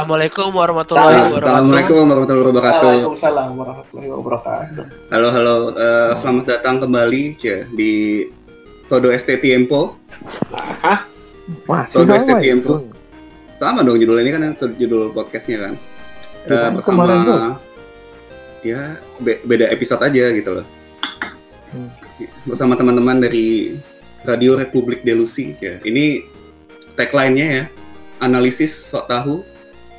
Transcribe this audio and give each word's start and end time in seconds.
Assalamualaikum 0.00 0.48
warahmatullahi 0.56 1.12
wabarakatuh. 1.12 1.44
Assalamualaikum 1.44 2.02
warahmatullahi 2.08 2.48
wabarakatuh. 2.48 2.88
Waalaikumsalam 2.88 3.48
warahmatullahi 3.52 4.08
wabarakatuh. 4.08 4.84
Halo 5.12 5.28
halo, 5.28 5.56
eh, 5.76 6.10
selamat 6.16 6.44
datang 6.48 6.76
kembali 6.80 7.22
ya, 7.36 7.68
di 7.68 7.92
Todo 8.88 9.12
ST 9.12 9.28
Tiempo. 9.44 10.00
Hah? 10.56 11.04
Masih 11.68 12.00
Todo 12.00 12.16
ST 12.16 12.32
itu. 12.32 12.40
Tiempo. 12.40 12.72
Sama 13.60 13.84
dong 13.84 14.00
judul 14.00 14.24
ini 14.24 14.32
kan 14.32 14.56
judul 14.56 15.12
podcastnya 15.12 15.68
kan. 15.68 15.72
Eh, 16.48 16.48
Bukan 16.48 16.72
bersama 16.80 17.60
ya 18.64 18.96
be- 19.20 19.44
beda 19.44 19.68
episode 19.68 20.00
aja 20.00 20.32
gitu 20.32 20.64
loh. 20.64 20.66
Hmm. 21.76 21.92
Bersama 22.48 22.72
teman-teman 22.72 23.20
dari 23.20 23.76
Radio 24.24 24.56
Republik 24.56 25.04
Delusi 25.04 25.60
ya. 25.60 25.76
Ini 25.84 26.24
tagline-nya 26.96 27.48
ya. 27.52 27.64
Analisis 28.24 28.72
sok 28.72 29.04
tahu 29.04 29.44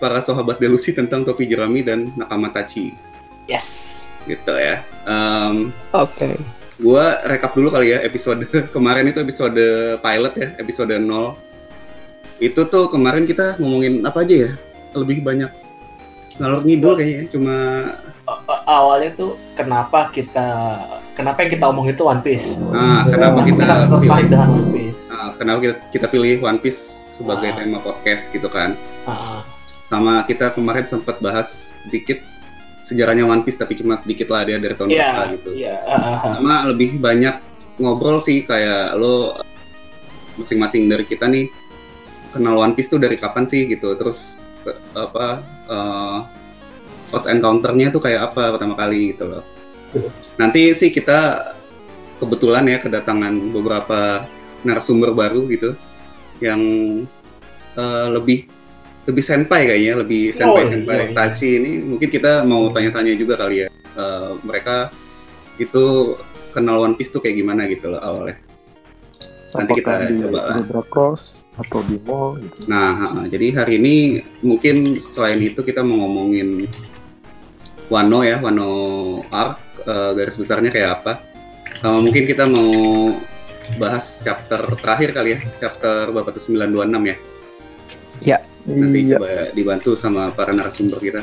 para 0.02 0.18
sahabat 0.20 0.58
Delusi 0.58 0.92
tentang 0.92 1.22
topi 1.22 1.46
jerami 1.46 1.80
dan 1.80 2.10
nakama 2.12 2.50
tachi 2.50 2.98
Yes. 3.46 4.02
gitu 4.24 4.50
ya. 4.52 4.82
Em, 5.04 5.70
Oke. 5.92 6.38
gua 6.78 7.22
rekap 7.24 7.54
dulu 7.54 7.70
kali 7.70 7.90
ya 7.90 8.02
episode 8.02 8.42
kemarin 8.76 9.06
itu 9.06 9.20
episode 9.20 9.58
pilot 9.98 10.34
ya, 10.36 10.50
episode 10.58 10.90
0. 10.92 11.38
Itu 12.38 12.66
tuh 12.66 12.86
kemarin 12.88 13.24
kita 13.24 13.58
ngomongin 13.58 14.02
apa 14.02 14.22
aja 14.22 14.50
ya? 14.50 14.52
Lebih 14.92 15.22
banyak 15.22 15.52
ngalor 16.34 16.64
ngidul 16.64 16.94
kayaknya, 16.96 17.26
cuma 17.30 17.56
awalnya 18.66 19.14
tuh 19.14 19.38
kenapa 19.54 20.10
kita 20.10 20.48
kenapa 21.14 21.44
yang 21.44 21.52
kita 21.52 21.66
omong 21.68 21.88
itu 21.88 22.02
One 22.02 22.18
Piece? 22.20 22.58
ah 22.72 23.06
kenapa 23.06 23.44
kita 23.44 23.62
tertarik 23.62 24.02
pilih 24.02 24.26
dengan 24.26 24.50
One 24.50 24.70
Piece? 24.72 24.98
ah, 25.12 25.30
kenapa 25.36 25.58
kita, 25.60 25.74
kita 25.92 26.06
pilih 26.08 26.34
One 26.42 26.58
Piece 26.58 26.82
sebagai 27.14 27.50
Ah. 27.52 27.56
tema 27.56 27.78
podcast 27.78 28.24
gitu 28.32 28.48
kan. 28.48 28.74
Ah, 29.04 29.44
Sama 29.92 30.24
kita 30.24 30.56
kemarin 30.56 30.88
sempat 30.88 31.20
bahas 31.20 31.76
sedikit 31.84 32.24
sejarahnya 32.82 33.24
One 33.24 33.44
Piece 33.44 33.56
tapi 33.56 33.76
cuma 33.76 33.94
sedikit 33.94 34.32
lah 34.32 34.44
dia 34.44 34.56
dari 34.56 34.72
tahun 34.72 34.90
Iya, 34.90 35.04
berapa 35.06 35.24
gitu. 35.34 35.50
iya. 35.54 35.76
ah, 35.84 35.96
ah, 36.18 36.18
sama 36.34 36.66
lebih 36.66 36.98
banyak 36.98 37.36
ngobrol 37.76 38.18
sih 38.18 38.42
kayak 38.42 38.96
lo 38.96 39.36
masing-masing 40.36 40.88
dari 40.88 41.04
kita 41.04 41.28
nih 41.28 41.52
kenal 42.32 42.56
One 42.56 42.72
Piece 42.72 42.88
tuh 42.88 42.98
dari 42.98 43.16
kapan 43.16 43.44
sih 43.44 43.68
gitu 43.68 43.96
terus 43.96 44.36
ke- 44.64 44.80
apa 44.92 45.40
eh, 45.68 46.18
first 47.08 47.28
encounter-nya 47.28 47.92
tuh 47.92 48.00
kayak 48.00 48.32
apa 48.32 48.56
pertama 48.56 48.76
kali 48.76 49.12
gitu 49.12 49.28
loh 49.28 49.44
nanti 50.36 50.72
sih 50.72 50.88
kita 50.90 51.52
kebetulan 52.18 52.64
ya 52.66 52.80
kedatangan 52.80 53.34
beberapa 53.52 54.24
narasumber 54.64 55.12
baru 55.12 55.48
gitu 55.48 55.76
yang 56.40 56.60
eh, 57.76 58.08
lebih 58.10 58.48
lebih 59.10 59.24
senpai 59.26 59.66
kayaknya 59.66 59.94
lebih 59.98 60.30
senpai 60.36 60.64
senpai 60.70 60.96
iya, 60.96 61.06
iya. 61.10 61.16
tachi 61.18 61.50
ini 61.58 61.72
mungkin 61.82 62.10
kita 62.10 62.46
mau 62.46 62.70
tanya-tanya 62.70 63.18
juga 63.18 63.34
kali 63.34 63.66
ya 63.66 63.70
Eh, 63.92 64.32
mereka 64.48 64.88
itu 65.60 66.16
kenal 66.56 66.80
One 66.80 66.96
Piece 66.96 67.12
tuh 67.12 67.20
kayak 67.20 67.44
gimana 67.44 67.68
gitu 67.68 67.92
loh 67.92 68.00
awalnya. 68.00 68.40
Nanti 69.52 69.72
kita 69.84 70.08
di 70.08 70.24
coba 70.24 70.40
lah. 70.48 70.56
Zebra 70.64 70.84
Cross 70.88 71.24
atau 71.60 71.84
di 71.84 72.00
mall 72.08 72.40
gitu. 72.40 72.72
Nah, 72.72 73.28
jadi 73.28 73.52
hari 73.52 73.76
ini 73.84 73.96
mungkin 74.40 74.96
selain 75.04 75.44
itu 75.44 75.60
kita 75.60 75.84
mau 75.84 76.08
ngomongin 76.08 76.72
Wano 77.92 78.24
ya, 78.24 78.40
Wano 78.40 78.72
Arc, 79.28 79.60
eh, 79.84 80.12
garis 80.16 80.40
besarnya 80.40 80.72
kayak 80.72 81.04
apa. 81.04 81.14
Sama 81.84 82.00
mungkin 82.00 82.24
kita 82.24 82.48
mau 82.48 82.72
bahas 83.76 84.24
chapter 84.24 84.64
terakhir 84.80 85.10
kali 85.12 85.30
ya, 85.36 85.40
chapter 85.60 86.08
tuh 86.08 86.44
926 86.56 87.12
ya. 87.12 87.18
Nanti 88.66 89.00
Iya. 89.10 89.18
coba 89.18 89.30
dibantu 89.52 89.92
sama 89.98 90.30
para 90.32 90.54
narasumber 90.54 91.02
kita. 91.02 91.22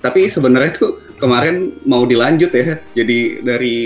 Tapi 0.00 0.28
sebenarnya 0.28 0.72
tuh 0.76 0.92
kemarin 1.16 1.72
mau 1.84 2.04
dilanjut 2.04 2.52
ya. 2.52 2.76
Jadi 2.96 3.44
dari 3.44 3.76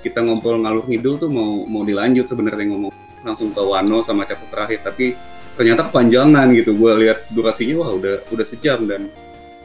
kita 0.00 0.24
ngobrol 0.24 0.64
ngalur 0.64 0.88
ngidul 0.88 1.20
tuh 1.20 1.30
mau 1.32 1.64
mau 1.68 1.84
dilanjut 1.84 2.24
sebenarnya 2.28 2.72
ngomong 2.72 2.92
langsung 3.20 3.52
ke 3.52 3.60
Wano 3.60 4.00
sama 4.00 4.24
chapter 4.24 4.48
terakhir. 4.48 4.80
Tapi 4.84 5.12
ternyata 5.56 5.88
kepanjangan 5.88 6.48
gitu. 6.56 6.76
Gue 6.76 6.92
lihat 7.08 7.28
durasinya 7.32 7.84
wah 7.84 7.90
udah 7.92 8.24
udah 8.32 8.46
sejam 8.46 8.84
dan 8.88 9.08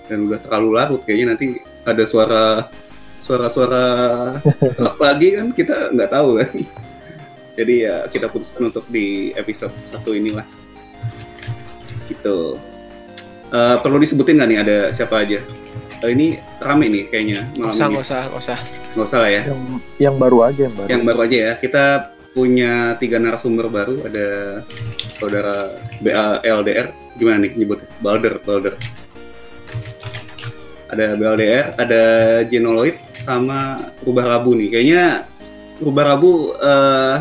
dan 0.05 0.27
udah 0.27 0.39
terlalu 0.43 0.69
larut 0.75 1.01
kayaknya 1.03 1.33
nanti 1.35 1.59
ada 1.87 2.03
suara 2.05 2.43
suara-suara 3.23 3.83
lagi 5.03 5.33
kan 5.35 5.47
kita 5.55 5.91
nggak 5.95 6.11
tahu 6.11 6.29
kan. 6.43 6.51
Jadi 7.55 7.87
ya 7.87 8.03
kita 8.11 8.27
putuskan 8.27 8.67
untuk 8.67 8.83
di 8.91 9.31
episode 9.35 9.71
satu 9.87 10.11
inilah 10.11 10.43
gitu. 12.07 12.57
Eh, 13.49 13.75
perlu 13.79 13.97
disebutin 13.97 14.41
nggak 14.41 14.49
nih 14.49 14.59
ada 14.59 14.77
siapa 14.91 15.21
aja? 15.21 15.39
Eh, 16.03 16.09
ini 16.11 16.35
rame 16.59 16.85
nih 16.91 17.03
kayaknya 17.07 17.39
Nggak 17.53 17.61
malam 17.61 17.71
usah, 17.71 17.85
ini. 17.85 17.91
nggak 17.93 18.05
usah, 18.05 18.21
nggak 18.27 18.41
usah. 18.43 18.59
Nggak 18.95 19.07
usah 19.07 19.19
lah 19.21 19.29
ya. 19.29 19.41
Yang 19.47 19.59
yang 19.97 20.15
baru 20.19 20.37
aja 20.43 20.61
yang 20.67 20.75
baru. 20.75 20.87
Yang 20.91 21.01
baru 21.03 21.19
aja 21.23 21.37
ya. 21.37 21.51
Kita 21.55 21.83
punya 22.35 22.71
tiga 22.99 23.17
narasumber 23.17 23.67
baru. 23.71 23.95
Ada 24.03 24.27
saudara 25.15 25.55
BALDR. 26.03 26.87
Gimana 27.15 27.37
nih 27.47 27.51
nyebutnya? 27.55 27.87
Balder, 28.03 28.33
Balder. 28.43 28.75
Ada 30.85 31.17
BLDR, 31.17 31.73
ada 31.75 32.03
Genoloid, 32.45 32.95
sama 33.25 33.89
Rubah 34.05 34.37
Rabu 34.37 34.53
nih. 34.53 34.69
Kayaknya 34.69 35.03
Rubah 35.81 36.03
Rabu 36.13 36.53
eh, 36.55 37.15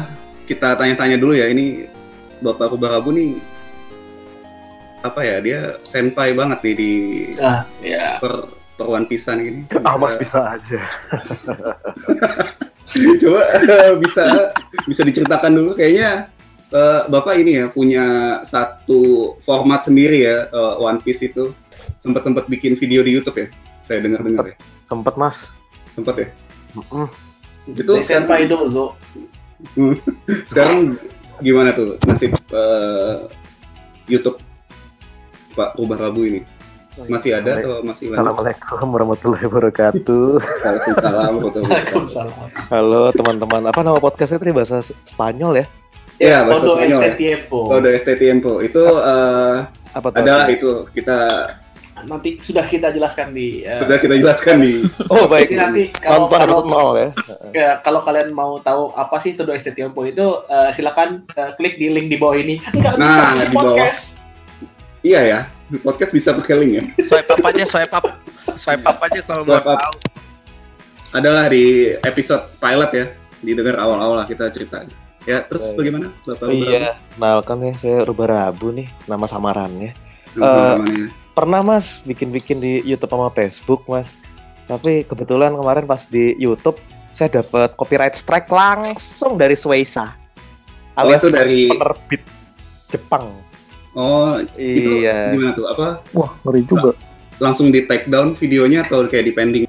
kita 0.44 0.76
tanya-tanya 0.76 1.16
dulu 1.16 1.32
ya. 1.32 1.48
Ini 1.48 1.88
Bapak 2.44 2.76
Rubah 2.76 3.00
Rabu 3.00 3.16
nih 3.16 3.40
apa 5.04 5.20
ya? 5.20 5.36
Dia 5.38 5.60
senpai 5.84 6.32
banget 6.32 6.58
nih 6.64 6.74
di 6.74 6.92
Ah, 7.36 7.68
ya. 7.78 8.16
per 8.18 8.48
per 8.74 8.86
One 8.88 9.04
Piece-an 9.04 9.38
gini. 9.38 9.60
Ah, 9.84 9.94
Mas 9.94 10.16
bisa 10.16 10.40
aja. 10.50 10.80
Coba 12.94 13.40
eh, 13.58 13.94
bisa 13.98 14.24
bisa 14.86 15.02
diceritakan 15.02 15.50
dulu 15.52 15.70
kayaknya 15.74 16.30
eh, 16.68 17.00
Bapak 17.06 17.34
ini 17.34 17.58
ya 17.58 17.66
punya 17.66 18.04
satu 18.44 19.34
format 19.42 19.82
sendiri 19.82 20.22
ya 20.22 20.46
eh, 20.46 20.74
One 20.78 21.00
Piece 21.00 21.24
itu 21.24 21.50
sempat 21.98 22.22
sempat 22.22 22.46
bikin 22.46 22.76
video 22.76 23.02
di 23.02 23.12
YouTube 23.12 23.34
ya 23.36 23.48
saya 23.82 23.98
dengar 23.98 24.22
dengar 24.22 24.44
ya 24.46 24.56
Sempet 24.84 25.16
Mas. 25.16 25.48
sempat 25.90 26.14
ya 26.18 26.28
Mm-mm. 26.74 27.06
itu 27.72 27.82
Dari 27.88 28.02
senpai 28.04 28.46
Dozo. 28.46 28.94
sekarang 30.50 30.98
gimana 31.40 31.72
tuh 31.72 31.96
nasib 32.04 32.30
eh, 32.36 33.16
YouTube 34.06 34.38
Pak 35.54 35.78
Rubah 35.78 35.98
Rabu 36.00 36.22
ini 36.24 36.40
masih 37.06 37.34
ada 37.34 37.58
atau 37.58 37.82
masih 37.82 38.06
lanjut? 38.06 38.18
Assalamualaikum 38.22 38.86
warahmatullahi 38.88 39.44
wabarakatuh. 39.46 40.26
Waalaikumsalam 40.62 41.30
warahmatullahi. 41.32 41.82
Halo 42.70 43.02
teman-teman. 43.10 43.62
Apa 43.66 43.80
nama 43.82 43.98
podcastnya 43.98 44.38
tadi 44.38 44.52
bahasa 44.52 44.78
Spanyol 45.02 45.52
ya? 45.58 45.66
Ya, 46.16 46.38
bahasa 46.46 46.62
Todo 46.62 46.72
Spanyol 46.78 46.90
este 46.94 47.08
ya. 47.08 47.14
tiempo. 47.18 47.58
Todo 47.66 47.88
este 47.90 48.12
tiempo 48.14 48.52
itu 48.60 48.82
eh, 48.82 49.56
Apa 49.90 50.06
tuh? 50.08 50.22
adalah 50.22 50.46
itu 50.46 50.70
kita 50.90 51.18
Nanti 52.04 52.36
sudah 52.36 52.62
kita 52.62 52.90
jelaskan 52.90 53.32
di. 53.32 53.64
eh, 53.64 53.74
sudah 53.74 53.96
kita 53.96 54.14
jelaskan 54.14 54.60
di 54.60 54.78
Oh 55.08 55.26
baik. 55.26 55.48
Jadi 55.48 55.58
nanti 55.58 55.82
kalau 55.90 56.26
Nonton 56.26 56.38
kalau, 56.38 56.58
nol 56.62 56.88
ya. 56.94 57.08
ya, 57.50 57.70
kalau 57.80 57.98
kalian 57.98 58.30
mau 58.30 58.60
tahu 58.60 58.92
apa 58.92 59.18
sih 59.18 59.34
Todo 59.34 59.50
Este 59.50 59.70
Tiempo 59.70 60.02
itu 60.04 60.22
eh, 60.46 60.70
silakan 60.70 61.26
eh, 61.28 61.50
klik 61.54 61.74
di 61.74 61.90
link 61.90 62.06
di 62.06 62.14
bawah 62.14 62.38
ini. 62.38 62.62
Enggak 62.70 62.94
Nah, 62.94 63.34
bisa 63.34 63.42
di 63.42 63.46
bawah. 63.50 63.90
Iya 65.04 65.20
ya, 65.20 65.40
podcast 65.84 66.16
bisa 66.16 66.32
pakai 66.32 66.64
link 66.64 66.72
ya. 66.80 66.84
Swipe 67.04 67.28
up 67.28 67.44
aja, 67.44 67.64
swipe 67.68 67.92
up. 67.92 68.04
Swipe 68.56 68.86
up 68.88 68.96
aja 69.04 69.20
kalau 69.20 69.44
mau 69.44 69.60
tahu. 69.60 70.00
Adalah 71.12 71.52
di 71.52 71.92
episode 72.00 72.48
pilot 72.56 72.90
ya, 72.96 73.06
didengar 73.44 73.76
awal-awal 73.76 74.24
lah 74.24 74.26
kita 74.26 74.48
cerita. 74.48 74.88
Ya, 75.28 75.44
terus 75.44 75.68
Baik. 75.72 75.76
bagaimana 75.76 76.06
Bapak 76.24 76.46
Iya, 76.48 76.96
kenalkan 77.20 77.58
ya 77.68 77.72
saya 77.76 77.98
Rubah 78.08 78.32
Rabu 78.32 78.72
nih, 78.72 78.88
nama 79.04 79.28
samarannya. 79.28 79.92
Rubah? 80.40 80.80
Eh, 80.88 81.12
Pernah 81.36 81.60
Mas 81.60 82.00
bikin-bikin 82.08 82.64
di 82.64 82.80
YouTube 82.88 83.12
sama 83.12 83.28
Facebook 83.28 83.84
Mas. 83.84 84.16
Tapi 84.64 85.04
kebetulan 85.04 85.52
kemarin 85.52 85.84
pas 85.84 86.08
di 86.08 86.32
YouTube 86.40 86.80
saya 87.12 87.28
dapat 87.44 87.76
copyright 87.76 88.16
strike 88.16 88.48
langsung 88.48 89.36
dari 89.36 89.52
Sueisa. 89.52 90.16
oh, 90.96 91.04
Alias 91.04 91.20
itu 91.20 91.28
dari 91.28 91.68
penerbit 91.68 92.24
Jepang. 92.88 93.43
Oh, 93.94 94.36
itu 94.54 94.90
Iya. 95.00 95.30
gimana 95.30 95.52
tuh? 95.52 95.66
Apa 95.66 95.86
Wah, 96.10 96.34
ngeri 96.42 96.62
juga. 96.64 96.90
langsung 97.36 97.70
di 97.70 97.82
take 97.82 98.06
down 98.06 98.34
videonya 98.34 98.82
atau 98.82 99.02
kayak 99.04 99.24
di 99.24 99.32
pending? 99.32 99.64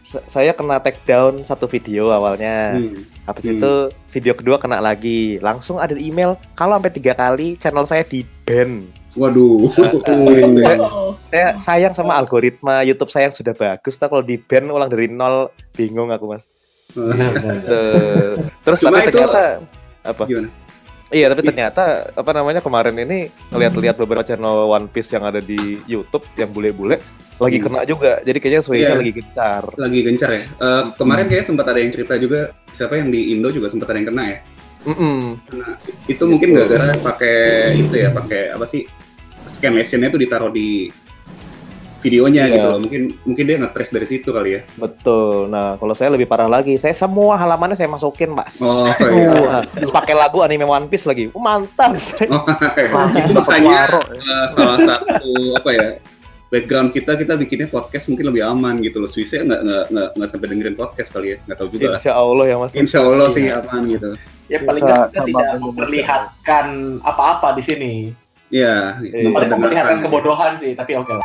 Sa- 0.00 0.22
Saya 0.24 0.50
kena 0.50 0.78
take 0.78 1.02
down 1.02 1.42
satu 1.42 1.66
video 1.66 2.08
awalnya. 2.08 2.78
Hmm. 2.78 2.94
Habis 3.24 3.44
Hmm. 3.44 3.54
itu 3.54 3.72
video 4.12 4.32
kedua 4.32 4.56
kena 4.56 4.78
lagi. 4.78 5.38
Langsung 5.40 5.76
ada 5.76 5.92
email 5.92 6.38
kalau 6.52 6.78
sampai 6.78 6.94
tiga 6.94 7.12
kali 7.12 7.54
channel 7.56 7.82
saya 7.82 8.02
di 8.02 8.22
ban. 8.44 8.86
Waduh. 9.12 9.66
Oh. 10.78 11.16
Saya 11.26 11.58
sayang 11.58 11.92
sama 11.92 12.14
algoritma 12.14 12.84
YouTube 12.84 13.08
saya 13.08 13.26
yang 13.26 13.34
sudah 13.34 13.50
bagus. 13.52 13.96
Tapi 13.96 14.06
kalau 14.08 14.22
di 14.22 14.36
ban 14.36 14.62
ulang 14.64 14.86
dari 14.86 15.08
nol 15.08 15.48
bingung 15.72 16.10
aku 16.10 16.28
mas. 16.28 16.46
Tuh. 16.92 17.10
Terus 18.62 18.78
Cuma 18.78 18.90
tapi 18.94 19.02
itu- 19.04 19.18
ternyata 19.18 19.44
apa? 20.04 20.22
gimana? 20.24 20.48
Iya, 21.06 21.30
tapi 21.30 21.46
ternyata 21.46 22.10
apa 22.10 22.30
namanya 22.34 22.58
kemarin 22.58 22.98
ini 22.98 23.30
ngeliat-liat 23.54 23.94
beberapa 23.94 24.26
channel 24.26 24.66
One 24.66 24.90
Piece 24.90 25.14
yang 25.14 25.22
ada 25.22 25.38
di 25.38 25.78
YouTube 25.86 26.26
yang 26.34 26.50
bule-bule 26.50 26.98
lagi 27.38 27.62
Hmm. 27.62 27.64
kena 27.70 27.80
juga. 27.86 28.18
Jadi 28.26 28.38
kayaknya 28.42 28.62
Sway-nya 28.66 28.90
Iya. 28.90 28.98
lagi 28.98 29.12
gencar. 29.14 29.62
lagi 29.78 29.98
gencar 30.02 30.30
ya. 30.34 30.42
Eh, 30.42 30.82
kemarin 30.98 31.26
kayak 31.30 31.44
sempat 31.46 31.66
ada 31.70 31.78
yang 31.78 31.92
cerita 31.94 32.18
juga 32.18 32.50
siapa 32.74 32.98
yang 32.98 33.14
di 33.14 33.30
Indo 33.36 33.54
juga 33.54 33.70
sempat 33.70 33.92
ada 33.92 33.98
yang 34.02 34.08
kena 34.10 34.24
ya. 34.26 34.38
Mm-mm. 34.86 35.18
Itu 36.06 36.24
mungkin 36.26 36.54
gara-gara 36.54 36.94
pakai 36.98 37.36
itu 37.76 37.94
ya, 37.94 38.10
pakai 38.10 38.54
apa 38.54 38.66
sih? 38.66 38.86
Scan 39.46 39.78
lesionnya 39.78 40.10
tuh 40.10 40.18
ditaruh 40.18 40.50
di 40.50 40.90
videonya 42.06 42.42
Iya. 42.46 42.54
gitu 42.54 42.66
loh. 42.68 42.78
Mungkin 42.78 43.02
mungkin 43.22 43.44
dia 43.44 43.56
nge-trace 43.58 43.90
dari 43.90 44.06
situ 44.06 44.28
kali 44.30 44.50
ya. 44.54 44.60
Betul. 44.76 45.50
Nah, 45.50 45.74
kalau 45.74 45.92
saya 45.92 46.14
lebih 46.14 46.24
parah 46.24 46.46
lagi. 46.46 46.78
Saya 46.78 46.94
semua 46.94 47.34
halamannya 47.34 47.74
saya 47.74 47.90
masukin, 47.90 48.30
Mas. 48.30 48.62
Oh 48.62 48.86
iya. 49.10 49.34
Nah, 49.56 49.62
terus 49.66 49.90
pakai 49.90 50.14
lagu 50.14 50.40
anime 50.40 50.62
One 50.62 50.86
Piece 50.86 51.04
lagi. 51.04 51.28
Oh, 51.34 51.42
mantap. 51.42 51.98
Oh, 52.26 52.42
Wah, 52.94 53.10
itu 53.12 53.32
makanya 53.34 53.98
eh, 54.12 54.46
salah 54.52 54.78
satu 54.78 55.30
apa 55.54 55.70
ya 55.72 55.86
background 56.46 56.94
kita 56.94 57.18
kita 57.18 57.34
bikinnya 57.34 57.66
podcast 57.66 58.06
mungkin 58.06 58.30
lebih 58.30 58.46
aman 58.46 58.78
gitu 58.78 58.98
loh. 58.98 59.10
Swisnya 59.10 59.42
nggak 59.42 59.60
nggak 59.62 59.84
nggak 59.90 60.08
nggak 60.14 60.28
sampai 60.30 60.46
dengerin 60.46 60.76
podcast 60.76 61.10
kali 61.10 61.34
ya, 61.34 61.36
nggak 61.42 61.58
tahu 61.58 61.68
juga 61.74 61.86
lah. 61.88 61.98
Insya 61.98 62.12
Allah 62.14 62.44
ya, 62.46 62.56
Mas. 62.56 62.72
Insya 62.72 62.98
Allah 63.02 63.28
sih 63.28 63.42
Iya. 63.44 63.54
aman 63.60 63.82
gitu. 63.90 64.08
Ya 64.46 64.58
paling 64.62 64.82
nggak 64.82 65.04
kita 65.10 65.20
tidak 65.26 65.46
memperlihatkan 65.58 66.66
apa-apa 67.02 67.48
di 67.58 67.62
sini. 67.62 67.92
Iya, 68.46 69.02
Iya. 69.02 69.34
Paling 69.34 69.50
memperlihatkan 69.52 69.98
kebodohan 70.02 70.52
sih, 70.54 70.78
tapi 70.78 70.94
oke 70.94 71.10
lah. 71.10 71.24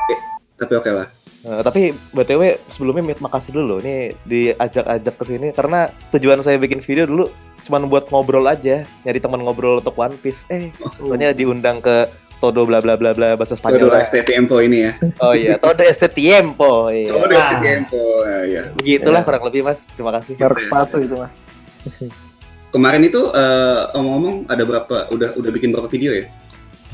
Tapi 0.62 0.74
oke 0.78 0.92
lah. 0.94 1.08
Eh, 1.42 1.62
tapi 1.66 1.81
BTW 2.13 2.62
sebelumnya 2.69 3.02
Mit, 3.02 3.18
makasih 3.18 3.50
dulu 3.50 3.81
ini 3.81 4.13
diajak-ajak 4.30 5.18
ke 5.18 5.24
sini 5.25 5.50
karena 5.50 5.90
tujuan 6.13 6.46
saya 6.46 6.62
bikin 6.62 6.86
video 6.86 7.10
dulu 7.10 7.34
cuma 7.66 7.81
buat 7.81 8.10
ngobrol 8.13 8.46
aja, 8.46 8.86
nyari 9.06 9.18
teman 9.18 9.42
ngobrol 9.42 9.81
untuk 9.81 9.98
One 9.98 10.13
Piece. 10.22 10.46
Eh, 10.54 10.69
soalnya 11.02 11.34
diundang 11.34 11.81
ke 11.81 12.06
Todo 12.42 12.66
bla 12.66 12.81
bla 12.81 12.98
bla 12.98 13.13
bla 13.13 13.38
bahasa 13.38 13.54
Spanyol. 13.54 13.94
Todo 13.94 14.02
este 14.02 14.25
tiempo 14.25 14.58
ini 14.58 14.90
ya. 14.90 14.98
Oh 15.22 15.38
iya, 15.38 15.62
Todo 15.62 15.86
este 15.86 16.10
tiempo. 16.10 16.90
Iya. 16.90 17.13
Todo 17.13 17.30
este 17.30 17.38
Nah. 17.54 17.62
tiempo. 17.62 18.02
Ya, 18.25 18.40
ya. 18.50 18.62
Begitulah 18.74 19.22
kurang 19.22 19.46
lebih 19.46 19.62
Mas. 19.62 19.86
Terima 19.94 20.10
kasih. 20.18 20.42
Merek 20.42 20.66
sepatu 20.66 20.98
itu 21.06 21.16
mas. 21.22 21.38
Kemarin 22.74 23.06
itu 23.06 23.22
eh, 23.30 23.81
omong-omong 23.94 24.50
ada 24.50 24.63
berapa? 24.66 25.06
Udah 25.13 25.38
udah 25.38 25.52
bikin 25.54 25.69
berapa 25.69 25.86
video 25.86 26.18
ya? 26.18 26.34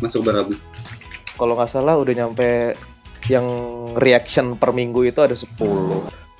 Masuk 0.03 0.27
berapa? 0.27 0.51
Kalau 1.39 1.53
nggak 1.55 1.71
salah 1.71 1.95
udah 1.95 2.11
nyampe 2.11 2.75
yang 3.25 3.45
reaction 3.97 4.53
per 4.53 4.71
minggu 4.71 5.09
itu 5.09 5.19
ada 5.19 5.33
10. 5.33 5.49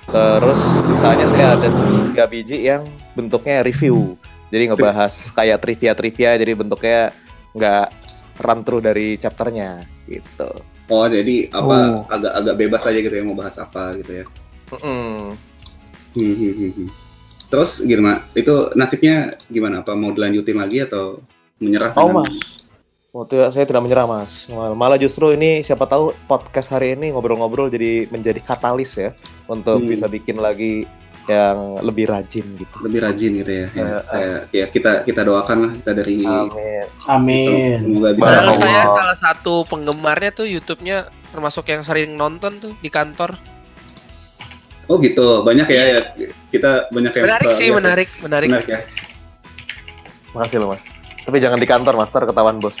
Terus 0.08 0.60
sisanya 0.88 1.26
saya 1.28 1.46
ada 1.52 1.68
tiga 2.08 2.24
biji 2.24 2.64
yang 2.64 2.86
bentuknya 3.12 3.60
review. 3.60 4.16
Jadi 4.48 4.72
ngebahas 4.72 5.12
kayak 5.34 5.60
trivia-trivia 5.60 6.40
jadi 6.40 6.52
bentuknya 6.56 7.12
nggak 7.52 7.86
run 8.40 8.60
through 8.64 8.80
dari 8.80 9.20
chapternya 9.20 9.84
gitu. 10.08 10.48
Oh, 10.88 11.04
jadi 11.04 11.52
apa 11.52 11.76
Oh. 11.92 12.08
agak 12.08 12.32
agak 12.32 12.54
bebas 12.56 12.82
aja 12.88 12.96
gitu 12.96 13.12
ya 13.12 13.20
mau 13.20 13.36
bahas 13.36 13.60
apa 13.60 13.92
gitu 14.00 14.24
ya. 14.24 14.24
Hmm, 14.80 15.36
hmm. 16.16 16.88
Terus 17.48 17.80
gimana? 17.80 18.24
Itu 18.32 18.72
nasibnya 18.72 19.36
gimana? 19.48 19.84
Apa 19.84 19.92
mau 19.92 20.12
dilanjutin 20.12 20.56
lagi 20.56 20.84
atau 20.84 21.20
menyerah? 21.60 21.92
Oh 21.92 22.08
dengan- 22.08 22.24
mas, 22.24 22.36
waktu 23.18 23.50
saya 23.50 23.66
tidak 23.66 23.82
menyerah 23.82 24.06
mas. 24.06 24.46
Mal- 24.46 24.72
Malah 24.72 24.94
justru 24.94 25.30
ini 25.30 25.60
siapa 25.60 25.84
tahu 25.84 26.14
podcast 26.24 26.70
hari 26.70 26.94
ini 26.94 27.10
ngobrol-ngobrol 27.10 27.66
jadi 27.66 28.06
menjadi 28.08 28.38
katalis 28.38 28.94
ya 28.94 29.10
untuk 29.46 29.82
Hmm. 29.82 29.90
bisa 29.90 30.06
bikin 30.06 30.38
lagi 30.38 30.86
yang 31.26 31.76
lebih 31.82 32.08
rajin 32.08 32.56
gitu. 32.56 32.76
lebih 32.80 33.04
rajin 33.04 33.30
gitu 33.36 33.52
ya. 33.52 33.66
Ya, 33.68 33.86
saya- 34.02 34.42
ya 34.48 34.64
kita 34.66 35.04
kita 35.04 35.20
doakan 35.20 35.56
lah 35.58 35.70
kita 35.76 35.92
dari 35.92 36.16
Amin. 36.24 36.86
Amin. 37.04 37.76
semoga 37.76 38.08
bisa. 38.14 38.22
Padahal 38.24 38.46
Barang 38.46 38.56
saya 38.56 38.82
salah 38.86 39.18
satu 39.18 39.54
penggemarnya 39.66 40.30
tuh 40.32 40.46
YouTube-nya 40.46 40.96
termasuk 41.28 41.68
yang 41.68 41.84
sering 41.84 42.16
nonton 42.16 42.56
tuh 42.56 42.72
di 42.78 42.88
kantor. 42.88 43.36
Oh 44.88 44.96
gitu, 44.96 45.44
banyak 45.44 45.68
ya, 45.68 45.82
ya. 45.92 46.00
Kita 46.48 46.88
banyak 46.88 47.12
yang 47.12 47.24
Menarik 47.28 47.48
sih, 47.52 47.68
ya. 47.68 47.76
menarik, 47.76 48.08
menarik. 48.24 48.48
Menarik 48.48 48.68
ya. 48.72 48.80
Makasih 50.32 50.58
loh 50.58 50.72
mas. 50.72 50.80
Tapi 51.28 51.44
jangan 51.44 51.60
di 51.60 51.68
kantor 51.68 51.92
mas, 52.00 52.08
ntar 52.08 52.24
ketahuan 52.24 52.56
bos. 52.56 52.80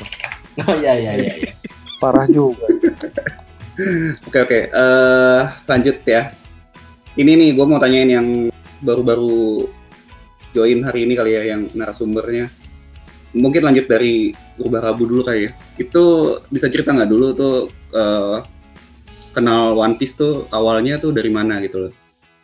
Oh 0.64 0.72
iya 0.80 0.96
iya 0.96 1.12
iya. 1.20 1.32
iya. 1.36 1.52
Parah 2.00 2.24
juga. 2.24 2.64
Oke 4.24 4.38
oke, 4.40 4.60
Eh 4.72 5.42
lanjut 5.68 6.00
ya. 6.08 6.32
Ini 7.12 7.28
nih, 7.36 7.52
gue 7.52 7.66
mau 7.68 7.76
tanyain 7.76 8.08
yang 8.08 8.48
baru-baru 8.80 9.68
join 10.56 10.80
hari 10.80 11.04
ini 11.04 11.12
kali 11.12 11.36
ya, 11.36 11.52
yang 11.52 11.68
narasumbernya. 11.76 12.48
Mungkin 13.36 13.68
lanjut 13.68 13.84
dari 13.84 14.32
Rubah 14.56 14.80
Rabu 14.80 15.04
dulu 15.04 15.28
kali 15.28 15.46
ya. 15.46 15.50
Itu 15.76 16.40
bisa 16.48 16.72
cerita 16.72 16.96
nggak 16.96 17.10
dulu 17.12 17.26
tuh 17.36 17.68
eh, 17.92 18.38
kenal 19.36 19.76
One 19.76 20.00
Piece 20.00 20.16
tuh 20.16 20.48
awalnya 20.56 20.96
tuh 20.96 21.12
dari 21.12 21.28
mana 21.28 21.60
gitu 21.60 21.84
loh? 21.84 21.92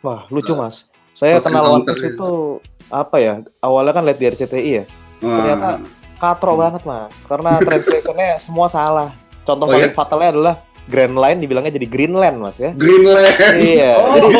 Wah 0.05 0.29
lucu 0.29 0.53
mas. 0.53 0.85
Saya 1.17 1.41
kenal 1.41 1.65
One 1.65 1.83
Piece 1.89 2.05
ya. 2.05 2.13
itu 2.13 2.61
apa 2.93 3.17
ya? 3.17 3.41
Awalnya 3.57 3.91
kan 3.97 4.05
lihat 4.05 4.19
di 4.21 4.25
RCTI 4.29 4.71
ya. 4.71 4.85
Wah, 5.17 5.35
Ternyata 5.37 5.67
katro 6.15 6.53
banget 6.55 6.81
mas. 6.83 7.15
Karena 7.23 7.59
translationnya 7.67 8.29
semua 8.37 8.67
salah. 8.67 9.09
Contoh 9.41 9.65
Oh, 9.65 9.71
paling 9.71 9.87
iya? 9.87 9.93
fatalnya 9.93 10.29
adalah 10.31 10.55
Grand 10.85 11.13
Line 11.13 11.39
dibilangnya 11.39 11.71
jadi 11.71 11.85
Greenland 11.85 12.37
mas 12.37 12.57
ya. 12.57 12.71
Greenland. 12.71 13.35
iya. 13.57 13.93
Oh, 14.01 14.15
Jadi 14.15 14.35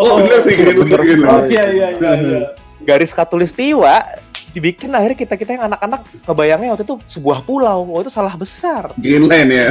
Oh 0.00 0.14
bener 0.18 0.38
sih 0.40 0.54
Greenland. 0.54 0.86
oh 0.86 0.98
Greenland. 0.98 1.42
iya 1.46 1.64
iya 1.66 1.88
iya. 1.92 2.12
iya. 2.16 2.40
garis 2.88 3.12
katulistiwa 3.12 4.08
dibikin 4.50 4.90
akhirnya 4.90 5.14
kita 5.14 5.34
kita 5.34 5.50
yang 5.52 5.64
anak-anak 5.64 6.00
kebayangnya 6.24 6.74
waktu 6.74 6.82
itu 6.82 6.98
sebuah 7.08 7.38
pulau. 7.40 7.86
Oh 7.86 8.00
itu 8.00 8.08
salah 8.08 8.34
besar. 8.34 8.90
Greenland 8.96 9.46
ya. 9.48 9.66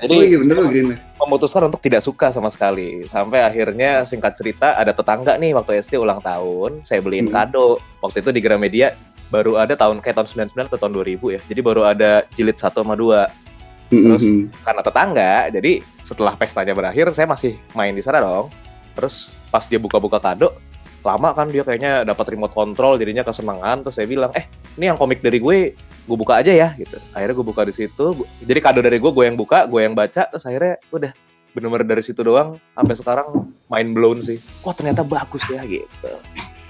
Jadi 0.00 0.12
oh 0.12 0.20
iya 0.22 0.36
bener 0.38 0.56
loh 0.58 0.68
Greenland. 0.68 1.00
memutuskan 1.16 1.64
untuk 1.64 1.80
tidak 1.80 2.00
suka 2.00 2.28
sama 2.28 2.48
sekali 2.48 3.04
sampai 3.06 3.40
akhirnya 3.40 4.04
singkat 4.04 4.34
cerita 4.34 4.76
ada 4.76 4.92
tetangga 4.92 5.36
nih 5.36 5.52
waktu 5.52 5.78
SD 5.78 5.96
ulang 5.96 6.20
tahun 6.20 6.84
saya 6.84 7.00
beliin 7.00 7.24
Hmm. 7.24 7.48
kado 7.48 7.68
waktu 8.00 8.20
itu 8.20 8.28
di 8.28 8.40
Gramedia 8.40 8.92
baru 9.34 9.58
ada 9.58 9.74
tahun 9.74 9.98
kayak 9.98 10.22
tahun 10.22 10.46
99 10.54 10.70
atau 10.70 10.78
tahun 10.78 10.94
2000 10.94 11.34
ya. 11.34 11.40
Jadi 11.50 11.60
baru 11.60 11.82
ada 11.82 12.22
jilid 12.38 12.54
1 12.54 12.70
sama 12.70 12.94
2 12.94 13.26
Terus? 13.92 14.22
Mm-mm. 14.24 14.48
karena 14.64 14.80
tetangga 14.80 15.34
jadi 15.52 15.72
setelah 16.02 16.34
pestanya 16.40 16.72
berakhir 16.72 17.12
saya 17.12 17.28
masih 17.28 17.58
main 17.76 17.92
di 17.92 18.00
sana 18.00 18.22
dong. 18.22 18.48
Terus 18.94 19.34
pas 19.50 19.66
dia 19.66 19.76
buka-buka 19.82 20.22
kado 20.22 20.54
lama 21.04 21.36
kan 21.36 21.52
dia 21.52 21.60
kayaknya 21.60 22.00
dapat 22.00 22.32
remote 22.32 22.54
control 22.56 22.96
jadinya 22.96 23.26
kesenangan. 23.26 23.84
Terus 23.84 23.94
saya 23.98 24.06
bilang 24.08 24.32
eh 24.32 24.48
ini 24.80 24.88
yang 24.88 24.96
komik 24.96 25.20
dari 25.20 25.42
gue 25.42 25.76
gue 25.76 26.16
buka 26.16 26.40
aja 26.40 26.50
ya 26.54 26.68
gitu. 26.80 26.96
Akhirnya 27.12 27.34
gue 27.36 27.46
buka 27.46 27.62
di 27.68 27.74
situ 27.76 28.24
jadi 28.40 28.60
kado 28.62 28.80
dari 28.80 28.96
gue 28.96 29.10
gue 29.12 29.24
yang 29.26 29.36
buka 29.36 29.68
gue 29.68 29.80
yang 29.84 29.92
baca 29.92 30.30
terus 30.32 30.46
akhirnya 30.48 30.80
udah 30.88 31.12
bener-bener 31.54 31.86
dari 31.86 32.02
situ 32.02 32.24
doang 32.24 32.58
sampai 32.74 32.94
sekarang 32.96 33.28
mind 33.68 33.90
blown 33.92 34.18
sih. 34.24 34.40
Wah 34.64 34.72
ternyata 34.72 35.04
bagus 35.04 35.44
ya 35.52 35.60
gitu 35.68 36.08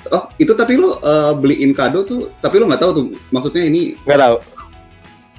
Oh 0.07 0.29
itu 0.35 0.53
tapi 0.53 0.75
lo 0.75 0.99
eh, 0.99 1.33
beliin 1.35 1.73
kado 1.73 2.03
tuh, 2.03 2.29
tapi 2.39 2.57
lo 2.57 2.67
nggak 2.67 2.77
tahu 2.79 2.91
tuh 2.93 3.05
maksudnya 3.29 3.65
ini 3.65 3.97
nggak 3.99 4.21
tahu 4.21 4.37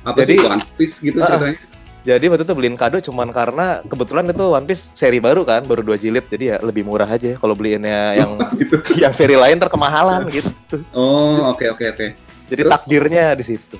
apa 0.03 0.17
Jadi- 0.19 0.37
sih 0.37 0.47
One 0.47 0.63
Piece 0.73 0.95
gitu 0.99 1.17
Ah, 1.19 1.27
ceritanya? 1.27 1.57
jadi 2.01 2.25
waktu 2.27 2.43
itu 2.43 2.53
beliin 2.53 2.73
kado 2.75 2.97
cuman 2.99 3.29
karena 3.29 3.65
kebetulan 3.83 4.25
itu 4.27 4.45
One 4.47 4.63
Piece 4.63 4.89
seri 4.91 5.17
baru 5.17 5.41
kan 5.41 5.61
baru 5.63 5.81
dua 5.81 5.95
jilid 5.95 6.25
jadi 6.25 6.45
ya 6.47 6.57
lebih 6.59 6.81
murah 6.81 7.05
aja 7.07 7.33
kalau 7.35 7.53
beliinnya 7.53 8.13
yang 8.19 8.37
gitu. 8.55 8.77
yang 9.01 9.09
seri 9.11 9.33
lain 9.33 9.57
terkemahalan 9.57 10.29
gitu 10.29 10.81
Oh 10.91 11.49
oke 11.49 11.65
oke 11.67 11.85
oke. 11.87 12.07
jadi 12.45 12.61
Terus? 12.61 12.71
takdirnya 12.71 13.33
di 13.33 13.43
situ 13.43 13.77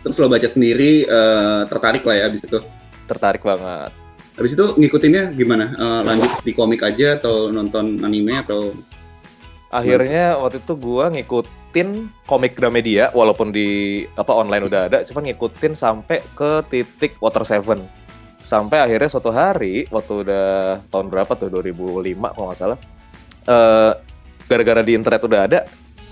Terus 0.00 0.16
lo 0.18 0.28
baca 0.28 0.44
sendiri 0.44 1.02
eh, 1.02 1.60
tertarik 1.64 2.00
lah 2.02 2.14
ya 2.14 2.24
abis 2.28 2.40
itu. 2.40 2.60
tertarik 3.04 3.40
banget 3.40 3.88
Habis 4.34 4.52
itu 4.52 4.66
ngikutinnya 4.74 5.30
gimana? 5.32 5.72
Eh, 5.72 6.00
lanjut 6.02 6.42
di 6.42 6.52
komik 6.52 6.82
aja 6.82 7.14
atau 7.14 7.48
nonton 7.48 8.02
anime 8.02 8.34
atau 8.34 8.74
akhirnya 9.74 10.38
waktu 10.38 10.62
itu 10.62 10.72
gua 10.78 11.10
ngikutin 11.10 11.88
komik 12.30 12.54
Gramedia 12.54 13.10
walaupun 13.10 13.50
di 13.50 14.02
apa 14.14 14.30
online 14.30 14.70
udah 14.70 14.80
ada 14.86 14.98
cuma 15.02 15.26
ngikutin 15.26 15.74
sampai 15.74 16.22
ke 16.38 16.62
titik 16.70 17.18
Water 17.18 17.42
Seven. 17.42 17.82
Sampai 18.44 18.78
akhirnya 18.78 19.10
suatu 19.10 19.34
hari 19.34 19.90
waktu 19.90 20.22
udah 20.22 20.46
tahun 20.92 21.10
berapa 21.10 21.32
tuh 21.34 21.50
2005 21.50 22.34
kalau 22.36 22.46
nggak 22.52 22.60
salah 22.60 22.78
eh 23.44 23.92
gara-gara 24.44 24.84
di 24.84 24.92
internet 24.94 25.20
udah 25.26 25.40
ada 25.50 25.58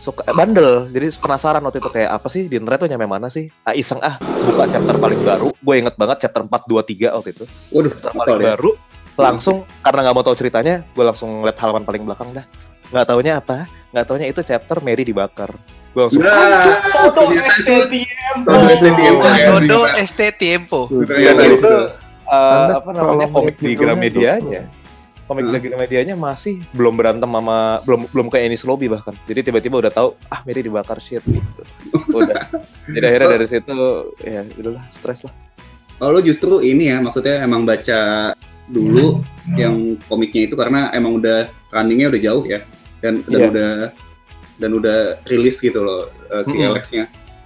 suka 0.03 0.27
eh, 0.27 0.35
bandel. 0.35 0.91
Jadi 0.91 1.07
penasaran 1.23 1.63
waktu 1.63 1.79
itu 1.79 1.91
kayak 1.93 2.11
apa 2.19 2.27
sih 2.27 2.51
di 2.51 2.59
internet 2.59 2.83
tuh 2.83 2.89
nyampe 2.91 3.07
mana 3.07 3.31
sih? 3.31 3.47
Ah 3.63 3.77
iseng 3.79 4.03
ah 4.03 4.19
buka 4.19 4.67
chapter 4.67 4.97
paling 4.99 5.21
baru. 5.23 5.49
Gue 5.55 5.75
inget 5.79 5.95
banget 5.95 6.27
chapter 6.27 6.43
423 6.43 7.15
waktu 7.15 7.31
itu. 7.31 7.45
Waduh 7.71 7.93
chapter 7.95 8.11
paling 8.17 8.43
ya? 8.43 8.47
baru 8.59 8.73
langsung 9.17 9.69
karena 9.85 10.09
nggak 10.09 10.15
mau 10.17 10.25
tahu 10.25 10.37
ceritanya 10.41 10.75
gue 10.97 11.05
langsung 11.05 11.45
ngeliat 11.45 11.59
halaman 11.61 11.85
paling 11.85 12.03
belakang 12.09 12.33
dah 12.33 12.47
nggak 12.93 13.07
taunya 13.09 13.41
apa 13.41 13.65
nggak 13.91 14.05
taunya 14.05 14.27
itu 14.29 14.41
chapter 14.41 14.79
Mary 14.79 15.03
dibakar 15.03 15.51
gue 15.93 16.01
langsung 16.01 16.21
Nah, 16.21 16.81
Todo 17.13 17.33
este 17.33 17.61
itu- 17.61 17.89
tiempo. 17.91 18.49
Todo 19.69 19.83
este 19.93 20.27
tiempo. 20.33 20.81
ya, 21.13 21.33
itu 21.37 21.73
apa 22.25 22.89
namanya 22.89 23.27
kalau 23.29 23.45
komik 23.45 23.57
di 23.57 23.73
judulnya 23.73 23.77
Gramedia 23.77 24.31
aja 24.37 24.61
komik 25.23 25.45
Hah? 25.45 25.53
dari 25.55 25.63
Gramedianya 25.65 26.15
masih 26.15 26.61
belum 26.73 26.93
berantem 26.93 27.25
sama 27.27 27.81
belum 27.85 28.01
belum 28.09 28.27
kayak 28.29 28.45
Ennis 28.49 28.65
Lobby 28.65 28.89
bahkan. 28.89 29.15
Jadi 29.25 29.41
tiba-tiba 29.45 29.81
udah 29.81 29.89
tahu 29.89 30.09
ah 30.29 30.41
Mary 30.43 30.61
dibakar 30.61 30.99
shit 30.99 31.23
gitu. 31.25 31.63
Udah. 32.11 32.49
Jadi 32.85 33.05
akhirnya 33.07 33.29
dari 33.31 33.47
situ 33.47 33.79
ya 34.21 34.43
udahlah 34.55 34.85
stres 34.89 35.25
lah. 35.25 35.33
Oh, 36.01 36.11
lo 36.11 36.19
justru 36.19 36.59
ini 36.61 36.91
ya, 36.91 36.99
maksudnya 36.99 37.41
emang 37.41 37.63
baca 37.63 38.33
dulu 38.67 39.23
yang 39.55 39.95
komiknya 40.05 40.51
itu 40.51 40.55
karena 40.59 40.91
emang 40.91 41.23
udah 41.23 41.47
runningnya 41.71 42.11
udah 42.11 42.21
jauh 42.21 42.45
ya, 42.45 42.59
dan 43.03 43.21
dan 43.27 43.39
Iya. 43.39 43.49
udah 43.51 43.73
dan 44.57 44.71
udah 44.73 44.99
rilis 45.27 45.59
gitu 45.59 45.83
loh 45.83 46.07
eh, 46.29 46.43
si 46.43 46.55
Mm-mm. 46.55 46.71
Alex-nya. 46.71 47.05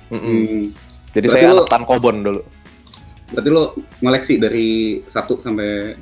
Mm-mm. 0.09 0.21
Hmm. 0.23 0.63
Jadi 1.11 1.27
Berarti 1.27 1.43
saya 1.43 1.51
lu- 1.51 1.57
anak 1.59 1.69
tankobon 1.69 2.17
dulu. 2.21 2.41
Berarti 3.27 3.49
lo 3.49 3.65
ngoleksi 3.99 4.35
dari 4.37 4.69
satu 5.07 5.41
sampai 5.41 5.97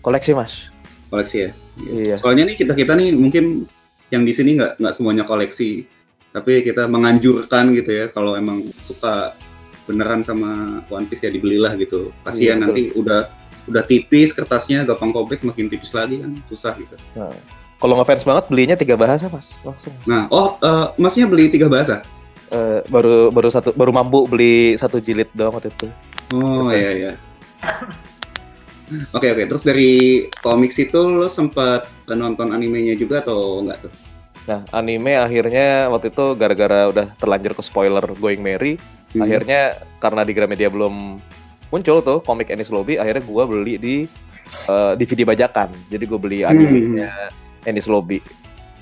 Koleksi 0.00 0.32
mas. 0.32 0.72
koleksi 1.06 1.36
ya? 1.42 1.50
Iya. 1.82 2.14
Soalnya 2.16 2.46
nih 2.46 2.56
kita 2.56 2.72
kita 2.72 2.94
nih 2.94 3.10
mungkin 3.10 3.66
yang 4.08 4.22
di 4.22 4.30
sini 4.30 4.54
nggak 4.54 4.78
nggak 4.78 4.94
semuanya 4.94 5.22
koleksi, 5.22 5.82
tapi 6.30 6.62
kita 6.62 6.86
menganjurkan 6.86 7.74
gitu 7.74 7.90
ya 7.90 8.06
kalau 8.08 8.32
emang 8.32 8.62
suka 8.80 9.34
beneran 9.84 10.22
sama 10.22 10.80
One 10.86 11.04
Piece 11.04 11.26
ya 11.26 11.30
dibelilah 11.30 11.74
gitu. 11.74 12.08
Iya, 12.08 12.22
Kasihan 12.22 12.56
betul. 12.56 12.64
nanti 12.64 12.82
udah 12.94 13.20
udah 13.66 13.82
tipis 13.84 14.30
kertasnya 14.30 14.82
gampang 14.84 15.10
kobek 15.10 15.42
makin 15.42 15.66
tipis 15.66 15.90
lagi 15.90 16.22
kan 16.22 16.38
susah 16.46 16.72
gitu. 16.74 16.94
Kalau 17.80 17.96
ngefans 17.96 18.28
banget 18.28 18.44
belinya 18.52 18.76
tiga 18.76 18.94
bahasa 18.94 19.24
mas 19.32 19.56
langsung. 19.64 19.96
Nah, 20.04 20.28
oh 20.28 20.60
eh, 20.60 20.86
masnya 21.00 21.24
beli 21.24 21.48
tiga 21.48 21.64
bahasa? 21.66 22.04
Eh, 22.52 22.84
baru 22.92 23.32
baru 23.32 23.48
satu 23.48 23.72
baru 23.72 23.88
mampu 23.88 24.28
beli 24.28 24.76
satu 24.76 25.00
jilid 25.00 25.32
doang 25.32 25.56
waktu 25.56 25.72
itu. 25.72 25.88
Oh 26.36 26.68
iya 26.68 26.92
iya. 26.92 27.12
Oke 29.14 29.32
oke. 29.32 29.48
Terus 29.48 29.62
dari 29.62 29.90
komik 30.42 30.74
itu 30.74 30.98
lo 30.98 31.30
sempat 31.30 31.86
nonton 32.10 32.50
animenya 32.50 32.98
juga 32.98 33.22
atau 33.22 33.62
enggak 33.64 33.86
tuh? 33.86 33.92
Nah 34.50 34.60
anime 34.74 35.14
akhirnya 35.14 35.86
waktu 35.88 36.10
itu 36.10 36.24
gara-gara 36.34 36.90
udah 36.90 37.06
terlanjur 37.16 37.54
ke 37.54 37.62
spoiler 37.62 38.02
Going 38.18 38.42
Merry, 38.42 38.76
Hmm. 39.10 39.26
akhirnya 39.26 39.82
karena 39.98 40.22
di 40.22 40.30
Gramedia 40.30 40.70
belum 40.70 41.18
muncul 41.70 41.98
tuh 41.98 42.18
komik 42.22 42.46
Ennis 42.50 42.70
Lobby, 42.70 42.94
akhirnya 42.94 43.22
gua 43.26 43.42
beli 43.46 43.74
di 43.78 43.94
eh, 44.70 44.92
DVD 44.98 45.22
bajakan. 45.22 45.70
Jadi 45.86 46.04
gue 46.06 46.18
beli 46.18 46.42
Hmm. 46.42 46.98
Ennis 47.64 47.86
Lobby. 47.86 48.20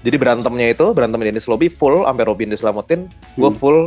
Jadi 0.02 0.14
berantemnya 0.14 0.70
itu 0.70 0.94
berantem 0.94 1.18
Ennis 1.26 1.50
Lobby 1.50 1.66
full 1.66 2.06
sampai 2.06 2.24
Robin 2.24 2.50
diselamatin, 2.54 3.10
gue 3.34 3.50
Hmm. 3.50 3.58
full 3.58 3.78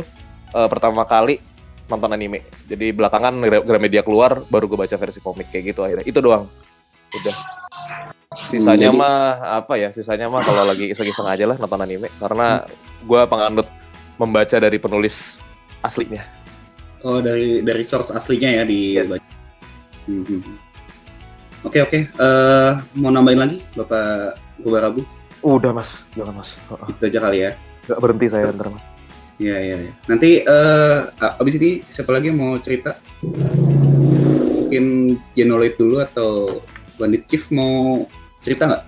eh, 0.52 0.68
pertama 0.68 1.08
kali 1.08 1.40
nonton 1.88 2.12
anime. 2.12 2.44
Jadi 2.68 2.92
belakangan 2.92 3.40
Gra- 3.40 3.64
Gramedia 3.64 4.04
keluar, 4.04 4.44
baru 4.52 4.68
gue 4.68 4.76
baca 4.76 4.96
versi 4.96 5.20
komik 5.20 5.48
kayak 5.48 5.72
gitu 5.72 5.80
akhirnya. 5.80 6.04
Itu 6.04 6.20
doang. 6.20 6.44
Udah. 7.12 7.36
Sisanya 8.48 8.88
Hmm, 8.88 8.96
jadi- 8.96 9.00
mah 9.00 9.16
apa 9.60 9.72
ya? 9.76 9.88
Sisanya 9.92 10.24
mah 10.28 10.40
kalau 10.40 10.64
lagi 10.64 10.88
iseng-iseng 10.88 11.28
aja 11.28 11.44
lah 11.44 11.56
nonton 11.56 11.80
anime 11.80 12.08
karena 12.16 12.64
gua 13.04 13.28
penganut 13.28 13.68
membaca 14.16 14.56
dari 14.56 14.80
penulis 14.80 15.36
aslinya. 15.84 16.24
Oh 17.04 17.20
dari 17.20 17.60
dari 17.60 17.84
source 17.84 18.08
aslinya 18.08 18.62
ya 18.62 18.64
di 18.64 18.96
Yes. 18.96 19.20
Hmm, 20.08 20.24
hmm, 20.24 20.40
hmm. 20.40 20.56
Oke 21.62 21.78
oke. 21.80 21.98
Eh, 22.08 22.70
mau 22.96 23.12
nambahin 23.12 23.40
lagi 23.40 23.58
Bapak 23.76 24.40
Gubarabu? 24.62 25.02
Udah 25.42 25.74
mas, 25.74 25.90
jangan 26.14 26.38
mas. 26.38 26.54
Itu 26.88 27.02
aja 27.02 27.18
kali 27.18 27.38
ya. 27.42 27.50
Gak 27.90 27.98
berhenti 27.98 28.26
saya 28.30 28.48
Terus. 28.50 28.56
ntar 28.62 28.68
mas. 28.72 28.84
Iya 29.42 29.56
iya. 29.58 29.76
iya. 29.90 29.92
Nanti 30.06 30.30
eh 30.46 30.98
abis 31.18 31.54
ini 31.58 31.70
siapa 31.90 32.14
lagi 32.14 32.30
yang 32.30 32.38
mau 32.38 32.54
cerita? 32.62 32.94
Mungkin 34.62 35.18
Genoid 35.34 35.74
dulu 35.76 35.98
atau 35.98 36.62
Bandit 36.96 37.26
Chief 37.26 37.42
mau 37.50 38.06
cerita 38.40 38.70
nggak? 38.70 38.82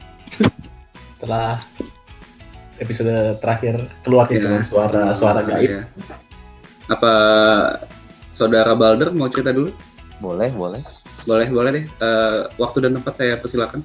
Setelah 1.19 1.59
episode 2.79 3.39
terakhir 3.43 3.75
keluar 4.07 4.31
kan 4.31 4.63
suara 4.63 5.11
suara 5.11 5.41
gaib. 5.43 5.71
Iya. 5.71 5.83
Apa 6.87 7.13
saudara 8.31 8.77
Balder 8.79 9.11
mau 9.11 9.27
cerita 9.27 9.51
dulu? 9.51 9.75
Boleh, 10.23 10.55
boleh. 10.55 10.83
Boleh, 11.25 11.49
boleh 11.49 11.71
deh. 11.73 11.85
Eh, 11.89 12.41
waktu 12.61 12.85
dan 12.85 12.93
tempat 13.01 13.15
saya 13.17 13.35
persilakan. 13.41 13.81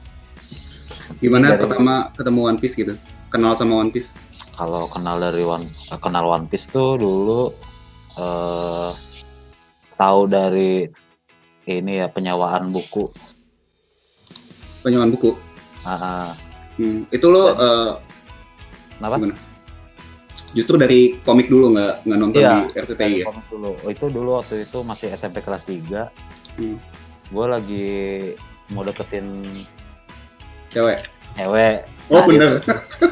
Gimana 1.19 1.53
Dari- 1.53 1.61
pertama 1.61 1.93
ketemu 2.13 2.39
One 2.45 2.57
Piece 2.57 2.75
gitu? 2.75 2.93
Kenal 3.29 3.53
sama 3.55 3.77
One 3.77 3.91
Piece? 3.91 4.11
kalau 4.51 4.87
kenal 4.87 5.15
dari 5.17 5.39
One 5.41 5.63
kenal 5.97 6.27
One 6.27 6.43
Piece 6.43 6.67
tuh 6.67 6.95
dulu 6.95 7.55
eh 8.17 8.91
tahu 9.95 10.27
dari 10.27 10.83
ini 11.63 11.93
ya 11.97 12.07
penyewaan 12.07 12.67
buku 12.67 13.07
Penyewaan 14.79 15.11
buku. 15.11 15.35
Ah. 15.83 16.35
Hmm, 16.75 17.03
itu 17.09 17.23
lo 17.25 17.51
eh, 17.51 17.91
kenapa 18.95 19.15
gimana? 19.17 19.35
Justru 20.49 20.75
dari 20.75 21.19
komik 21.19 21.47
dulu 21.47 21.71
nggak 21.71 21.93
nggak 22.03 22.19
nonton 22.19 22.39
Iya, 22.41 22.51
di 22.65 22.79
RCTI 22.79 22.95
Dari 22.97 23.19
ya? 23.19 23.25
komik 23.27 23.45
dulu 23.47 23.71
Oh, 23.77 23.89
itu 23.89 24.05
dulu 24.07 24.29
waktu 24.35 24.55
itu 24.61 24.77
masih 24.81 25.07
SMP 25.09 25.39
kelas 25.39 25.63
3 25.63 26.11
Hmm. 26.55 26.75
gue 27.29 27.45
lagi 27.45 27.87
mau 28.67 28.83
deketin 28.83 29.47
Cewek. 30.69 30.99
cewek 31.33 31.77
Oh 32.07 32.15
Nah, 32.15 32.25
bener. 32.25 32.51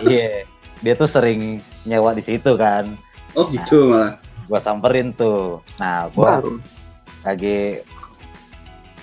iya 0.01 0.43
dia 0.77 0.93
tuh 0.93 1.05
sering 1.05 1.57
nyewa 1.83 2.11
di 2.11 2.21
situ 2.21 2.53
kan 2.53 2.97
Oh 3.33 3.45
gitu 3.47 3.91
malah. 3.91 4.17
gue 4.43 4.59
samperin 4.59 5.09
tuh 5.11 5.61
nah 5.75 6.05
gue 6.07 6.21
Baru. 6.21 6.57
lagi 7.21 7.81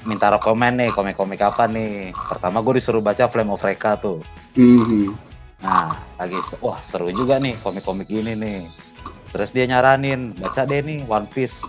minta 0.03 0.29
rekomen 0.29 0.77
nih 0.77 0.91
komik-komik 0.91 1.41
apa 1.41 1.65
nih 1.65 2.11
pertama 2.13 2.61
gue 2.61 2.77
disuruh 2.77 3.01
baca 3.01 3.25
Flame 3.25 3.51
of 3.51 3.61
Reka 3.61 3.97
tuh 3.97 4.21
Hmm, 4.53 4.79
hmm. 4.81 5.11
nah 5.59 5.91
lagi 6.15 6.39
wah 6.59 6.79
seru 6.83 7.11
juga 7.11 7.37
nih 7.37 7.59
komik-komik 7.59 8.07
ini 8.07 8.35
nih 8.35 8.61
terus 9.31 9.51
dia 9.51 9.65
nyaranin 9.65 10.31
baca 10.33 10.63
deh 10.63 10.79
nih 10.79 11.03
One 11.05 11.27
Piece 11.27 11.63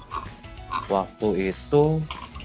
waktu 0.86 1.50
itu 1.50 1.98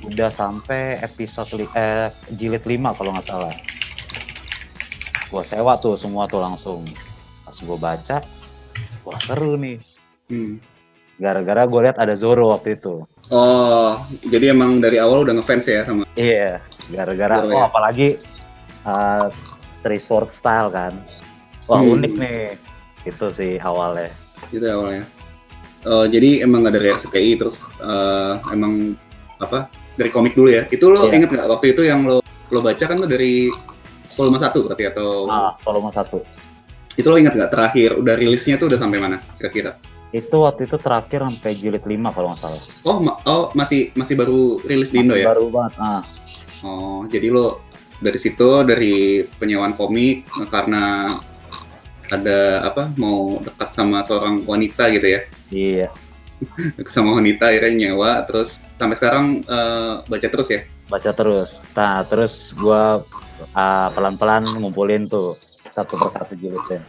udah 0.02 0.28
sampai 0.28 0.97
episode 0.99 1.50
li- 1.54 1.73
eh, 1.75 2.09
jilid 2.30 2.62
5 2.62 2.94
kalau 2.94 3.12
nggak 3.12 3.26
salah 3.26 3.52
gua 5.30 5.42
sewa 5.42 5.75
tuh 5.76 5.94
semua 5.94 6.26
tuh 6.26 6.38
langsung 6.38 6.82
pas 7.42 7.54
gue 7.54 7.78
baca 7.78 8.16
wah 9.02 9.18
seru 9.18 9.54
nih 9.54 9.78
Hmm. 10.26 10.62
gara-gara 11.16 11.66
gue 11.66 11.80
lihat 11.82 11.99
ada 11.99 12.14
Zoro 12.14 12.50
waktu 12.50 12.75
itu 12.75 13.02
Oh, 13.30 13.94
jadi 14.25 14.50
emang 14.50 14.78
dari 14.78 14.99
awal 14.99 15.22
udah 15.22 15.38
ngefans 15.38 15.70
ya 15.70 15.87
sama. 15.87 16.02
Iya, 16.14 16.58
gara-gara 16.90 17.38
Seru 17.38 17.46
oh 17.49 17.54
ya? 17.56 17.66
apalagi 17.66 18.08
uh, 18.82 19.30
three 19.82 20.02
sword 20.02 20.34
style 20.34 20.66
kan. 20.66 20.99
Wah 21.66 21.78
Hmm. 21.78 21.94
unik 21.94 22.14
nih. 22.18 22.58
Itu 23.06 23.30
sih 23.30 23.62
awalnya. 23.62 24.10
gitu 24.50 24.66
awalnya. 24.66 25.06
Oh, 25.82 26.04
jadi 26.04 26.42
emang 26.42 26.66
nggak 26.66 26.75
dari 26.75 26.90
RCTI 26.90 27.38
terus 27.38 27.62
eh, 27.78 28.34
emang 28.50 28.99
apa 29.38 29.70
dari 29.94 30.10
komik 30.10 30.34
dulu 30.34 30.50
ya? 30.50 30.66
Itu 30.66 30.90
lo 30.90 31.06
Iya. 31.06 31.22
inget 31.22 31.30
nggak 31.30 31.46
waktu 31.49 31.66
itu 31.70 31.87
yang 31.87 32.02
lo 32.02 32.18
lo 32.50 32.58
baca 32.58 32.82
kan 32.82 32.99
lo 32.99 33.06
dari 33.06 33.46
volume 34.12 34.38
satu 34.38 34.59
berarti 34.64 34.85
atau 34.87 35.09
Ah, 35.26 35.55
volume 35.61 35.90
satu. 35.90 36.19
itu 36.93 37.07
lo 37.07 37.17
inget 37.17 37.33
nggak 37.33 37.50
terakhir 37.50 37.97
udah 37.97 38.14
rilisnya 38.14 38.55
tuh 38.55 38.67
udah 38.67 38.76
sampai 38.76 38.99
mana 38.99 39.17
kira-kira? 39.37 39.79
Itu 40.11 40.43
waktu 40.43 40.67
itu 40.67 40.75
terakhir 40.76 41.23
sampai 41.23 41.55
jilid 41.55 41.81
5 41.81 42.11
kalau 42.11 42.35
nggak 42.35 42.40
salah. 42.40 42.61
Oh, 42.85 42.99
ma- 42.99 43.19
oh 43.25 43.55
masih 43.55 43.95
masih 43.95 44.19
baru 44.19 44.59
rilis 44.61 44.90
di 44.90 45.00
Indo 45.00 45.14
ya? 45.14 45.31
Baru 45.31 45.49
banget. 45.49 45.79
Ah, 45.79 46.02
Oh, 46.61 47.09
jadi 47.09 47.31
lo 47.31 47.62
dari 47.97 48.19
situ 48.19 48.64
dari 48.64 48.95
penyewaan 49.38 49.73
komik 49.73 50.29
karena 50.50 51.09
ada 52.11 52.38
apa 52.67 52.90
mau 52.97 53.38
dekat 53.38 53.71
sama 53.71 54.02
seorang 54.02 54.43
wanita 54.45 54.90
gitu 54.90 55.07
ya? 55.09 55.21
iya. 55.49 55.88
Sama 56.88 57.12
wanita 57.14 57.52
akhirnya 57.52 57.93
nyewa 57.93 58.25
terus 58.25 58.57
sampai 58.75 58.97
sekarang 58.97 59.25
eh, 59.40 59.95
baca 60.02 60.26
terus 60.26 60.49
ya? 60.49 60.64
Baca 60.90 61.11
terus. 61.14 61.62
Nah, 61.78 62.02
terus 62.02 62.50
gua 62.59 63.06
ah, 63.54 63.88
pelan-pelan 63.94 64.42
ngumpulin 64.59 65.06
tuh 65.06 65.38
satu 65.70 65.94
persatu 65.94 66.35
jilidnya. 66.35 66.82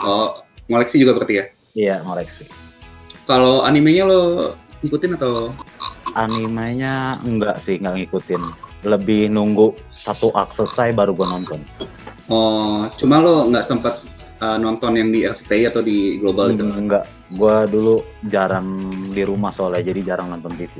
Oh, 0.00 0.40
ngoleksi 0.72 0.96
juga 0.96 1.20
berarti 1.20 1.34
ya? 1.36 1.44
Iya, 1.76 1.96
ngoreksi. 2.04 2.48
Kalau 3.28 3.60
animenya 3.62 4.08
lo 4.08 4.22
ngikutin 4.80 5.20
atau? 5.20 5.52
Animenya 6.16 7.20
enggak 7.28 7.60
sih, 7.60 7.76
enggak 7.76 8.02
ngikutin. 8.02 8.42
Lebih 8.82 9.30
nunggu 9.30 9.76
satu 9.94 10.32
akt 10.34 10.56
selesai 10.56 10.96
baru 10.96 11.12
gua 11.14 11.36
nonton. 11.36 11.60
Oh, 12.32 12.88
cuma 12.96 13.20
lo 13.20 13.46
nggak 13.52 13.64
sempat 13.68 14.00
uh, 14.40 14.56
nonton 14.56 14.96
yang 14.96 15.12
di 15.12 15.28
RCTI 15.28 15.70
atau 15.70 15.84
di 15.84 16.18
global 16.18 16.56
itu? 16.56 16.64
Enggak, 16.64 17.04
gua 17.36 17.68
dulu 17.68 18.02
jarang 18.26 18.90
di 19.12 19.22
rumah 19.22 19.52
soalnya 19.54 19.92
jadi 19.92 20.16
jarang 20.16 20.32
nonton 20.34 20.56
TV. 20.56 20.72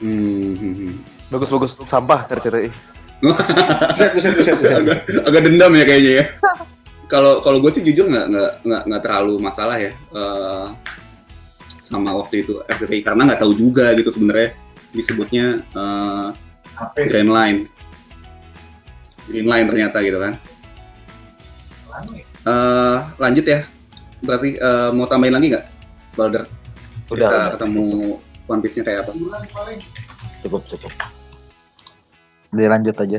Hmm. 0.00 0.96
Bagus 1.28 1.50
bagus 1.52 1.72
sampah 1.84 2.24
RCTI. 2.26 2.68
Buset, 3.20 4.10
buset, 4.16 4.32
buset, 4.32 4.56
buset. 4.56 4.76
agak, 4.80 4.98
agak 5.28 5.40
dendam 5.44 5.72
ya 5.76 5.84
kayaknya 5.84 6.12
ya. 6.16 6.24
Kalau 7.04 7.44
kalau 7.44 7.58
gue 7.60 7.68
sih 7.68 7.84
jujur 7.84 8.08
nggak 8.08 8.26
nggak 8.32 8.50
nggak 8.64 8.82
nggak 8.88 9.02
terlalu 9.04 9.34
masalah 9.42 9.76
ya 9.76 9.92
eh, 9.92 10.66
sama 11.82 12.16
waktu 12.16 12.46
itu 12.46 12.64
RCTI 12.64 13.02
karena 13.04 13.28
nggak 13.28 13.40
tahu 13.44 13.52
juga 13.52 13.92
gitu 13.92 14.08
sebenarnya 14.08 14.56
disebutnya 14.90 15.46
eh, 15.60 16.28
Grand 16.96 17.28
Line. 17.28 17.58
Green 19.28 19.46
Line 19.46 19.66
ternyata 19.68 20.00
gitu 20.00 20.18
kan. 20.18 20.32
Eh, 22.40 22.96
lanjut 23.20 23.44
ya. 23.44 23.60
Berarti 24.24 24.56
eh, 24.56 24.90
mau 24.96 25.04
tambahin 25.04 25.34
lagi 25.36 25.46
nggak, 25.52 25.66
Balder? 26.16 26.44
Udah, 27.10 27.16
Kita 27.20 27.26
udah. 27.28 27.44
ketemu 27.58 27.86
One 28.50 28.58
Piece-nya 28.58 28.82
kayak 28.82 29.00
apa? 29.06 29.12
Cukup, 30.42 30.66
cukup. 30.66 30.90
Dilanjut 32.50 32.98
aja. 32.98 33.18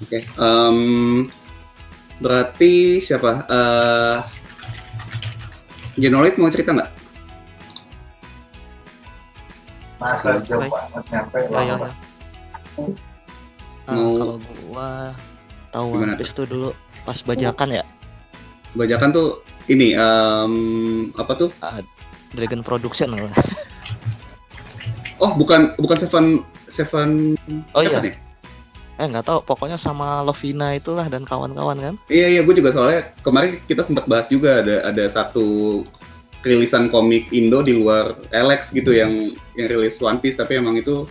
Oke. 0.00 0.18
em, 0.24 0.78
berarti 2.18 3.00
siapa? 3.00 3.44
Eh 3.48 4.18
Genolit 5.94 6.34
mau 6.40 6.50
cerita 6.50 6.74
nggak? 6.74 6.90
Masa 10.02 10.36
jauh 10.42 10.66
banget 10.66 11.04
nyampe 11.12 11.38
Ya, 11.48 11.60
ya, 11.62 11.74
ya. 11.78 11.90
Nah, 13.84 13.94
Mau- 13.94 14.16
kalau 14.18 14.36
gua 14.66 14.88
tahu 15.70 15.86
One 16.02 16.16
Piece 16.18 16.34
tuh 16.34 16.48
dulu 16.48 16.68
pas 17.04 17.20
bajakan 17.20 17.68
ya, 17.80 17.84
Bajakan 18.74 19.12
tuh 19.12 19.28
ini 19.70 19.92
em, 19.94 20.52
apa 21.14 21.32
tuh? 21.36 21.48
Dragon 22.34 22.60
Production 22.60 23.14
kalau. 23.14 23.30
Oh, 25.22 25.32
bukan 25.38 25.72
bukan 25.78 25.96
Seven 25.96 26.24
Seven 26.68 27.38
Oh 27.72 27.80
Seven 27.80 28.02
iya, 28.04 28.12
ya? 28.12 28.18
eh 28.94 29.06
nggak 29.10 29.26
tahu, 29.26 29.42
pokoknya 29.42 29.74
sama 29.74 30.22
Lovina 30.22 30.70
itulah 30.70 31.06
dan 31.10 31.26
kawan-kawan 31.26 31.78
kan. 31.78 31.94
Iya 32.06 32.38
iya, 32.38 32.40
gue 32.46 32.54
juga 32.54 32.70
soalnya 32.70 33.10
kemarin 33.22 33.58
kita 33.66 33.82
sempat 33.82 34.06
bahas 34.06 34.30
juga 34.30 34.62
ada 34.62 34.86
ada 34.86 35.04
satu 35.10 35.82
rilisan 36.44 36.92
komik 36.92 37.32
Indo 37.32 37.64
di 37.64 37.72
luar 37.74 38.14
Alex 38.30 38.70
gitu 38.70 38.92
yang 38.94 39.34
yang 39.56 39.66
rilis 39.66 39.98
One 39.98 40.20
Piece 40.20 40.36
tapi 40.36 40.60
emang 40.60 40.76
itu 40.78 41.08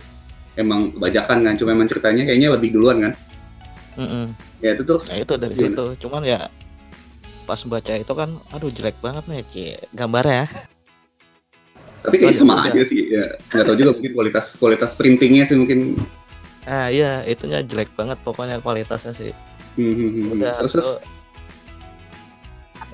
emang 0.54 0.94
bajakan 0.96 1.42
kan, 1.44 1.54
cuma 1.58 1.74
emang 1.74 1.90
ceritanya 1.90 2.22
kayaknya 2.24 2.54
lebih 2.54 2.72
duluan 2.72 3.10
kan. 3.10 3.12
Mm-mm. 3.98 4.32
Ya 4.62 4.74
itu 4.74 4.82
terus 4.86 5.10
Ya 5.10 5.22
itu 5.22 5.34
dari 5.36 5.54
Gimana? 5.54 5.68
situ. 5.74 5.84
Cuman 6.06 6.22
ya 6.22 6.40
pas 7.44 7.60
baca 7.68 7.92
itu 7.92 8.12
kan, 8.16 8.30
aduh 8.48 8.72
jelek 8.72 8.96
banget 9.04 9.24
nih, 9.28 9.42
Cie. 9.44 9.76
Gambarnya. 9.92 10.48
Tapi 12.04 12.20
kayaknya 12.20 12.36
ya 12.36 12.40
sama 12.44 12.54
aja 12.68 12.82
sih 12.84 13.00
ya. 13.08 13.24
Nggak 13.50 13.64
tahu 13.64 13.76
juga 13.80 13.90
mungkin 13.96 14.12
kualitas 14.12 14.46
kualitas 14.60 14.90
printingnya 14.92 15.48
sih 15.48 15.56
mungkin. 15.56 15.96
Ah 16.68 16.92
iya, 16.92 17.24
itunya 17.24 17.64
jelek 17.64 17.88
banget 17.96 18.20
pokoknya 18.20 18.60
kualitasnya 18.60 19.16
sih. 19.16 19.32
Hmm, 19.74 19.90
hmm, 19.90 19.96
hmm, 19.96 20.08
hmm. 20.12 20.32
Udah 20.36 20.54
terus 20.60 20.72
terus 20.76 20.90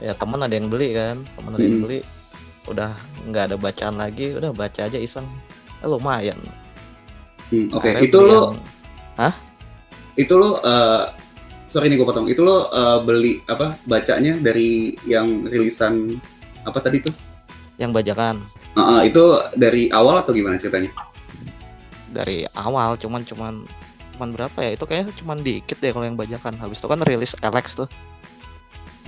ya 0.00 0.14
temen 0.16 0.40
ada 0.40 0.54
yang 0.54 0.70
beli 0.70 0.96
kan, 0.96 1.20
temen 1.36 1.50
ada 1.58 1.64
yang 1.66 1.82
beli. 1.82 2.00
Udah 2.70 2.94
nggak 3.26 3.44
ada 3.50 3.56
bacaan 3.58 3.98
lagi, 3.98 4.32
udah 4.38 4.54
baca 4.54 4.86
aja 4.86 4.96
iseng. 4.96 5.26
Eh, 5.82 5.88
lumayan. 5.90 6.38
hmm, 7.50 7.74
oke 7.74 7.82
Akhirnya 7.82 8.06
itu 8.06 8.18
lo 8.22 8.54
yang- 9.18 9.38
itu 10.14 10.34
lo 10.38 10.60
eh, 10.62 11.02
sorry 11.66 11.90
nih 11.90 11.98
gue 11.98 12.06
potong 12.06 12.28
itu 12.30 12.42
lo 12.42 12.70
eh, 12.70 12.98
beli 13.02 13.42
apa 13.46 13.74
bacanya 13.86 14.38
dari 14.38 14.94
yang 15.02 15.46
rilisan 15.48 16.18
apa 16.62 16.78
tadi 16.78 17.00
tuh 17.00 17.14
yang 17.80 17.90
bajakan 17.90 18.44
Ah, 18.78 18.98
ah, 18.98 19.00
itu 19.02 19.22
dari 19.58 19.90
awal 19.90 20.22
atau 20.22 20.30
gimana 20.30 20.58
ceritanya 20.58 20.90
dari 22.10 22.46
awal 22.54 22.94
cuman 22.98 23.22
cuman 23.22 23.66
cuman 24.14 24.28
berapa 24.34 24.58
ya 24.62 24.70
itu 24.74 24.84
kayaknya 24.86 25.14
cuman 25.14 25.38
dikit 25.42 25.78
deh 25.78 25.90
kalau 25.90 26.06
yang 26.06 26.18
bajakan 26.18 26.54
habis 26.58 26.78
itu 26.82 26.86
kan 26.90 27.00
rilis 27.06 27.34
Alex 27.42 27.74
tuh 27.74 27.88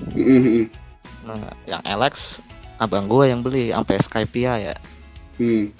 Hmm, 0.03 0.19
hmm, 0.19 0.43
hmm. 0.43 0.65
nah 1.23 1.55
yang 1.71 1.83
Alex 1.87 2.43
abang 2.83 3.07
gua 3.07 3.31
yang 3.31 3.39
beli 3.39 3.71
sampai 3.71 3.97
Skypia 4.03 4.55
ya 4.59 4.75
Hmm. 5.39 5.73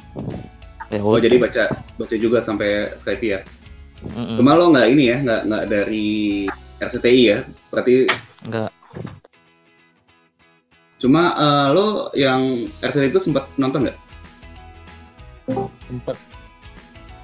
ya 0.89 1.01
Oh 1.03 1.21
jadi 1.21 1.37
baca 1.41 1.69
baca 1.97 2.17
juga 2.17 2.41
sampai 2.41 2.93
Skype 2.97 3.25
ya. 3.25 3.41
Mm-mm. 4.03 4.37
Cuma 4.41 4.57
lo 4.59 4.73
nggak 4.73 4.89
ini 4.91 5.05
ya 5.13 5.17
nggak 5.23 5.41
nggak 5.49 5.65
dari 5.71 6.49
RCTI 6.83 7.23
ya. 7.23 7.39
Berarti 7.71 8.11
nggak 8.49 8.71
cuma 11.03 11.35
eh, 11.35 11.67
lo 11.75 12.15
yang 12.15 12.71
RCTI 12.79 13.11
itu 13.11 13.19
sempat 13.19 13.51
nonton 13.59 13.91
nggak? 13.91 13.99
sempet 15.91 16.17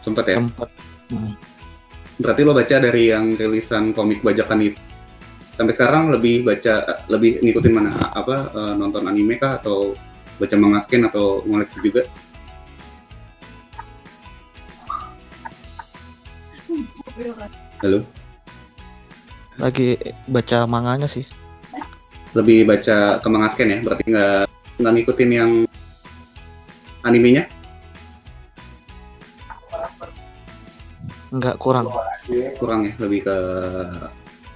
Sempat 0.03 0.25
ya. 0.27 0.37
sempet 0.43 0.69
Berarti 2.19 2.43
lo 2.43 2.51
baca 2.51 2.77
dari 2.83 3.14
yang 3.14 3.38
rilisan 3.38 3.95
komik 3.95 4.27
bajakan 4.27 4.75
itu. 4.75 4.81
Sampai 5.55 5.71
sekarang 5.71 6.11
lebih 6.11 6.43
baca 6.43 7.07
lebih 7.07 7.38
ngikutin 7.38 7.73
mana 7.75 7.95
apa 8.11 8.51
eh, 8.51 8.75
nonton 8.75 9.07
anime 9.07 9.38
kah 9.38 9.62
atau 9.62 9.95
baca 10.43 10.55
manga 10.59 10.83
scan 10.83 11.07
atau 11.07 11.47
ngoleksi 11.47 11.79
juga? 11.79 12.03
Halo. 17.83 18.03
lagi 19.59 19.99
baca 20.31 20.71
manganya 20.71 21.11
sih 21.11 21.27
Lebih 22.37 22.69
baca 22.69 23.23
ke 23.23 23.29
manga 23.31 23.49
scan 23.49 23.69
ya. 23.73 23.79
Berarti 23.81 24.05
nggak 24.09 24.45
nggak 24.79 24.93
ngikutin 24.95 25.31
yang 25.33 25.51
animenya? 27.07 27.49
nggak 31.29 31.57
kurang 31.61 31.93
kurang 32.57 32.88
ya 32.88 32.93
lebih 32.97 33.29
ke 33.29 33.37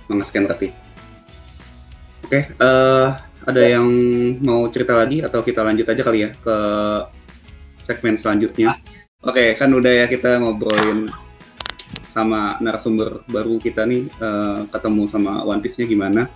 mengescan 0.08 0.48
berarti 0.48 0.72
oke 2.24 2.40
eh 2.48 3.08
ada 3.42 3.62
yang 3.66 3.88
mau 4.40 4.64
cerita 4.72 4.96
lagi 4.96 5.20
atau 5.20 5.44
kita 5.44 5.60
lanjut 5.60 5.84
aja 5.84 6.02
kali 6.02 6.18
ya 6.24 6.30
ke 6.32 6.56
segmen 7.84 8.16
selanjutnya 8.16 8.80
oke 9.20 9.52
kan 9.60 9.68
udah 9.68 10.04
ya 10.04 10.06
kita 10.08 10.40
ngobrolin 10.40 11.12
sama 12.08 12.56
narasumber 12.64 13.24
baru 13.28 13.60
kita 13.60 13.84
nih 13.84 14.08
eh, 14.08 14.58
ketemu 14.72 15.02
sama 15.12 15.44
One 15.44 15.60
Piece-nya 15.60 15.84
gimana 15.84 16.28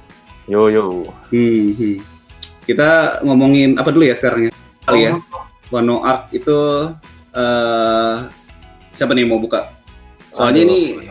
Yo 0.46 0.70
yo. 0.70 1.10
hmm, 1.34 1.74
hmm. 1.74 1.96
kita 2.62 3.20
ngomongin 3.22 3.74
apa 3.74 3.90
dulu 3.90 4.06
ya 4.06 4.14
sekarang 4.14 4.46
ya 4.46 4.52
kali 4.82 5.00
ya 5.04 5.12
Wano 5.68 6.02
Arc 6.02 6.30
itu 6.30 6.58
eh 7.32 8.16
siapa 8.90 9.10
nih 9.12 9.26
yang 9.26 9.30
mau 9.34 9.42
buka 9.42 9.74
soalnya 10.30 10.62
ini 10.64 11.02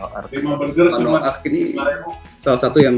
Wano 0.87 1.19
Arc 1.19 1.43
ini 1.45 1.75
salah 2.39 2.59
satu 2.59 2.79
yang 2.79 2.95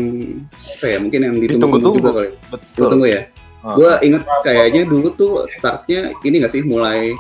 apa 0.78 0.86
ya 0.86 0.98
mungkin 1.02 1.20
yang 1.26 1.36
ditunggu-tunggu 1.40 1.98
Ditunggu-tunggu. 1.98 1.98
juga 1.98 2.12
kali. 2.14 2.30
Betul. 2.54 2.88
Tunggu 2.92 3.08
ya. 3.08 3.22
Ah. 3.64 3.74
Gue 3.74 3.92
inget 4.04 4.24
kayaknya 4.44 4.82
dulu 4.86 5.08
tuh 5.16 5.34
startnya 5.50 6.14
ini 6.22 6.36
nggak 6.38 6.54
sih 6.54 6.62
mulai 6.62 7.16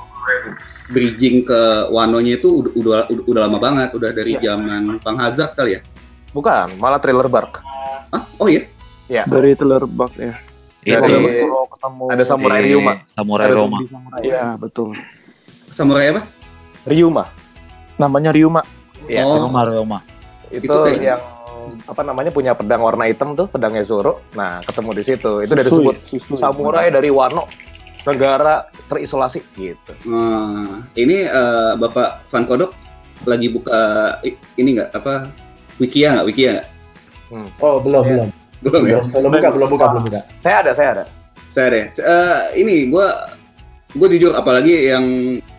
bridging 0.91 1.41
ke 1.41 1.62
Wanonya 1.89 2.36
itu 2.38 2.62
udah 2.62 2.71
udah, 2.75 2.97
udah, 3.10 3.23
udah 3.25 3.41
lama 3.47 3.58
banget, 3.58 3.89
udah 3.95 4.12
dari 4.12 4.36
Iya. 4.36 4.53
zaman 4.53 4.99
Bang 5.01 5.17
Hazard 5.17 5.56
kali 5.56 5.80
ya. 5.80 5.82
Bukan, 6.36 6.75
malah 6.77 6.99
thriller 6.99 7.25
bark. 7.25 7.63
Ah, 8.12 8.21
oh 8.38 8.45
iya. 8.45 8.67
Dari 9.08 9.52
telur 9.54 9.84
bak 9.86 10.13
ya. 10.15 10.36
Itu 10.84 11.00
Dari- 11.00 11.43
Kalau 11.43 11.67
ketemu 11.67 12.04
ada 12.08 12.24
Samurai 12.24 12.60
di 12.60 12.67
Ryuma. 12.70 12.93
Samurai 13.06 13.46
Ada 13.46 13.56
Roma. 13.56 13.78
Iya 14.20 14.43
betul. 14.56 14.96
Samurai 15.67 16.12
apa? 16.12 16.22
Ryuma. 16.86 17.28
Namanya 17.98 18.32
Ryuma. 18.32 18.62
Iya. 19.04 19.24
Oh. 19.24 19.43
Roma 19.43 19.62
Roma. 19.63 20.00
Itu, 20.48 20.63
Itu 20.63 20.78
kayak- 20.80 21.04
yang 21.04 21.22
apa 21.84 22.00
namanya 22.00 22.32
punya 22.32 22.56
pedang 22.56 22.80
warna 22.80 23.04
hitam 23.04 23.36
tuh, 23.36 23.43
pedangnya 23.46 23.84
Zoro. 23.84 24.24
Nah, 24.32 24.63
ketemu 24.63 24.89
di 24.96 25.04
situ. 25.04 25.32
Itu 25.43 25.52
udah 25.52 25.65
Susui, 25.65 25.84
disebut 25.84 25.96
susui. 26.08 26.39
samurai 26.39 26.88
dari 26.88 27.12
Wano, 27.12 27.43
negara 28.04 28.63
terisolasi 28.88 29.43
gitu. 29.54 29.91
Nah, 30.08 30.88
ini 30.93 31.28
eh, 31.28 31.72
Bapak 31.76 32.32
Van 32.32 32.48
Kodok 32.48 32.72
lagi 33.28 33.52
buka 33.52 33.82
ini 34.56 34.80
nggak 34.80 34.89
apa 34.93 35.28
Wikia 35.78 36.15
nggak 36.15 36.26
Wikia 36.26 36.50
nggak? 36.54 36.67
Oh, 37.60 37.84
belum, 37.84 38.02
Iya. 38.02 38.12
belum. 38.15 38.30
Belum 38.60 38.82
ya. 38.84 38.98
Belum, 39.00 39.12
belum 39.12 39.32
buka, 39.32 39.50
belum 39.54 39.70
buka, 39.70 39.86
belum 39.91 40.04
buka. 40.06 40.20
Saya 40.41 40.56
ada, 40.62 40.72
saya 40.74 40.89
ada. 40.91 41.04
Saya 41.52 41.67
deh. 41.70 41.86
Eh, 41.91 42.39
ini 42.58 42.76
gue 42.88 43.08
gue 43.93 44.08
jujur 44.13 44.34
apalagi 44.34 44.89
yang 44.89 45.06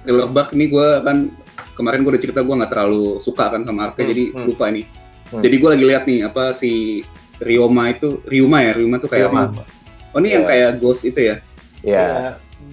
Thriller 0.02 0.28
Bark 0.28 0.52
ini 0.52 0.68
gue 0.68 0.88
kan 1.02 1.32
kemarin 1.74 2.02
gue 2.02 2.10
udah 2.12 2.22
cerita 2.22 2.40
gue 2.40 2.54
nggak 2.54 2.70
terlalu 2.70 3.18
suka 3.18 3.50
kan 3.50 3.62
sama 3.62 3.90
Arke 3.90 4.02
Hmm, 4.02 4.10
jadi 4.10 4.24
hmm. 4.30 4.44
lupa 4.46 4.64
ini. 4.70 4.82
Hmm. 5.28 5.42
Jadi 5.42 5.54
gue 5.58 5.68
lagi 5.68 5.84
lihat 5.84 6.02
nih 6.04 6.18
apa 6.24 6.54
si 6.54 7.02
Ryoma 7.38 7.90
itu 7.90 8.18
Ryuma 8.24 8.58
ya 8.62 8.72
Ryuma 8.74 8.96
tuh 8.98 9.10
kayak 9.10 9.30
Ryuma. 9.30 9.42
apa? 9.48 9.62
Oh 10.10 10.18
ini 10.18 10.28
yang 10.32 10.42
Iya. 10.42 10.50
kayak 10.50 10.70
Ghost 10.78 11.02
itu 11.04 11.20
ya? 11.20 11.36
Iya. 11.82 12.06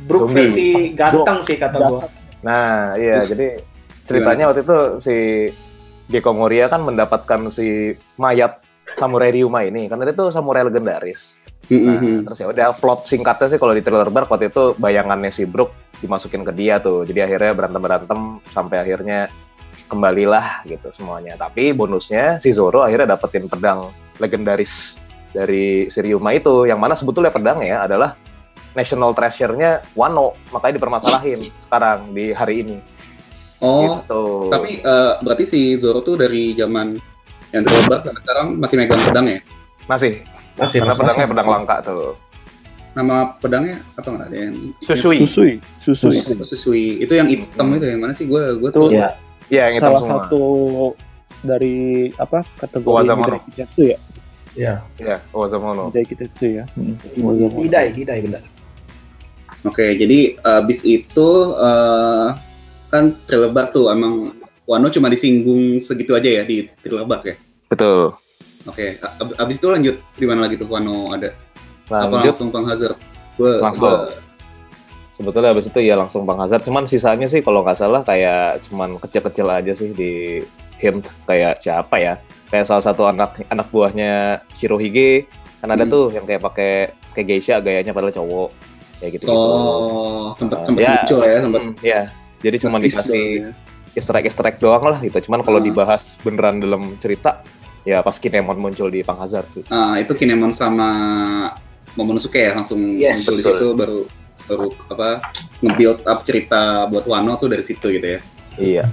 Brook 0.05 0.29
Zombie. 0.29 0.49
versi 0.49 0.67
ganteng 0.93 1.39
sih 1.45 1.57
kata 1.57 1.77
gua. 1.79 2.05
Nah, 2.41 2.93
iya, 2.95 3.25
jadi 3.25 3.57
ceritanya 4.05 4.49
waktu 4.49 4.61
itu 4.61 4.77
si 5.01 5.15
Gecko 6.05 6.33
Moria 6.33 6.69
kan 6.69 6.81
mendapatkan 6.81 7.49
si 7.49 7.93
mayat 8.15 8.61
samurai 8.93 9.33
Ryuma 9.33 9.65
ini, 9.65 9.89
karena 9.89 10.05
itu 10.13 10.29
samurai 10.29 10.61
legendaris. 10.61 11.41
Hmm, 11.65 11.81
Nah, 11.81 11.97
hmm, 11.97 12.05
hmm. 12.05 12.19
terus 12.29 12.37
ya 12.37 12.47
udah 12.53 12.67
plot 12.77 13.09
singkatnya 13.09 13.47
sih 13.49 13.57
kalau 13.57 13.73
di 13.73 13.81
Thriller 13.81 14.13
Bark 14.13 14.29
waktu 14.29 14.53
itu 14.53 14.77
bayangannya 14.77 15.33
si 15.33 15.49
Brook 15.49 15.73
dimasukin 15.97 16.45
ke 16.45 16.53
dia 16.53 16.77
tuh. 16.77 17.09
Jadi 17.09 17.25
akhirnya 17.25 17.57
berantem-berantem 17.57 18.19
sampai 18.53 18.85
akhirnya 18.85 19.33
kembalilah 19.89 20.61
gitu 20.69 20.93
semuanya. 20.93 21.33
Tapi 21.41 21.73
bonusnya 21.73 22.37
si 22.37 22.53
Zoro 22.53 22.85
akhirnya 22.85 23.17
dapetin 23.17 23.49
pedang 23.49 23.89
legendaris 24.21 25.01
dari 25.33 25.89
si 25.89 25.99
Ryuma 26.05 26.37
itu 26.37 26.69
yang 26.69 26.77
mana 26.77 26.93
sebetulnya 26.93 27.33
pedangnya 27.33 27.83
adalah 27.83 28.13
national 28.75 29.15
treasure-nya 29.15 29.81
Wano, 29.95 30.35
makanya 30.51 30.77
dipermasalahin 30.77 31.49
sekarang 31.65 32.11
di 32.11 32.35
hari 32.35 32.61
ini. 32.61 32.77
Oh, 33.63 34.03
gitu. 34.03 34.51
tapi 34.51 34.83
eh, 34.83 35.13
berarti 35.23 35.47
si 35.47 35.79
Zoro 35.79 36.03
tuh 36.03 36.19
dari 36.19 36.51
zaman 36.59 36.99
Yang 37.55 37.63
terlebar 37.71 37.99
sampai 38.03 38.21
sekarang 38.27 38.47
masih 38.59 38.75
megang 38.75 38.99
pedang 38.99 39.25
ya. 39.31 39.39
Masih. 39.87 40.11
Masih 40.59 40.77
Karena 40.83 40.91
masih. 40.91 41.01
pedangnya 41.07 41.27
pedang 41.31 41.47
langka 41.47 41.75
tuh. 41.87 42.11
Nama 42.95 43.15
pedangnya 43.39 43.77
apa 43.95 44.07
nggak 44.11 44.27
ada 44.27 44.37
yang 44.39 44.55
Susui. 44.83 45.17
Susui, 45.23 45.53
susui. 45.79 46.11
Susui. 46.43 46.83
Itu 46.99 47.15
yang 47.15 47.27
hitam 47.31 47.71
itu 47.75 47.85
yang 47.87 47.99
mana 48.03 48.11
sih? 48.11 48.27
Gue 48.27 48.59
gue 48.59 48.69
Tuh. 48.71 48.91
Iya. 48.91 49.15
Iya, 49.47 49.61
yang 49.71 49.75
hitam 49.79 49.91
Salah 49.95 50.01
semua. 50.03 50.15
satu 50.27 50.43
dari 51.45 52.09
apa 52.17 52.41
kategori 52.57 52.91
Wazamono. 52.91 53.37
Hidai 53.39 53.45
Kitetsu 53.47 53.81
ya? 53.83 53.97
Iya. 54.55 54.73
Iya, 54.99 55.17
Wazamono. 55.31 55.83
Hidai 55.91 56.05
Kitetsu 56.07 56.45
ya. 56.59 56.63
Hmm. 56.75 56.95
Hidai, 57.63 57.87
hidai 57.93 58.19
benar. 58.25 58.43
Oke, 59.65 59.97
jadi 59.97 60.37
abis 60.41 60.85
itu 60.85 61.29
eh, 61.57 62.27
kan 62.89 63.03
Trilebak 63.25 63.73
tuh 63.73 63.89
emang 63.89 64.33
Wano 64.65 64.89
cuma 64.89 65.07
disinggung 65.07 65.77
segitu 65.79 66.13
aja 66.13 66.25
ya 66.27 66.43
di 66.43 66.65
Trilebak 66.81 67.21
ya. 67.23 67.35
Betul. 67.69 68.17
Oke, 68.65 68.97
ab- 68.99 69.37
abis 69.37 69.55
itu 69.55 69.67
lanjut 69.69 69.95
di 70.13 70.25
mana 70.25 70.45
lagi 70.45 70.57
tuh 70.57 70.65
Wano 70.65 71.13
ada? 71.13 71.29
Apa 71.85 72.09
Lanjut 72.11 72.33
langsung 72.33 72.49
Bang 72.49 72.65
Hazard? 72.65 72.97
Gue 73.35 73.61
Langsung. 73.61 74.09
sebetulnya 75.13 75.53
habis 75.53 75.65
itu 75.65 75.79
ya 75.79 75.93
langsung 75.93 76.25
Bang 76.25 76.41
Hazard. 76.41 76.61
Cuman 76.61 76.83
sisanya 76.83 77.23
sih 77.25 77.39
kalau 77.39 77.61
nggak 77.61 77.77
salah 77.77 78.01
kayak 78.01 78.65
cuman 78.65 78.97
kecil-kecil 78.97 79.47
aja 79.47 79.71
sih 79.71 79.93
di 79.93 80.41
hint 80.75 81.05
kayak 81.23 81.61
siapa 81.61 81.95
ya? 81.95 82.13
Kayak 82.49 82.65
salah 82.65 82.83
satu 82.83 83.05
anak 83.05 83.45
anak 83.47 83.69
buahnya 83.69 84.41
Shirohige 84.51 85.29
kan 85.61 85.69
ada 85.69 85.81
Hmm. 85.81 85.91
tuh 85.91 86.05
yang 86.09 86.25
kayak 86.25 86.41
pakai 86.41 86.71
kayak 87.13 87.27
geisha 87.27 87.57
gayanya 87.59 87.89
padahal 87.89 88.13
cowok 88.13 88.49
kayak 88.97 89.11
gitu 89.13 89.23
gitu. 89.23 89.31
Oh, 89.31 90.33
sempet 90.35 90.57
Uh, 90.57 90.65
sempet 90.65 90.81
ya. 90.81 90.91
muncul 90.95 91.19
ya, 91.21 91.37
sempet 91.39 91.61
ya. 91.81 92.01
Jadi 92.41 92.55
cuma 92.59 92.77
dikasih 92.77 93.25
ya. 93.39 93.49
Easter 93.95 94.15
egg 94.19 94.27
easter 94.27 94.45
egg 94.45 94.59
doang 94.59 94.83
lah 94.85 94.99
gitu. 94.99 95.17
Cuman 95.25 95.41
kalau 95.41 95.57
Ah. 95.57 95.65
dibahas 95.65 96.19
beneran 96.21 96.59
dalam 96.59 96.99
cerita 96.99 97.41
ya 97.81 98.01
pas 98.01 98.17
Kinemon 98.17 98.59
muncul 98.59 98.91
di 98.91 99.01
Bang 99.01 99.17
Hazard 99.17 99.47
sih. 99.47 99.63
Ah, 99.71 99.95
itu 99.95 100.11
Kinemon 100.11 100.51
sama 100.51 100.89
Momonosuke 101.95 102.37
ya 102.37 102.51
langsung 102.53 102.99
Yes, 102.99 103.23
muncul 103.23 103.33
di 103.33 103.41
betul. 103.41 103.53
situ 103.55 103.67
baru 103.73 103.99
baru 104.45 104.67
apa 104.91 105.09
nge-build 105.57 105.99
up 106.05 106.19
cerita 106.21 106.85
buat 106.85 107.07
Wano 107.07 107.33
tuh 107.39 107.49
dari 107.49 107.63
situ 107.63 107.87
gitu 107.89 108.07
ya. 108.07 108.19
Iya. 108.55 108.83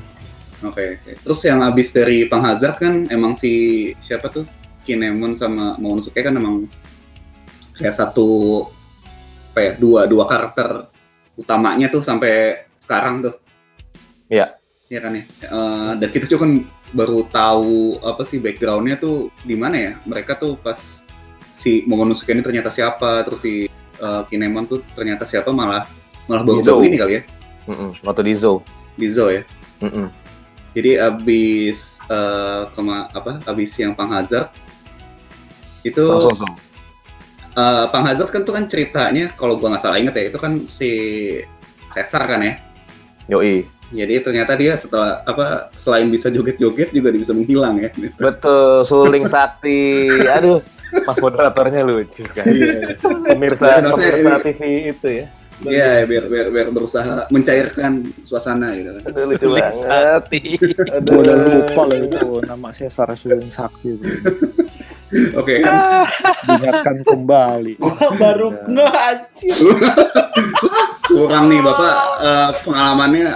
Oke, 0.62 1.02
oke. 1.02 1.10
Terus 1.18 1.40
yang 1.42 1.60
abis 1.60 1.90
dari 1.90 2.24
Pang 2.30 2.46
Hazard 2.46 2.78
kan 2.78 3.10
emang 3.10 3.34
si 3.34 3.50
siapa 3.98 4.30
tuh 4.30 4.46
Kinemon 4.86 5.34
sama 5.34 5.74
Momonosuke 5.76 6.22
kan 6.22 6.32
emang 6.32 6.70
kayak 7.74 7.92
satu 7.92 8.28
apa 9.52 9.60
ya 9.60 9.72
dua 9.76 10.06
dua 10.06 10.24
karakter 10.24 10.86
utamanya 11.34 11.90
tuh 11.90 12.00
sampai 12.00 12.64
sekarang 12.78 13.26
tuh. 13.26 13.34
Iya. 14.30 14.61
Iya 14.92 15.00
kan 15.00 15.12
ya. 15.16 15.24
Eh, 15.24 15.92
dan 16.04 16.08
kita 16.12 16.28
juga 16.28 16.44
kan 16.44 16.52
baru 16.92 17.24
tahu 17.32 17.96
apa 18.04 18.20
sih 18.28 18.36
backgroundnya 18.36 19.00
tuh 19.00 19.32
di 19.40 19.56
mana 19.56 19.76
ya. 19.80 19.92
Mereka 20.04 20.36
tuh 20.36 20.60
pas 20.60 21.00
si 21.56 21.80
Momonosuke 21.88 22.28
ini 22.36 22.44
ternyata 22.44 22.68
siapa, 22.68 23.24
terus 23.24 23.40
si 23.40 23.72
eh, 23.72 24.22
Kinemon 24.28 24.68
tuh 24.68 24.84
ternyata 24.92 25.24
siapa 25.24 25.48
malah 25.48 25.88
malah 26.28 26.44
baru 26.44 26.60
baru 26.60 26.84
Izo. 26.84 26.86
ini 26.86 26.96
kali 27.00 27.12
ya 27.18 27.22
Mm-mm. 27.72 27.90
Waktu 28.04 28.22
di 28.28 28.34
Zou. 28.36 28.60
di 29.00 29.08
Zo 29.08 29.32
ya. 29.32 29.42
Mm-mm. 29.80 30.12
Jadi 30.76 31.00
abis 31.00 31.96
eh, 32.12 32.62
kema 32.76 33.08
apa 33.16 33.40
abis 33.48 33.72
yang 33.80 33.96
Pang 33.96 34.12
Hazard 34.12 34.52
itu 35.88 36.04
Langsung 36.04 36.36
Zou. 36.36 36.52
eh, 37.56 37.84
Pang 37.88 38.04
Hazard 38.04 38.28
kan 38.28 38.44
tuh 38.44 38.52
kan 38.60 38.68
ceritanya 38.68 39.32
kalau 39.40 39.56
gua 39.56 39.72
nggak 39.72 39.82
salah 39.88 39.96
inget 39.96 40.14
ya 40.20 40.24
itu 40.28 40.36
kan 40.36 40.52
si 40.68 40.90
Caesar 41.96 42.28
kan 42.28 42.44
ya. 42.44 42.60
Yoi. 43.32 43.64
Jadi 43.92 44.14
ternyata 44.24 44.52
dia 44.56 44.72
setelah 44.74 45.20
apa 45.22 45.68
selain 45.76 46.08
bisa 46.08 46.32
joget-joget 46.32 46.90
juga 46.90 47.12
dia 47.12 47.20
bisa 47.20 47.36
menghilang 47.36 47.76
ya. 47.76 47.92
Betul, 48.16 48.82
suling 48.82 49.28
sakti. 49.28 50.08
Aduh, 50.24 50.64
pas 51.04 51.16
moderatornya 51.20 51.84
lucu 51.84 52.24
kan. 52.32 52.44
Pemirsa, 53.28 53.78
Dan 53.78 53.92
maksudnya 53.92 54.12
pemirsa 54.16 54.32
ini- 54.32 54.42
TV 54.42 54.60
itu 54.90 55.08
ya. 55.12 55.26
Iya, 55.62 55.90
biar, 56.10 56.24
biar 56.26 56.46
biar 56.50 56.68
berusaha 56.74 57.30
mencairkan 57.30 58.02
suasana 58.26 58.74
gitu 58.74 58.98
kan. 58.98 59.02
Aduh, 59.06 59.24
lucu 59.30 59.46
Suling 59.46 59.62
banget. 59.62 59.84
Sakti. 59.84 60.40
Aduh, 60.90 61.12
udah 61.22 61.34
lupa 61.38 61.82
loh 61.86 61.98
itu 62.00 62.28
nama 62.48 62.68
Caesar 62.74 63.08
Suling 63.14 63.50
Sakti. 63.52 63.88
Oke 65.36 65.60
kan. 65.60 65.72
Diingatkan 66.48 66.96
kembali. 67.04 67.72
Gua 67.76 68.10
baru 68.16 68.48
nggak 68.64 68.94
anjir. 68.96 69.56
Kurang 71.12 71.52
nih 71.52 71.60
Bapak 71.60 71.94
eh, 72.24 72.48
pengalamannya 72.64 73.26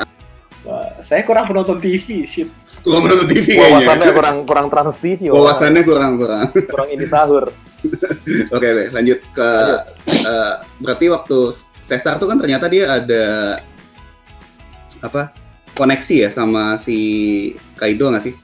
Wah, 0.66 0.98
Saya 0.98 1.22
kurang 1.22 1.46
penonton 1.46 1.78
TV, 1.78 2.26
shit. 2.26 2.50
kurang 2.82 3.02
menonton 3.02 3.26
TV 3.28 3.54
Wawasannya 3.54 3.82
kayaknya. 4.00 4.14
kurang 4.14 4.36
kurang 4.42 4.66
trans 4.66 4.96
TV, 4.96 5.20
Wawasannya 5.26 5.82
kurang 5.82 6.12
kurang. 6.16 6.46
kurang 6.52 6.88
ini 6.88 7.02
sahur. 7.04 7.50
Oke, 8.54 8.68
lanjut 8.90 9.18
ke 9.28 9.48
eh, 10.06 10.52
berarti 10.78 11.06
waktu 11.08 11.38
Caesar 11.80 12.14
tuh 12.16 12.26
kan 12.26 12.36
ternyata 12.36 12.66
dia 12.66 12.90
ada 12.92 13.24
apa 14.98 15.30
koneksi 15.72 16.26
ya 16.26 16.30
sama 16.30 16.74
si 16.74 16.98
Kaido 17.74 18.08
nggak 18.08 18.24
sih? 18.24 18.34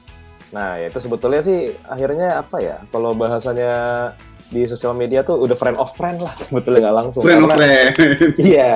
Nah, 0.51 0.77
ya 0.77 0.87
itu 0.87 0.99
sebetulnya 0.99 1.41
sih 1.41 1.59
akhirnya 1.83 2.39
apa 2.39 2.59
ya? 2.59 2.77
Kalau 2.87 3.11
bahasanya 3.11 3.73
di 4.47 4.63
sosial 4.63 4.93
media 4.93 5.23
tuh 5.23 5.39
udah 5.39 5.55
friend 5.55 5.75
of 5.75 5.91
friend 5.93 6.19
lah 6.19 6.35
sebetulnya 6.41 6.87
nggak 6.87 6.97
langsung. 6.99 7.21
Friend 7.21 7.41
of 7.41 7.49
Karena- 7.49 7.59
friend. 7.59 7.93
Iya, 8.53 8.73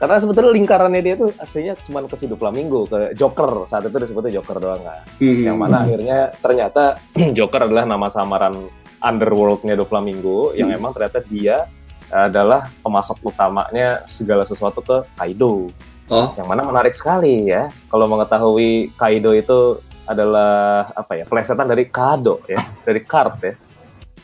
karena 0.00 0.16
sebetulnya 0.16 0.56
lingkarannya 0.56 1.02
dia 1.04 1.14
tuh 1.20 1.28
aslinya 1.36 1.76
cuma 1.84 2.00
ke 2.08 2.16
si 2.16 2.24
Flamingo, 2.24 2.88
ke 2.88 3.12
Joker. 3.12 3.68
Saat 3.68 3.92
itu 3.92 3.96
disebutnya 4.00 4.40
Joker 4.40 4.56
doang 4.56 4.80
kan. 4.80 5.04
Hmm. 5.20 5.44
Yang 5.44 5.56
mana 5.60 5.76
akhirnya 5.84 6.18
ternyata 6.40 6.96
Joker 7.36 7.68
adalah 7.68 7.84
nama 7.84 8.08
samaran 8.08 8.64
underworldnya 9.04 9.76
Doflamingo 9.76 10.56
yang 10.56 10.72
Hmm. 10.72 10.78
emang 10.80 10.92
ternyata 10.96 11.20
dia 11.28 11.68
adalah 12.10 12.66
pemasok 12.82 13.22
utamanya 13.22 14.02
segala 14.08 14.42
sesuatu 14.48 14.82
ke 14.82 15.04
Kaido. 15.14 15.70
Oh, 16.10 16.28
Yang 16.34 16.48
mana 16.48 16.66
menarik 16.66 16.94
sekali 16.96 17.46
ya 17.46 17.70
kalau 17.86 18.10
mengetahui 18.10 18.90
Kaido 18.98 19.30
itu 19.30 19.78
adalah 20.10 20.90
apa 20.90 21.22
ya 21.22 21.24
plesetan 21.28 21.70
dari 21.70 21.86
Kado 21.86 22.42
ya 22.50 22.66
dari 22.82 23.04
card 23.06 23.34
ya. 23.46 23.54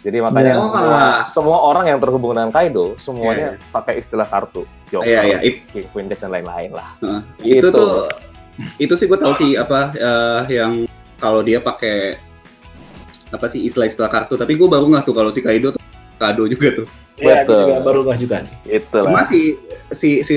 Jadi 0.07 0.23
makanya 0.23 0.55
Ya. 0.55 0.63
semua, 0.63 0.79
Oh. 0.79 1.15
semua 1.27 1.59
orang 1.65 1.85
yang 1.89 1.99
terhubung 1.99 2.31
dengan 2.31 2.49
Kaido 2.49 2.95
semuanya 2.97 3.59
Iya, 3.59 3.67
pakai 3.69 3.99
istilah 3.99 4.23
kartu 4.25 4.63
Joker, 4.87 5.03
Iya, 5.03 5.21
iya. 5.27 5.39
It- 5.43 5.67
King 5.67 5.91
Queen 5.91 6.07
Death 6.07 6.23
dan 6.23 6.31
lain-lain 6.31 6.71
lah. 6.71 6.95
Heeh. 6.97 7.21
Gitu. 7.43 7.59
itu 7.59 7.69
tuh 7.69 7.93
itu 8.79 8.95
sih 8.95 9.05
gue 9.05 9.19
tahu 9.19 9.35
sih 9.35 9.51
apa 9.53 9.91
eh, 9.93 10.41
yang 10.55 10.87
kalau 11.17 11.43
dia 11.43 11.59
pakai 11.59 12.23
apa 13.29 13.47
sih 13.47 13.67
istilah-istilah 13.67 14.07
kartu 14.07 14.39
tapi 14.39 14.55
gue 14.55 14.65
baru 14.65 14.87
nggak 14.87 15.03
tuh 15.03 15.13
kalau 15.13 15.29
si 15.29 15.43
Kaido 15.43 15.75
tuh 15.75 15.83
kado 16.17 16.47
juga 16.47 16.71
tuh 16.73 16.89
Ya, 17.17 17.43
Betul. 17.43 17.65
juga 17.67 17.77
baru 17.81 17.99
nggak 18.05 18.19
juga 18.21 18.37
nih. 18.45 18.55
Itu 18.77 18.99
cuma 19.01 19.19
lah. 19.19 19.25
si 19.25 19.57
si 19.91 20.21
si 20.21 20.35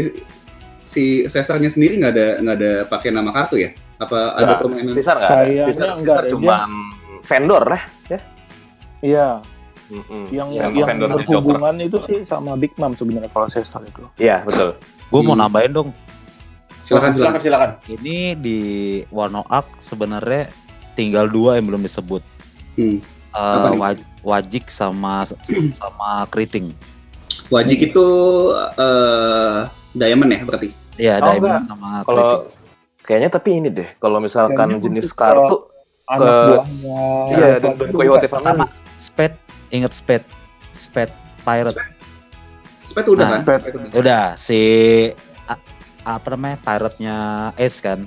si 0.82 1.04
Caesarnya 1.26 1.68
sendiri 1.68 1.94
nggak 1.96 2.14
ada 2.16 2.28
nggak 2.40 2.56
ada 2.58 2.72
pakai 2.88 3.12
nama 3.12 3.30
kartu 3.30 3.60
ya 3.60 3.70
apa 3.98 4.34
ada 4.34 4.44
Nggak. 4.48 4.60
permainan 4.64 4.94
Caesar 4.96 5.16
nggak 5.16 5.30
ada. 5.30 5.44
Caesar, 5.46 5.68
Caesar 5.68 5.90
ada, 5.94 6.16
cuman 6.26 6.70
vendor 7.22 7.64
lah. 7.68 7.84
Iya, 9.00 9.28
Mm-mm. 9.90 10.30
yang 10.30 10.48
Yang 10.50 10.72
yang 10.80 10.98
berhubungan 11.20 11.76
itu 11.80 11.98
sih 12.04 12.22
sama 12.24 12.54
Big 12.54 12.74
Mom 12.76 12.94
sebenarnya 12.94 13.28
kalau 13.28 13.48
Caesar 13.48 13.82
itu. 13.82 14.06
Iya 14.16 14.42
betul. 14.42 14.78
Gue 15.08 15.22
mau 15.22 15.34
Hmm. 15.34 15.42
nambahin 15.42 15.74
dong. 15.74 15.90
silakan 16.80 17.12
silakan 17.12 17.38
silakan. 17.40 17.70
Ini 17.88 18.18
di 18.36 18.60
Wano 19.10 19.44
Arc 19.44 19.78
sebenarnya 19.78 20.50
tinggal 20.94 21.26
dua 21.26 21.56
yang 21.56 21.68
belum 21.68 21.82
disebut. 21.82 22.24
Hmm. 22.76 22.98
Eh, 23.30 23.36
Apa 23.36 23.68
nih? 23.68 23.80
Waj- 23.80 24.08
Wajik 24.22 24.66
sama 24.68 25.22
sama 25.76 26.26
Kriting. 26.28 26.74
Wajik 27.48 27.80
itu 27.84 28.06
eh 28.76 29.60
Diamond 29.92 30.30
ya 30.30 30.42
berarti 30.44 30.70
Iya, 30.96 31.14
Oh, 31.18 31.26
Diamond 31.28 31.46
enggak. 31.56 31.66
sama 31.68 31.90
Kalau 32.04 32.26
Kriting. 32.26 32.42
kayaknya 33.02 33.30
tapi 33.32 33.50
ini 33.54 33.70
deh, 33.70 33.90
kalau 33.98 34.18
misalkan 34.20 34.58
Kayaknya 34.70 34.84
jenis 34.84 35.10
kartu, 35.12 35.56
Anak 36.06 36.20
Ke- 36.20 36.46
buahnya. 36.52 37.02
iya 37.30 37.48
dan 37.60 37.74
Coyote 37.88 38.28
Pertama. 38.28 38.66
Spade, 38.96 39.38
inget 39.70 39.92
Spade. 39.92 40.26
Spade 40.70 41.14
Pirate. 41.42 41.78
Spet 42.84 43.06
udah 43.06 43.22
Nah, 43.24 43.32
kan 43.36 43.42
Spet. 43.44 43.62
Udah. 43.92 44.24
Si 44.36 44.60
a- 45.46 45.62
apa 46.04 46.28
namanya? 46.30 46.58
Pirate-nya 46.60 47.18
Ace 47.56 47.80
kan. 47.80 48.06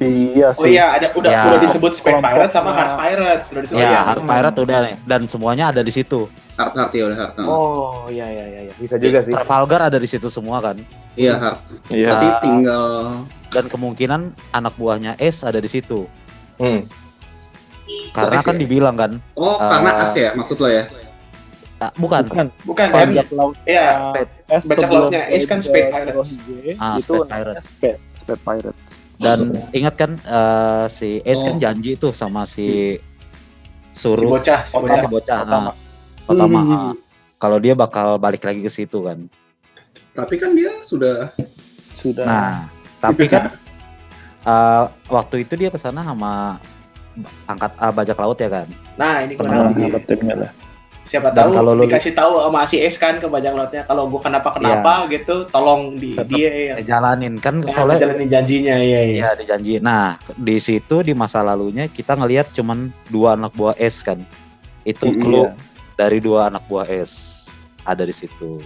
Iya 0.00 0.48
Oh 0.50 0.64
sih. 0.64 0.72
iya, 0.72 0.96
ada 0.96 1.12
udah 1.12 1.28
Ya. 1.28 1.44
udah 1.44 1.60
disebut 1.60 1.92
Kelompok- 1.94 2.32
Pirates 2.32 2.48
sama 2.50 2.72
Hard 2.72 2.96
Pirates, 2.96 3.46
udah 3.46 3.60
disebut. 3.60 3.76
ya, 3.78 3.88
ya. 3.90 4.00
Hard 4.02 4.24
Pirate 4.24 4.58
udah 4.58 4.78
nih 4.82 4.94
dan 5.04 5.20
semuanya 5.26 5.64
ada 5.68 5.80
di 5.80 5.92
situ. 5.92 6.32
hard 6.52 6.72
hard 6.74 6.92
ya 6.92 7.04
udah 7.06 7.18
hard 7.18 7.34
Oh 7.42 8.08
iya 8.08 8.24
iya 8.26 8.44
iya 8.46 8.60
iya. 8.68 8.74
bisa 8.74 8.96
juga 8.96 9.20
sih. 9.20 9.32
Trafalgar 9.32 9.84
ada 9.84 9.96
di 9.96 10.04
situ 10.06 10.28
semua 10.28 10.60
kan. 10.60 10.80
iya 11.14 11.36
hard 11.36 11.60
Iya. 11.90 12.08
Ah. 12.10 12.40
tinggal 12.40 12.84
Dan 13.50 13.64
kemungkinan 13.68 14.20
anak 14.50 14.72
buahnya 14.74 15.12
Ace 15.18 15.44
ada 15.44 15.60
di 15.60 15.68
situ. 15.68 16.08
Hmm. 16.56 16.88
Karena 18.10 18.38
kan 18.38 18.54
ya? 18.54 18.60
dibilang 18.60 18.94
kan, 18.94 19.12
oh 19.34 19.56
Ah. 19.56 19.70
karena 19.72 19.90
as 20.00 20.12
ya 20.12 20.30
maksud 20.32 20.56
lo 20.56 20.68
ya 20.68 20.84
ah, 21.78 21.90
bukan, 21.94 22.22
Bukan. 22.24 22.46
Bukan 22.62 22.86
kan? 22.86 23.06
Bajak 23.08 23.28
laut. 23.32 23.54
S 23.64 24.62
Bajak 24.62 24.84
sebelum 24.84 25.02
lautnya 25.02 25.22
Ace 25.26 25.46
kan 25.46 25.58
Spade 25.58 25.88
Pirates. 25.88 26.12
Kurohige, 26.38 26.70
Ah, 26.76 26.94
itu 26.94 27.02
Spade 27.02 27.18
namanya 27.18 27.32
Pirate. 27.32 27.62
Spade, 27.64 27.98
Spade 28.14 28.40
Pirate. 28.40 28.78
Dan 29.14 29.38
ingat 29.70 29.94
kan 29.96 30.10
eh, 30.16 30.84
si 30.88 31.08
Ace 31.20 31.42
kan 31.42 31.56
Oh. 31.56 31.60
janji 31.60 31.90
tuh 31.96 32.12
sama 32.12 32.42
si 32.44 32.96
Si 33.88 33.98
suruh 33.98 34.28
bocah, 34.30 34.60
si 34.62 34.72
si 34.72 34.78
bocah. 34.78 35.04
bocah, 35.06 35.38
Otama. 35.42 35.58
ah, 35.66 35.74
Otama, 36.24 36.60
Hmm. 36.60 36.72
ah. 36.72 36.94
kalau 37.36 37.58
dia 37.58 37.74
bakal 37.74 38.16
balik 38.16 38.40
lagi 38.40 38.60
ke 38.60 38.68
situ 38.68 39.02
kan. 39.02 39.26
Tapi 40.12 40.34
kan 40.36 40.52
dia 40.52 40.78
sudah 40.80 41.32
Sudah. 41.96 42.22
Nah, 42.22 42.54
tapi 42.98 43.26
kan 43.26 43.50
eh, 44.44 44.82
waktu 45.06 45.36
itu 45.40 45.54
dia 45.56 45.68
ke 45.68 45.76
sana 45.76 46.02
sama 46.02 46.62
angkat 47.44 47.72
ah, 47.76 47.90
bajak 47.90 48.16
laut 48.16 48.36
ya 48.36 48.48
kan. 48.48 48.68
Nah, 48.96 49.22
ini 49.22 49.34
kenapa? 49.34 49.72
ngebetinnya 49.72 50.36
lah. 50.38 50.52
Siapa 51.02 51.34
Dan 51.34 51.50
tahu 51.50 51.58
kalau 51.58 51.72
lu- 51.74 51.82
dikasih 51.82 52.14
tahu 52.14 52.46
sama 52.46 52.62
si 52.62 52.78
S 52.78 52.94
kan 52.94 53.18
ke 53.18 53.26
bajak 53.26 53.50
lautnya 53.52 53.82
kalau 53.82 54.06
gua 54.06 54.22
kenapa 54.22 54.54
kenapa 54.54 55.10
gitu, 55.10 55.50
tolong 55.50 55.98
di 55.98 56.14
dia 56.30 56.50
yang 56.70 56.78
Jalanin 56.78 57.34
kan 57.36 57.58
yang 57.58 57.74
soalnya 57.74 57.98
ngejalanin 57.98 58.28
janjinya 58.30 58.74
ya 58.78 59.00
ya. 59.02 59.14
Iya 59.18 59.28
dijanji. 59.34 59.82
Nah 59.82 60.14
di 60.32 60.62
situ 60.62 61.02
di 61.02 61.10
masa 61.10 61.42
lalunya 61.42 61.90
kita 61.90 62.14
ngelihat 62.14 62.54
cuman 62.54 62.94
dua 63.10 63.34
anak 63.34 63.50
buah 63.52 63.74
S 63.76 63.98
kan. 64.00 64.22
Itu 64.82 65.10
Mm, 65.10 65.18
clue 65.18 65.42
iya. 65.42 65.50
dari 65.98 66.18
dua 66.22 66.46
anak 66.46 66.62
buah 66.70 66.86
S 66.86 67.44
ada 67.82 68.06
di 68.06 68.14
situ. 68.14 68.62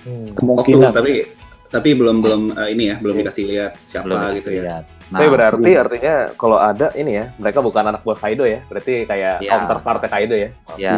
Hmm. 0.00 0.32
Kemungkinan. 0.32 0.96
tapi 0.96 1.28
tapi 1.68 1.92
belum 1.92 2.24
belum 2.24 2.56
eh, 2.56 2.68
ini 2.72 2.88
ya 2.88 2.96
belum 2.96 3.20
dikasih 3.20 3.44
lihat 3.46 3.72
siapa 3.84 4.08
Belum 4.08 4.32
gitu 4.32 4.48
ya. 4.48 4.62
lihat. 4.64 4.84
Tapi 5.10 5.20
Nah, 5.20 5.32
berarti 5.32 5.70
artinya 5.74 6.14
kalau 6.34 6.54
ada 6.56 6.94
ini 6.94 7.18
ya, 7.18 7.34
mereka 7.34 7.58
bukan 7.58 7.82
anak 7.82 8.00
buah 8.00 8.14
Kaido 8.16 8.46
ya. 8.46 8.62
Berarti 8.64 9.02
kayak 9.04 9.42
Iya. 9.42 9.50
counterpart 9.52 10.06
Kaido 10.06 10.34
ya. 10.34 10.50
ya 10.76 10.96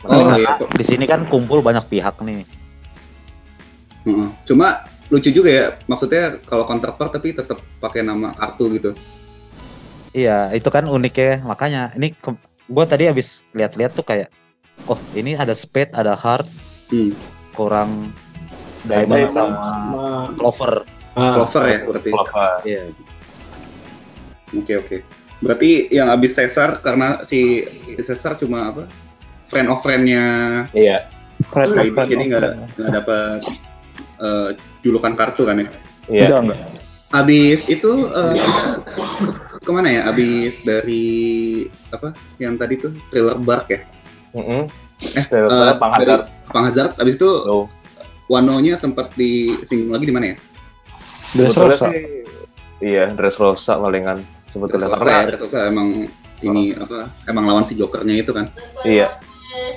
Oh 0.00 0.14
Makanya 0.30 0.38
iya. 0.38 0.52
di 0.70 0.84
sini 0.86 1.04
kan 1.04 1.26
kumpul 1.26 1.58
banyak 1.58 1.82
pihak 1.84 2.22
nih. 2.22 2.46
Heeh. 4.06 4.28
Cuma 4.46 4.86
lucu 5.10 5.32
juga 5.32 5.50
ya 5.50 5.66
maksudnya 5.84 6.38
kalau 6.44 6.62
counterpart 6.62 7.10
tapi 7.10 7.34
tetap 7.34 7.58
pakai 7.76 8.06
nama 8.06 8.30
kartu 8.32 8.70
gitu. 8.70 8.90
Iya 10.14 10.54
itu 10.54 10.68
kan 10.68 10.86
unik 10.86 11.14
ya 11.14 11.34
makanya 11.42 11.90
ini 11.92 12.14
ke- 12.14 12.38
gua 12.68 12.86
tadi 12.86 13.10
habis 13.10 13.42
lihat-lihat 13.50 13.92
tuh 13.92 14.04
kayak 14.04 14.30
oh 14.86 14.96
ini 15.12 15.34
ada 15.34 15.50
spade 15.50 15.90
ada 15.92 16.14
heart 16.14 16.46
Hmm. 16.88 17.10
kurang 17.52 18.14
Diamond 18.84 19.26
sama 19.26 19.58
sama 19.60 20.06
clover. 20.32 20.72
ah, 21.12 21.34
Clover 21.34 21.62
ya 21.66 21.78
berarti. 21.82 22.08
Clover. 22.08 22.52
Iya. 22.62 22.82
Oke 24.56 24.74
oke. 24.78 24.96
Berarti 25.38 25.86
yang 25.92 26.08
habis 26.10 26.34
Caesar 26.34 26.80
karena 26.80 27.22
si 27.22 27.62
Caesar 27.94 28.34
cuma 28.36 28.72
apa? 28.74 28.82
Friend 29.48 29.68
of 29.70 29.80
friend-nya 29.80 30.24
Iya. 30.72 31.08
Fred 31.48 31.70
Kaido 31.70 31.94
Fred 31.94 32.08
jadi 32.10 32.24
nggak 32.26 32.42
nggak 32.74 32.90
dapat 32.90 33.40
eh, 34.18 34.48
julukan 34.82 35.14
kartu 35.14 35.46
kan 35.46 35.62
ya. 35.62 35.68
Iya. 36.10 36.26
Enggak, 36.26 36.40
enggak. 36.42 36.58
Abis 37.08 37.60
itu 37.70 37.90
eh, 38.10 38.34
kita 38.36 39.62
ke 39.62 39.70
mana 39.72 39.88
ya? 39.88 40.02
Abis 40.10 40.60
dari 40.60 41.06
apa? 41.88 42.12
Yang 42.36 42.54
tadi 42.58 42.74
tuh 42.76 42.92
thriller 43.08 43.38
bark 43.38 43.66
ya. 43.70 43.80
Heeh. 44.34 44.62
Eh, 45.14 45.24
Terus 45.30 45.48
eh, 45.54 45.72
Pang 45.78 45.92
Hazard. 45.94 46.22
dari 46.26 46.50
Pang 46.50 46.64
Hazard. 46.66 46.92
Abis 46.98 47.14
itu 47.14 47.30
Tuh. 47.30 47.64
Wano-nya 48.28 48.76
sempat 48.76 49.14
disinggung 49.16 49.88
lagi 49.88 50.04
di 50.04 50.12
mana 50.12 50.34
ya? 50.34 50.36
Dressrosa. 51.32 51.88
iya 52.78 53.08
Dressrosa 53.08 53.76
palingan 53.76 54.20
sebetulnya 54.48 54.88
Dressrosa 54.88 55.04
karena 55.04 55.12
ya, 55.14 55.26
Dressrosa 55.28 55.58
emang 55.66 55.88
ini 56.40 56.62
apa? 56.72 57.10
Emang 57.24 57.44
lawan 57.44 57.64
si 57.64 57.74
Jokernya 57.74 58.14
itu 58.16 58.32
kan. 58.32 58.48
iya 58.82 59.08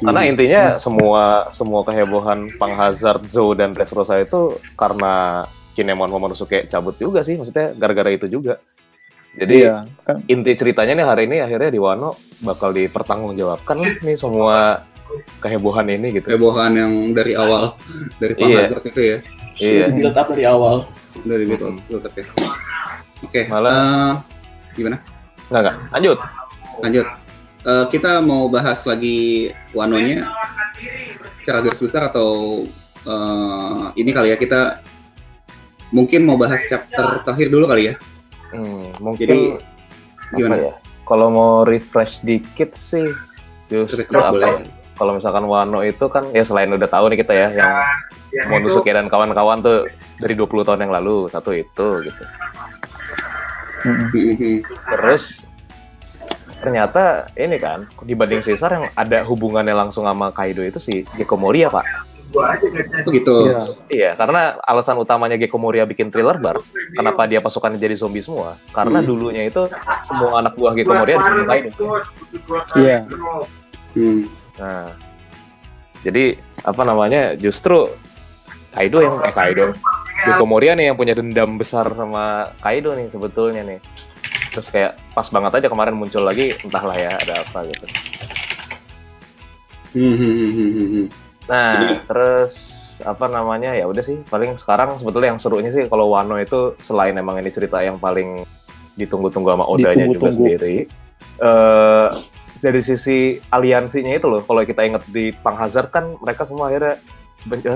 karena 0.04 0.22
Hmm. 0.22 0.32
intinya 0.36 0.64
semua 0.78 1.24
semua 1.52 1.82
kehebohan 1.82 2.52
Pang 2.56 2.74
Hazard, 2.74 3.24
Zou 3.26 3.54
dan 3.54 3.72
Dressrosa 3.72 4.18
itu 4.18 4.52
karena 4.74 5.46
Kinemon 5.72 6.12
Momonosuke 6.12 6.68
cabut 6.68 6.98
juga 6.98 7.24
sih 7.24 7.40
maksudnya 7.40 7.72
gara-gara 7.74 8.12
itu 8.12 8.28
juga. 8.28 8.60
Jadi 9.32 9.64
Iya, 9.64 9.88
kan 10.04 10.20
inti 10.28 10.52
ceritanya 10.54 10.92
nih 10.92 11.08
hari 11.08 11.24
ini 11.24 11.40
akhirnya 11.40 11.72
di 11.72 11.80
Wano 11.80 12.12
bakal 12.44 12.76
dipertanggungjawabkan 12.76 13.78
lah 13.80 13.94
nih 14.04 14.20
semua 14.20 14.84
kehebohan 15.40 15.88
ini 15.88 16.20
gitu. 16.20 16.28
Hebohan 16.28 16.76
yang 16.76 16.92
dari 17.16 17.32
awal 17.34 17.80
dari 18.20 18.36
Pang 18.36 18.52
Iya. 18.52 18.60
Hazard 18.68 18.84
itu 18.92 19.02
ya. 19.02 19.18
Iya. 19.56 19.86
build 19.88 20.18
up 20.18 20.28
dari 20.36 20.44
awal. 20.44 20.76
Dari 21.24 21.44
gitu. 21.48 21.64
Hmm. 21.64 21.80
Oke. 21.96 22.22
Oke. 23.24 23.42
Malah- 23.48 23.72
eh, 23.72 24.12
gimana? 24.76 24.98
Enggak 25.50 25.62
enggak. 25.62 25.76
Lanjut. 25.94 26.18
Lanjut. 26.82 27.08
Eh, 27.62 27.86
kita 27.94 28.12
mau 28.26 28.50
bahas 28.50 28.82
lagi 28.90 29.54
Wano-nya 29.78 30.26
secara 31.42 31.62
garis 31.62 31.82
besar 31.82 32.10
atau 32.10 32.64
eh, 33.06 33.84
ini 34.02 34.10
kali 34.10 34.34
ya 34.34 34.38
kita 34.38 34.82
mungkin 35.94 36.26
mau 36.26 36.40
bahas 36.40 36.64
chapter 36.66 37.22
terakhir 37.22 37.48
dulu 37.54 37.70
kali 37.70 37.94
ya. 37.94 37.96
Hmm, 38.52 38.92
mungkin 38.98 39.28
Jadi 39.28 39.40
gimana? 40.34 40.56
ya? 40.58 40.74
Kalau 41.06 41.28
mau 41.30 41.54
refresh 41.68 42.24
dikit 42.24 42.74
sih 42.74 43.12
justru 43.68 44.04
apa? 44.18 44.32
boleh. 44.32 44.48
ya? 44.48 44.82
Kalau 44.98 45.18
misalkan 45.18 45.46
Wano 45.50 45.82
itu 45.82 46.06
kan 46.14 46.30
ya 46.30 46.46
selain 46.46 46.70
udah 46.70 46.86
tahu 46.86 47.10
nih 47.10 47.26
kita 47.26 47.34
ya 47.34 47.48
yang 47.58 47.74
Momonosuke 48.48 48.88
dan 48.88 49.12
kawan-kawan 49.12 49.60
tuh 49.60 49.92
dari 50.22 50.34
20 50.38 50.64
tahun 50.64 50.88
yang 50.88 50.94
lalu 50.94 51.28
satu 51.28 51.52
itu 51.52 51.88
gitu. 52.08 52.24
Terus 54.98 55.42
ternyata 56.62 57.26
ini 57.34 57.58
kan 57.58 57.90
dibanding 58.06 58.46
Caesar 58.46 58.70
yang 58.78 58.86
ada 58.94 59.26
hubungannya 59.26 59.74
langsung 59.74 60.06
sama 60.06 60.30
Kaido 60.30 60.62
itu 60.62 60.78
si 60.78 61.02
Gekko 61.18 61.34
Moria 61.34 61.74
pak. 61.74 61.82
Oh 62.32 62.48
gitu. 63.12 63.36
Iya. 63.44 63.60
Iya 63.92 64.10
karena 64.16 64.56
alasan 64.64 64.96
utamanya 64.96 65.36
Gekko 65.36 65.60
Moria 65.60 65.84
bikin 65.84 66.08
thriller 66.08 66.40
bar 66.40 66.62
kenapa 66.96 67.28
dia 67.28 67.44
pasukannya 67.44 67.76
jadi 67.76 67.98
zombie 67.98 68.24
semua 68.24 68.56
karena 68.72 69.04
Hmm. 69.04 69.08
dulunya 69.10 69.50
itu 69.50 69.68
semua 70.08 70.40
anak 70.40 70.56
buah 70.56 70.72
Gekko 70.72 70.94
Moria 70.96 71.18
disuruh 71.20 71.46
Kaido. 71.50 71.70
Iya. 72.78 72.98
Hmm. 73.92 74.22
Nah 74.62 74.86
jadi 76.02 76.24
apa 76.62 76.82
namanya 76.86 77.22
justru 77.36 77.90
Kaido 78.72 79.04
yang 79.04 79.20
eh 79.26 79.34
Kaido 79.36 79.76
Gekko 80.22 80.46
Moria 80.46 80.74
nih 80.78 80.94
yang 80.94 80.98
punya 80.98 81.18
dendam 81.18 81.58
besar 81.58 81.90
sama 81.98 82.54
Kaido 82.62 82.94
nih 82.94 83.10
sebetulnya 83.10 83.62
nih. 83.66 83.80
Terus 84.52 84.68
kayak 84.70 85.00
pas 85.16 85.28
banget 85.32 85.52
aja 85.64 85.68
kemarin 85.72 85.96
muncul 85.96 86.22
lagi 86.22 86.54
entahlah 86.62 86.98
ya 86.98 87.12
ada 87.18 87.42
apa 87.42 87.60
gitu. 87.66 87.86
Hmm, 89.92 90.16
hmm, 90.16 90.50
hmm. 90.56 91.06
Nah, 91.52 91.72
Jadi- 91.76 92.00
terus 92.08 92.54
apa 93.02 93.26
namanya 93.26 93.74
ya 93.74 93.90
udah 93.90 94.06
sih 94.06 94.22
paling 94.30 94.54
sekarang 94.62 94.94
sebetulnya 95.02 95.34
yang 95.34 95.42
serunya 95.42 95.74
sih 95.74 95.90
kalau 95.90 96.14
Wano 96.14 96.38
itu 96.38 96.78
selain 96.86 97.18
emang 97.18 97.42
ini 97.42 97.50
cerita 97.50 97.82
yang 97.82 97.98
paling 97.98 98.46
ditunggu-tunggu 98.94 99.50
sama 99.58 99.66
Odanya 99.66 100.06
juga 100.06 100.30
sendiri. 100.30 100.86
eh 101.42 102.10
dari 102.62 102.82
sisi 102.86 103.42
aliansinya 103.50 104.14
itu 104.14 104.30
loh, 104.30 104.46
kalau 104.46 104.62
kita 104.62 104.86
inget 104.86 105.02
di 105.10 105.34
Pang 105.34 105.58
Hazard 105.58 105.90
kan 105.90 106.14
mereka 106.22 106.46
semua 106.46 106.70
akhirnya 106.70 107.02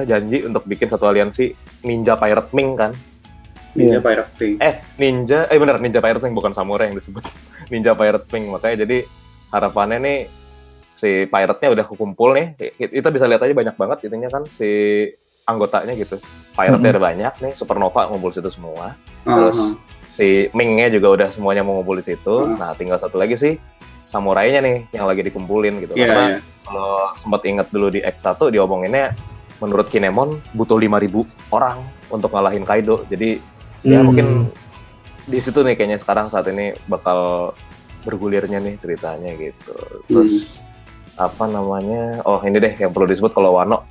janji 0.06 0.38
untuk 0.42 0.64
bikin 0.64 0.88
satu 0.88 1.06
aliansi 1.06 1.52
Ninja 1.82 2.14
Pirate 2.14 2.52
Ming 2.52 2.76
kan. 2.76 2.92
Ninja 3.74 4.00
Iya. 4.00 4.02
Pirate 4.02 4.32
King. 4.36 4.56
Eh, 4.58 4.74
Ninja, 4.96 5.40
eh 5.46 5.58
bener 5.58 5.78
Ninja 5.78 6.00
Pirate 6.00 6.22
Ming 6.22 6.32
bukan 6.34 6.52
samurai 6.52 6.88
yang 6.88 6.96
disebut. 6.96 7.24
Ninja 7.72 7.92
Pirate 7.92 8.28
Ming 8.30 8.48
makanya 8.50 8.84
jadi 8.84 9.04
harapannya 9.50 9.98
nih 10.00 10.20
si 10.96 11.28
pirate-nya 11.28 11.70
udah 11.72 11.86
kumpul 11.86 12.32
nih. 12.32 12.56
Ki- 12.56 12.92
Kita 12.94 13.12
bisa 13.12 13.28
lihat 13.28 13.42
aja 13.42 13.52
banyak 13.52 13.76
banget 13.76 13.98
intinya 14.04 14.30
kan 14.30 14.44
si 14.48 14.70
anggotanya 15.44 15.92
gitu. 15.94 16.16
Pirate-nya 16.56 16.90
Mhm. 16.90 16.96
ada 16.96 17.04
banyak 17.04 17.34
nih, 17.38 17.52
Supernova 17.52 18.08
ngumpul 18.08 18.32
situ 18.32 18.48
semua. 18.48 18.96
Ah, 19.22 19.36
Terus 19.36 19.58
ah. 19.60 19.72
si 20.08 20.48
Ming-nya 20.52 20.88
juga 20.88 21.12
udah 21.12 21.28
semuanya 21.30 21.62
mau 21.62 21.76
ngumpul 21.76 22.00
di 22.00 22.08
situ. 22.08 22.36
Hmm. 22.48 22.56
Nah, 22.56 22.72
tinggal 22.74 22.96
satu 22.96 23.20
lagi 23.20 23.36
sih 23.36 23.60
samurainya 24.08 24.64
nih 24.64 24.78
yang 24.94 25.04
lagi 25.04 25.20
dikumpulin 25.22 25.84
gitu. 25.84 25.94
Iya, 25.94 26.08
Karena 26.08 26.26
iya. 26.30 26.40
kalau 26.64 26.96
sempat 27.20 27.42
inget 27.44 27.68
dulu 27.68 27.92
di 27.92 28.00
X1 28.00 28.48
diomonginnya 28.48 29.12
menurut 29.58 29.88
Kinemon 29.88 30.42
butuh 30.52 30.76
5000 30.76 31.24
orang 31.50 31.80
untuk 32.10 32.32
ngalahin 32.32 32.64
Kaido. 32.64 33.04
Jadi 33.08 33.40
ya 33.82 34.02
Hmm. 34.02 34.08
mungkin 34.08 34.28
di 35.26 35.40
situ 35.40 35.62
nih 35.62 35.74
kayaknya 35.74 35.98
sekarang 35.98 36.30
saat 36.30 36.46
ini 36.48 36.76
bakal 36.86 37.52
bergulirnya 38.04 38.62
nih 38.62 38.78
ceritanya 38.78 39.32
gitu. 39.36 39.74
Terus 40.06 40.62
apa 41.16 41.48
namanya? 41.48 42.22
Oh, 42.24 42.38
ini 42.44 42.60
deh 42.60 42.74
yang 42.76 42.92
perlu 42.92 43.08
disebut 43.08 43.32
kalau 43.32 43.58
Wano 43.58 43.88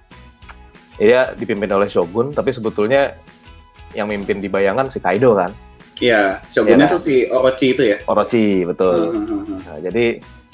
Iya 0.94 1.34
dipimpin 1.34 1.66
oleh 1.74 1.90
Shogun, 1.90 2.30
tapi 2.30 2.54
sebetulnya 2.54 3.18
yang 3.98 4.06
mimpin 4.06 4.38
di 4.38 4.46
bayangan 4.46 4.86
si 4.86 5.02
Kaido 5.02 5.34
kan, 5.34 5.50
Iya, 5.98 6.38
Shogunnya 6.50 6.86
Iya. 6.86 6.94
tuh 6.94 7.02
si 7.02 7.14
Orochi 7.26 7.66
itu 7.70 7.82
ya. 7.82 7.98
Orochi 8.06 8.62
betul. 8.62 8.94
Ah, 8.94 9.14
ah, 9.14 9.34
ah. 9.34 9.58
Nah, 9.62 9.78
jadi 9.82 10.04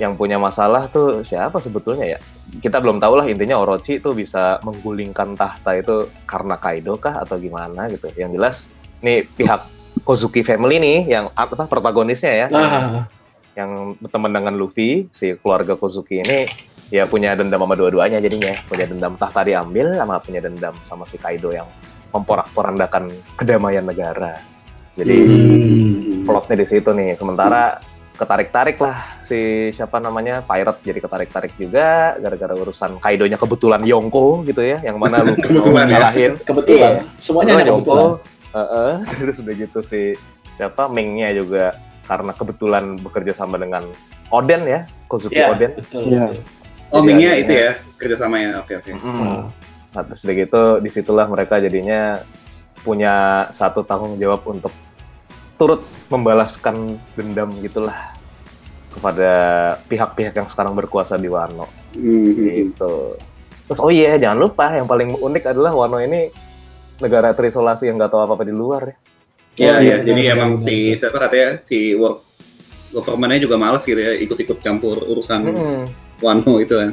yang 0.01 0.17
punya 0.17 0.41
masalah 0.41 0.89
tuh 0.89 1.21
siapa 1.21 1.61
sebetulnya 1.61 2.17
ya? 2.17 2.19
Kita 2.65 2.81
belum 2.81 2.99
tahu 2.99 3.21
lah 3.21 3.27
intinya 3.29 3.61
Orochi 3.61 4.01
tuh 4.01 4.17
bisa 4.17 4.57
menggulingkan 4.65 5.37
tahta 5.37 5.77
itu 5.77 6.09
karena 6.25 6.57
Kaido 6.57 6.97
kah 6.97 7.21
atau 7.21 7.37
gimana 7.37 7.87
gitu. 7.93 8.09
Yang 8.17 8.31
jelas 8.41 8.57
nih 9.05 9.29
pihak 9.37 9.61
Kozuki 10.01 10.41
family 10.41 10.81
nih 10.81 10.99
yang 11.05 11.29
apa 11.37 11.69
protagonisnya 11.69 12.33
ya, 12.33 12.47
yang, 12.49 12.65
Nah, 12.65 13.05
yang 13.53 13.71
berteman 14.01 14.33
dengan 14.33 14.55
Luffy, 14.57 15.13
si 15.13 15.37
keluarga 15.37 15.77
Kozuki 15.77 16.25
ini 16.25 16.49
ya 16.89 17.05
punya 17.05 17.37
dendam 17.37 17.61
sama 17.61 17.77
dua-duanya 17.77 18.19
jadinya, 18.19 18.57
punya 18.67 18.89
dendam 18.89 19.15
tahta 19.21 19.45
diambil 19.45 19.95
sama 19.95 20.17
punya 20.19 20.41
dendam 20.41 20.75
sama 20.89 21.05
si 21.07 21.21
Kaido 21.21 21.53
yang 21.53 21.69
memporak-porandakan 22.11 23.07
kedamaian 23.39 23.87
negara 23.87 24.35
Jadi 24.99 25.17
Hmm. 25.23 26.27
plotnya 26.27 26.59
di 26.59 26.67
situ 26.67 26.91
nih. 26.91 27.15
Sementara 27.15 27.79
ketarik-tarik 28.21 28.77
lah 28.77 29.17
si 29.25 29.73
siapa 29.73 29.97
namanya 29.97 30.45
Pirate 30.45 30.85
jadi 30.85 31.01
ketarik-tarik 31.01 31.57
juga 31.57 32.21
gara-gara 32.21 32.53
urusan 32.53 33.01
Kaidonya 33.01 33.41
kebetulan 33.41 33.81
Yonko 33.81 34.45
gitu 34.45 34.61
ya, 34.61 34.77
yang 34.85 35.01
mana 35.01 35.25
lu 35.25 35.33
Kebetulan 35.41 35.87
ya. 35.89 36.37
Kebetulan. 36.45 36.93
Iya. 37.01 37.17
Semuanya 37.17 37.53
ada 37.57 37.65
Yonko, 37.73 37.81
kebetulan. 37.81 38.13
Heeh, 38.51 38.93
terus 39.25 39.37
udah 39.41 39.55
gitu 39.57 39.79
si 39.81 40.01
siapa 40.61 40.93
Ming-nya 40.93 41.33
juga 41.33 41.73
karena 42.05 42.37
kebetulan 42.37 42.85
bekerja 43.01 43.33
sama 43.33 43.57
dengan 43.57 43.89
Oden 44.29 44.63
ya, 44.69 44.81
Kozuki 45.09 45.41
Iya, 45.41 45.57
Oden. 45.57 45.71
betul. 45.81 46.03
Iya. 46.05 46.25
betul. 46.29 46.45
Oh, 46.93 47.01
Ming-nya 47.01 47.33
itu 47.41 47.53
ya 47.57 47.73
kerjasamanya. 47.97 48.61
Oke 48.61 48.77
oke. 48.77 48.91
Mm. 48.99 49.49
Nah, 49.91 50.03
terus 50.07 50.21
udah 50.23 50.35
gitu 50.37 50.63
di 50.85 50.91
situlah 50.93 51.27
mereka 51.27 51.57
jadinya 51.63 52.21
punya 52.85 53.47
satu 53.55 53.81
tanggung 53.87 54.19
jawab 54.21 54.43
untuk 54.45 54.75
turut 55.55 55.85
membalaskan 56.09 56.97
dendam 57.15 57.53
gitulah 57.61 58.10
kepada 58.91 59.31
pihak-pihak 59.87 60.35
yang 60.35 60.49
sekarang 60.49 60.75
berkuasa 60.75 61.15
di 61.15 61.31
Wano 61.31 61.67
Hmm. 61.91 62.31
gitu. 62.39 63.19
Terus 63.67 63.79
oh 63.79 63.91
iya 63.91 64.15
jangan 64.15 64.39
lupa 64.41 64.71
yang 64.75 64.87
paling 64.87 65.15
unik 65.15 65.45
adalah 65.49 65.75
Wano 65.75 65.99
ini 65.99 66.31
negara 66.99 67.31
terisolasi 67.31 67.87
yang 67.87 67.99
nggak 67.99 68.11
tahu 68.11 68.23
apa-apa 68.23 68.45
di 68.45 68.55
luar 68.55 68.83
ya. 68.85 68.97
Iya 69.59 69.71
Oh, 69.71 69.79
iya. 69.79 69.83
iya, 69.83 69.97
Jadi 70.01 70.23
benar, 70.23 70.35
emang 70.39 70.51
benar, 70.55 70.67
si 70.67 70.77
siapa 70.95 71.19
katanya 71.19 71.49
si 71.63 71.79
work 71.95 72.23
government-nya 72.91 73.41
juga 73.43 73.55
males 73.55 73.83
gitu 73.83 73.99
ya 73.99 74.15
ikut-ikut 74.19 74.59
campur 74.59 75.03
urusan 75.03 75.41
Mm-mm. 75.51 75.79
Wano 76.23 76.59
itu 76.59 76.75
kan. 76.75 76.91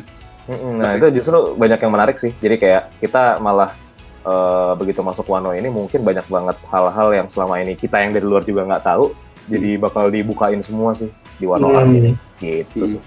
Mm-mm. 0.47 0.73
Nah 0.77 0.91
itu 0.95 1.07
justru 1.13 1.53
banyak 1.53 1.77
yang 1.77 1.93
menarik 1.93 2.17
sih. 2.17 2.33
Jadi 2.37 2.55
kayak 2.57 2.97
kita 2.97 3.37
malah 3.37 3.73
eh, 4.21 4.71
begitu 4.77 5.01
masuk 5.01 5.29
Wano 5.29 5.53
ini 5.53 5.69
mungkin 5.69 6.01
banyak 6.01 6.25
banget 6.25 6.57
hal-hal 6.69 7.09
yang 7.13 7.27
selama 7.29 7.57
ini 7.57 7.73
kita 7.73 8.01
yang 8.01 8.13
dari 8.13 8.25
luar 8.25 8.41
juga 8.41 8.65
nggak 8.65 8.85
tahu. 8.85 9.13
Jadi 9.47 9.77
bakal 9.77 10.09
dibukain 10.09 10.59
semua 10.59 10.93
sih 10.93 11.09
di 11.37 11.45
Wano 11.45 11.69
Hmm. 11.69 11.93
Ini. 11.93 12.11
Gitu 12.37 12.85
Hmm. 12.85 13.01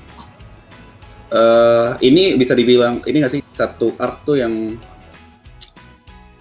Eh, 1.30 1.90
ini 2.02 2.34
bisa 2.34 2.52
dibilang 2.52 2.98
ini 3.04 3.22
nggak 3.22 3.30
sih 3.30 3.42
satu 3.50 3.94
art 3.96 4.22
tuh 4.24 4.34
yang 4.34 4.50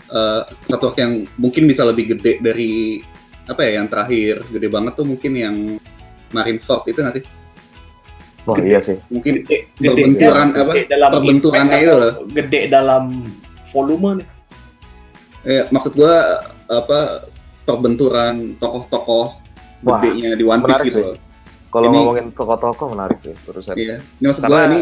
eh, 0.09 0.41
satu 0.63 0.89
art 0.89 0.97
yang 0.97 1.13
mungkin 1.35 1.65
bisa 1.65 1.85
lebih 1.85 2.09
gede 2.11 2.41
dari 2.41 2.97
apa 3.45 3.61
ya 3.61 3.77
yang 3.77 3.87
terakhir 3.87 4.41
gede 4.47 4.67
banget 4.67 4.93
tuh 4.95 5.05
mungkin 5.05 5.31
yang 5.33 5.55
Marineford 6.29 6.85
itu 6.85 6.99
nggak 6.99 7.15
sih? 7.15 7.25
Wah 8.45 8.55
Gede. 8.55 8.65
iya 8.67 8.79
sih. 8.79 8.97
Mungkin 9.09 9.45
Gede, 9.45 9.57
Perbenturan 9.77 10.47
gede 10.47 10.59
apa? 10.59 10.73
dalam 10.87 11.09
Perbenturannya 11.11 11.69
impact 11.69 11.83
itu 11.83 11.91
atau 11.91 11.99
loh. 11.99 12.13
Gede 12.31 12.59
dalam 12.65 13.03
volume 13.67 14.09
nih. 14.15 14.27
eh, 15.45 15.63
maksud 15.69 15.93
gua 15.93 16.15
apa 16.65 17.29
perbenturan 17.63 18.57
tokoh-tokoh 18.57 19.37
gedenya 19.79 20.33
di 20.33 20.43
One 20.43 20.61
Piece 20.63 20.81
gitu 20.83 20.97
sih. 20.97 21.05
loh. 21.05 21.15
Kalau 21.69 21.85
Ini- 21.87 21.95
ngomongin 21.95 22.25
tokoh-tokoh 22.33 22.87
menarik 22.91 23.17
sih 23.21 23.33
urusan. 23.45 23.75
Iya. 23.77 23.95
Ini 24.01 24.25
maksud 24.25 24.43
Karena- 24.43 24.57
gua 24.57 24.69
ini 24.69 24.81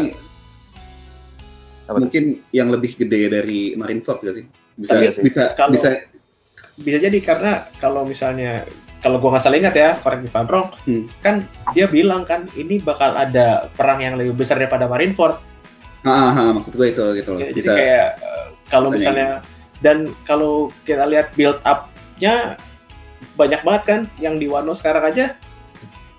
Apa 1.84 1.98
mungkin 1.98 2.24
yang 2.50 2.68
lebih 2.68 2.96
gede 2.96 3.32
dari 3.32 3.72
Marineford 3.72 4.20
gak 4.20 4.36
sih? 4.36 4.44
Bisa 4.74 4.92
Tapi 4.94 5.08
bisa 5.22 5.42
kalau- 5.54 5.72
bisa 5.72 5.88
Bisa 6.78 6.94
jadi 6.96 7.18
karena 7.18 7.66
kalau 7.76 8.04
misalnya 8.04 8.62
kalau 8.98 9.18
gua 9.18 9.34
nggak 9.34 9.42
salah 9.42 9.58
ingat 9.58 9.74
ya, 9.74 9.90
correct 9.96 10.20
me 10.20 10.28
if 10.28 10.34
I'm 10.34 10.44
wrong, 10.44 10.68
Hmm. 10.84 11.06
kan 11.18 11.42
dia 11.72 11.86
bilang 11.86 12.22
kan 12.22 12.46
ini 12.52 12.78
bakal 12.78 13.10
ada 13.10 13.66
perang 13.72 13.98
yang 13.98 14.14
lebih 14.14 14.34
besar 14.34 14.58
daripada 14.58 14.84
Marineford. 14.84 15.38
ah, 16.00 16.10
ah, 16.10 16.30
ah, 16.30 16.48
maksud 16.52 16.72
gua 16.72 16.86
itu 16.86 17.02
gitu 17.14 17.34
loh. 17.34 17.40
Ya, 17.40 17.50
Bisa 17.50 17.74
Jadi 17.74 17.78
kayak 17.78 18.08
eh, 18.16 18.46
kalau 18.66 18.88
bisa 18.90 19.10
misalnya 19.10 19.28
dan 19.78 19.98
kalau 20.22 20.54
kita 20.82 21.02
lihat 21.04 21.34
build 21.34 21.58
up-nya 21.64 22.54
banyak 23.34 23.60
banget 23.60 23.82
kan 23.84 24.00
yang 24.16 24.36
di 24.36 24.46
Wano 24.46 24.70
sekarang 24.72 25.02
aja 25.04 25.34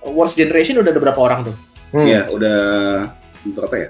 Worst 0.02 0.36
Generation 0.36 0.78
udah 0.78 0.90
ada 0.90 1.02
berapa 1.02 1.18
orang 1.18 1.40
tuh? 1.46 1.56
Hmm, 1.90 2.06
ya 2.06 2.28
udah 2.28 2.60
berapa 3.52 3.76
ya? 3.76 3.90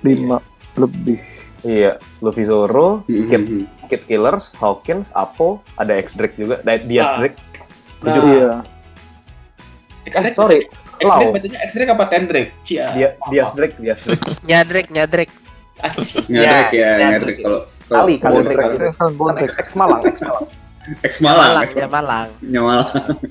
lima 0.00 0.38
lebih 0.74 1.18
Iya, 1.60 2.00
Luffy 2.18 2.40
Zoro, 2.42 3.04
Hmm, 3.04 3.26
Kid, 3.26 3.36
hmm, 3.38 3.48
hmm. 3.60 3.64
Kid 3.86 4.02
Killers, 4.06 4.48
Hawkins, 4.56 5.12
Apo, 5.12 5.60
ada 5.74 5.92
X-Drake 5.94 6.32
juga, 6.34 6.56
Da- 6.58 6.80
Diaz 6.80 7.04
Ah. 7.06 7.16
Drake. 7.20 7.36
Nah, 8.00 8.04
Tujuh. 8.08 8.22
iya 8.24 8.50
Eh, 10.00 10.08
X-Drake, 10.08 10.32
sorry, 10.34 10.58
X-Drake 10.96 11.04
Lau. 11.04 11.36
bacanya 11.36 11.58
X-Drake 11.62 11.90
apa 11.90 12.04
Tendrake? 12.06 12.50
Cia. 12.62 12.86
Dia, 12.90 13.08
Diaz 13.28 13.52
Drake, 13.52 13.76
Diaz 13.76 14.00
Drake. 14.00 14.24
Nyadrek, 14.42 14.86
nyadrek. 14.88 15.28
Nyadrek 16.26 16.68
ya, 16.72 16.88
nyadrek. 16.88 17.00
nyadrek 17.04 17.36
kalau 17.38 17.60
kalau 17.82 18.00
Kali, 18.00 18.14
kali 18.16 18.24
kalau- 18.24 18.40
Drake. 18.40 18.56
kalau- 18.56 18.72
kan 18.72 18.92
Kan 18.96 19.10
bontek 19.14 19.44
X, 19.44 19.52
X 19.52 19.68
Malang, 19.74 20.00
X 20.02 20.16
Malang. 20.22 20.44
X 21.04 21.20
Malang, 21.20 21.52
Malang, 21.52 21.64
X 21.68 21.72
ya 21.76 21.88
Malang. 21.88 22.28
Nyamal. 22.40 22.80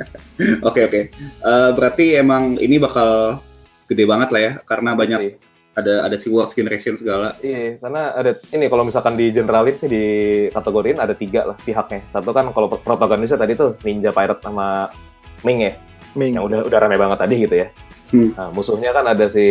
Oke 0.69 0.85
oke. 0.85 1.01
Eh, 1.19 1.69
berarti 1.75 2.15
emang 2.15 2.55
ini 2.61 2.77
bakal 2.79 3.41
gede 3.89 4.05
banget 4.05 4.29
lah 4.29 4.41
ya 4.41 4.53
karena 4.63 4.93
banyak 4.93 5.19
Sih. 5.19 5.33
ada 5.73 6.05
ada 6.05 6.15
si 6.15 6.29
Worst 6.29 6.53
Generation 6.53 6.93
segala. 6.95 7.33
Iya, 7.41 7.81
karena 7.81 8.13
ada 8.13 8.37
ini 8.53 8.69
kalau 8.69 8.85
misalkan 8.85 9.17
di 9.17 9.33
generalin 9.33 9.75
sih 9.75 9.89
di 9.89 10.05
kategorin 10.53 11.01
ada 11.01 11.17
tiga 11.17 11.49
lah 11.49 11.57
pihaknya. 11.57 12.05
Satu 12.13 12.29
kan 12.31 12.53
kalau 12.53 12.69
protagonisnya 12.69 13.41
tadi 13.41 13.57
tuh 13.57 13.75
Ninja 13.81 14.13
Pirate 14.13 14.45
sama 14.45 14.93
Ming 15.41 15.59
ya, 15.65 15.73
Ming 16.13 16.37
yang 16.37 16.45
udah 16.45 16.69
udah 16.69 16.79
rame 16.79 16.95
banget 17.01 17.17
tadi 17.17 17.35
gitu 17.41 17.55
ya. 17.65 17.67
Hmm. 18.13 18.29
Nah, 18.37 18.49
musuhnya 18.53 18.91
kan 18.93 19.05
ada 19.09 19.25
si 19.29 19.45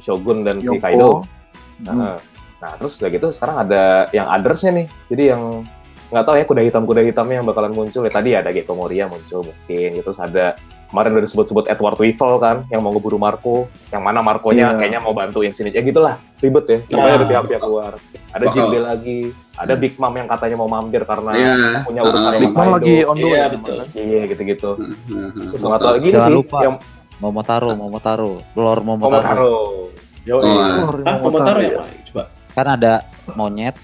Shogun 0.00 0.46
dan 0.46 0.62
si 0.62 0.70
Yonko. 0.70 0.82
Kaido. 0.82 1.10
Hmm. 1.82 1.96
Nah, 1.98 2.14
nah, 2.62 2.72
terus 2.78 2.96
udah 3.02 3.10
gitu 3.10 3.28
sekarang 3.34 3.56
ada 3.66 4.06
yang 4.14 4.30
othersnya 4.30 4.70
nih. 4.84 4.86
Jadi 5.10 5.24
yang 5.34 5.42
nggak 6.06 6.24
tahu 6.24 6.34
ya 6.34 6.44
kuda 6.44 6.62
hitam 6.62 6.82
kuda 6.82 7.00
hitamnya 7.02 7.36
yang 7.36 7.46
bakalan 7.46 7.72
muncul 7.72 8.00
ya 8.00 8.10
tadi 8.10 8.30
ada 8.32 8.48
Gecko 8.48 8.72
Moria 8.72 9.06
muncul 9.06 9.40
mungkin 9.44 9.88
gitu 9.92 10.04
terus 10.04 10.18
ada 10.18 10.54
kemarin 10.86 11.10
udah 11.12 11.24
disebut-sebut 11.24 11.64
Edward 11.66 11.96
Weevil 11.96 12.38
kan 12.38 12.62
yang 12.68 12.78
mau 12.78 12.90
ngeburu 12.90 13.16
Marco 13.16 13.66
yang 13.88 13.98
mana 14.00 14.20
Marconya 14.20 14.70
Iya. 14.70 14.78
kayaknya 14.78 15.00
mau 15.00 15.10
bantuin 15.10 15.50
sini 15.50 15.68
ya 15.68 15.80
gitulah 15.80 16.14
ribet 16.38 16.64
ya 16.64 16.78
pokoknya 16.84 17.08
Ah. 17.08 17.18
ada 17.18 17.26
pihak-pihak 17.26 17.62
luar 17.64 17.92
ada 18.30 18.38
Bakal- 18.40 18.54
Jinbe 18.54 18.78
lagi 18.80 19.18
ada 19.54 19.74
Big 19.74 19.94
Mom 19.96 20.12
yang 20.12 20.28
katanya 20.28 20.56
mau 20.56 20.68
mampir 20.68 21.02
karena 21.02 21.30
Iya. 21.32 21.54
punya 21.82 22.00
urusan 22.00 22.22
sama 22.28 22.38
Big 22.38 22.52
Mom 22.52 22.68
lagi 22.70 22.94
on 23.02 23.16
the 23.16 23.24
way 23.24 23.34
Iya, 23.34 23.46
betul. 23.50 23.74
kan. 23.74 23.86
iya 23.92 24.22
gitu-gitu 24.24 24.70
terus 25.50 25.62
nggak 25.62 25.80
tahu 25.80 25.92
lagi 25.94 26.08
Jangan 26.10 26.28
sih 26.28 26.36
lupa. 26.36 26.58
yang 26.60 26.74
Momotaro, 27.16 27.70
Momotaro, 27.72 28.32
Lord 28.54 28.82
Momotaro. 28.82 29.22
Momotaro 29.22 29.54
Yo, 30.22 30.34
Oh, 30.36 30.98
Ah, 31.04 31.20
Momotaro 31.20 31.60
ya, 31.60 31.72
Pak? 31.76 31.86
Coba. 32.08 32.22
Kan 32.50 32.66
ada 32.70 32.92
monyet 33.34 33.76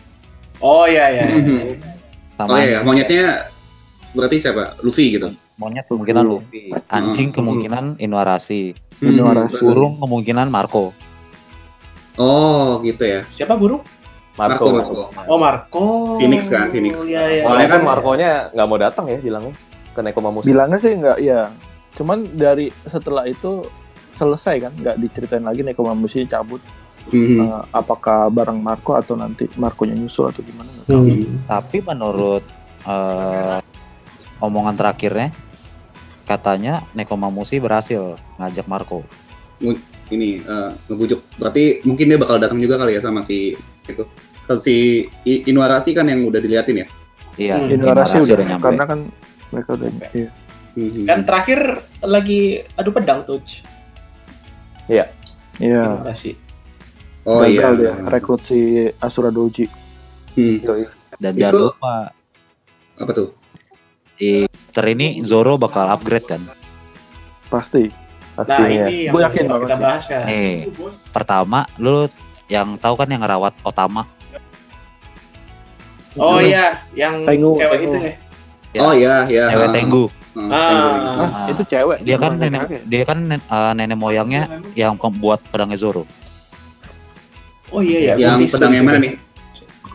Oh 0.59 0.83
iya 0.85 1.11
iya. 1.11 1.25
iya. 1.29 1.63
Sama 2.41 2.57
Oh 2.57 2.59
iya, 2.59 2.81
monyetnya 2.81 3.53
berarti 4.11 4.41
siapa? 4.41 4.81
Luffy 4.81 5.13
gitu. 5.13 5.29
monyet 5.55 5.85
kemungkinan 5.85 6.25
Luffy. 6.25 6.73
Luffy, 6.73 6.89
anjing 6.89 7.29
Hmm. 7.29 7.37
kemungkinan 7.37 7.85
Inuarashi, 7.99 8.73
Hmm, 8.97 9.45
burung 9.61 10.01
kemungkinan 10.01 10.49
Marco. 10.49 10.97
Oh, 12.17 12.81
gitu 12.81 13.01
ya. 13.03 13.21
Siapa 13.31 13.55
burung? 13.55 13.85
Marco, 14.35 14.65
Marco, 14.65 14.73
Marco. 14.73 15.03
Marco. 15.13 15.29
Oh 15.29 15.37
Marco. 15.37 15.85
Phoenix 16.17 16.49
kan, 16.49 16.73
Phoenix. 16.73 16.97
Iya 17.05 17.23
iya. 17.31 17.43
Soalnya 17.45 17.61
Iya. 17.63 17.75
kan 17.77 17.81
Marco-nya 17.85 18.31
nggak 18.51 18.67
mau 18.67 18.79
datang 18.79 19.05
ya 19.07 19.19
bilangnya 19.19 19.53
ke 19.91 20.01
Nekomamushi. 20.01 20.47
bilangnya 20.49 20.79
sih 20.79 20.93
enggak 20.95 21.19
ya 21.19 21.41
cuman 21.93 22.19
dari 22.33 22.71
setelah 22.87 23.27
itu 23.27 23.67
selesai 24.15 24.63
kan 24.63 24.73
nggak 24.73 24.97
diceritain 24.97 25.43
lagi 25.43 25.61
Nekomamushi 25.61 26.25
cabut 26.25 26.63
Hmm. 27.11 27.43
Eh, 27.43 27.63
apakah 27.75 28.31
bareng 28.31 28.57
Marco 28.57 28.95
atau 28.95 29.19
nanti 29.19 29.51
Marco-nya 29.59 29.93
nyusul 29.93 30.31
atau 30.31 30.41
gimana 30.41 30.71
nggak 30.71 30.87
tahu. 30.87 31.05
Hmm. 31.11 31.43
Tapi 31.45 31.77
menurut 31.83 32.45
eh, 32.81 33.59
omongan 34.39 34.79
terakhirnya, 34.79 35.35
katanya 36.25 36.87
Nekomamushi 36.95 37.59
berhasil 37.59 38.15
ngajak 38.39 38.71
Marco. 38.71 39.03
Ini 40.11 40.41
eh, 40.41 40.71
ngebujuk. 40.87 41.21
Berarti 41.37 41.83
mungkin 41.83 42.07
dia 42.11 42.19
bakal 42.19 42.39
datang 42.39 42.63
juga 42.63 42.79
kali 42.79 42.95
ya 42.95 43.03
sama 43.03 43.21
si 43.21 43.59
itu. 43.85 44.07
Si 44.59 45.07
I- 45.23 45.47
Inuarashi 45.47 45.95
kan 45.95 46.11
yang 46.11 46.27
udah 46.27 46.43
diliatin 46.43 46.83
ya. 46.83 46.87
Iya, 47.39 47.55
Hmm. 47.59 47.71
Inuarashi 47.71 48.19
Inuarashi 48.19 48.35
udah, 48.35 48.47
nyampe. 48.47 48.65
karena 48.67 48.85
kan 48.87 49.01
mereka 49.51 49.71
udah 49.79 49.89
iya. 50.11 50.31
Hmm. 50.75 51.03
Kan 51.07 51.19
terakhir 51.27 51.61
lagi 52.03 52.41
adu 52.75 52.91
pedang 52.91 53.23
tuh. 53.23 53.39
Iya, 54.87 55.07
Inuarashi. 55.59 56.35
Oh 57.23 57.43
iya. 57.43 57.73
dia 57.73 57.93
rekrut 58.03 58.41
si 58.43 58.59
Asura 58.97 59.29
Doji. 59.29 59.67
Hmm. 60.31 60.63
Dan 61.17 61.33
Itu- 61.33 61.41
jangan 61.43 61.55
lupa 61.67 61.95
Apa 62.97 63.11
tuh? 63.13 63.29
di 64.15 64.45
chapter 64.45 64.85
ini 64.87 65.25
Zoro 65.25 65.57
bakal 65.57 65.89
upgrade 65.89 66.27
kan. 66.27 66.41
Pasti. 67.49 67.89
Nah 67.89 67.97
Pastinya. 68.39 68.87
ini 68.87 68.97
yang 69.05 69.13
Gua 69.13 69.23
yakin 69.27 69.45
kita 69.49 69.77
bahas 69.77 70.05
kan. 70.07 70.23
Nih, 70.25 70.69
pertama 71.11 71.59
lu 71.77 72.07
yang 72.47 72.77
tahu 72.77 72.95
kan 72.95 73.09
yang 73.09 73.21
ngerawat 73.21 73.53
Otama. 73.61 74.05
Oh 76.15 76.37
iya, 76.37 76.83
yang 76.93 77.23
Tengu, 77.23 77.55
cewek 77.55 77.79
Tengu. 77.81 77.87
itu 77.87 77.97
ya. 77.99 78.13
Ya, 78.71 78.81
Oh 78.81 78.93
iya, 78.93 79.15
iya. 79.27 79.43
Cewek 79.47 79.67
Ah, 79.67 79.73
Tenggu. 79.73 80.05
ah, 80.05 80.39
Ah. 80.47 80.69
Tenggu. 80.69 80.91
Hah, 80.91 81.27
Ah. 81.27 81.47
itu 81.49 81.63
cewek. 81.65 81.99
Dia 82.03 82.17
kan 82.17 82.33
nenek 82.35 82.63
dia 82.85 83.03
kan 83.03 83.19
eh, 83.31 83.73
nenek 83.75 83.97
moyangnya 83.97 84.43
yang 84.75 84.95
pembuat 84.95 85.43
pedangnya 85.49 85.77
Zoro. 85.77 86.05
Oh 87.71 87.81
iya 87.81 88.15
ya. 88.15 88.35
Yang 88.37 88.55
pedang 88.55 88.73
yang 88.75 88.87
mana 88.87 88.99
nih? 88.99 89.13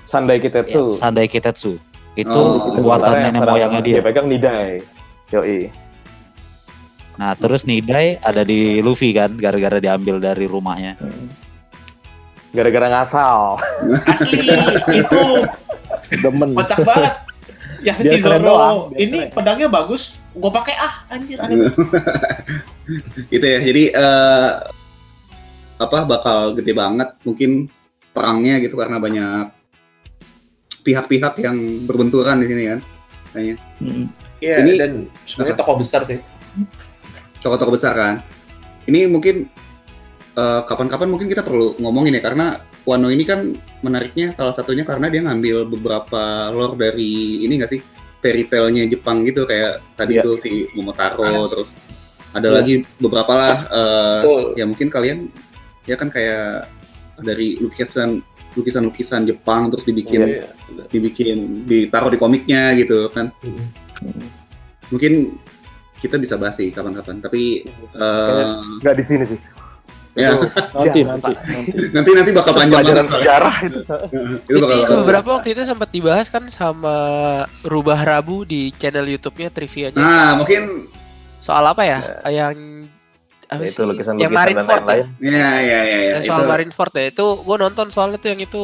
Sandai 0.05 0.37
Ya, 0.37 0.43
Kitetsu. 0.47 0.83
Sandai 0.95 1.27
Kitetsu. 1.27 1.75
Itu 2.15 2.31
Oh, 2.31 2.79
buatan 2.79 3.11
nenek 3.19 3.43
moyangnya 3.43 3.81
dia. 3.83 3.95
Dia 3.99 4.05
pegang 4.05 4.27
Nidai. 4.31 4.79
Yoi. 5.33 5.67
Nah, 7.15 7.35
terus 7.35 7.63
Nidai 7.63 8.19
ada 8.19 8.43
di 8.43 8.79
Luffy 8.79 9.11
kan, 9.11 9.35
gara-gara 9.35 9.79
diambil 9.79 10.19
dari 10.19 10.47
rumahnya. 10.47 10.95
Gara-gara 12.55 12.87
ngasal. 12.91 13.59
Asli 14.11 14.39
itu 14.95 15.23
Demen. 16.23 16.55
kocak 16.55 16.79
banget. 16.83 17.13
Ya 17.83 17.93
si 17.99 18.17
Zoro 18.17 18.89
ini 18.95 19.27
keren. 19.27 19.35
pedangnya 19.35 19.67
bagus, 19.67 20.15
gua 20.33 20.49
pakai 20.49 20.73
ah 20.79 20.93
anjir 21.11 21.37
aneh. 21.37 21.69
Gitu 23.33 23.43
ya. 23.45 23.59
Jadi 23.61 23.83
eh, 23.91 24.49
apa 25.75 26.03
bakal 26.03 26.53
gede 26.53 26.71
banget 26.71 27.09
mungkin 27.21 27.67
perangnya 28.11 28.59
gitu 28.59 28.75
karena 28.75 28.95
banyak 28.95 29.51
pihak-pihak 30.81 31.33
yang 31.41 31.57
berbenturan 31.83 32.39
di 32.39 32.47
sini 32.47 32.63
kan. 32.67 32.79
Kayaknya 33.31 33.55
Mm. 33.75 34.05
Iya 34.39 34.55
Ini- 34.61 34.77
dan 34.77 34.91
sebenarnya 35.25 35.55
tokoh 35.57 35.75
besar 35.75 36.01
sih. 36.05 36.19
tokoh-tokoh 37.39 37.73
besar 37.73 37.93
kan. 37.93 38.15
Ini 38.85 39.05
mungkin 39.05 39.45
eh, 40.33 40.61
kapan-kapan 40.63 41.07
mungkin 41.07 41.27
kita 41.27 41.41
perlu 41.41 41.79
ngomongin 41.79 42.15
ya 42.15 42.21
karena 42.21 42.59
Wano 42.85 43.07
ini 43.07 43.23
kan 43.23 43.55
menariknya 43.81 44.29
salah 44.29 44.51
satunya 44.51 44.83
karena 44.83 45.07
dia 45.07 45.23
ngambil 45.23 45.65
beberapa 45.65 46.21
lore 46.51 46.75
dari 46.77 47.41
ini 47.41 47.55
nggak 47.55 47.71
sih 47.71 47.81
fairy 48.19 48.43
tale-nya 48.43 48.85
Jepang 48.85 49.23
gitu 49.23 49.41
kayak 49.43 49.79
tadi 49.95 50.15
Iya. 50.15 50.21
itu 50.21 50.31
si 50.37 50.51
Momotaro 50.73 51.47
terus 51.47 51.73
ada 52.29 52.45
Iya. 52.45 52.55
lagi 52.61 52.73
beberapa 52.97 53.31
lah 53.31 53.55
Betul. 54.21 54.41
ya 54.53 54.65
mungkin 54.65 54.87
kalian 54.89 55.19
ya 55.85 55.95
kan 55.95 56.09
kayak 56.09 56.65
dari 57.17 57.57
lukisan 57.57 58.19
lukisan-lukisan 58.53 59.23
Jepang 59.23 59.67
terus 59.67 59.83
dibikin 59.83 60.21
Iya. 60.39 60.47
dibikin 60.87 61.37
ditaruh 61.63 62.07
di 62.07 62.15
komiknya 62.15 62.71
gitu 62.73 63.07
kan 63.09 63.31
Mm. 63.43 64.25
mungkin 64.89 65.13
kita 65.97 66.15
bisa 66.15 66.35
bahas 66.35 66.55
sih 66.55 66.69
kapan-kapan 66.69 67.19
tapi 67.19 67.63
eh, 67.93 68.55
Nggak 68.79 68.95
di 68.95 69.03
sini 69.03 69.23
sih. 69.25 69.39
ya 70.15 70.31
Nanti, 70.71 70.99
Ya, 70.99 71.11
nanti, 71.11 71.31
nanti. 71.35 71.71
nanti 71.91 72.09
nanti 72.13 72.29
bakal 72.31 72.53
panjang 72.53 72.79
Pelajaran 72.79 73.03
banget 73.03 73.15
sejarah 73.17 73.55
itu. 73.61 73.79
itu 74.49 74.57
bakal 74.57 74.75
Itu 74.79 74.93
beberapa 75.03 75.29
waktu 75.33 75.49
itu 75.51 75.61
sempat 75.63 75.89
dibahas 75.91 76.27
kan 76.27 76.47
sama 76.47 76.95
Rubah 77.61 77.99
Rabu 78.01 78.43
di 78.43 78.71
channel 78.73 79.03
YouTube-nya 79.05 79.49
trivianya. 79.49 79.95
nah 79.95 80.35
mungkin 80.35 80.87
Soal 81.37 81.61
apa 81.67 81.83
ya? 81.83 81.99
Yang 82.25 82.84
apa 83.47 83.61
Ya, 83.61 83.67
sih? 83.67 83.73
itu 83.73 83.83
lukisan-lukisan 83.83 84.23
yang 84.23 84.33
Marineford 84.33 84.65
ya? 84.75 84.85
lain-lain. 84.85 85.07
ya 85.19 85.51
ya 85.55 85.79
ya, 85.81 85.99
ya. 86.01 86.15
Soal 86.19 86.39
itu 86.39 86.49
Marineford 86.49 86.93
ya. 86.93 87.05
Itu 87.07 87.25
gue 87.39 87.57
nonton 87.57 87.87
soalnya 87.89 88.17
tuh 88.17 88.29
yang 88.29 88.41
itu. 88.41 88.63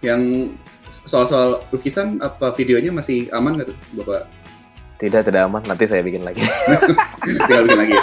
yang 0.00 0.20
soal-soal 1.02 1.48
lukisan 1.70 2.20
apa 2.20 2.52
videonya 2.52 2.92
masih 2.92 3.26
aman 3.30 3.56
nggak 3.56 3.68
tuh 3.68 3.76
bapak 3.96 4.28
Tidak, 4.94 5.20
tidak 5.22 5.42
aman. 5.44 5.60
Nanti 5.62 5.84
saya 5.84 6.00
bikin 6.00 6.22
lagi. 6.22 6.40
tinggal 7.24 7.66
bikin 7.66 7.80
lagi? 7.80 7.96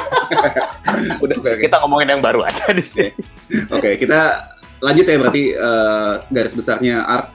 Udah, 1.23 1.35
Oke, 1.35 1.49
oke. 1.49 1.61
kita 1.61 1.75
ngomongin 1.79 2.09
yang 2.09 2.21
baru 2.21 2.43
aja 2.43 2.67
di 2.69 2.83
sini. 2.83 3.09
Oke, 3.69 3.95
kita 3.95 4.49
lanjut 4.79 5.05
ya 5.05 5.17
berarti 5.17 5.43
eh, 5.51 6.13
garis 6.27 6.51
besarnya 6.51 7.01
art 7.01 7.31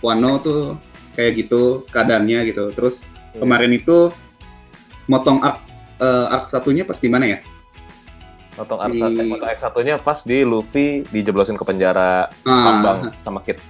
Wano 0.00 0.38
tuh 0.38 0.80
kayak 1.12 1.32
gitu 1.38 1.62
keadaannya 1.88 2.46
gitu. 2.46 2.72
Terus 2.72 3.04
Hmm. 3.30 3.46
kemarin 3.46 3.70
itu 3.70 4.10
motong 5.06 5.38
arc 5.40 5.62
eh, 6.00 6.26
arc 6.30 6.48
satunya 6.48 6.82
pas 6.82 6.96
di 6.96 7.06
mana 7.06 7.24
ya? 7.26 7.38
Motong 8.52 8.80
arc 8.80 8.90
Di- 8.90 9.00
satu, 9.00 9.20
motong 9.22 9.46
arc 9.46 9.60
satunya 9.60 9.94
pas 9.96 10.18
di 10.20 10.38
Luffy 10.42 10.86
dijeblosin 11.06 11.54
ke 11.54 11.62
penjara 11.62 12.26
Ah, 12.42 12.64
tambang 12.66 12.98
sama 13.20 13.40
Kid. 13.40 13.60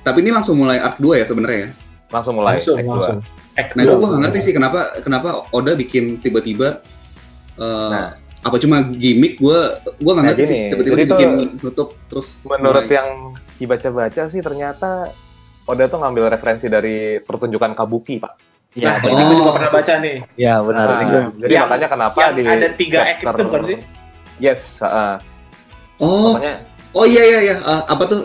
tapi 0.00 0.20
ini 0.20 0.30
langsung 0.30 0.56
mulai 0.56 0.78
arc 0.78 0.96
2 0.96 1.14
ya 1.14 1.24
sebenarnya 1.24 1.58
ya. 1.60 1.70
Langsung 2.08 2.34
mulai. 2.34 2.56
langsung, 2.56 2.74
act 2.74 2.82
dua. 2.82 2.94
langsung. 2.94 3.18
Act 3.54 3.70
Nah, 3.74 3.82
itu 3.82 3.92
gua 3.92 4.08
nggak 4.08 4.20
ngerti 4.22 4.38
sih 4.40 4.52
kenapa 4.52 4.78
kenapa 4.98 5.28
Oda 5.50 5.72
bikin 5.74 6.16
tiba-tiba 6.18 6.80
eh, 7.54 7.90
Nah. 7.90 8.14
apa 8.38 8.56
cuma 8.56 8.86
gimmick 8.88 9.36
gua 9.36 9.76
gua 9.96 10.12
nggak 10.14 10.22
Nah, 10.22 10.30
ngerti 10.32 10.42
sih 10.42 10.56
gini, 10.56 10.70
tiba-tiba 10.70 10.96
dibikin 10.96 11.30
tutup 11.58 11.88
terus 12.06 12.38
Menurut 12.42 12.82
mulai. 12.82 12.94
yang 12.94 13.08
dibaca-baca 13.54 14.22
sih 14.26 14.40
ternyata 14.40 15.10
Oda 15.64 15.84
tuh 15.84 15.98
ngambil 15.98 16.30
referensi 16.30 16.64
dari 16.66 16.96
pertunjukan 17.18 17.74
Kabuki, 17.74 18.16
Pak. 18.16 18.32
Nah, 18.78 18.94
Ya, 18.96 19.10
ini 19.10 19.18
Oh. 19.18 19.26
gue 19.26 19.36
juga 19.36 19.52
pernah 19.52 19.70
baca 19.72 19.92
nih. 19.98 20.16
ya 20.36 20.54
benar. 20.60 20.86
Nah, 20.86 20.98
Ini 20.98 21.10
jadi 21.36 21.52
Yang- 21.52 21.64
makanya 21.64 21.88
kenapa 21.88 22.18
yang 22.20 22.32
di 22.32 22.42
ada 22.44 22.68
tiga 22.72 22.98
act 23.02 23.18
chapter- 23.18 23.34
itu 23.34 23.44
bukan 23.44 23.62
sih? 23.64 23.78
Yes, 24.38 24.62
heeh. 24.78 25.14
oh 25.98 26.30
Pokoknya 26.30 26.54
oh 26.92 27.04
iya 27.04 27.22
iya 27.24 27.38
iya 27.42 27.54
Eh, 27.58 27.80
apa 27.84 28.02
tuh 28.04 28.20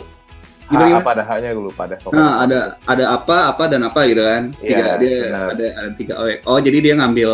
Gimana, 0.64 0.86
gimana? 0.88 1.00
apa 1.00 1.10
ada 1.12 1.24
haknya 1.24 1.50
gue 1.52 1.66
lupa 1.66 1.84
pokoknya. 1.86 2.14
Nah, 2.14 2.32
ada 2.40 2.60
ada 2.84 3.04
apa 3.12 3.38
apa 3.48 3.64
dan 3.68 3.82
apa 3.82 4.00
gitu 4.06 4.22
kan. 4.22 4.44
Tiga 4.56 4.78
Iya, 4.78 4.94
dia 4.98 5.18
benar. 5.24 5.46
ada 5.50 5.66
ada 5.76 5.90
tiga 5.94 6.14
oh, 6.16 6.28
oh 6.48 6.60
jadi 6.60 6.78
dia 6.80 6.94
ngambil 6.96 7.32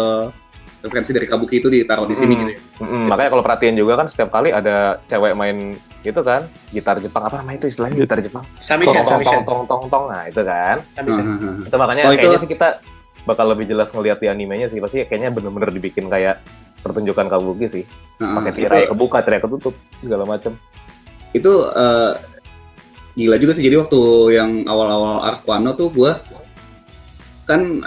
referensi 0.80 1.12
dari 1.12 1.28
Kabuki 1.28 1.60
itu 1.60 1.68
ditaruh 1.68 2.04
di 2.04 2.16
sini 2.16 2.34
Mm. 2.34 2.40
gitu 2.42 2.52
ya. 2.54 2.60
Mm-mm, 2.80 3.04
makanya 3.06 3.30
kalau 3.30 3.44
perhatiin 3.44 3.76
juga 3.76 3.94
kan 3.96 4.08
setiap 4.08 4.32
kali 4.32 4.50
ada 4.50 4.76
cewek 5.06 5.36
main 5.36 5.76
itu 6.00 6.22
kan 6.22 6.42
gitar 6.72 6.96
Jepang 6.98 7.20
apa 7.22 7.36
namanya 7.38 7.60
itu 7.60 7.68
istilahnya 7.68 8.00
gitar 8.00 8.18
Jepang 8.18 8.48
Samishan, 8.58 9.04
tong 9.04 9.04
tong 9.04 9.12
Samishan, 9.14 9.42
tong 9.44 9.62
tong 9.68 9.84
tong 9.86 10.04
nah 10.08 10.24
itu 10.24 10.40
kan 10.42 10.80
Samishan. 10.90 11.20
Ah, 11.22 11.36
ah, 11.36 11.48
ah. 11.52 11.56
itu 11.62 11.76
makanya 11.76 12.02
Oh, 12.02 12.10
itu- 12.10 12.20
kayaknya 12.24 12.40
sih 12.40 12.48
kita 12.50 12.68
bakal 13.28 13.52
lebih 13.52 13.68
jelas 13.68 13.92
ngelihat 13.92 14.20
di 14.24 14.28
animenya 14.32 14.68
sih. 14.72 14.80
Pasti 14.80 15.04
kayaknya 15.04 15.34
bener-bener 15.34 15.72
dibikin 15.72 16.08
kayak 16.08 16.44
pertunjukan 16.80 17.28
kabuki 17.28 17.68
sih. 17.68 17.84
Ah. 18.20 18.36
pakai 18.40 18.52
Itu- 18.52 18.60
tirai 18.68 18.84
kebuka 18.92 19.18
tirai 19.24 19.40
ketutup 19.40 19.76
segala 20.04 20.28
macam 20.28 20.60
itu 21.32 21.54
eh, 21.72 22.12
gila 23.16 23.36
juga 23.40 23.52
sih. 23.56 23.64
Jadi 23.64 23.76
waktu 23.80 24.00
yang 24.36 24.52
awal-awal 24.68 25.24
arc 25.24 25.44
Wano 25.48 25.72
tuh 25.76 25.88
gua 25.92 26.20
kan 27.48 27.82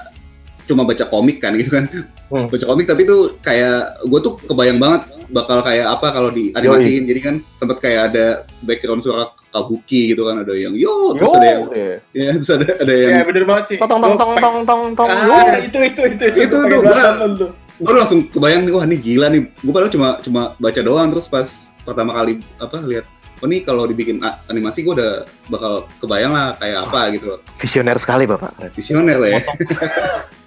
cuma 0.67 0.87
baca 0.87 1.05
komik 1.07 1.43
kan 1.43 1.55
gitu 1.59 1.71
kan. 1.75 1.85
Hmm. 2.33 2.49
baca 2.49 2.65
komik 2.65 2.87
tapi 2.89 3.05
tuh 3.05 3.37
kayak 3.45 4.03
gue 4.09 4.21
tuh 4.25 4.41
kebayang 4.49 4.81
banget 4.81 5.05
bakal 5.33 5.65
kayak 5.65 5.89
apa 5.89 6.13
kalau 6.13 6.29
di 6.29 6.53
animasiin 6.53 7.09
jadi 7.09 7.21
kan 7.21 7.35
sempet 7.57 7.81
kayak 7.81 8.13
ada 8.13 8.27
background 8.65 9.01
suara 9.01 9.33
kabuki 9.53 10.13
gitu 10.13 10.29
kan 10.29 10.41
ada 10.45 10.53
yang 10.57 10.73
yo! 10.77 11.17
Terus 11.17 11.33
ada 11.37 11.47
yang 11.49 11.63
iya. 11.73 11.97
ya 12.13 12.31
terus 12.41 12.51
ada 12.53 12.67
ada 12.81 12.93
yang 12.93 13.11
Ya 13.13 13.25
bener 13.25 13.45
banget 13.45 13.65
sih. 13.69 13.77
tong 13.81 14.01
tong 14.01 14.17
tong 14.17 14.33
tong 14.41 14.59
tong 14.65 14.83
tong. 14.97 15.09
Ah, 15.09 15.61
itu 15.61 15.79
itu 15.85 16.01
itu 16.09 16.25
itu. 16.33 16.39
Itu, 16.49 16.57
tuh. 16.57 17.51
gue 17.83 17.95
langsung 17.97 18.21
kebayang 18.29 18.69
nih 18.69 18.73
wah 18.73 18.85
ini 18.89 18.97
gila 18.97 19.27
nih. 19.29 19.43
Gue 19.61 19.73
padahal 19.73 19.93
cuma 19.93 20.09
cuma 20.25 20.43
baca 20.57 20.81
doang. 20.81 21.09
Terus 21.13 21.27
pas 21.29 21.49
pertama 21.85 22.17
kali 22.17 22.41
apa 22.57 22.77
lihat 22.85 23.05
oh 23.43 23.47
ini 23.51 23.67
kalau 23.67 23.85
dibikin 23.85 24.23
animasi 24.49 24.87
gue 24.87 24.95
udah 24.97 25.27
bakal 25.51 25.85
kebayang 26.01 26.33
lah 26.33 26.57
kayak 26.57 26.89
apa 26.89 27.01
gitu. 27.13 27.37
Loh 27.37 27.41
visioner 27.61 27.97
sekali 28.01 28.25
bapak. 28.25 28.73
Visioner 28.73 29.17
lah 29.21 29.31
ya 29.37 29.41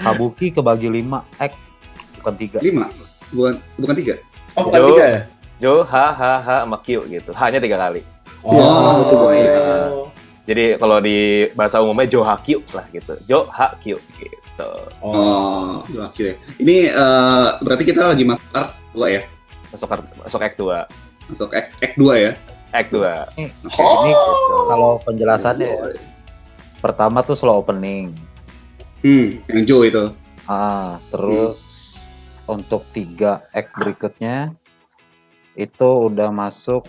Kabuki 0.00 0.48
kebagi 0.48 0.88
5 0.88 1.40
act 1.40 1.56
bukan 2.20 2.34
3. 2.36 2.60
lima? 2.64 2.86
Bukan 3.30 3.54
bukan 3.78 3.94
tiga? 3.94 4.14
Oh, 4.56 4.66
bukan 4.68 4.80
Jo. 4.80 4.88
tiga 4.92 5.04
ya? 5.06 5.20
Jo 5.60 5.72
ha 5.84 6.06
ha 6.16 6.32
ha 6.40 6.56
sama 6.64 6.80
gitu. 6.84 7.30
Hanya 7.36 7.60
tiga 7.60 7.76
kali. 7.76 8.00
Oh, 8.40 9.28
iya. 9.36 9.92
jadi 10.48 10.80
kalau 10.80 10.96
di 11.04 11.44
bahasa 11.52 11.84
umumnya 11.84 12.08
Jo 12.08 12.24
ha 12.24 12.40
Kyo 12.40 12.64
lah 12.72 12.88
gitu. 12.90 13.12
Jo 13.28 13.44
ha 13.52 13.76
Kyo 13.84 14.00
gitu. 14.16 14.70
Oh. 15.04 15.84
Dua 15.88 16.08
Q 16.12 16.32
ya 16.32 16.34
ini 16.60 16.88
eh, 16.88 17.48
berarti 17.60 17.84
kita 17.84 18.08
lagi 18.08 18.24
masuk 18.24 18.44
art 18.56 18.76
dua 18.96 19.06
ya? 19.08 19.22
Masuk 19.70 19.88
masuk 20.24 20.40
act 20.42 20.56
2 20.58 21.30
masuk 21.30 21.50
act, 21.54 21.68
act 21.78 21.94
dua 21.94 22.14
ya? 22.18 22.32
Act 22.70 22.90
2 22.90 23.02
Ini, 23.38 23.46
Oh. 23.78 24.02
ini 24.02 24.12
kalau 24.70 24.90
penjelasannya 25.02 25.66
ya, 25.66 25.90
pertama 26.78 27.18
tuh 27.22 27.34
slow 27.34 27.58
opening. 27.58 28.14
Hmm 29.04 29.26
yang 29.48 29.62
Joe 29.66 29.86
itu 29.88 30.04
Ah, 30.50 30.98
terus 31.14 31.62
untuk 32.50 32.82
tiga 32.90 33.46
act 33.54 33.70
berikutnya 33.78 34.50
itu 35.54 35.90
udah 36.10 36.34
masuk 36.34 36.82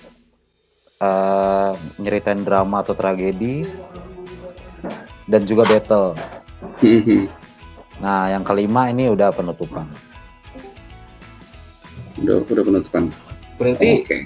eh, 0.97 1.71
nyeritain 2.01 2.41
drama 2.41 2.81
atau 2.81 2.97
tragedi 2.97 3.61
dan 5.29 5.45
juga 5.45 5.69
battle. 5.69 6.17
Hmm, 6.81 7.01
hmm. 7.05 7.23
Nah, 8.01 8.33
yang 8.33 8.41
kelima 8.41 8.89
ini 8.89 9.05
udah 9.05 9.29
penutupan. 9.29 9.85
udah 12.21 12.37
udah 12.45 12.63
penutupan 12.63 13.03
Berarti 13.57 13.89
oke 14.03 14.17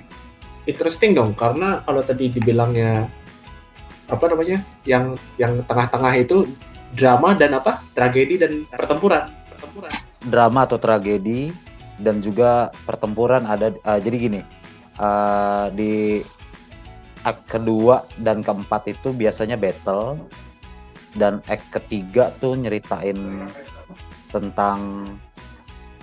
interesting 0.65 1.13
dong 1.13 1.31
karena 1.37 1.81
kalau 1.85 2.01
tadi 2.01 2.33
dibilangnya 2.33 3.05
apa 4.05 4.25
namanya 4.29 4.61
yang 4.85 5.17
yang 5.37 5.61
tengah-tengah 5.65 6.13
itu 6.17 6.45
drama 6.95 7.35
dan 7.35 7.51
apa? 7.59 7.83
Tragedi 7.91 8.39
dan 8.39 8.63
pertempuran. 8.71 9.27
Pertempuran. 9.51 9.91
Drama 10.25 10.59
atau 10.65 10.79
tragedi 10.79 11.51
dan 11.99 12.23
juga 12.23 12.71
pertempuran 12.87 13.43
ada 13.45 13.75
ah, 13.83 13.99
jadi 13.99 14.17
gini. 14.17 14.41
eh, 14.95 15.65
di 15.75 16.23
act 17.27 17.43
kedua 17.51 18.07
dan 18.15 18.39
keempat 18.39 18.95
itu 18.95 19.11
biasanya 19.11 19.59
battle 19.59 20.15
dan 21.19 21.43
act 21.51 21.67
ketiga 21.67 22.31
tuh 22.39 22.55
nyeritain 22.55 23.43
tentang 24.31 25.09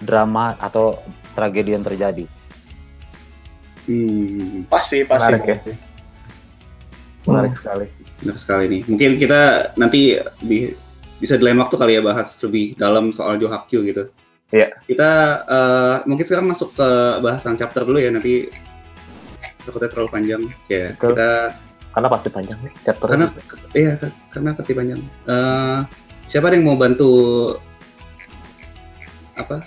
drama 0.02 0.58
atau 0.60 0.98
tragedi 1.32 1.72
yang 1.72 1.86
terjadi. 1.86 2.26
hmm, 3.88 4.68
pasti 4.68 5.08
pasti. 5.08 5.32
Menarik 5.32 5.44
ya. 5.46 5.56
menarik 7.22 7.54
sekali. 7.54 7.86
Benar 8.22 8.36
sekali 8.38 8.64
nih. 8.66 8.82
Mungkin 8.90 9.10
kita 9.18 9.40
nanti 9.78 10.18
di 10.42 10.74
bisa 11.22 11.38
di 11.38 11.44
lain 11.46 11.56
waktu 11.56 11.78
kali 11.78 11.94
ya 11.94 12.02
bahas 12.02 12.34
lebih 12.42 12.74
dalam 12.74 13.14
soal 13.14 13.38
Johakyu 13.38 13.86
gitu. 13.86 14.10
Iya. 14.50 14.74
Kita 14.82 15.10
eh, 15.46 15.96
mungkin 16.04 16.26
sekarang 16.26 16.50
masuk 16.50 16.74
ke 16.74 16.88
bahasan 17.22 17.54
chapter 17.54 17.86
dulu 17.86 17.96
ya 17.96 18.10
nanti 18.10 18.50
takutnya 19.62 19.88
terlalu 19.88 20.10
panjang. 20.10 20.42
Ya 20.66 20.90
Betul. 20.92 21.14
kita 21.14 21.30
Karena 21.92 22.08
pasti 22.08 22.28
panjang 22.28 22.58
nih 22.58 22.72
chapter. 22.82 23.06
karena 23.06 23.26
iya 23.72 23.92
ka- 23.94 24.16
karena 24.28 24.50
pasti 24.52 24.72
panjang. 24.72 25.00
Eh, 25.24 25.78
siapa 26.26 26.48
ada 26.48 26.56
yang 26.56 26.66
mau 26.66 26.74
bantu 26.74 27.12
apa? 29.34 29.62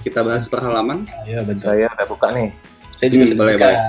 Kita 0.00 0.20
bahas 0.20 0.44
per 0.46 0.60
halaman. 0.60 1.04
Iya 1.24 1.40
betul. 1.42 1.62
saya 1.62 1.86
udah 1.88 2.06
buka 2.06 2.28
nih. 2.32 2.48
Saya 2.94 3.08
juga 3.10 3.24
Hmm, 3.26 3.36
boleh, 3.36 3.54
buka. 3.54 3.64
boleh. 3.64 3.80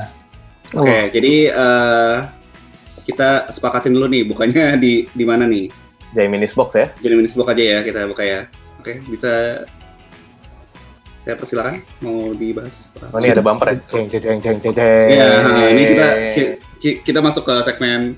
Oke, 0.72 0.98
jadi 1.12 1.34
eh, 1.52 2.18
kita 3.04 3.30
sepakatin 3.50 3.92
dulu 3.92 4.08
nih, 4.08 4.24
bukannya 4.26 4.66
di 4.78 4.94
di 5.08 5.26
mana 5.26 5.44
nih? 5.44 5.68
Jaminis 6.12 6.52
box 6.52 6.76
ya. 6.76 6.88
Jadi 7.00 7.14
minis 7.16 7.34
book 7.34 7.48
aja 7.48 7.64
ya 7.64 7.78
kita 7.82 8.04
buka 8.04 8.22
ya. 8.22 8.42
Oke, 8.78 9.00
bisa 9.06 9.64
saya 11.18 11.38
persilakan 11.38 11.80
mau 12.02 12.34
dibahas. 12.34 12.90
Oh, 13.00 13.18
ini 13.18 13.30
ada 13.30 13.40
bumper 13.40 13.68
ya. 13.70 13.76
Ceng 13.88 14.06
ceng 14.10 14.22
ceng 14.22 14.40
ceng 14.42 14.58
ceng. 14.60 14.74
ceng. 14.74 15.08
Ya, 15.08 15.30
ini 15.70 15.84
kita 15.88 16.08
ki- 16.34 16.52
ki- 16.80 17.00
kita 17.06 17.20
masuk 17.22 17.46
ke 17.46 17.56
segmen 17.62 18.18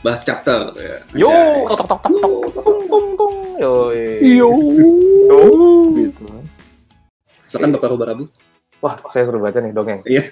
bahas 0.00 0.20
chapter. 0.20 0.70
Ya. 0.76 0.96
Yo, 1.16 1.32
tok 1.66 1.82
tok 1.82 1.88
tok 1.88 2.00
tok 2.04 2.14
tok 2.52 2.78
tung 2.86 3.06
tung. 3.16 3.34
Yo. 3.56 3.72
Yo. 4.20 4.50
Gitu. 5.96 6.24
Silakan 7.48 7.72
Bapak 7.74 7.88
Rubarabu. 7.90 8.24
Wah, 8.78 8.98
saya 9.08 9.24
suruh 9.24 9.38
baca 9.38 9.58
nih 9.58 9.70
dongeng. 9.70 10.00
Iya. 10.04 10.22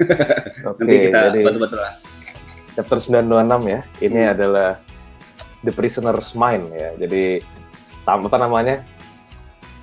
Oke, 0.67 0.83
Nanti 0.83 0.97
kita 1.07 1.19
jadi 1.31 1.41
bantu-bantu 1.41 1.77
lah. 1.79 1.93
chapter 2.71 2.99
926 2.99 3.63
ya. 3.65 3.81
Ini 4.01 4.21
adalah 4.29 4.71
The 5.65 5.73
Prisoner's 5.73 6.33
Mind 6.33 6.73
ya. 6.73 6.97
Jadi 6.97 7.45
tam 8.05 8.25
apa 8.27 8.37
namanya? 8.41 8.83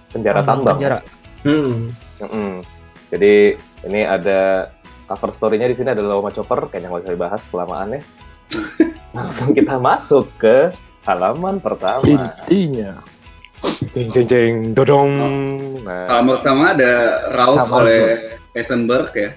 Penjara 0.09 0.41
tambang. 0.41 0.77
Penjara. 0.77 0.99
Hmm. 1.45 1.91
Mm-mm. 2.21 2.51
Jadi 3.13 3.55
ini 3.87 4.01
ada 4.03 4.71
cover 5.07 5.31
story-nya 5.31 5.71
di 5.71 5.75
sini 5.77 5.93
ada 5.93 6.03
Loma 6.03 6.33
Chopper, 6.33 6.67
kayaknya 6.67 6.91
nggak 6.91 7.03
usah 7.07 7.13
dibahas 7.13 7.41
kelamaannya. 7.47 8.01
Langsung 9.17 9.55
kita 9.55 9.79
masuk 9.79 10.27
ke 10.35 10.75
halaman 11.07 11.63
pertama. 11.63 12.03
Intinya. 12.03 12.99
Jeng 13.89 14.13
jeng 14.13 14.27
jeng 14.29 14.53
dodong. 14.77 15.11
Nah, 15.81 16.05
Halaman 16.11 16.37
pertama 16.37 16.63
ada 16.77 16.93
Raus 17.33 17.65
oleh 17.73 18.37
Eisenberg 18.53 19.09
ya. 19.17 19.29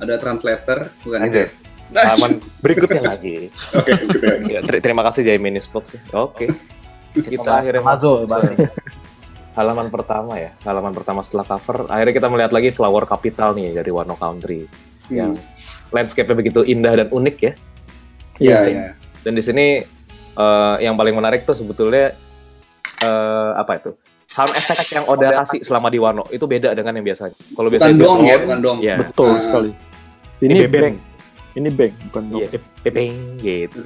Ada 0.00 0.20
translator, 0.20 0.92
bukan 1.04 1.20
Anjay. 1.24 1.48
Halaman 1.92 2.30
berikutnya 2.64 3.02
lagi. 3.04 3.50
Oke, 3.72 3.90
gitu 3.94 4.18
ya. 4.46 4.60
Ter- 4.62 4.82
terima 4.82 5.02
kasih 5.02 5.22
Jaminis 5.22 5.66
Box 5.66 5.94
ya. 5.94 6.00
Oke. 6.14 6.50
Kita 7.12 7.40
bahas 7.42 7.64
akhirnya 7.64 7.84
masuk 7.84 8.28
halaman 9.58 9.88
pertama 9.88 10.36
ya. 10.36 10.50
Halaman 10.62 10.92
pertama 10.92 11.20
setelah 11.20 11.46
cover. 11.46 11.88
Akhirnya 11.88 12.14
kita 12.14 12.28
melihat 12.28 12.52
lagi 12.52 12.68
Flower 12.70 13.04
Capital 13.04 13.56
nih 13.56 13.72
dari 13.72 13.88
Wano 13.88 14.14
Country. 14.14 14.68
Yang 15.08 15.40
landscape-nya 15.88 16.36
begitu 16.36 16.60
indah 16.62 16.92
dan 16.94 17.08
unik 17.08 17.36
ya. 17.38 17.52
Iya, 18.36 18.58
iya. 18.68 18.86
Dan 19.22 19.32
di 19.32 19.42
sini 19.42 19.80
eh, 20.34 20.74
yang 20.78 20.92
paling 20.94 21.14
menarik 21.14 21.42
tuh 21.42 21.54
sebetulnya 21.54 22.12
eh, 23.00 23.50
apa 23.56 23.80
itu? 23.80 23.96
Sound 24.26 24.52
effect 24.52 24.90
yang 24.90 25.06
Oda 25.06 25.40
kasih 25.40 25.62
selama 25.62 25.88
di 25.88 25.96
Wano 25.96 26.26
itu 26.28 26.44
beda 26.44 26.74
dengan 26.74 26.92
yang 26.92 27.06
biasanya. 27.06 27.32
Kalau 27.32 27.70
Bukan 27.70 27.72
biasanya 27.72 27.96
dong 27.96 28.18
dia 28.20 28.28
ya, 28.28 28.36
bukan 28.42 28.58
dong. 28.60 28.78
ya. 28.82 28.96
Betul 29.00 29.30
Ah. 29.30 29.40
sekali. 29.40 29.70
Ini 30.36 30.52
Ini 30.52 30.60
bebeng. 30.68 30.94
Ini 31.56 31.68
bank, 31.72 31.94
bukan 32.12 32.22
dong. 32.28 32.38
Iya, 32.38 32.48
pe- 32.52 32.72
pepeng 32.84 33.14
gitu. 33.40 33.78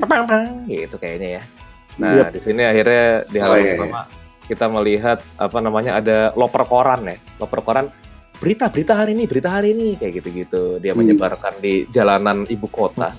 Pang, 0.00 0.48
gitu 0.64 0.96
kayaknya 0.96 1.28
ya. 1.36 1.42
Nah, 1.92 2.12
Yep. 2.16 2.26
di 2.32 2.40
sini 2.40 2.62
akhirnya 2.64 3.04
di 3.28 3.36
Oh, 3.36 3.42
halaman 3.42 3.58
iya, 3.58 3.66
iya. 3.66 3.76
pertama 3.76 4.00
kita 4.42 4.66
melihat 4.66 5.18
apa 5.36 5.58
namanya 5.60 5.92
ada 5.94 6.18
loper 6.32 6.64
koran 6.64 7.04
ya. 7.04 7.16
Loper 7.36 7.60
koran 7.60 7.86
berita 8.34 8.66
berita 8.66 8.96
hari 8.96 9.12
ini, 9.12 9.24
berita 9.28 9.48
hari 9.52 9.68
ini 9.70 9.94
kayak 9.94 10.12
gitu-gitu. 10.18 10.80
Dia 10.80 10.92
Hmm. 10.92 11.04
menyebarkan 11.04 11.60
di 11.60 11.84
jalanan 11.86 12.48
ibu 12.48 12.66
kota. 12.66 13.12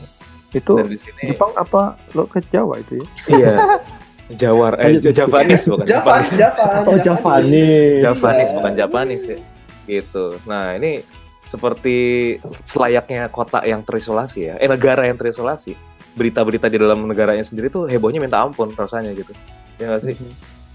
Itu 0.50 0.78
Dan 0.78 0.86
di 0.86 0.98
sini 0.98 1.22
Jepang 1.30 1.54
apa 1.54 1.94
lo 2.12 2.26
ke 2.26 2.42
Jawa 2.44 2.78
itu 2.78 2.98
ya? 2.98 3.06
iya. 3.30 3.54
Jawar 4.42 4.80
eh. 4.80 4.98
Javanis 4.98 5.68
bukan 5.68 5.86
Javan, 5.86 6.24
Javan. 6.26 6.82
Oh. 6.88 6.98
Javanis 6.98 8.02
Iya. 8.02 8.10
bukan 8.52 8.74
Japanese 8.74 9.26
ya. 9.28 9.38
Gitu. 9.86 10.26
Nah, 10.44 10.74
ini 10.74 11.04
seperti 11.54 11.96
selayaknya 12.66 13.30
kota 13.30 13.62
yang 13.62 13.86
terisolasi 13.86 14.40
ya. 14.50 14.56
Eh 14.58 14.66
negara 14.66 15.06
yang 15.06 15.14
terisolasi. 15.14 15.78
Berita-berita 16.18 16.66
di 16.66 16.82
dalam 16.82 17.06
negaranya 17.06 17.46
sendiri 17.46 17.70
tuh 17.70 17.86
hebohnya 17.86 18.18
minta 18.18 18.42
ampun 18.42 18.74
rasanya 18.74 19.14
gitu. 19.14 19.30
Ya 19.78 19.94
nggak 19.94 20.02
sih? 20.02 20.16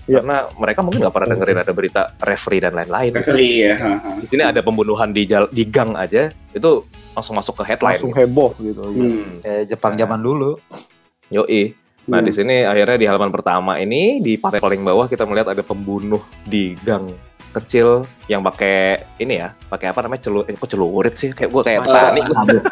Iya. 0.09 0.23
Karena 0.23 0.37
mereka 0.55 0.81
mungkin 0.81 1.03
nggak 1.03 1.15
pernah 1.15 1.29
dengerin 1.35 1.59
ada 1.61 1.73
berita 1.75 2.03
referee 2.23 2.63
dan 2.63 2.73
lain-lain. 2.79 3.11
Referee 3.13 3.55
ya. 3.61 3.75
ha, 3.77 3.91
ha. 3.99 4.09
Di 4.17 4.27
sini 4.27 4.43
ada 4.47 4.61
pembunuhan 4.63 5.11
di 5.11 5.27
jal- 5.27 5.51
di 5.51 5.67
gang 5.67 5.99
aja 5.99 6.31
itu 6.55 6.71
langsung 7.13 7.35
masuk 7.37 7.61
ke 7.61 7.75
headline. 7.75 7.99
Langsung 7.99 8.15
heboh 8.15 8.55
gitu. 8.57 8.83
Hmm. 8.89 9.43
Kayak 9.43 9.63
Jepang 9.69 9.95
zaman 9.99 10.21
dulu. 10.23 10.57
Yoi. 11.29 11.75
Nah, 12.09 12.19
Hmm. 12.19 12.27
di 12.27 12.33
sini 12.33 12.65
akhirnya 12.65 12.97
di 12.97 13.05
halaman 13.05 13.29
pertama 13.29 13.77
ini 13.77 14.17
di 14.25 14.41
panel 14.41 14.65
paling 14.65 14.81
bawah 14.81 15.07
kita 15.07 15.29
melihat 15.29 15.53
ada 15.53 15.61
pembunuh 15.61 16.25
di 16.41 16.73
gang 16.81 17.13
kecil 17.51 17.89
yang 18.27 18.41
pakai 18.41 18.77
ini 19.17 19.39
ya, 19.39 19.51
pakai 19.67 19.89
apa 19.89 20.01
namanya 20.01 20.23
celu, 20.23 20.41
eh, 20.43 20.53
kok 20.53 20.69
celurit 20.69 21.15
sih? 21.15 21.31
Kayak 21.31 21.51
gua 21.51 21.63
kayak 21.63 21.81
Oh. 21.81 21.85
petani. 21.85 22.21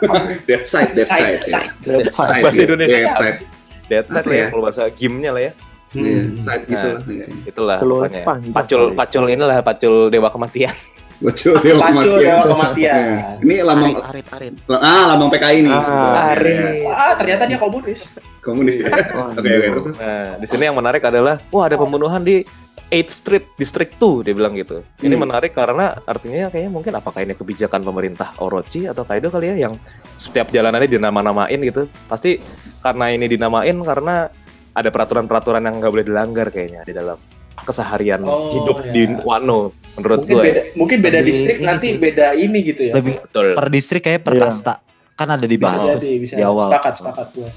Dead 0.49 0.63
side, 0.63 0.93
dead 0.93 1.05
side. 1.05 1.27
ya. 1.27 1.41
Side, 1.41 1.71
Dead 1.81 2.07
side. 2.11 2.43
Bahasa 2.43 2.59
ya. 2.59 2.65
Indonesia. 2.65 2.97
Dead 2.97 3.15
side. 3.15 3.39
Dead 3.87 4.05
Apa 4.05 4.19
lah 4.21 4.27
ya, 4.27 4.37
ya? 4.37 4.47
kalau 4.49 4.63
bahasa 4.63 4.83
gamenya 4.91 5.31
lah 5.31 5.43
ya. 5.43 5.53
Iya, 5.89 6.13
Hmm. 6.19 6.37
side 6.37 6.65
gitu 6.67 6.89
lah. 6.89 7.01
Iya. 7.07 7.27
Itulah 7.47 7.79
Celurit 7.79 8.11
pokoknya. 8.13 8.53
Pacul 8.53 8.83
pacul 8.93 9.25
inilah 9.29 9.59
pacul 9.61 9.95
dewa 10.09 10.29
kematian. 10.29 10.75
Bocor 11.17 11.55
dewa 11.59 11.81
Pacul 11.81 11.97
kematian. 11.97 12.21
dewa 12.21 12.43
kematian. 12.45 12.93
Iya. 12.93 13.41
Ini 13.41 13.55
lambang 13.63 13.95
Arit, 14.05 14.27
arit, 14.29 14.55
arit. 14.61 14.77
ah 14.77 15.05
lambang 15.09 15.31
PKI 15.33 15.59
nih. 15.63 15.73
Ah, 15.73 16.35
Iya, 16.37 16.69
iya. 16.77 16.91
Ah, 16.91 17.13
ternyata 17.17 17.43
dia 17.47 17.57
komunis. 17.57 18.01
Komunis. 18.45 18.77
Oke, 19.39 19.51
oke. 19.51 19.91
Nah, 19.97 20.37
di 20.37 20.47
sini 20.47 20.63
yang 20.63 20.77
menarik 20.77 21.03
adalah 21.03 21.41
wah 21.49 21.65
ada 21.65 21.75
pembunuhan 21.75 22.21
di 22.21 22.45
8th 22.87 23.11
Street 23.13 23.47
District 23.55 23.93
2 23.97 24.23
dia 24.23 24.33
bilang 24.33 24.55
gitu. 24.55 24.81
Ini 24.97 25.11
Hmm. 25.11 25.27
menarik 25.27 25.53
karena 25.53 25.99
artinya 26.01 26.47
kayaknya 26.47 26.71
mungkin 26.71 26.93
apakah 26.93 27.21
ini 27.21 27.35
kebijakan 27.35 27.83
pemerintah 27.83 28.39
Orochi 28.39 28.87
atau 28.87 29.03
Kaido 29.03 29.27
kali 29.27 29.51
ya 29.51 29.57
yang 29.61 29.75
setiap 30.17 30.49
jalanannya 30.49 30.87
dinama-namain 30.89 31.59
gitu. 31.59 31.91
Pasti 32.07 32.39
karena 32.79 33.11
ini 33.11 33.27
dinamain 33.27 33.75
karena 33.77 34.31
ada 34.71 34.89
peraturan-peraturan 34.89 35.61
yang 35.61 35.75
nggak 35.77 35.91
boleh 35.91 36.05
dilanggar 36.05 36.47
kayaknya 36.49 36.83
di 36.83 36.93
dalam 36.93 37.19
keseharian 37.59 38.23
Oh, 38.23 38.53
hidup 38.53 38.79
ya. 38.85 38.93
di 38.93 39.03
Wano 39.19 39.75
menurut 39.97 40.23
Mungkin 40.23 40.31
gue. 40.31 40.45
beda, 40.45 40.63
mungkin 40.77 40.99
beda 41.01 41.19
Lebih 41.19 41.27
distrik 41.27 41.59
nanti 41.59 41.87
sih. 41.89 41.99
beda 41.99 42.27
ini 42.37 42.59
gitu 42.63 42.83
ya. 42.85 42.95
Lebih 42.95 43.15
Betul. 43.25 43.47
per 43.57 43.67
distrik 43.67 44.03
kayak 44.05 44.23
per 44.23 44.35
Iya. 44.37 44.43
kasta. 44.47 44.75
Kan 45.17 45.29
ada 45.29 45.41
Bisa 45.41 45.51
dibahas 45.51 45.81
tuh. 45.81 45.91
jadi, 45.97 46.11
bisa 46.21 46.35
di 46.37 46.45
awal. 46.45 46.69
sepakat, 46.69 46.93
sepakat 46.95 47.27
gue. 47.33 47.49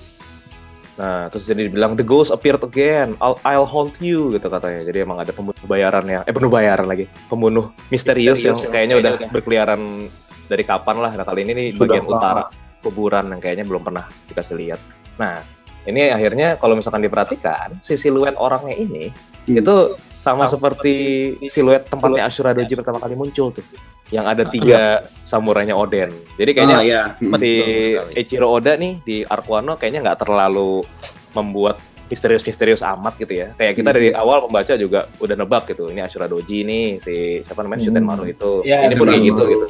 Nah, 0.99 1.31
terus 1.31 1.47
jadi 1.47 1.71
dibilang 1.71 1.95
the 1.95 2.03
ghost 2.03 2.27
appeared 2.27 2.59
again. 2.59 3.15
I'll, 3.23 3.39
I'll 3.47 3.63
haunt 3.63 3.95
you 4.03 4.35
gitu 4.35 4.51
katanya. 4.51 4.83
Jadi 4.83 5.07
emang 5.07 5.23
ada 5.23 5.31
pembunuh 5.31 5.63
bayaran 5.63 6.03
yang 6.03 6.21
eh 6.27 6.33
pembunuh 6.35 6.51
bayaran 6.51 6.91
lagi. 6.91 7.07
Pembunuh 7.31 7.71
misterius, 7.87 8.43
yang 8.43 8.59
kayaknya 8.59 8.99
udah 8.99 9.13
berkeliaran 9.31 10.11
dari 10.51 10.67
kapan 10.67 10.99
lah. 10.99 11.11
Nah, 11.15 11.23
kali 11.23 11.47
ini 11.47 11.51
nih 11.55 11.67
Sudah 11.71 11.81
bagian 11.87 12.03
lama. 12.03 12.19
utara 12.19 12.43
kuburan 12.83 13.31
yang 13.31 13.39
kayaknya 13.39 13.63
belum 13.63 13.81
pernah 13.87 14.11
dikasih 14.27 14.55
lihat. 14.59 14.79
Nah, 15.15 15.39
ini 15.87 16.11
akhirnya 16.11 16.59
kalau 16.59 16.75
misalkan 16.75 16.99
diperhatikan, 16.99 17.79
si 17.79 17.95
siluet 17.95 18.35
orangnya 18.35 18.75
ini 18.75 19.07
Hmm. 19.47 19.55
itu 19.65 19.75
sama 20.19 20.45
seperti 20.45 20.95
siluet 21.47 21.87
tempatnya 21.87 22.27
Ashura 22.27 22.51
Doji 22.51 22.75
pertama 22.75 22.99
kali 22.99 23.15
muncul 23.15 23.49
tuh. 23.49 23.63
Yang 24.09 24.25
ada 24.25 24.43
tiga 24.43 24.81
samurainya 25.21 25.77
Oden. 25.77 26.09
Jadi 26.35 26.51
kayaknya 26.51 26.77
Oh 26.77 26.83
iya. 26.83 27.01
Hmm. 27.15 27.33
si. 27.37 27.51
Eiichiro 28.13 28.49
Oda 28.49 28.73
nih 28.75 28.99
di 29.01 29.21
Arc 29.23 29.45
Wano 29.45 29.77
kayaknya 29.77 30.01
nggak 30.03 30.25
terlalu 30.25 30.81
membuat 31.31 31.77
misterius-misterius 32.09 32.81
amat 32.81 33.15
gitu 33.15 33.37
ya. 33.37 33.53
Kayak 33.53 33.73
kita 33.77 33.89
Hmm. 33.93 33.97
dari 34.01 34.09
awal 34.11 34.43
membaca 34.43 34.73
juga 34.73 35.05
udah 35.17 35.35
nebak 35.37 35.69
gitu. 35.69 35.87
Ini 35.87 36.01
Ashura 36.03 36.25
Doji 36.25 36.65
nih, 36.65 36.97
si 36.97 37.15
siapa 37.45 37.61
namanya 37.61 37.85
Shuten 37.85 38.01
Hmm. 38.01 38.09
Maru 38.11 38.23
itu. 38.25 38.51
Ya, 38.65 38.81
ini 38.81 38.97
pun 38.97 39.07
kayak 39.07 39.23
gitu 39.23 39.43
gitu. 39.45 39.67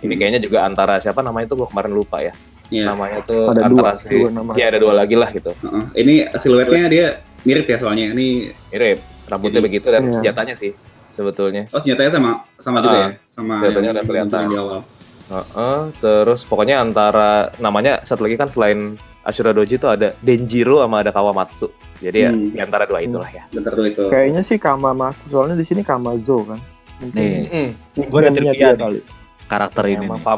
Ini 0.00 0.06
Hmm. 0.08 0.20
kayaknya 0.22 0.40
juga 0.40 0.58
antara 0.62 0.94
siapa 0.96 1.20
namanya 1.20 1.50
itu 1.50 1.58
gua 1.58 1.66
kemarin 1.66 1.92
lupa 1.92 2.22
ya. 2.22 2.32
Iya. 2.70 2.94
Namanya 2.94 3.26
tuh 3.26 3.50
Ada 3.50 3.60
antara 3.66 3.90
dua, 3.90 3.98
si 3.98 4.06
dua 4.08 4.30
nama. 4.30 4.52
ya 4.54 4.64
ada 4.70 4.78
dua 4.78 4.94
lagi 4.94 5.18
lah 5.18 5.28
gitu. 5.28 5.50
Heeh. 5.50 5.84
Ini 5.98 6.14
siluetnya 6.38 6.86
dia 6.86 7.06
mirip 7.42 7.66
ya 7.66 7.76
soalnya. 7.76 8.14
Ini 8.14 8.28
Mirip, 8.70 8.98
rambutnya 9.30 9.56
Jadi- 9.56 9.66
begitu 9.66 9.86
dan 9.86 10.02
Iya. 10.02 10.12
senjatanya 10.12 10.54
sih 10.54 10.72
sebetulnya. 11.10 11.62
oh 11.68 11.78
senjatanya 11.78 12.10
sama 12.10 12.30
sama 12.56 12.78
juga 12.80 12.90
Ah, 12.90 13.00
ya, 13.00 13.08
sama 13.30 13.54
kelihatannya 13.56 13.86
yang 13.86 13.94
udah 13.94 14.04
kelihatan. 14.04 14.42
di 14.44 14.56
awal. 14.56 14.80
Heeh, 15.30 15.78
terus 15.96 16.40
pokoknya 16.42 16.76
antara 16.76 17.30
namanya 17.56 18.02
satu 18.02 18.26
lagi 18.26 18.34
kan 18.34 18.50
selain 18.50 18.98
Ashura 19.20 19.52
Doji 19.52 19.76
itu 19.76 19.86
ada 19.86 20.10
Denjiro 20.18 20.80
sama 20.80 21.00
ada 21.00 21.08
Kawamatsu. 21.08 21.70
Jadi 21.98 22.18
ya 22.18 22.30
Hmm. 22.30 22.50
di 22.50 22.58
antara 22.58 22.82
dua 22.82 22.98
itulah 22.98 23.28
ya. 23.28 23.44
Bentar 23.48 23.70
dulu 23.70 23.86
itu. 23.86 24.04
Kayaknya 24.06 24.42
sih 24.42 24.56
Kamamatsu 24.56 25.24
soalnya 25.28 25.54
di 25.54 25.62
sini 25.62 25.80
Kamazo 25.80 26.42
kan. 26.42 26.58
Mungkin 26.98 27.14
Nih, 27.14 27.36
Mm. 27.46 27.70
Trivia 28.02 28.52
dia 28.52 28.68
nih. 28.70 28.80
kali. 28.80 29.00
karakter 29.46 29.84
ini 29.88 30.04
Emang. 30.04 30.18
Pak 30.18 30.36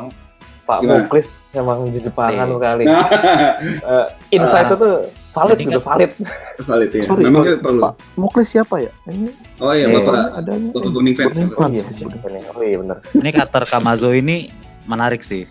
Pak? 0.63 0.79
Muklis 0.83 1.29
emang 1.55 1.85
Jepangan 1.91 2.45
Nih. 2.45 2.55
sekali. 2.55 2.85
Nah, 2.85 3.07
Eh, 3.83 4.07
insight 4.33 4.67
Ah. 4.67 4.75
itu 4.75 4.89
valid 5.33 5.59
gitu 5.59 5.81
kan- 5.81 5.99
valid 5.99 6.13
valid 6.63 6.91
ya. 6.91 7.03
Sorry, 7.05 7.23
Memang 7.25 7.43
kita 7.43 7.59
perlu. 7.59 7.81
Pak 7.81 7.93
Muklis 8.15 8.49
siapa 8.49 8.75
ya? 8.79 8.93
Ini 9.07 9.29
Oh 9.59 9.73
iya, 9.73 9.87
Eh, 9.87 9.95
Bapak 9.95 10.13
Fans. 10.13 10.45
Burning 10.45 11.49
Bapak. 11.49 11.59
Fans. 11.59 11.73
iya 11.73 11.85
sih 11.91 12.05
oh 12.51 12.63
iya 12.63 12.77
bener 12.79 12.97
Ini 13.15 13.29
karakter 13.31 13.63
Kamazo 13.65 14.11
ini 14.11 14.37
menarik 14.85 15.23
sih. 15.23 15.49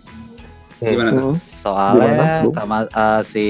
Gimana 0.78 1.10
tuh? 1.12 1.30
Hmm. 1.30 1.38
Soalnya 1.38 2.10
Gimana? 2.42 2.54
Kama, 2.54 2.76
eh, 2.86 3.20
si 3.22 3.46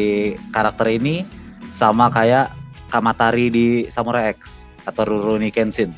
karakter 0.48 0.86
ini 0.90 1.24
sama 1.70 2.08
kayak 2.08 2.52
Kamatari 2.88 3.48
di 3.48 3.66
Samurai 3.88 4.28
X 4.30 4.64
atau 4.82 5.02
Rurouni 5.02 5.48
Kenshin. 5.48 5.96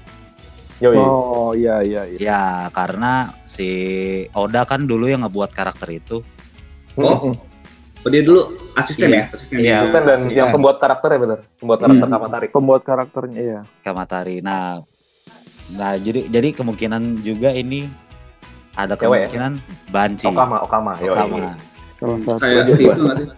Yoi. 0.76 0.94
Oh 0.94 1.50
iya 1.52 1.78
iya 1.80 2.02
iya. 2.04 2.18
Ya, 2.20 2.42
karena 2.70 3.34
si 3.44 3.66
Oda 4.30 4.62
kan 4.62 4.84
dulu 4.84 5.06
yang 5.06 5.22
ngebuat 5.22 5.50
karakter 5.50 5.90
itu. 5.92 6.22
Oh, 6.94 7.34
oh, 8.04 8.10
dia 8.10 8.22
dulu 8.22 8.40
asisten 8.74 9.08
Iya. 9.08 9.16
ya? 9.16 9.24
Asisten 9.30 9.56
Iya. 9.56 9.76
Asisten 9.80 10.02
dan 10.02 10.18
Asisten. 10.20 10.38
yang 10.38 10.48
pembuat 10.50 10.76
karakternya 10.78 11.18
bener 11.18 11.38
pembuat 11.56 11.78
karakter 11.80 12.04
Hmm. 12.04 12.14
Kamatari 12.14 12.46
Pembuat 12.48 12.82
karakternya 12.82 13.38
iya. 13.38 13.60
Kamatari. 13.80 14.36
Nah, 14.38 14.84
nah 15.70 15.92
jadi 15.96 16.28
jadi 16.28 16.48
kemungkinan 16.52 17.02
juga 17.20 17.50
ini 17.50 17.88
ada 18.74 18.92
Cewek 18.92 19.00
ya? 19.00 19.08
kemungkinan 19.24 19.52
banci. 19.88 20.26
Okama 20.26 20.56
Okama. 20.60 20.92
Okama. 20.98 21.38
Salah 21.94 22.18
satu. 22.20 22.38
Kayak 22.38 22.62
si 22.68 22.82
itu 22.84 23.00
nggak 23.00 23.16
sih? 23.16 23.28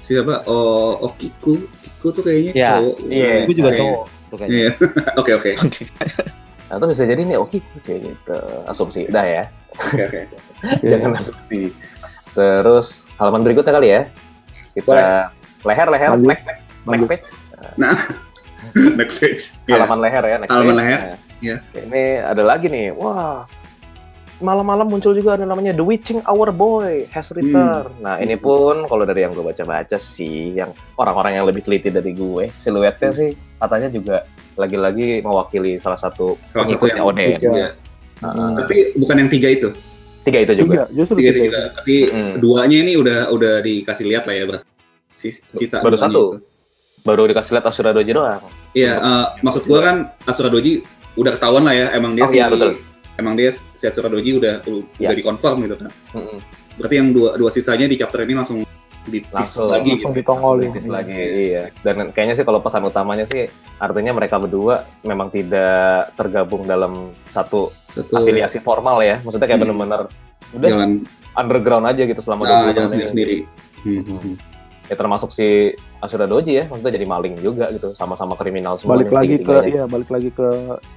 Siapa? 0.00 0.42
Oh, 0.44 0.98
oh 0.98 1.12
Kiku. 1.14 1.54
Kiku 1.80 2.08
tuh 2.10 2.22
kayaknya 2.22 2.52
Iya. 2.52 2.70
cowok. 2.76 2.96
Iya. 3.06 3.30
Itu 3.40 3.52
juga 3.54 3.70
Iya. 3.70 3.78
cowok 3.78 4.02
tuh 4.26 4.36
kayaknya. 4.36 4.58
Iya. 4.58 4.70
Oke, 5.20 5.30
oke. 5.34 5.50
Nah, 6.70 6.74
itu 6.78 6.86
bisa 6.86 7.02
jadi 7.02 7.22
nih 7.26 7.34
oke 7.34 7.58
sih 7.82 7.96
gitu. 7.98 8.38
Asumsi. 8.64 9.06
Udah 9.06 9.24
ya. 9.24 9.44
Oke, 9.74 10.02
oke. 10.06 10.20
Iya. 10.82 10.88
Jangan 10.98 11.18
asumsi. 11.18 11.74
Terus 12.30 13.09
halaman 13.20 13.44
berikutnya 13.44 13.72
kali 13.76 13.88
ya. 13.92 14.00
Kita 14.72 15.28
leher 15.62 15.88
leher 15.92 16.08
Lanjut. 16.16 16.28
neck 16.32 16.40
neck 16.48 16.58
neck 16.88 17.00
page. 17.06 17.26
Next 18.96 19.16
page. 19.20 19.42
Iya. 19.68 19.84
Halaman 19.84 19.98
leher 20.00 20.24
ya, 20.24 20.36
neck 20.40 20.48
Halaman 20.48 20.74
page. 20.74 20.80
leher, 20.80 21.00
Nah, 21.00 21.16
iya. 21.44 21.56
Ini 21.76 22.02
ada 22.24 22.42
lagi 22.44 22.66
nih. 22.72 22.96
Wah. 22.96 23.44
Malam-malam 24.40 24.88
muncul 24.88 25.12
juga 25.12 25.36
ada 25.36 25.44
namanya 25.44 25.76
The 25.76 25.84
Witching 25.84 26.24
Our 26.24 26.48
Boy 26.48 27.04
has 27.12 27.28
return. 27.28 27.92
Nah, 28.00 28.16
ini 28.24 28.40
pun 28.40 28.88
kalau 28.88 29.04
dari 29.04 29.20
yang 29.20 29.36
gue 29.36 29.44
baca-baca 29.44 30.00
sih, 30.00 30.56
yang 30.56 30.72
orang-orang 30.96 31.36
yang 31.36 31.44
lebih 31.44 31.60
teliti 31.60 31.92
dari 31.92 32.16
gue, 32.16 32.48
siluetnya 32.56 33.12
sih 33.12 33.36
katanya 33.60 33.92
juga 33.92 34.24
lagi-lagi 34.56 35.20
mewakili 35.20 35.76
salah 35.76 36.00
satu 36.00 36.40
Salah 36.48 36.64
satu 36.64 36.72
pengikutnya 36.72 36.96
yang 36.96 37.08
Oden. 37.12 37.36
Iya. 37.36 37.68
Heeh. 38.24 38.50
Tapi 38.64 38.76
bukan 38.96 39.16
yang 39.20 39.28
tiga 39.28 39.48
itu. 39.52 39.68
Tiga 40.30 40.40
itu 40.40 40.54
juga. 40.56 40.72
Tiga, 40.72 40.84
justru 40.94 41.14
Tiga 41.18 41.30
tiga. 41.30 41.42
juga. 41.42 41.60
Tapi 41.74 41.96
Mm. 42.06 42.32
duanya 42.38 42.76
ini 42.78 42.92
udah 42.94 43.18
udah 43.28 43.54
dikasih 43.60 44.04
lihat 44.06 44.24
lah 44.24 44.34
ya, 44.34 44.44
Bro. 44.46 44.58
Sis- 45.10 45.42
Sisa 45.52 45.78
Baru 45.80 45.96
satu. 45.96 46.08
itu. 46.08 46.24
Baru 47.00 47.22
dikasih 47.24 47.52
lihat 47.52 47.66
Asura 47.66 47.90
Doji 47.90 48.12
doang. 48.12 48.40
Iya, 48.70 48.92
eh, 48.94 49.26
maksud 49.40 49.64
gua 49.64 49.80
kan 49.80 49.96
Asura 50.22 50.46
Doji 50.46 50.80
udah 51.14 51.32
ketahuan 51.34 51.64
lah 51.64 51.74
ya, 51.74 51.86
emang 51.90 52.14
dia 52.14 52.24
Oh, 52.24 52.30
si 52.30 52.36
iya, 52.36 52.46
betul. 52.46 52.78
emang 53.16 53.34
dia 53.34 53.50
si 53.74 53.84
Asura 53.84 54.06
Doji 54.06 54.36
udah 54.36 54.62
udah 54.62 54.84
Iya. 55.00 55.16
dikonfirm 55.16 55.64
gitu 55.64 55.76
kan. 55.76 55.90
Mm-mm. 56.14 56.38
Berarti 56.76 56.94
yang 56.94 57.08
dua 57.10 57.34
dua 57.34 57.50
sisanya 57.50 57.84
di 57.84 57.96
chapter 57.96 58.22
ini 58.22 58.32
langsung 58.32 58.62
ditis 59.10 59.34
Langsung. 59.34 59.68
lagi 59.68 59.90
Langsung 59.92 60.10
gitu. 60.10 60.20
ditongolin. 60.22 60.70
Kritis 60.70 60.86
lagi, 60.88 61.18
iya. 61.44 61.62
Dan 61.80 62.10
kayaknya 62.10 62.34
sih 62.34 62.44
kalau 62.44 62.58
pesan 62.58 62.82
utamanya 62.82 63.24
sih 63.24 63.44
artinya 63.76 64.12
mereka 64.12 64.36
berdua 64.36 64.74
memang 65.02 65.28
tidak 65.28 66.14
tergabung 66.14 66.64
dalam 66.64 67.10
satu 67.26 67.74
Satu 67.86 68.14
afiliasi 68.14 68.58
formal 68.58 69.02
ya. 69.02 69.18
Maksudnya 69.18 69.44
kayak 69.44 69.58
Hmm. 69.58 69.66
bener-bener 69.68 70.00
udah 70.50 70.68
jalan 70.68 70.92
underground 71.32 71.84
aja 71.84 72.02
gitu 72.02 72.20
selama 72.20 72.42
nah, 72.42 72.48
20 72.48 72.54
jalan 72.54 72.70
tahun 72.70 72.78
ini. 72.78 72.88
sendiri-sendiri. 72.88 73.36
Hmm, 73.80 74.00
hmm, 74.00 74.18
hmm. 74.20 74.36
Ya 74.86 74.94
termasuk 74.94 75.30
si 75.30 75.46
Asura 75.98 76.24
Doji 76.24 76.52
ya, 76.52 76.64
maksudnya 76.66 76.90
jadi 76.92 77.04
maling 77.04 77.38
juga 77.38 77.70
gitu, 77.70 77.94
sama-sama 77.94 78.34
kriminal 78.34 78.74
semua. 78.74 78.96
Balik 78.96 79.10
lagi 79.10 79.36
ke 79.38 79.54
iya, 79.68 79.84
balik 79.84 80.08
lagi 80.08 80.30
ke 80.30 80.46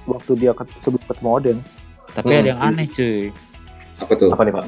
waktu 0.04 0.32
dia 0.34 0.50
ket- 0.50 0.74
sebelum 0.80 1.02
ketemu 1.04 1.28
Oden. 1.30 1.58
Tapi 2.12 2.26
Hmm. 2.28 2.40
ada 2.40 2.48
yang 2.48 2.60
aneh 2.60 2.86
cuy. 2.88 3.30
Apa 3.96 4.12
tuh? 4.12 4.28
Apa 4.28 4.42
nih 4.42 4.52
Pak? 4.52 4.64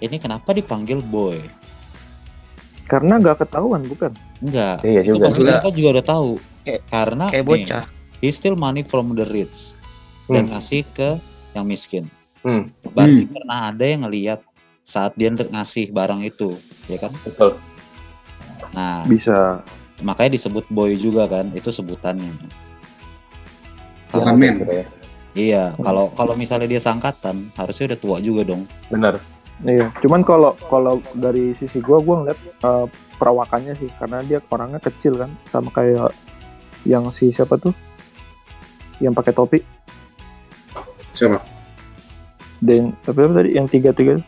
Ini 0.00 0.16
kenapa 0.16 0.50
dipanggil 0.50 0.98
boy? 1.00 1.38
Karena 2.84 3.16
nggak 3.16 3.36
ketahuan 3.40 3.82
bukan? 3.84 4.12
Enggak. 4.40 4.84
Iya 4.84 5.00
Itu 5.02 5.16
juga. 5.16 5.24
pasti 5.26 5.40
mereka 5.42 5.68
juga 5.72 5.88
udah 5.90 6.06
tahu. 6.06 6.30
Kayak- 6.62 6.82
Karena 6.86 7.24
Kayak 7.28 7.42
nih, 7.42 7.48
bocah. 7.50 7.84
he 8.18 8.28
steal 8.28 8.56
money 8.56 8.82
from 8.82 9.12
the 9.12 9.26
rich 9.26 9.76
dan 10.26 10.44
Hmm. 10.44 10.52
ngasih 10.52 10.82
ke 10.92 11.08
yang 11.52 11.64
miskin. 11.64 12.04
Hmm, 12.40 12.68
Berarti 12.86 13.24
pernah 13.26 13.72
ada 13.72 13.84
yang 13.84 14.04
ngelihat 14.04 14.44
saat 14.82 15.16
dia 15.16 15.32
ngasih 15.32 15.88
barang 15.90 16.20
itu, 16.22 16.52
ya 16.86 16.98
kan? 16.98 17.08
betul. 17.22 17.56
Nah, 18.70 19.00
Bisa. 19.04 19.64
makanya 20.00 20.36
disebut 20.36 20.68
boy 20.68 20.92
juga 20.92 21.24
kan, 21.24 21.48
itu 21.52 21.70
sebutannya. 21.70 22.36
Bukan 24.12 24.34
men. 24.36 24.60
Gitu 24.60 24.72
ya. 24.74 24.86
Iya, 25.34 25.64
kalau 25.76 26.14
kalau 26.14 26.36
misalnya 26.36 26.68
dia 26.68 26.78
sangkatan, 26.78 27.50
harusnya 27.54 27.90
udah 27.90 27.98
tua 27.98 28.16
juga 28.20 28.46
dong. 28.46 28.70
Bener. 28.86 29.18
Iya. 29.60 29.94
Cuman 29.96 30.20
kalau 30.20 30.58
kalau 30.64 30.98
dari 31.14 31.54
sisi 31.54 31.78
gua 31.78 32.02
gua 32.02 32.20
ngeliat 32.20 32.40
eh, 32.40 32.86
perawakannya 33.14 33.74
sih 33.74 33.86
karena 33.94 34.18
dia 34.20 34.42
orangnya 34.44 34.80
kecil 34.80 35.14
kan 35.16 35.30
sama 35.46 35.70
kayak 35.70 36.10
yang 36.82 37.06
si 37.08 37.30
siapa 37.30 37.54
tuh 37.54 37.70
yang 38.98 39.12
pakai 39.12 39.30
topi 39.30 39.58
Siapa? 41.12 41.38
dan 42.58 42.90
tapi 43.00 43.18
apa 43.20 43.32
tadi 43.36 43.50
yang 43.52 43.66
tiga 43.66 43.90
tiga 43.90 44.18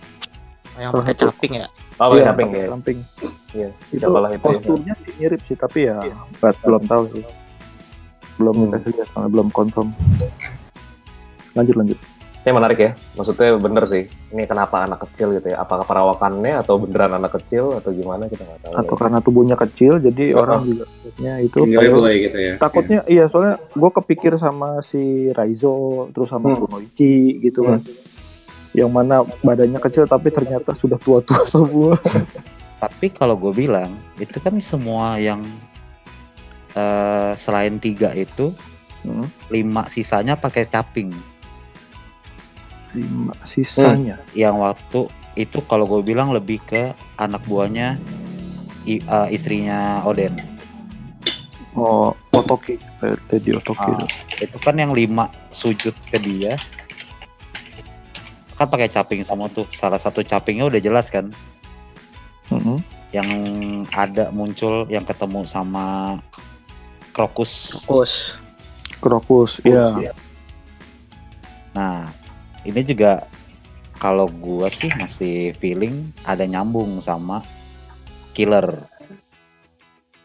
Yang 0.76 0.92
Salah 0.92 1.02
pakai 1.02 1.16
caping 1.16 1.52
ya. 1.56 1.66
Oh, 1.96 2.12
Iya, 2.12 2.28
pakai 2.28 2.46
ya. 2.54 2.68
samping 2.68 2.98
Iya, 3.48 3.68
itu 3.88 4.04
ya. 4.04 4.36
posturnya 4.38 4.94
sih 4.94 5.10
mirip 5.16 5.40
sih 5.42 5.56
tapi 5.56 5.88
ya 5.88 5.96
nggak- 5.96 6.60
belum 6.62 6.82
tahu 6.84 7.02
sih 7.10 7.24
belum 8.36 8.54
Hmm. 8.54 8.64
dikasih 8.70 8.90
lihat 8.94 9.10
belum 9.26 9.48
confirm 9.50 9.88
lanjut 11.52 11.74
lanjut 11.74 11.98
Ini 12.46 12.54
menarik 12.54 12.78
ya. 12.78 12.94
Maksudnya 13.12 13.58
bener 13.58 13.84
sih. 13.84 14.06
Ini 14.30 14.46
kenapa 14.46 14.86
anak 14.86 15.02
kecil 15.02 15.34
gitu 15.34 15.50
ya? 15.50 15.58
Apakah 15.58 15.82
perawakannya 15.82 16.62
atau 16.62 16.78
beneran 16.78 17.18
anak 17.18 17.34
kecil 17.34 17.74
atau 17.74 17.90
gimana 17.90 18.30
kita 18.30 18.46
nggak 18.46 18.60
tahu. 18.62 18.74
atau 18.76 18.94
ya. 18.94 19.00
karena 19.02 19.18
tubuhnya 19.18 19.56
kecil 19.58 19.98
jadi 19.98 20.24
Oh, 20.32 20.46
orang 20.46 20.62
juga 20.62 20.84
lihatnya 20.86 21.32
itu 21.40 21.58
Tinggalnya 21.58 21.90
kayak- 21.98 22.22
gitu 22.22 22.38
ya. 22.38 22.54
takutnya 22.56 22.98
iya 23.06 23.24
soalnya 23.26 23.58
gue 23.58 23.90
kepikir 23.92 24.32
sama 24.36 24.78
si 24.80 25.02
Raizo 25.28 25.74
terus 26.12 26.30
sama 26.30 26.54
Hmm. 26.54 26.62
Kunoichi 26.62 27.14
gitu 27.40 27.66
kan 27.66 27.82
yang 28.72 28.88
mana 28.88 29.26
badannya 29.40 29.80
kecil 29.80 30.06
tapi 30.06 30.30
ternyata 30.30 30.70
sudah 30.72 30.96
tua-tua 30.96 31.42
semua 31.50 31.98
Tapi 32.76 33.08
kalau 33.08 33.34
gue 33.34 33.50
bilang, 33.58 33.90
itu 34.16 34.36
kan 34.36 34.54
semua 34.60 35.16
yang 35.16 35.42
eh, 36.72 37.32
selain 37.34 37.76
tiga 37.76 38.12
itu, 38.12 38.52
Hmm. 39.00 39.24
lima 39.48 39.86
sisanya 39.86 40.34
pakai 40.34 40.62
caping. 40.64 41.08
Lima 42.96 43.36
sisanya. 43.44 44.16
Yang 44.32 44.56
waktu 44.56 45.00
itu 45.36 45.60
kalau 45.68 45.84
gue 45.84 46.00
bilang 46.00 46.32
lebih 46.32 46.64
ke 46.64 46.90
anak 47.16 47.44
buahnya 47.44 48.00
i- 48.82 49.04
eh, 49.04 49.28
istrinya 49.28 50.00
Oden. 50.02 50.32
oh 51.76 52.16
Otoki 52.32 52.80
eh, 53.04 53.16
Teddy 53.28 53.52
Otoki 53.52 53.92
Ah, 53.92 54.08
itu. 54.40 54.56
kan 54.56 54.80
yang 54.80 54.96
lima 54.96 55.28
sujud 55.52 55.92
ke 56.08 56.16
dia. 56.16 56.56
Kan 58.56 58.72
pakai 58.72 58.88
caping 58.88 59.20
semua 59.20 59.52
tuh. 59.52 59.68
Salah 59.76 60.00
satu 60.00 60.24
capingnya 60.24 60.64
udah 60.64 60.80
jelas 60.80 61.12
kan? 61.12 61.28
Mm-mm. 62.48 62.80
yang 63.10 63.28
ada 63.92 64.28
muncul 64.30 64.84
yang 64.88 65.04
ketemu 65.04 65.44
sama 65.44 66.16
krokus. 67.12 67.76
Fokus. 67.84 68.38
Krokus 69.00 69.60
iya. 69.60 70.12
Nah 71.72 72.08
ini 72.66 72.82
juga 72.82 73.24
kalau 73.96 74.26
gua 74.28 74.68
sih 74.68 74.90
masih 74.98 75.54
feeling 75.62 76.10
ada 76.26 76.44
nyambung 76.44 76.98
sama 77.00 77.40
killer 78.34 78.84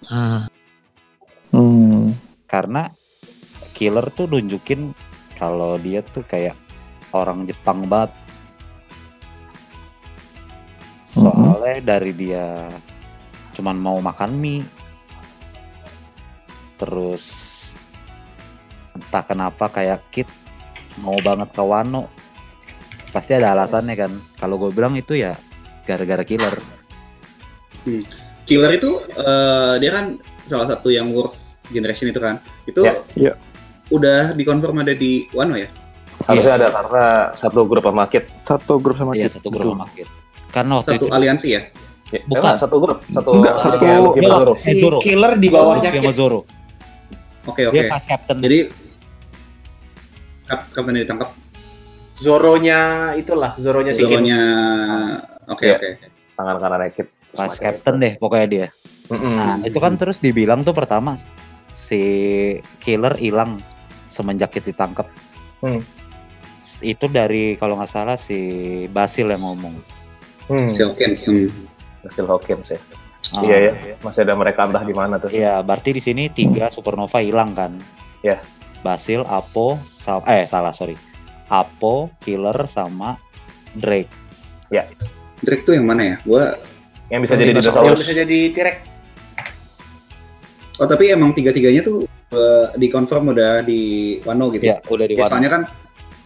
Hmm. 0.02 0.50
hmm. 1.54 2.10
karena 2.50 2.90
killer 3.78 4.10
tuh 4.18 4.26
nunjukin 4.26 4.98
kalau 5.38 5.78
dia 5.78 6.02
tuh 6.02 6.26
kayak 6.26 6.58
orang 7.14 7.46
Jepang 7.46 7.86
banget. 7.86 8.10
Soalnya 11.06 11.84
dari 11.84 12.12
dia 12.16 12.66
cuman 13.54 13.78
mau 13.78 14.00
makan 14.02 14.32
mie, 14.40 14.66
terus 16.80 17.26
entah 18.96 19.22
kenapa 19.28 19.68
kayak 19.70 20.02
Kit 20.10 20.30
mau 21.04 21.20
banget 21.20 21.52
ke 21.52 21.62
Wano, 21.62 22.08
pasti 23.12 23.32
ada 23.32 23.52
alasannya 23.52 23.96
kan. 23.96 24.12
Kalau 24.36 24.56
gue 24.58 24.72
bilang 24.72 24.96
itu 24.96 25.14
ya 25.14 25.36
gara-gara 25.84 26.24
killer. 26.24 26.56
Killer 28.44 28.72
itu 28.74 28.92
eh, 29.12 29.74
dia 29.80 29.92
kan 29.92 30.06
salah 30.44 30.68
satu 30.68 30.90
yang 30.90 31.12
worst 31.12 31.62
generation 31.70 32.10
itu 32.10 32.20
kan. 32.20 32.40
Itu 32.66 32.84
Ya, 32.84 32.94
ya. 33.14 33.34
udah 33.88 34.34
dikonfirm 34.34 34.80
ada 34.80 34.94
di 34.94 35.28
Wano 35.32 35.56
ya? 35.56 35.70
Harusnya 36.22 36.54
ada 36.56 36.68
karena 36.70 37.06
satu 37.34 37.66
grup 37.66 37.82
pemakit. 37.84 38.30
satu 38.44 38.78
grup 38.78 38.94
sama 38.96 39.18
Iya 39.18 39.26
Kit. 39.26 39.42
satu 39.42 39.48
grup 39.50 39.74
sama 39.74 39.86
Kit. 39.90 40.10
Karena 40.52 40.72
waktu 40.78 40.90
Satu 40.94 41.06
itu 41.08 41.16
aliansi 41.16 41.48
ya? 41.50 41.62
Ya, 42.12 42.20
Bukan. 42.28 42.44
enggak, 42.44 42.56
satu 42.60 42.76
grup, 42.84 43.00
satu 43.08 43.30
Enggak, 43.40 43.56
satu- 43.58 43.80
sama 43.80 44.36
Zoro. 44.36 44.54
si 44.60 44.72
Zoro. 44.78 45.00
killer 45.00 45.34
di 45.40 45.48
bawahnya 45.48 45.90
sama 45.90 46.04
Kid. 46.04 46.14
Zoro. 46.14 46.40
Oke 47.48 47.62
oke. 47.66 47.74
Dia 47.74 47.84
pas 47.88 48.04
captain. 48.04 48.38
Jadi 48.38 48.60
kap 50.46 50.62
kapan 50.76 50.94
ditangkap? 51.02 51.30
Zoronya 52.22 52.80
itulah, 53.18 53.58
Zoronya 53.58 53.92
si 53.92 54.06
Kid. 54.06 54.14
Zoronya 54.14 54.40
oke 55.50 55.66
Iya. 55.66 55.76
oke. 55.76 55.90
Tangan 56.38 56.56
kanan 56.62 56.82
Kid. 56.94 57.08
pas 57.32 57.56
captain 57.56 57.96
deh 57.96 58.14
pokoknya 58.20 58.48
dia. 58.48 58.68
Mm-mm. 59.08 59.36
Nah, 59.40 59.56
itu 59.64 59.80
kan 59.80 59.96
terus 59.96 60.20
dibilang 60.20 60.62
tuh 60.62 60.76
pertama 60.76 61.16
si 61.72 62.02
killer 62.78 63.16
hilang 63.16 63.64
semenjak 64.06 64.52
kita 64.52 64.70
ditangkap. 64.70 65.08
Hmm. 65.64 65.80
Itu 66.84 67.08
dari 67.08 67.56
kalau 67.56 67.80
nggak 67.80 67.88
salah 67.88 68.20
si 68.20 68.36
Basil 68.92 69.32
yang 69.32 69.42
ngomong. 69.42 69.80
Hmm. 70.46 70.68
Si 70.68 70.84
Hawkins. 70.84 71.24
Hmm. 71.24 71.48
Hasil 72.04 72.26
Hawkins 72.28 72.68
ya. 72.68 72.80
Ah, 73.32 73.42
Iya 73.48 73.58
ya, 73.64 73.72
masih 74.04 74.28
ada 74.28 74.36
mereka 74.36 74.68
entah 74.68 74.84
di 74.84 74.92
mana 74.92 75.16
tuh. 75.16 75.32
Iya, 75.32 75.64
berarti 75.64 75.96
di 75.96 76.02
sini 76.04 76.28
tiga 76.28 76.68
supernova 76.68 77.24
hilang 77.24 77.56
kan? 77.56 77.80
Iya. 78.20 78.44
Basil, 78.82 79.24
Apo, 79.24 79.78
sa- 79.86 80.26
eh 80.26 80.44
salah 80.44 80.74
sorry. 80.74 80.98
Apo, 81.52 82.08
Killer 82.18 82.56
sama 82.66 83.20
Drake. 83.76 84.08
Drake 85.42 85.64
tuh 85.64 85.76
yang 85.76 85.84
mana 85.84 86.02
ya? 86.06 86.16
Gua 86.24 86.56
Yang 87.12 87.22
bisa 87.28 87.34
jadi 87.36 87.52
Yang 87.52 87.60
dinosaurus. 87.68 88.00
bisa 88.00 88.14
jadi 88.16 88.40
T-Rex. 88.56 88.78
Oh 90.78 90.88
tapi 90.88 91.12
emang 91.12 91.36
tiga-tiganya 91.36 91.84
tuh 91.84 92.06
uh, 92.32 92.72
dikonfirm 92.74 93.30
udah 93.30 93.62
di 93.62 93.82
Wano 94.24 94.48
gitu. 94.50 94.66
Iya, 94.66 94.80
udah 94.88 95.06
di 95.06 95.14
Ya, 95.14 95.22
Wano. 95.22 95.30
soalnya 95.30 95.52
kan 95.52 95.62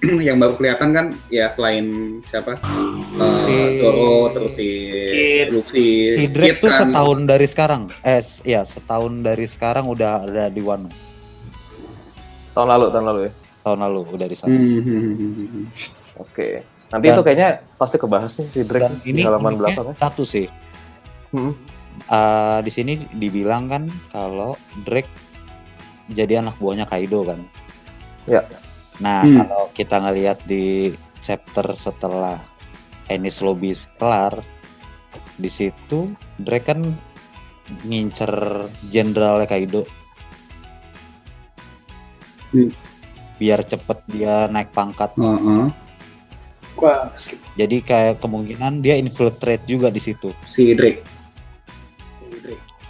yang 0.28 0.38
baru 0.38 0.53
kelihatan 0.55 0.89
kan 0.91 1.05
ya 1.28 1.49
selain 1.49 1.86
siapa? 2.23 2.55
Uh, 3.15 3.34
Si- 3.41 3.80
Zoro 3.80 4.30
terus 4.30 4.53
si 4.53 4.69
Kid. 5.09 5.47
Luffy. 5.51 5.89
Si 6.13 6.23
Drake 6.30 6.59
Kid 6.59 6.63
tuh 6.63 6.71
kan. 6.71 6.80
setahun 6.88 7.19
dari 7.26 7.47
sekarang. 7.49 7.82
Eh, 8.03 8.21
s- 8.21 8.43
ya 8.45 8.61
setahun 8.61 9.26
dari 9.26 9.43
sekarang 9.43 9.89
udah 9.89 10.23
ada 10.23 10.47
di 10.47 10.61
Wano. 10.61 10.91
Tahun 12.53 12.67
lalu, 12.69 12.86
tahun 12.93 13.05
lalu 13.09 13.19
ya. 13.28 13.32
Tahun 13.66 13.80
lalu 13.82 14.05
udah 14.07 14.28
di 14.30 14.38
sana. 14.38 14.53
Hmm, 14.53 14.78
hmm, 14.78 15.01
hmm, 15.09 15.32
hmm. 15.34 15.66
Oke. 16.22 16.61
Nanti 16.86 17.05
Dan- 17.09 17.16
itu 17.18 17.22
kayaknya 17.26 17.49
pasti 17.76 17.97
kebahas 17.97 18.32
nih 18.38 18.47
si 18.47 18.59
Drake 18.61 18.86
Dan 18.86 18.93
di 19.01 19.09
ini 19.09 19.22
halaman 19.26 19.41
uniknya 19.51 19.59
belakang 19.59 19.88
ya. 19.89 19.93
satu 19.99 20.22
sih. 20.22 20.45
Hmm. 21.34 21.57
Eh, 22.05 22.59
di 22.61 22.70
sini 22.70 22.93
dibilang 23.11 23.66
kan 23.66 23.84
kalau 24.11 24.53
Drake 24.86 25.09
jadi 26.07 26.39
anak 26.39 26.55
buahnya 26.55 26.86
Kaido 26.86 27.26
kan. 27.26 27.41
Ya. 28.26 28.45
Nah, 28.95 29.26
Hmm. 29.26 29.41
kalau 29.41 29.63
kita 29.74 29.97
ngelihat 29.97 30.45
di 30.45 30.93
chapter 31.20 31.66
setelah 31.74 32.38
Enies 33.07 33.41
Lobby 33.41 33.74
kelar, 33.97 34.45
di 35.36 35.49
situ 35.49 36.13
Drake 36.38 36.70
kan 36.70 36.93
ngincer 37.82 38.30
jenderal 38.88 39.41
Kaido. 39.43 39.89
Biar 43.38 43.63
cepet 43.63 43.97
dia 44.11 44.47
naik 44.47 44.71
pangkat. 44.71 45.13
Wah, 46.75 47.07
skip. 47.15 47.39
Jadi 47.55 47.79
kayak 47.79 48.19
kemungkinan 48.19 48.83
dia 48.83 48.99
infiltrate 48.99 49.63
juga 49.63 49.88
di 49.88 50.01
situ. 50.03 50.36
Si 50.43 50.75
Drake. 50.75 50.99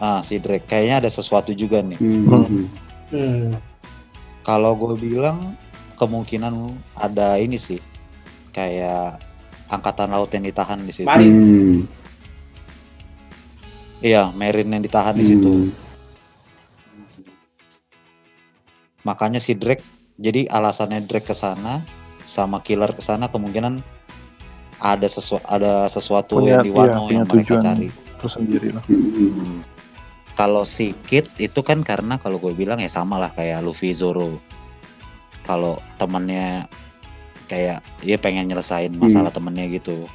Ah, 0.01 0.19
si 0.25 0.41
Drake 0.41 0.65
kayaknya 0.67 1.05
ada 1.05 1.09
sesuatu 1.13 1.53
juga 1.53 1.79
nih. 1.85 1.97
Hmm, 2.01 2.25
hmm, 2.25 2.45
hmm. 2.49 2.65
Hmm. 3.13 3.47
Kalau 4.41 4.73
gue 4.73 4.97
bilang 4.97 5.53
kemungkinan 6.01 6.73
ada 6.97 7.37
ini 7.37 7.55
sih, 7.55 7.79
kayak 8.51 9.21
angkatan 9.69 10.11
laut 10.11 10.33
yang 10.33 10.43
ditahan 10.49 10.81
di 10.81 10.93
situ. 10.93 11.07
Mari. 11.07 11.27
Hmm. 11.29 11.77
Iya, 14.03 14.29
Marine 14.35 14.69
yang 14.75 14.83
ditahan 14.83 15.15
di 15.15 15.25
situ. 15.25 15.53
Hmm. 15.53 15.71
Makanya 19.05 19.37
si 19.37 19.53
Drake, 19.53 19.85
jadi 20.17 20.47
alasannya 20.47 21.03
Drake 21.03 21.25
ke 21.25 21.35
sana 21.35 21.83
sama 22.23 22.59
Killer 22.59 22.89
ke 22.89 22.99
sana 22.99 23.27
kemungkinan 23.27 23.83
ada 24.77 25.07
sesu 25.07 25.39
ada 25.45 25.87
sesuatu 25.87 26.39
Punya- 26.39 26.59
yang 26.59 26.63
di 26.63 26.71
Wano 26.71 27.07
iya, 27.07 27.21
yang 27.21 27.25
mereka 27.25 27.55
cari. 27.57 27.87
tersendiri 28.15 28.69
lah. 28.71 28.83
Hmm, 28.85 29.11
hmm. 29.13 29.59
Kalau 30.35 30.63
si 30.63 30.91
Kid 31.05 31.31
itu 31.37 31.59
kan 31.61 31.79
karena 31.79 32.17
kalau 32.17 32.35
gue 32.37 32.51
bilang 32.51 32.75
ya 32.77 32.87
sama 32.87 33.15
lah 33.15 33.31
kayak 33.31 33.61
Luffy 33.61 33.91
Zoro. 33.91 34.35
Kalau 35.41 35.77
temennya 35.95 36.65
kayak 37.45 37.79
dia 38.01 38.17
pengen 38.17 38.49
nyelesain 38.49 38.91
masalah 38.91 39.29
temennya 39.29 39.69
gitu. 39.69 40.09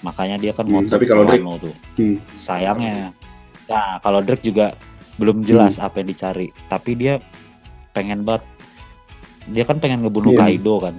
Makanya 0.00 0.38
dia 0.38 0.52
kan 0.52 0.64
Hmm, 0.64 0.80
ngotot 0.80 0.92
tapi 0.92 1.04
kalau 1.04 1.24
Drake- 1.24 1.42
Wano 1.42 1.58
tuh. 1.60 1.74
Hmm. 1.98 2.16
Sayangnya. 2.32 3.10
Nah, 3.66 3.98
kalau 3.98 4.22
Drake 4.22 4.40
juga 4.42 4.78
belum 5.16 5.42
jelas 5.42 5.76
apa 5.76 5.98
yang 5.98 6.08
dicari, 6.08 6.48
tapi 6.68 6.94
dia 6.94 7.18
pengen 7.92 8.22
banget 8.22 8.44
dia 9.46 9.62
kan 9.62 9.76
pengen 9.76 10.02
ngebunuh 10.02 10.32
Iya. 10.32 10.40
Kaido 10.44 10.74
kan. 10.80 10.94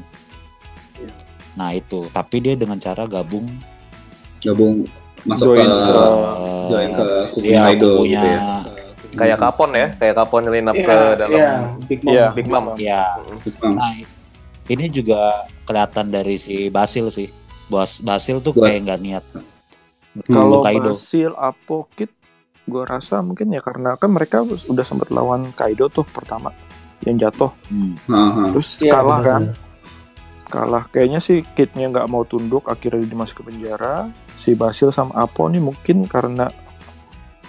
Nah, 1.54 1.70
itu. 1.72 2.06
Tapi 2.08 2.36
dia 2.40 2.54
dengan 2.54 2.78
cara 2.78 3.04
gabung 3.04 3.50
Gabung 4.38 4.86
masuk 5.24 5.58
Join 5.58 5.66
ke 5.66 5.82
ke- 5.82 6.68
join 6.68 6.90
ke 6.94 7.04
Iya, 7.42 7.62
Kaido 7.66 7.88
kubunya 7.92 8.22
gitu 8.22 8.28
ya. 8.30 8.42
Kayak 9.10 9.38
Kapon 9.40 9.70
ya, 9.72 9.88
kayak 9.96 10.16
Kapon 10.16 10.42
nyelinap 10.44 10.76
Iya, 10.76 10.86
ke 10.86 10.96
dalam 11.18 11.34
iya, 11.34 11.52
Big 11.82 12.00
Mom. 12.00 12.14
Iya, 12.14 12.26
Big 12.32 12.48
Mom. 12.48 12.66
ya 12.78 13.04
Hmm. 13.58 13.74
Nah, 13.74 13.92
ini 14.68 14.86
juga 14.88 15.20
kelihatan 15.64 16.08
dari 16.08 16.36
si 16.36 16.70
Basil 16.70 17.10
sih. 17.10 17.28
Bos 17.68 18.00
Basil 18.00 18.40
tuh 18.40 18.54
Buat- 18.54 18.70
kayak 18.70 18.80
nggak 18.86 19.02
niat. 19.02 19.24
Kalau 20.24 20.62
Kaido. 20.62 20.94
Basil, 20.94 21.34
Apo, 21.34 21.90
Kid, 21.92 22.14
gue 22.64 22.84
rasa 22.84 23.20
mungkin 23.20 23.50
ya 23.50 23.60
karena 23.60 23.96
kan 23.96 24.10
mereka 24.10 24.42
udah 24.44 24.82
sempat 24.82 25.10
lawan 25.10 25.50
Kaido 25.52 25.88
tuh 25.88 26.06
pertama 26.06 26.54
yang 27.04 27.18
jatuh, 27.20 27.52
Hmm. 27.68 27.94
Terus 28.52 28.80
Iya, 28.80 28.94
kalah 28.96 29.20
kan, 29.20 29.42
benar. 29.44 29.58
kalah. 30.48 30.84
Kayaknya 30.90 31.20
sih 31.20 31.46
Kidnya 31.52 31.90
nggak 31.90 32.08
mau 32.08 32.24
tunduk, 32.24 32.66
akhirnya 32.66 33.04
dimasuk 33.04 33.38
ke 33.38 33.44
penjara. 33.46 34.10
Si 34.38 34.54
Basil 34.54 34.90
sama 34.90 35.14
Apo 35.18 35.46
nih 35.46 35.60
mungkin 35.60 36.06
karena 36.06 36.48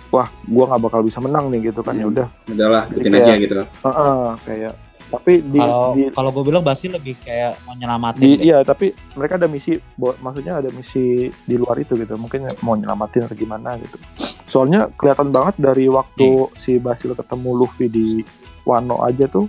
wah 0.08 0.28
gua 0.44 0.64
nggak 0.66 0.82
bakal 0.82 1.00
bisa 1.00 1.18
menang 1.18 1.48
nih 1.48 1.70
gitu 1.70 1.80
kan 1.80 1.92
ya 1.92 2.04
Hmm. 2.04 2.12
udah 2.12 2.26
Udahlah, 2.46 2.82
bikin 2.88 3.10
Kayak- 3.10 3.24
aja 3.24 3.32
gitu. 3.38 3.54
Heeh, 3.60 4.24
kayak 4.42 4.74
tapi 5.08 5.32
di, 5.40 5.56
Kalau 5.56 5.84
di, 5.90 6.02
kalau 6.12 6.28
gue 6.30 6.44
bilang 6.44 6.60
Basil 6.60 6.92
lebih 6.92 7.16
kayak 7.18 7.64
mau 7.64 7.72
nyelamatin. 7.72 8.20
di 8.20 8.28
deh. 8.30 8.44
iya 8.44 8.60
tapi 8.60 8.92
mereka 9.14 9.36
ada 9.36 9.48
misi 9.48 9.80
maksudnya 9.96 10.60
ada 10.60 10.68
misi 10.68 11.04
di 11.40 11.56
luar 11.56 11.80
itu 11.80 11.96
gitu 11.96 12.12
mungkin 12.14 12.44
mau 12.60 12.76
nyelamatin 12.76 13.24
atau 13.24 13.32
gimana 13.32 13.80
gitu 13.80 13.96
soalnya 14.44 14.92
kelihatan 14.92 15.32
banget 15.32 15.56
dari 15.56 15.88
waktu 15.88 16.28
si 16.56 16.76
Basil 16.76 17.16
ketemu 17.16 17.50
Luffy 17.56 17.88
di 17.88 18.20
Wano 18.68 19.00
aja 19.00 19.24
tuh 19.24 19.48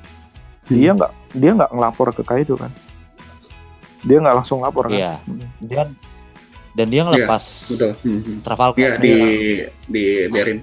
dia 0.65 0.95
nggak 0.95 1.11
dia 1.35 1.51
nggak 1.51 1.69
ngelapor 1.69 2.15
ke 2.15 2.23
Kaido 2.23 2.55
kan 2.55 2.71
dia 3.99 4.15
nggak 4.17 4.35
langsung 4.39 4.63
lapor 4.63 4.87
kan 4.87 4.95
Iya. 4.95 5.13
Hmm. 5.19 5.43
Dia 5.59 5.83
dan 6.71 6.87
dia 6.87 7.01
ngelepas 7.03 7.43
Betul. 7.69 7.91
Hmm, 7.99 8.19
hmm. 8.21 8.37
Trafalgar. 8.41 8.79
Iya, 8.79 8.91
di 8.97 9.13
di 9.85 10.03
biarin. 10.25 10.59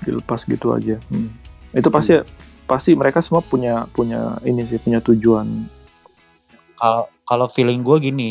dilepas 0.00 0.42
gitu 0.44 0.70
aja 0.72 0.98
Hmm. 1.08 1.30
itu 1.70 1.88
pasti 1.88 2.18
pasti 2.64 2.90
mereka 2.92 3.18
semua 3.18 3.38
punya 3.40 3.86
punya 3.90 4.38
ini 4.42 4.62
sih 4.64 4.78
punya 4.78 4.98
tujuan 4.98 5.66
Kalau 6.74 7.06
kalau 7.22 7.46
feeling 7.46 7.80
gue 7.80 7.98
gini, 8.02 8.30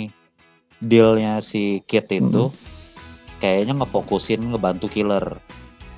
dealnya 0.78 1.40
si 1.40 1.80
Kid 1.82 2.08
itu 2.08 2.48
Hmm. 2.48 2.56
kayaknya 3.40 3.80
ngefokusin 3.80 4.44
ngebantu 4.46 4.86
killer. 4.86 5.40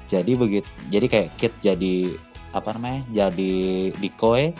Jadi 0.05 0.31
begitu, 0.33 0.69
jadi 0.87 1.05
kayak 1.07 1.29
Kid 1.35 1.53
jadi 1.59 2.13
apa 2.53 2.77
namanya? 2.77 3.01
Jadi 3.11 3.89
decoy. 3.97 4.53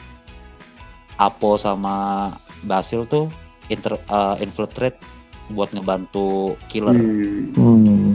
Apo 1.21 1.61
sama 1.61 2.29
Basil 2.65 3.05
tuh 3.05 3.29
inter, 3.69 3.95
eh, 3.95 4.35
infiltrate 4.41 4.97
buat 5.53 5.69
ngebantu 5.71 6.57
killer. 6.67 6.97
Hmm. 6.97 7.53
Hmm. 7.53 8.09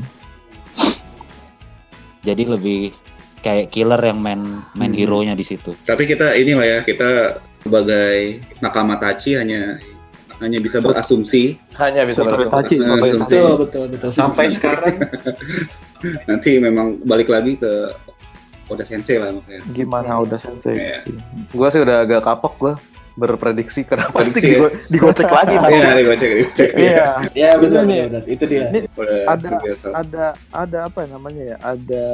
Jadi 2.27 2.43
lebih 2.45 2.81
kayak 3.41 3.71
killer 3.71 4.03
yang 4.03 4.19
main 4.19 4.61
main 4.75 4.91
Hmm. 4.93 4.99
hero-nya 4.99 5.35
di 5.39 5.47
situ. 5.47 5.71
Tapi 5.87 6.05
kita 6.11 6.35
inilah 6.35 6.67
ya, 6.67 6.79
kita 6.83 7.39
sebagai 7.63 8.43
nakama 8.59 8.99
Tachi 8.99 9.39
hanya 9.39 9.79
hanya 10.39 10.59
bisa 10.63 10.79
berasumsi 10.79 11.59
hanya 11.75 12.07
bisa 12.07 12.23
berasumsi. 12.23 12.79
Betul, 12.79 13.55
betul, 13.67 13.85
betul. 13.91 14.11
Sampai 14.15 14.47
sekarang 14.55 15.03
nanti 16.31 16.63
memang 16.63 17.03
balik 17.03 17.27
lagi 17.31 17.59
ke 17.59 17.91
Oda 18.69 18.83
Sensei 18.83 19.17
lah 19.17 19.31
makanya. 19.31 19.61
gimana 19.69 20.13
udah 20.19 20.37
sensei 20.37 20.75
Iya. 20.75 20.97
sih 21.03 21.15
Gue 21.51 21.69
sih 21.69 21.81
udah 21.81 21.97
agak 22.01 22.21
kapok 22.23 22.55
gue 22.57 22.73
berprediksi 23.15 23.83
kenapa 23.83 24.15
pasti 24.15 24.31
Prediksi 24.31 24.47
ya. 24.47 24.59
digo- 24.61 24.75
digocek 24.89 25.27
lagi 25.29 25.55
nanti. 25.57 25.75
Iya, 25.75 25.91
digocek, 25.97 26.31
digocek. 26.31 26.71
iya 26.73 27.05
ya 27.35 27.51
betul, 27.57 27.81
Ini 27.81 27.89
nih. 27.89 27.99
betul. 28.05 28.23
Itu 28.29 28.45
dia. 28.47 28.65
ini 28.65 28.81
Udah 28.93 29.19
Ada- 29.27 29.49
terbiasa. 29.51 29.87
ada 29.93 30.25
ada 30.53 30.79
apa 30.85 30.99
ya 31.01 31.09
namanya 31.11 31.43
ya 31.45 31.57
ada 31.61 32.05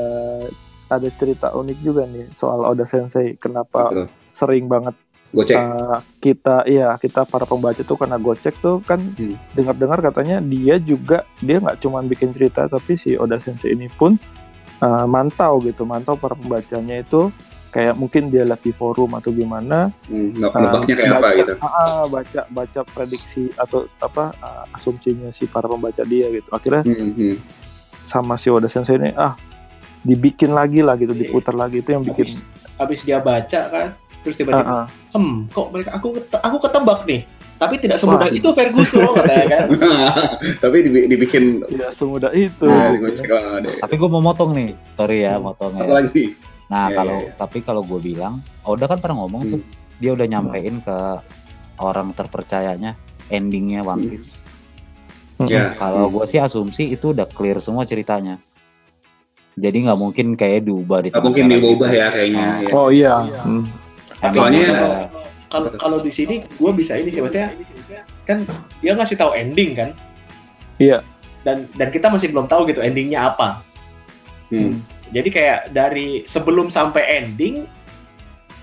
ada 0.86 1.08
cerita 1.12 1.48
unik 1.50 1.78
juga 1.80 2.02
nih 2.04 2.26
soal 2.34 2.60
Oda 2.62 2.84
Sensei 2.86 3.36
kenapa 3.36 3.80
Betul. 3.86 4.06
sering 4.32 4.64
banget 4.64 4.94
Gocek. 5.30 5.56
uh, 5.56 5.98
kita 6.20 6.62
iya 6.64 6.94
kita 6.94 7.24
para 7.24 7.42
pembaca 7.42 7.76
tuh 7.76 7.98
karena 7.98 8.16
gocek 8.16 8.54
tuh 8.58 8.78
kan 8.80 9.02
Hmm. 9.12 9.34
dengar-dengar 9.52 9.98
katanya 10.00 10.38
dia 10.38 10.78
juga 10.78 11.18
dia 11.38 11.58
nggak 11.58 11.80
cuma 11.80 12.00
bikin 12.00 12.30
cerita 12.30 12.64
tapi 12.64 12.94
si 12.94 13.12
Oda 13.14 13.36
Sensei 13.36 13.72
ini 13.72 13.90
pun 13.90 14.14
uh, 14.84 15.06
mantau 15.08 15.64
gitu 15.64 15.88
mantau 15.88 16.14
para 16.20 16.36
pembacanya 16.36 17.00
itu 17.00 17.32
kayak 17.74 17.98
mungkin 17.98 18.30
dia 18.30 18.46
lihat 18.46 18.62
di 18.62 18.70
forum 18.70 19.18
atau 19.18 19.34
gimana 19.34 19.90
Hmm, 20.06 20.30
uh, 20.38 20.52
nebaknya 20.54 20.94
kayak 20.94 21.10
apa 21.10 21.18
baca, 21.18 21.34
gitu. 21.40 21.52
ah, 21.58 21.66
ah, 21.66 22.02
baca 22.06 22.40
baca 22.46 22.80
prediksi 22.86 23.44
atau 23.58 23.90
apa 23.98 24.30
uh, 24.38 24.64
asumsinya 24.78 25.32
si 25.34 25.48
para 25.50 25.66
pembaca 25.66 26.04
dia 26.06 26.30
gitu 26.30 26.48
akhirnya 26.54 26.86
Hmm, 26.86 27.10
hmm. 27.16 27.36
sama 28.12 28.38
si 28.38 28.46
Oda 28.52 28.70
Sensei 28.70 29.00
ini 29.00 29.10
ah 29.18 29.34
dibikin 30.04 30.52
lagi 30.52 30.84
lah 30.84 30.94
gitu 31.00 31.16
diputar 31.16 31.56
lagi 31.56 31.80
itu 31.80 31.90
yang 31.96 32.04
bikin 32.04 32.28
habis 32.76 33.00
dia 33.02 33.18
baca 33.18 33.60
kan 33.72 33.88
terus 34.22 34.36
tiba-tiba 34.38 34.62
ah, 34.62 34.84
ah. 34.84 34.86
hmm 35.16 35.48
kok 35.50 35.66
mereka 35.72 35.90
aku 35.98 36.14
aku 36.30 36.56
ketebak 36.62 37.00
nih 37.08 37.20
tapi 37.54 37.74
tidak 37.76 37.96
semudah 37.96 38.26
Wah. 38.26 38.34
itu 38.34 38.48
Ferguson 38.50 39.04
katanya 39.14 39.46
kan 39.48 39.66
Tapi 40.62 40.76
dibi- 40.80 41.06
dibikin 41.06 41.44
tidak 41.64 41.90
semudah 41.90 42.30
itu 42.30 42.64
Nah, 42.64 42.90
ya, 42.90 42.98
oh. 43.30 43.74
Tapi 43.80 43.94
gue 43.94 44.08
mau 44.08 44.20
motong 44.20 44.50
nih, 44.52 44.68
sorry 44.92 45.22
ya 45.22 45.34
Hmm. 45.34 45.46
motongnya. 45.46 45.82
Apa 45.82 45.94
lagi? 45.96 46.24
Nah 46.64 46.84
Iya, 46.84 46.96
kalau 46.96 47.18
iya, 47.18 47.26
iya. 47.26 47.36
tapi 47.36 47.58
kalau 47.60 47.82
gue 47.82 48.00
bilang, 48.02 48.34
Oda 48.62 48.84
kan 48.84 48.98
pernah 48.98 49.16
ngomong 49.18 49.42
tuh, 49.48 49.60
dia 49.96 50.10
udah 50.10 50.24
nyampein 50.24 50.80
ke 50.80 50.98
orang 51.76 52.10
terpercayanya 52.12 52.98
endingnya 53.28 53.80
One 53.82 54.00
Hmm. 54.00 54.10
Piece. 54.10 54.42
Ya. 55.40 55.74
Kalau 55.74 56.06
gue 56.08 56.24
sih 56.24 56.38
asumsi 56.38 56.90
itu 56.90 57.10
udah 57.10 57.26
clear 57.26 57.58
semua 57.58 57.82
ceritanya. 57.82 58.38
Jadi 59.54 59.82
nggak 59.82 59.96
mungkin 59.96 60.34
kayak 60.34 60.62
diubah 60.62 60.98
di 61.00 61.08
Nggak 61.08 61.22
mungkin 61.22 61.44
diubah 61.48 61.86
gitu. 61.86 61.94
ya 61.96 62.06
kayaknya. 62.08 62.44
Oh. 62.44 62.58
ya. 62.60 62.70
oh 62.72 62.88
iya 62.90 63.14
Hmm. 63.42 63.64
Soalnya- 64.26 65.23
kalau- 65.54 65.72
kalau 65.76 65.98
di 66.00 66.10
sini 66.10 66.42
gue 66.42 66.70
bisa 66.74 66.94
ini 66.94 67.08
sih 67.08 67.22
maksudnya 67.22 67.54
kan 68.22 68.42
dia 68.80 68.92
ngasih 68.92 69.14
tahu 69.14 69.30
ending 69.32 69.70
kan 69.72 69.90
Iya. 70.76 70.98
dan 71.40 71.70
dan 71.72 71.88
kita 71.88 72.10
masih 72.10 72.28
belum 72.28 72.44
tahu 72.44 72.66
gitu 72.66 72.80
endingnya 72.80 73.28
apa 73.28 73.62
Hmm. 74.46 74.82
jadi 75.08 75.28
kayak 75.28 75.60
dari 75.70 76.22
sebelum 76.24 76.68
sampai 76.68 77.22
ending 77.22 77.64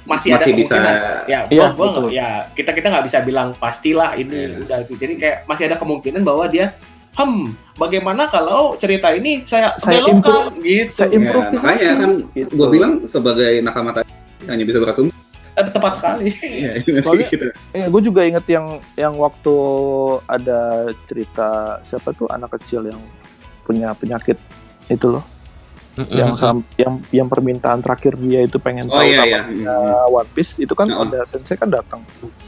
masih, 0.02 0.34
ada 0.34 0.42
Masih 0.42 0.54
bisa 0.58 0.74
kemungkinan 0.76 0.98
ya 1.24 1.39
Iya, 1.46 1.66
gua, 1.72 1.88
gua 1.94 2.10
ya 2.10 2.28
kita 2.52 2.74
kita 2.74 2.89
nggak 2.89 3.06
bisa 3.06 3.20
bilang 3.22 3.54
pastilah 3.56 4.14
ini 4.14 4.50
Iya. 4.50 4.58
udah 4.60 4.78
gitu. 4.84 4.98
jadi 4.98 5.14
kayak 5.16 5.38
masih 5.46 5.64
ada 5.70 5.78
kemungkinan 5.78 6.22
bahwa 6.22 6.46
dia 6.46 6.74
hmm 7.14 7.54
bagaimana 7.76 8.26
kalau 8.26 8.74
cerita 8.76 9.12
ini 9.12 9.44
saya, 9.44 9.76
Saya 9.78 10.02
belokkan 10.02 10.58
gitu 10.58 10.89
saya 10.96 11.12
Ya, 11.12 11.20
makanya 11.54 11.89
kan 11.98 12.12
Gitu. 12.34 12.52
gue 12.52 12.68
bilang 12.70 13.06
sebagai 13.06 13.62
nakama 13.62 13.94
tadi 13.94 14.10
hanya 14.48 14.64
bisa 14.66 14.82
berasumsi. 14.82 15.14
Eh, 15.64 15.72
tepat 15.72 15.93
sekali 15.95 16.28
Iya, 16.34 16.72
Soalnya- 17.01 17.30
gitu. 17.30 17.47
Eh, 17.72 17.86
gue 17.86 18.01
juga 18.01 18.22
inget 18.22 18.45
yang 18.47 18.66
yang 18.95 19.14
waktu 19.16 19.55
ada 20.26 20.59
cerita 21.05 21.47
siapa 21.86 22.12
tuh 22.12 22.26
anak 22.28 22.55
kecil 22.55 22.86
yang 22.86 23.01
punya 23.62 23.93
penyakit 23.93 24.36
itu 24.88 25.07
loh, 25.07 25.24
yang 26.09 26.34
sam- 26.36 26.68
yang 26.76 26.93
yang 27.09 27.28
permintaan 27.28 27.80
terakhir 27.80 28.16
dia 28.18 28.41
itu 28.41 28.57
pengen 28.57 28.88
Oh 28.88 28.97
tahu 28.97 29.05
iya 29.05 29.22
iya. 29.22 29.39
kabarnya 29.39 29.76
One 30.09 30.30
Piece 30.30 30.51
itu 30.57 30.72
kan 30.72 30.88
Heeh. 30.88 31.01
Oda 31.01 31.20
Sensei 31.26 31.55
kan 31.55 31.68
datang, 31.68 32.01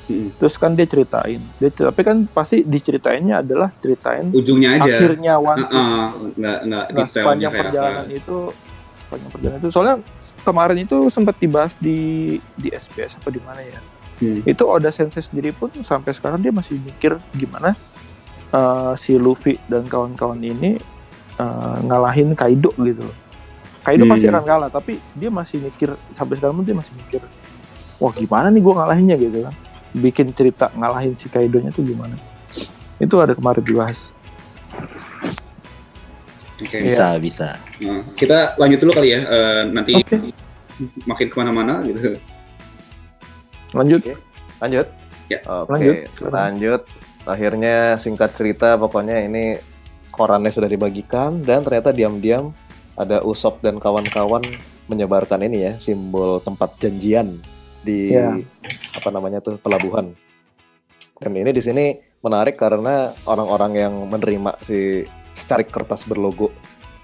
Hmm. 0.04 0.32
terus 0.34 0.56
kan 0.56 0.74
dia 0.74 0.84
ceritain, 0.84 1.40
dia 1.54 1.70
cer- 1.70 1.86
tapi 1.86 2.02
kan 2.02 2.26
pasti 2.26 2.62
diceritainnya 2.62 3.40
adalah 3.40 3.70
ceritain 3.78 4.32
Ujungnya 4.32 4.76
aja. 4.78 4.90
akhirnya 4.90 5.34
One 5.38 5.60
Piece. 5.62 5.76
Heeh, 5.78 6.06
nggak 6.36 6.58
nggak 6.66 6.86
Nah, 6.90 7.08
sepanjang 7.10 7.52
perjalanan 7.54 8.04
apa. 8.04 8.16
itu, 8.16 8.38
sepanjang 9.00 9.30
perjalanan 9.30 9.60
itu, 9.60 9.70
soalnya 9.70 9.96
kemarin 10.44 10.84
itu 10.84 11.10
sempat 11.10 11.40
dibahas 11.40 11.74
di 11.80 12.38
di 12.60 12.70
SBS 12.70 13.16
apa 13.18 13.32
di 13.32 13.42
mana 13.42 13.62
ya? 13.64 13.80
Hmm. 14.22 14.44
Itu 14.46 14.70
Oda 14.70 14.94
Sensei 14.94 15.24
sendiri 15.26 15.52
pun 15.56 15.72
sampai 15.84 16.14
sekarang 16.14 16.44
dia 16.44 16.54
masih 16.54 16.78
mikir 16.84 17.18
gimana 17.34 17.74
uh, 18.54 18.94
si 19.00 19.18
Luffy 19.18 19.58
dan 19.68 19.84
kawan-kawan 19.90 20.40
ini 20.40 20.78
uh, 21.42 21.78
ngalahin 21.84 22.38
Kaido 22.38 22.72
gitu 22.78 23.02
loh. 23.02 23.18
Kaido 23.84 24.08
Hmm. 24.08 24.12
pasti 24.16 24.26
akan 24.32 24.46
kalah, 24.48 24.70
tapi 24.72 24.96
dia 25.18 25.28
masih 25.28 25.60
mikir 25.60 25.92
sampai 26.16 26.40
sekarang 26.40 26.62
pun 26.62 26.64
dia 26.64 26.78
masih 26.78 26.94
mikir, 27.04 27.22
wah 28.00 28.16
gimana 28.16 28.48
nih 28.48 28.62
gua 28.64 28.84
ngalahinnya 28.84 29.20
gitu 29.20 29.44
kan? 29.44 29.56
Bikin 29.94 30.32
cerita 30.32 30.72
ngalahin 30.72 31.20
si 31.20 31.28
Kaidonya 31.28 31.76
tuh 31.76 31.84
gimana? 31.84 32.16
Itu 33.02 33.20
ada 33.20 33.36
kemarin 33.36 33.60
dibahas. 33.60 34.16
Oke. 36.64 36.78
Bisa 36.82 37.20
bisa. 37.20 37.60
Nah, 37.78 38.00
kita 38.16 38.56
lanjut 38.56 38.80
dulu 38.80 38.92
kali 38.96 39.12
ya. 39.12 39.20
eh, 39.22 39.62
nanti 39.68 39.94
Oke. 39.94 40.32
makin 41.04 41.28
ke 41.28 41.36
mana-mana 41.36 41.84
gitu. 41.84 42.16
Lanjut. 43.74 44.02
Lanjut. 44.62 44.88
Ya. 45.28 45.40
Oke, 45.44 45.72
Lanjut. 45.72 45.96
lanjut. 46.24 46.82
Akhirnya 47.24 47.96
singkat 47.98 48.36
cerita 48.36 48.76
pokoknya 48.76 49.24
ini 49.24 49.58
korannya 50.12 50.52
sudah 50.52 50.68
dibagikan 50.68 51.42
dan 51.42 51.64
ternyata 51.64 51.90
diam-diam 51.90 52.52
ada 52.94 53.24
Usop 53.26 53.64
dan 53.66 53.82
kawan-kawan 53.82 54.44
menyebarkan 54.86 55.42
ini 55.42 55.66
ya 55.66 55.74
simbol 55.80 56.38
tempat 56.40 56.76
janjian 56.78 57.40
di 57.82 58.14
Ya. 58.14 58.36
apa 58.94 59.10
namanya 59.10 59.40
tuh 59.40 59.58
pelabuhan. 59.58 60.14
Dan 61.18 61.34
ini 61.34 61.50
di 61.50 61.64
sini 61.64 61.86
menarik 62.20 62.60
karena 62.60 63.16
orang-orang 63.24 63.72
yang 63.80 63.94
menerima 64.06 64.60
si 64.62 65.08
secarik 65.34 65.70
kertas 65.70 66.06
berlogo 66.06 66.50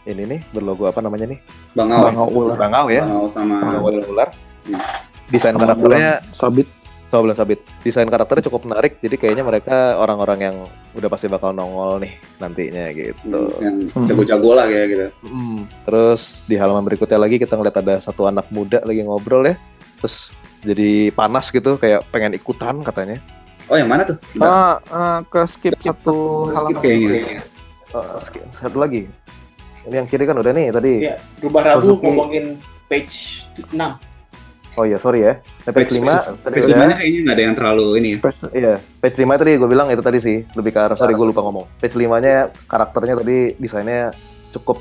ini 0.08 0.26
nih 0.26 0.42
berlogo 0.50 0.90
apa 0.90 1.04
namanya 1.04 1.30
nih 1.30 1.40
Bangau. 1.76 2.02
Bangau 2.08 2.28
ular. 2.32 2.56
Bangau 2.58 2.86
ya 2.90 3.04
Bangau 3.06 3.26
sama 3.30 3.56
Bangau 3.62 3.90
ular. 4.10 4.30
Hmm. 4.66 4.82
Desain 5.30 5.54
Sama 5.54 5.62
karakternya 5.70 6.12
bulan 6.26 6.38
sabit. 6.38 6.68
Soal 7.10 7.26
sabit. 7.34 7.60
Desain 7.82 8.06
karakternya 8.06 8.46
cukup 8.54 8.70
menarik, 8.70 9.02
jadi 9.02 9.18
kayaknya 9.18 9.42
mereka 9.42 9.98
orang-orang 9.98 10.40
yang 10.46 10.56
udah 10.94 11.10
pasti 11.10 11.26
bakal 11.26 11.50
nongol 11.58 11.98
nih 11.98 12.22
nantinya 12.38 12.86
gitu. 12.94 13.50
Hmm, 13.50 13.66
yang 13.66 13.76
Hmm. 13.90 14.06
jago-jago 14.06 14.54
lah 14.54 14.70
kayak 14.70 14.88
gitu. 14.94 15.06
Mm. 15.26 15.66
Terus 15.90 16.46
di 16.46 16.54
halaman 16.54 16.86
berikutnya 16.86 17.18
lagi 17.18 17.42
kita 17.42 17.58
ngeliat 17.58 17.82
ada 17.82 17.98
satu 17.98 18.30
anak 18.30 18.46
muda 18.54 18.86
lagi 18.86 19.02
ngobrol 19.02 19.42
ya. 19.42 19.58
Terus 19.98 20.30
jadi 20.62 21.10
panas 21.10 21.50
gitu, 21.50 21.82
kayak 21.82 22.06
pengen 22.14 22.38
ikutan 22.38 22.78
katanya. 22.86 23.18
Oh 23.70 23.78
yang 23.78 23.90
mana 23.90 24.06
tuh? 24.06 24.18
Ah, 24.38 24.78
ah, 24.94 25.18
ke 25.26 25.50
skip 25.50 25.82
satu 25.82 26.50
Skip 26.54 26.78
halaman. 26.78 26.82
kayaknya. 26.82 27.42
Oh, 27.92 28.22
skip. 28.22 28.46
satu 28.54 28.78
lagi. 28.78 29.10
Ini 29.82 29.96
yang 29.96 30.06
kiri 30.06 30.24
kan 30.24 30.36
udah 30.36 30.52
nih 30.52 30.70
tadi. 30.70 30.94
ya 31.04 31.16
rubah 31.40 31.62
rabu 31.66 31.82
Suzuki. 31.88 32.04
ngomongin 32.06 32.46
page 32.86 33.16
6 33.56 33.74
Oh 34.76 34.86
iya 34.86 34.96
sorry 34.96 35.20
ya. 35.22 35.34
Nah, 35.66 35.72
page, 35.72 35.92
5 35.92 36.06
tadi 36.40 36.54
Page 36.54 36.64
udah. 36.64 36.72
limanya 36.72 36.96
kayaknya 36.96 37.20
nggak 37.20 37.36
ada 37.36 37.44
yang 37.44 37.56
terlalu 37.58 37.86
ini 37.98 38.08
ya. 38.08 38.20
Iya, 38.54 38.74
page 39.02 39.18
5 39.18 39.36
tadi 39.36 39.52
gue 39.56 39.68
bilang 39.68 39.88
itu 39.90 40.00
tadi 40.00 40.20
sih, 40.20 40.38
lebih 40.54 40.72
ke 40.72 40.80
arah 40.80 40.96
sorry 40.96 41.12
gue 41.12 41.26
lupa 41.26 41.42
ngomong. 41.42 41.66
Page 41.78 41.96
5-nya 41.98 42.36
karakternya 42.64 43.16
tadi 43.18 43.38
desainnya 43.58 44.14
cukup 44.50 44.80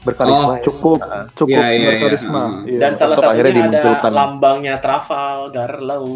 berkarisma. 0.00 0.58
ya. 0.58 0.62
Cukup, 0.62 0.98
Ah, 1.00 1.24
cukup 1.32 1.56
Iya, 1.56 1.64
iya, 1.64 1.74
iya. 1.74 1.90
berkarisma. 1.96 2.42
Iya. 2.62 2.78
dan 2.78 2.92
salah 2.92 3.16
Untuk 3.16 3.24
akhirnya 3.24 3.42
satunya 3.48 3.62
ada 3.64 3.70
dimunculkan. 3.72 4.10
lambangnya 4.12 4.74
Trafalgar 4.78 5.72
Law 5.80 6.06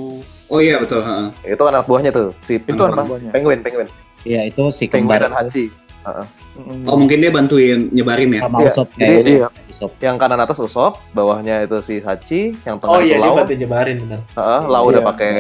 Oh 0.46 0.58
iya 0.60 0.76
betul. 0.78 1.00
heeh. 1.00 1.26
Itu 1.48 1.62
anak 1.64 1.82
buahnya 1.84 2.10
tuh, 2.12 2.30
si 2.40 2.58
itu 2.58 2.70
apa? 2.76 2.92
anak 2.92 3.06
buahnya. 3.08 3.30
Penguin, 3.32 3.60
penguin. 3.60 3.88
Iya 4.22 4.40
itu 4.44 4.62
si 4.68 4.86
Penguin 4.86 5.08
kembar 5.08 5.20
dan 5.24 5.32
Hansi. 5.32 5.66
Mm. 6.06 6.86
Oh 6.86 6.94
mungkin 6.94 7.18
dia 7.18 7.28
bantuin 7.28 7.90
nyebarin 7.90 8.30
ya. 8.30 8.40
sama 8.42 8.58
Iya, 8.58 8.70
Usop 8.70 8.88
jadi 8.92 9.02
kayaknya. 9.02 9.32
iya. 9.36 9.48
Usop. 9.68 9.90
Yang 9.98 10.16
kanan 10.16 10.38
atas 10.38 10.58
Usop, 10.58 10.92
bawahnya 11.10 11.56
itu 11.62 11.76
si 11.82 11.94
Hachi, 11.98 12.54
yang 12.62 12.78
tengah 12.78 12.92
oh 12.92 13.00
itu 13.00 13.06
iya 13.06 13.16
dia 13.16 13.26
Lau. 13.26 13.34
bantu 13.36 13.52
nyebarin 13.52 13.96
benar 14.00 14.20
Heeh, 14.32 14.60
Lau 14.66 14.82
udah 14.84 14.96
Iya. 14.96 15.08
pakai 15.08 15.32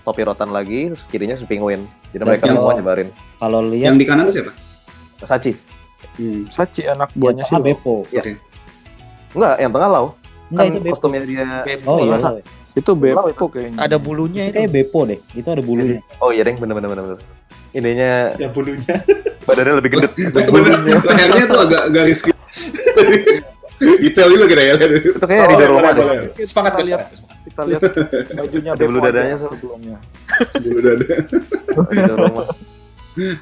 topi 0.00 0.22
rotan 0.22 0.50
lagi, 0.50 0.80
terus 0.88 1.02
kirinya 1.04 1.34
si 1.34 1.44
penguin. 1.44 1.82
Jadi 2.08 2.16
Dan 2.16 2.26
mereka 2.26 2.44
yang- 2.46 2.56
semua 2.58 2.74
nyebarin. 2.74 3.08
Kalau 3.36 3.60
lihat 3.62 3.86
Yang 3.86 3.96
di 3.96 4.04
kanan 4.04 4.22
tuh 4.22 4.34
siapa? 4.36 4.52
Sachi. 5.22 5.52
Hmm. 6.14 6.42
Sachi 6.50 6.82
anak 6.84 7.08
buahnya 7.12 7.42
sih. 7.42 7.50
tengah 7.50 7.64
Beppo. 7.66 7.94
Enggak, 9.30 9.54
yang 9.58 9.70
tengah 9.70 9.88
Lau. 9.88 10.06
Enggak 10.48 10.60
Kan 10.60 10.70
itu 10.70 10.80
Beppo. 10.80 10.92
kostumnya 10.94 11.22
dia. 11.22 11.46
Oh 11.84 11.98
iya. 11.98 12.16
Itu 12.72 12.90
Lau 12.92 13.26
Beppo 13.26 13.46
kayaknya. 13.46 13.78
Ada 13.78 13.96
bulunya 13.96 14.42
Itu 14.44 14.50
itu. 14.50 14.58
kayak 14.60 14.70
Beppo 14.70 15.00
deh. 15.04 15.18
Itu 15.32 15.48
ada 15.48 15.62
bulunya. 15.62 15.98
Oh 16.18 16.30
iya, 16.30 16.42
Deng, 16.42 16.56
bener 16.56 16.74
bener 16.74 16.88
bener. 16.88 17.04
bener. 17.08 17.20
Ininya 17.70 18.34
ada 18.34 18.48
bulunya 18.50 18.96
badannya 19.46 19.74
lebih 19.78 19.90
gendut. 19.94 20.12
Bener, 20.34 20.74
lehernya 21.00 21.44
tuh 21.46 21.60
agak 21.64 21.82
garis 21.90 22.18
gitu. 22.20 22.40
Detail 24.02 24.28
juga 24.28 24.46
kita 24.46 24.60
ya. 24.60 24.74
itu 24.76 25.24
kayak 25.24 25.46
di 25.48 25.64
Roma 25.64 25.80
boleh, 25.80 25.92
deh. 25.96 26.04
boleh. 26.36 26.44
sepakat 26.44 26.72
Kita 26.74 26.84
lihat. 26.84 27.00
Kita 27.40 27.62
lihat 27.64 27.80
bajunya 28.36 28.70
Ada 28.76 28.84
bulu 28.84 28.98
aja 28.98 29.06
dadanya, 29.08 29.36
sebelumnya. 29.38 29.96
Dulu 30.54 30.76
udah 30.76 30.92
ada. 30.92 31.06
Di 31.88 32.12
Roma. 32.12 32.42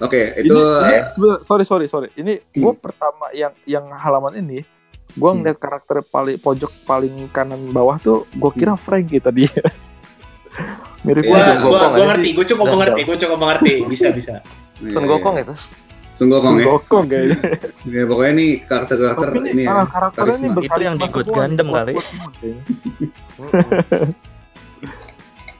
Oke, 0.01 0.21
itu 0.39 0.55
Ini, 0.55 0.99
sebentar, 1.13 1.39
sorry 1.45 1.65
sorry 1.65 1.87
sorry. 1.87 2.09
Ini 2.15 2.39
Hmm. 2.41 2.61
gue 2.63 2.73
pertama 2.79 3.27
yang 3.33 3.53
yang 3.65 3.85
halaman 3.91 4.39
ini, 4.39 4.63
gue 5.11 5.27
Hmm. 5.27 5.43
ngeliat 5.43 5.59
karakter 5.59 6.01
paling 6.05 6.39
pojok 6.39 6.71
paling 6.85 7.27
kanan 7.29 7.69
bawah 7.69 7.99
tuh, 7.99 8.25
gue 8.31 8.51
kira 8.55 8.77
Frankie 8.77 9.19
tadi. 9.19 9.45
Mirip 11.01 11.23
Iya, 11.23 11.31
Gua, 11.31 11.39
banget. 11.39 11.47
Son 11.47 11.59
gua, 11.59 11.71
Gokong 11.71 11.91
gua 11.91 11.99
aja. 11.99 12.09
ngerti, 12.11 12.29
gua 12.31 12.45
cukup 12.45 12.67
mengerti, 12.69 13.01
gua 13.05 13.17
cukup 13.17 13.39
mengerti, 13.39 13.73
bisa 13.87 14.07
bisa. 14.19 14.35
Son 14.89 15.05
Gokong 15.05 15.37
itu. 15.39 15.55
Sun 16.13 16.29
Gokong 16.29 16.55
ya. 16.59 16.67
Gokong 16.67 17.05
kayaknya. 17.07 17.37
Ya 17.95 18.03
pokoknya 18.05 18.33
nih 18.35 18.51
karakter-karakter 18.65 19.29
ini 19.49 19.63
ya. 19.65 19.87
karakternya 19.87 20.37
ini 20.37 20.49
Itu 20.61 20.81
yang 20.83 20.97
di 20.97 21.07
God 21.07 21.29
Gundam 21.29 21.69
kali. 21.71 21.93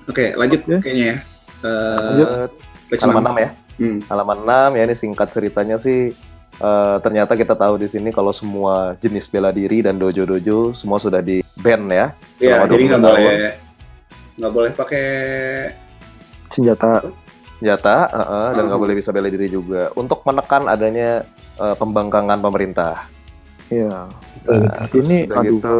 Oke, 0.09 0.33
lanjut 0.35 0.61
kayaknya 0.81 1.05
ya. 1.05 1.17
Eh, 1.59 1.99
Lanjut. 2.01 2.51
halaman 2.97 3.23
enam. 3.23 3.35
6 3.37 3.45
ya. 3.45 3.51
Hmm. 3.79 3.99
Halaman 4.09 4.39
6 4.43 4.75
ya 4.75 4.83
ini 4.83 4.95
singkat 4.97 5.29
ceritanya 5.31 5.77
sih 5.77 6.11
eh, 6.59 6.97
ternyata 6.99 7.37
kita 7.37 7.55
tahu 7.55 7.77
di 7.77 7.87
sini 7.87 8.09
kalau 8.09 8.33
semua 8.33 8.97
jenis 8.99 9.29
bela 9.29 9.53
diri 9.53 9.85
dan 9.85 9.95
dojo-dojo 9.95 10.73
semua 10.75 10.99
sudah 10.99 11.21
di 11.21 11.45
ban 11.55 11.85
ya. 11.87 12.17
Iya, 12.41 12.65
jadi 12.67 12.85
20 12.89 12.91
nggak 12.91 13.03
boleh 13.05 13.68
nggak 14.39 14.53
boleh 14.53 14.71
pakai 14.73 15.07
senjata 16.49 17.03
senjata 17.59 17.95
heeh, 18.09 18.49
dan 18.55 18.63
nggak 18.65 18.73
Hmm. 18.73 18.85
boleh 18.87 18.95
bisa 18.95 19.11
bela 19.11 19.27
diri 19.27 19.49
juga 19.49 19.91
untuk 19.93 20.23
menekan 20.23 20.67
adanya 20.67 21.27
eh, 21.57 21.75
pembangkangan 21.75 22.39
pemerintah. 22.39 22.95
ya 23.69 24.07
Betul, 24.39 24.65
betul. 24.65 24.99
ini 25.03 25.19
aduh 25.27 25.43
gitu, 25.45 25.77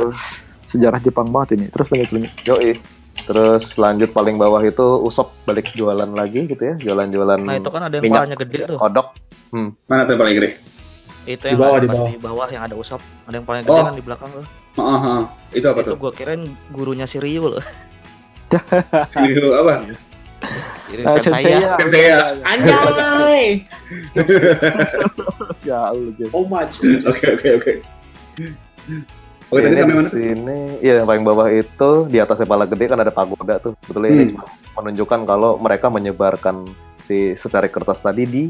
sejarah 0.69 1.01
Jepang 1.01 1.31
banget 1.31 1.57
ini 1.57 1.67
terus 1.69 1.89
lanjut 1.89 2.11
lanjut 2.13 2.33
yoi. 2.45 2.73
Terus 3.21 3.65
lanjut 3.77 4.11
paling 4.11 4.35
bawah 4.35 4.61
itu 4.61 4.83
Usop 4.99 5.35
balik 5.45 5.71
jualan 5.73 6.07
lagi 6.09 6.47
gitu 6.47 6.61
ya, 6.61 6.75
jualan-jualan 6.79 7.39
Nah 7.41 7.57
itu 7.57 7.69
kan 7.69 7.83
ada 7.83 7.95
yang 7.95 8.05
minyak 8.05 8.21
palanya 8.25 8.37
gede 8.39 8.59
tuh. 8.67 8.79
kodok. 8.79 9.09
mana 9.87 10.03
tuh 10.03 10.13
yang 10.13 10.21
paling 10.21 10.35
gede? 10.37 10.51
Itu 11.27 11.45
Di 11.45 11.49
yang 11.49 11.59
bawah, 11.59 11.77
ada 11.77 11.81
di 11.81 11.89
pas 11.89 11.99
bawah. 11.99 12.09
di 12.09 12.17
bawah 12.19 12.49
yang 12.49 12.63
ada 12.63 12.75
usap. 12.75 13.01
Ada 13.25 13.35
yang 13.37 13.47
paling 13.47 13.63
gede 13.63 13.75
Oh. 13.75 13.85
kan 13.85 13.95
di 13.95 14.05
belakang 14.05 14.31
tuh. 14.31 14.45
Heeh, 14.75 14.99
heeh. 14.99 15.23
Itu 15.53 15.67
apa 15.67 15.79
Itu 15.79 15.89
tuh? 15.89 15.97
gua 15.99 16.11
kirain 16.11 16.43
gurunya 16.69 17.05
si 17.05 17.17
Ryu 17.19 17.43
loh. 17.49 17.65
Dulu 19.15 19.49
apa? 19.57 19.75
Si 20.81 20.91
Ryu 20.95 21.05
Ah, 21.05 21.19
sensei 21.19 21.51
ya. 21.51 21.75
Ya. 21.91 22.19
Anjay! 22.47 23.67
ya 25.69 25.79
Allah 25.91 26.11
gitu 26.15 26.31
So 26.31 26.41
much. 26.45 26.75
Oke, 27.05 27.27
oke, 27.35 27.49
oke. 27.59 27.73
Oke, 29.49 29.61
tadi 29.65 29.73
Ini 29.73 29.81
sampai 29.81 29.89
di 29.89 29.97
mana? 29.97 30.11
Sini, 30.13 30.61
iya 30.79 31.01
yang 31.01 31.09
paling 31.09 31.25
bawah 31.25 31.49
itu 31.49 31.91
di 32.07 32.21
atas 32.21 32.37
kepala 32.39 32.65
gede 32.65 32.85
kan 32.87 33.01
ada 33.01 33.09
pagoda 33.09 33.57
tuh. 33.59 33.73
Sebetulnya 33.83 34.11
ini 34.11 34.25
Hmm. 34.27 34.33
cuma 34.35 34.45
menunjukkan 34.79 35.21
kalau 35.25 35.51
mereka 35.57 35.87
menyebarkan 35.89 36.69
si 37.01 37.33
secari 37.35 37.67
kertas 37.67 37.99
tadi 37.99 38.23
di 38.23 38.45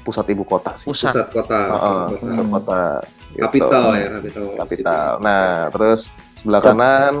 pusat 0.00 0.22
ibu 0.28 0.46
kota 0.46 0.78
sih. 0.78 0.86
Pusat. 0.86 1.12
Pusat 1.12 1.28
kota. 1.34 1.58
Heeh, 1.58 1.74
pusat 1.74 2.14
kota. 2.14 2.30
pusat 2.30 2.46
kota. 2.48 2.82
gitu. 3.28 3.42
Kapital 3.42 3.84
ya, 3.92 4.06
kapital. 4.08 4.44
Kapital. 4.56 5.10
Nah, 5.20 5.44
terus 5.68 6.00
sebelah 6.38 6.62
kanan 6.62 7.12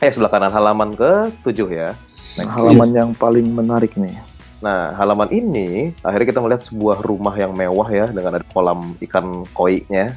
eh 0.00 0.10
sebelah 0.12 0.32
kanan 0.32 0.52
halaman 0.52 0.92
ke 0.92 1.30
7 1.44 1.68
ya. 1.72 1.90
Next. 2.36 2.52
halaman 2.52 2.90
yang 2.92 3.10
paling 3.16 3.48
menarik 3.48 3.96
nih 3.96 4.12
Nah, 4.56 4.96
halaman 4.96 5.28
ini 5.28 5.92
akhirnya 6.00 6.32
kita 6.32 6.40
melihat 6.40 6.62
sebuah 6.64 7.04
rumah 7.04 7.36
yang 7.36 7.52
mewah 7.52 7.88
ya 7.92 8.06
dengan 8.08 8.40
ada 8.40 8.44
kolam 8.56 8.96
ikan 9.04 9.44
koi-nya. 9.52 10.16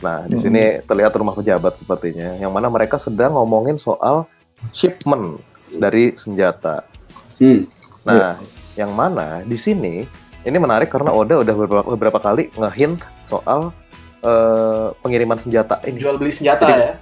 Nah, 0.00 0.24
di 0.24 0.40
Hmm. 0.40 0.44
sini 0.44 0.62
terlihat 0.88 1.12
rumah 1.12 1.36
pejabat 1.36 1.76
sepertinya, 1.76 2.36
yang 2.40 2.48
mana 2.48 2.72
mereka 2.72 2.96
sedang 2.96 3.36
ngomongin 3.36 3.76
soal 3.76 4.24
shipment 4.72 5.36
dari 5.68 6.16
senjata. 6.16 6.88
Hmm. 7.36 7.68
Nah, 8.08 8.40
yang 8.72 8.92
mana 8.96 9.44
di 9.44 9.56
sini 9.60 10.08
ini 10.44 10.56
menarik 10.56 10.88
karena 10.88 11.12
Oda 11.12 11.44
udah 11.44 11.54
beberapa, 11.54 11.88
beberapa 11.92 12.18
kali 12.20 12.52
ngehint 12.56 13.00
soal 13.28 13.72
eh, 14.24 14.86
pengiriman 14.98 15.36
senjata 15.36 15.84
ini. 15.84 16.00
Jual 16.00 16.16
beli 16.16 16.32
senjata 16.32 16.64
Jadi- 16.64 16.80
ya. 16.80 16.92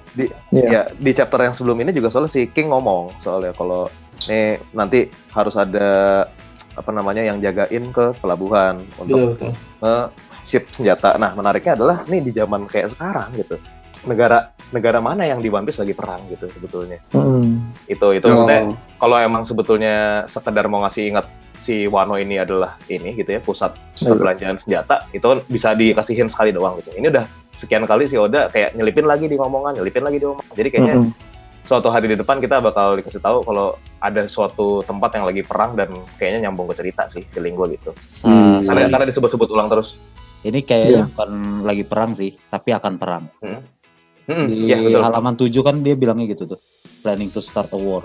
Iya. 0.52 0.66
Ya, 0.68 0.82
di 0.90 1.10
chapter 1.10 1.40
yang 1.40 1.54
sebelum 1.54 1.78
ini 1.78 1.90
juga 1.90 2.10
soalnya 2.10 2.28
si 2.28 2.44
King 2.46 2.68
ngomong 2.68 3.16
soalnya 3.18 3.54
kalau 3.54 3.86
nih 4.26 4.60
nanti 4.70 5.06
harus 5.30 5.54
ada 5.54 6.26
apa 6.72 6.90
namanya 6.90 7.22
yang 7.22 7.38
jagain 7.38 7.88
ke 7.88 8.16
pelabuhan 8.18 8.80
untuk 8.96 9.36
Betul, 9.36 9.52
betul. 9.52 9.52
nge-ship 9.80 10.64
senjata. 10.70 11.16
Nah, 11.16 11.32
menariknya 11.32 11.72
adalah 11.74 12.02
nih 12.04 12.20
di 12.20 12.32
zaman 12.32 12.64
kayak 12.66 12.92
sekarang 12.92 13.28
gitu. 13.34 13.56
Negara 14.02 14.50
negara 14.70 14.98
mana 14.98 15.22
yang 15.22 15.38
di 15.38 15.46
One 15.46 15.62
Piece 15.62 15.78
lagi 15.78 15.92
perang 15.92 16.26
gitu 16.26 16.48
sebetulnya. 16.48 16.98
Hmm. 17.12 17.70
Itu 17.86 18.10
itu 18.10 18.24
Oh. 18.24 18.34
maksudnya 18.34 18.60
kalau 18.96 19.16
emang 19.16 19.44
sebetulnya 19.44 19.94
sekedar 20.26 20.64
mau 20.66 20.82
ngasih 20.82 21.12
ingat 21.12 21.26
si 21.62 21.86
Wano 21.86 22.18
ini 22.18 22.42
adalah 22.42 22.74
ini 22.90 23.14
gitu 23.14 23.30
ya 23.30 23.40
pusat 23.40 23.70
Iya. 24.02 24.10
perbelanjaan 24.10 24.56
senjata 24.58 25.06
itu 25.14 25.22
bisa 25.46 25.78
dikasihin 25.78 26.26
sekali 26.26 26.50
doang 26.50 26.74
gitu. 26.82 26.90
Ini 26.98 27.06
udah 27.14 27.24
sekian 27.54 27.86
kali 27.86 28.10
si 28.10 28.18
Oda 28.18 28.50
kayak 28.50 28.74
nyelipin 28.74 29.06
lagi 29.06 29.30
di 29.30 29.38
ngomongan, 29.38 29.78
nyelipin 29.78 30.02
lagi 30.02 30.18
di 30.18 30.26
ngomongan. 30.26 30.54
Jadi 30.58 30.68
kayaknya 30.74 30.96
Mm-mm. 30.98 31.14
suatu 31.62 31.88
hari 31.94 32.10
di 32.10 32.18
depan 32.18 32.42
kita 32.42 32.58
bakal 32.58 32.98
dikasih 32.98 33.22
tahu 33.22 33.46
kalau 33.46 33.78
ada 34.02 34.26
suatu 34.26 34.82
tempat 34.82 35.14
yang 35.14 35.24
lagi 35.30 35.46
perang 35.46 35.78
dan 35.78 35.94
kayaknya 36.18 36.50
nyambung 36.50 36.66
ke 36.74 36.82
cerita 36.82 37.06
sih 37.06 37.22
feeling 37.30 37.54
gue 37.54 37.78
gitu. 37.78 37.94
Hmm. 38.26 38.58
Karena, 38.66 38.82
sorry. 38.82 38.90
karena 38.90 39.06
disebut-sebut 39.06 39.48
ulang 39.54 39.70
terus. 39.70 39.94
Ini 40.42 40.58
kayaknya 40.66 41.06
bukan 41.14 41.30
lagi 41.62 41.84
perang 41.86 42.10
sih, 42.18 42.34
tapi 42.50 42.74
akan 42.74 42.98
perang. 42.98 43.30
Hmm, 43.38 44.50
Di 44.50 44.66
iya 44.66 44.82
betul. 44.82 45.02
halaman 45.06 45.34
7 45.38 45.54
kan 45.62 45.76
dia 45.86 45.94
bilangnya 45.94 46.34
gitu 46.34 46.50
tuh. 46.50 46.58
Planning 47.06 47.30
to 47.30 47.38
start 47.38 47.70
a 47.70 47.78
war. 47.78 48.02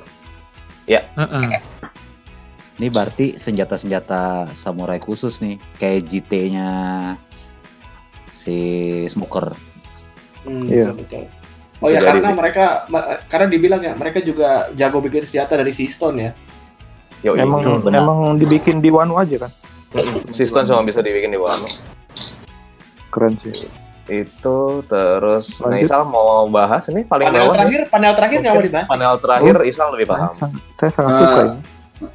Heeh. 1.18 1.50
Ini 2.78 2.88
berarti 2.88 3.26
senjata-senjata 3.36 4.54
samurai 4.54 4.98
khusus 4.98 5.42
nih, 5.42 5.58
kayak 5.76 6.06
JT-nya 6.06 6.70
si 8.28 8.58
Smoker. 9.08 9.50
Hmm, 10.44 10.64
Iya. 10.64 10.94
betul, 10.94 11.02
betul. 11.02 11.24
Oh 11.78 11.88
ya 11.88 12.00
Bisa 12.00 12.10
karena 12.12 12.22
jadi. 12.24 12.38
mereka 12.38 12.66
karena 13.28 13.48
dibilang 13.48 13.82
ya 13.84 13.94
mereka 13.94 14.18
juga 14.20 14.50
jago 14.72 14.98
bikin 14.98 15.22
senjata 15.24 15.54
dari 15.56 15.70
Seastone 15.70 16.18
ya. 16.20 16.32
Yoi. 17.24 17.38
emang 17.40 17.60
Betul, 17.60 17.82
benar. 17.82 18.00
emang 18.00 18.20
dibikin 18.36 18.78
di 18.78 18.90
Wano 18.90 19.14
aja 19.16 19.38
kan 19.40 19.52
Sistem 20.30 20.66
cuma 20.66 20.82
bisa 20.84 21.02
dibikin 21.02 21.30
di 21.30 21.38
Wano. 21.38 21.66
keren 23.10 23.34
sih 23.40 23.66
Itu 24.08 24.82
terus 24.84 25.50
nah 25.60 25.74
Lanjut. 25.74 25.82
Isal 25.84 26.02
mau 26.06 26.46
bahas 26.48 26.86
ini 26.88 27.02
paling 27.04 27.26
Panel 27.28 27.50
terakhir, 27.52 27.82
panel 27.90 28.14
terakhir 28.14 28.38
nggak 28.40 28.54
mau 28.54 28.64
dibahas. 28.64 28.88
Panel 28.88 29.14
terakhir 29.18 29.56
Isal 29.64 29.88
lebih 29.92 30.06
saya 30.06 30.14
paham. 30.16 30.32
sangat, 30.32 30.52
saya 30.76 30.92
sangat 30.92 31.12
Ah. 31.12 31.20
suka 31.20 31.42
ini 31.44 31.60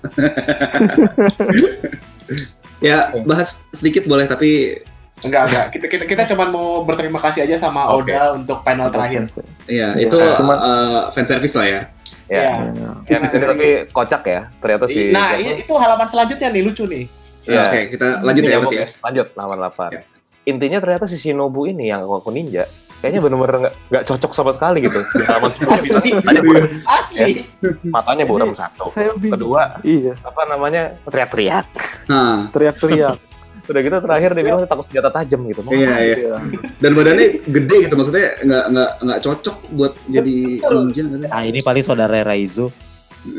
Ya, 2.82 3.14
bahas 3.22 3.62
sedikit 3.70 4.10
boleh 4.10 4.26
tapi 4.26 4.82
Enggak, 5.22 5.42
enggak. 5.46 5.66
Kita 5.70 5.86
kita, 5.86 6.04
kita 6.04 6.22
cuma 6.34 6.50
mau 6.50 6.82
berterima 6.82 7.22
kasih 7.22 7.46
aja 7.46 7.54
sama 7.54 7.86
Oke. 7.94 8.10
Oda 8.10 8.34
untuk 8.34 8.58
panel 8.66 8.90
terakhir. 8.90 9.30
ya 9.70 9.94
Iya, 9.94 10.02
itu 10.02 10.18
cuman- 10.18 10.58
eh, 10.58 11.00
fan 11.14 11.26
service 11.30 11.54
lah 11.54 11.66
ya. 11.66 11.80
Ya. 12.26 12.42
Iya. 12.42 12.50
Ya. 12.50 12.90
Yang 13.06 13.20
di 13.22 13.28
sini 13.30 13.44
tapi 13.46 13.66
kocak 13.94 14.22
ya. 14.26 14.40
Ternyata 14.58 14.84
si 14.90 15.14
Nah, 15.14 15.38
ini, 15.38 15.62
itu 15.62 15.72
halaman 15.78 16.10
selanjutnya 16.10 16.50
nih 16.50 16.62
lucu 16.66 16.90
nih. 16.90 17.06
Iya. 17.46 17.62
Oke, 17.62 17.80
kita 17.94 18.06
lanjut 18.18 18.42
Ini 18.42 18.50
ya 18.50 18.58
berarti 18.58 18.76
ya. 18.82 18.86
Lanjut 18.98 19.26
halaman 19.38 19.58
8. 19.62 19.90
Ya. 19.94 20.02
Intinya 20.42 20.78
ternyata 20.82 21.04
si 21.06 21.16
Shinobu 21.22 21.70
ini 21.70 21.86
yang 21.86 22.02
aku 22.02 22.34
ninja 22.34 22.66
kayaknya 23.02 23.20
bener-bener 23.26 23.74
nggak 23.90 24.04
cocok 24.06 24.30
sama 24.30 24.54
sekali 24.54 24.78
gitu. 24.86 25.02
Di 25.18 25.24
halaman 25.26 25.50
10 25.50 25.66
Asli. 25.66 25.82
bisa 25.82 25.98
matanya 26.22 26.42
buram, 26.46 26.64
Asli. 26.86 27.32
matanya 27.90 28.24
buram 28.24 28.50
satu. 28.54 28.94
Kedua, 29.18 29.82
iya 29.82 30.14
apa 30.22 30.46
namanya? 30.46 30.94
teriak-teriak. 31.10 31.66
Nah, 32.06 32.46
teriak-teriak 32.54 33.18
Udah 33.62 33.78
gitu 33.78 33.94
terakhir 34.02 34.34
dia 34.34 34.42
bilang 34.42 34.66
takut 34.66 34.82
senjata 34.82 35.10
tajam 35.14 35.46
gitu. 35.46 35.62
Mau 35.62 35.70
Iya, 35.70 35.94
iya. 36.02 36.14
Iya. 36.18 36.34
dan 36.82 36.90
badannya 36.98 37.46
gede 37.46 37.76
gitu 37.86 37.94
maksudnya 37.94 38.34
nggak 38.42 38.64
nggak 38.74 38.90
nggak 39.06 39.20
cocok 39.22 39.56
buat 39.78 39.92
jadi 40.10 40.36
ninja 40.58 41.02
gitu. 41.06 41.26
Ah 41.30 41.46
ini 41.46 41.62
paling 41.62 41.82
saudara 41.86 42.26
Raizo. 42.26 42.74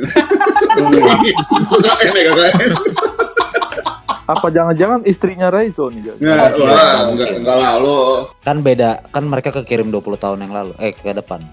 apa 4.23 4.47
jangan-jangan 4.47 5.03
istrinya 5.03 5.47
Raizo 5.47 5.87
nih 5.87 6.01
Jas? 6.01 6.17
Nggak, 6.17 6.49
wah, 6.57 7.11
nggak 7.11 7.29
nggak 7.41 7.57
lah 7.57 7.73
lo 7.75 8.31
Kan 8.39 8.59
beda, 8.59 9.03
kan 9.09 9.23
mereka 9.23 9.51
kekirim 9.51 9.89
20 9.89 9.99
tahun 10.15 10.39
yang 10.39 10.53
lalu. 10.53 10.71
Eh 10.77 10.91
ke 10.91 11.11
depan. 11.11 11.43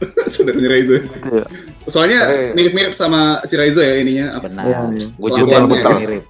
saudaranya 0.32 0.68
Raizo. 0.70 0.96
Iya. 0.96 1.44
Soalnya 1.86 2.18
Tapi- 2.24 2.52
mirip-mirip 2.56 2.92
sama 2.92 3.44
si 3.44 3.54
Raizo 3.54 3.78
ya 3.78 3.94
ininya. 3.94 4.26
Apa? 4.34 4.48
Benar. 4.48 4.64
Iya, 4.64 4.78
iya. 4.92 5.06
Wujudnya 5.14 5.58
Betul, 5.62 5.94
mirip. 5.96 6.24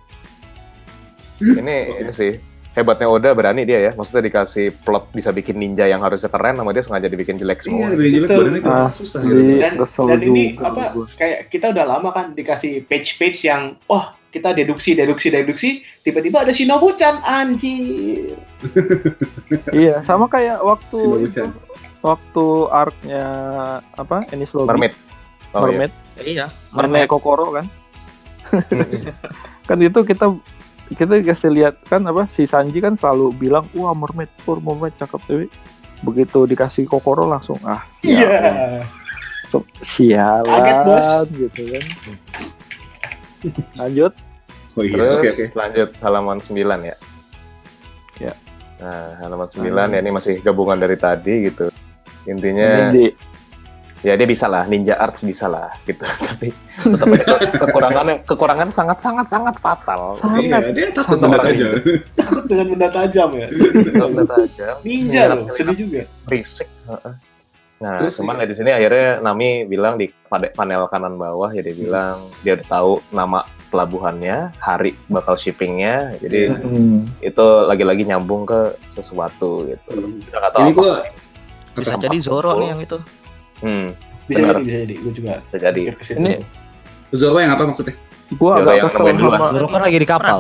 Ini 1.40 1.76
ini 1.98 2.12
sih 2.12 2.32
hebatnya 2.70 3.08
Oda 3.08 3.32
berani 3.32 3.64
dia 3.64 3.80
ya. 3.80 3.90
Maksudnya 3.94 4.20
dikasih 4.22 4.76
plot 4.76 5.08
bisa 5.10 5.30
bikin 5.30 5.56
ninja 5.56 5.86
yang 5.86 6.02
harusnya 6.02 6.28
keren 6.28 6.54
sama 6.54 6.70
dia 6.70 6.84
sengaja 6.84 7.08
dibikin 7.08 7.40
jelek 7.40 7.58
Iya, 7.58 7.64
semua. 7.64 7.86
lebih 7.88 8.10
jelek 8.12 8.28
Betul. 8.28 8.42
badannya 8.42 8.62
Ah, 8.68 8.90
susah 8.92 9.20
gitu. 9.22 9.40
Dan- 9.56 9.76
dan 9.80 10.20
ini 10.20 10.44
juga 10.50 10.66
apa? 10.68 10.82
Kayak 11.16 11.38
kita 11.48 11.66
udah 11.72 11.84
lama 11.88 12.08
kan 12.10 12.26
dikasih 12.30 12.84
page-page 12.84 13.38
yang 13.42 13.62
wah 13.86 14.12
kita 14.30 14.54
deduksi 14.54 14.94
deduksi 14.94 15.28
deduksi 15.28 15.70
tiba-tiba 16.06 16.46
ada 16.46 16.54
Shinobu-chan 16.54 17.20
anjir. 17.22 18.34
Iya, 19.74 20.04
sama 20.06 20.30
kayak 20.30 20.62
waktu 20.62 21.26
itu, 21.26 21.42
waktu 22.04 22.46
arc-nya 22.70 23.26
apa? 23.98 24.22
Enis 24.30 24.54
Lobby. 24.54 24.70
Mermaid. 24.70 24.94
Oh, 25.56 25.66
iya. 25.66 25.66
Mermaid. 25.66 25.92
Iya. 26.22 26.46
Mermaid 26.70 27.08
Kokoro 27.10 27.50
kan. 27.50 27.66
kan 29.68 29.78
itu 29.82 30.00
kita 30.06 30.26
kita 30.90 31.22
kasih 31.22 31.50
lihat 31.54 31.74
kan 31.86 32.02
apa 32.02 32.26
si 32.26 32.46
Sanji 32.46 32.82
kan 32.82 32.98
selalu 32.98 33.30
bilang 33.38 33.66
wah 33.78 33.94
mermaid 33.94 34.30
pur 34.42 34.58
mermaid 34.58 34.94
cakep 34.98 35.22
dewi 35.30 35.46
begitu 36.02 36.42
dikasih 36.50 36.90
Kokoro 36.90 37.30
langsung 37.30 37.58
ah 37.62 37.86
sialan 38.02 38.82
So, 39.50 39.66
sialan 39.82 40.46
Kaget, 40.46 40.78
Bos. 40.86 41.06
gitu 41.34 41.62
kan 41.74 41.84
lanjut 43.74 44.12
Oh 44.72 44.82
iya, 44.82 44.94
Terus 44.94 45.14
oke 45.16 45.28
oke. 45.28 45.44
lanjut 45.52 45.88
halaman 45.98 46.38
9 46.38 46.54
ya. 46.80 46.96
Ya. 48.18 48.32
Nah, 48.78 49.18
halaman 49.18 49.48
9 49.50 49.66
ya 49.66 49.98
ini 49.98 50.10
masih 50.10 50.38
gabungan 50.40 50.78
dari 50.78 50.94
tadi 50.94 51.50
gitu. 51.50 51.66
Intinya 52.24 52.68
ini 52.86 52.86
di 52.88 53.04
ya 54.00 54.16
dia 54.16 54.24
bisa 54.24 54.46
lah 54.46 54.64
ninja 54.64 54.96
arts 54.96 55.20
bisa 55.20 55.44
lah 55.44 55.76
gitu 55.84 56.00
tapi 56.30 56.48
tetap 56.78 57.04
aja 57.12 57.24
ke- 57.36 57.52
kekurangannya 57.60 58.16
kekurangan 58.24 58.68
sangat 58.70 58.96
sangat 58.96 59.26
sangat 59.28 59.54
fatal 59.58 60.16
Iya, 60.38 60.72
dia 60.72 60.88
takut 60.88 61.20
orang 61.20 61.50
aja. 61.50 61.68
Takut 62.16 62.44
dengan 62.46 62.66
benda 62.72 62.88
tajam 62.88 63.28
ya. 63.34 63.46
Sangat 63.52 64.24
tajam. 64.26 64.74
Ninja 64.80 65.22
loh, 65.28 65.44
sedih 65.50 65.76
juga. 65.76 66.00
berisik 66.24 66.68
heeh. 66.86 67.14
Nah 67.80 67.96
Terus 67.96 68.12
cuman 68.14 68.44
di 68.44 68.52
sini 68.52 68.68
akhirnya 68.68 69.18
Nami 69.20 69.64
bilang 69.64 69.96
di 69.96 70.12
panel 70.28 70.84
kanan 70.86 71.16
bawah 71.16 71.48
ya 71.48 71.64
dia 71.64 71.72
bilang 71.72 72.28
dia 72.44 72.52
udah 72.52 72.68
tahu 72.68 72.92
nama 73.08 73.40
pelabuhannya 73.66 74.52
hari 74.58 74.92
bakal 75.06 75.32
shippingnya 75.34 76.12
jadi. 76.20 76.52
Hmm. 76.52 77.08
itu 77.20 77.40
lagi-lagi 77.64 78.04
nyambung 78.04 78.44
ke 78.44 78.60
sesuatu 78.90 79.64
gitu 79.64 79.90
Hmm. 79.90 80.20
kita 80.20 80.36
nggak 80.36 80.52
tahu 80.52 80.60
Ini 80.60 80.72
gua 80.72 80.92
Bisa 81.72 81.94
jadi 81.96 82.18
Zoro 82.18 82.52
nih 82.54 82.68
yang 82.68 82.80
itu. 82.80 82.98
hmm, 83.60 83.86
Bisa 84.26 84.38
Benar. 84.42 84.54
jadi, 84.56 84.60
bisa 84.60 84.76
jadi. 84.76 84.94
Gue 84.94 85.12
juga 85.14 85.32
bisa 85.40 85.56
jadi. 85.58 85.80
Ini- 86.12 86.40
Zoro 87.10 87.38
yang 87.38 87.52
apa 87.52 87.62
maksudnya? 87.64 87.94
Gua 88.32 88.52
Yaudah, 88.52 88.62
agak 88.62 88.74
yang 88.76 88.88
kesel 89.16 89.30
sama 89.32 89.46
Zoro 89.50 89.66
kan 89.66 89.80
lagi 89.80 89.96
di 89.96 90.06
kapal. 90.06 90.38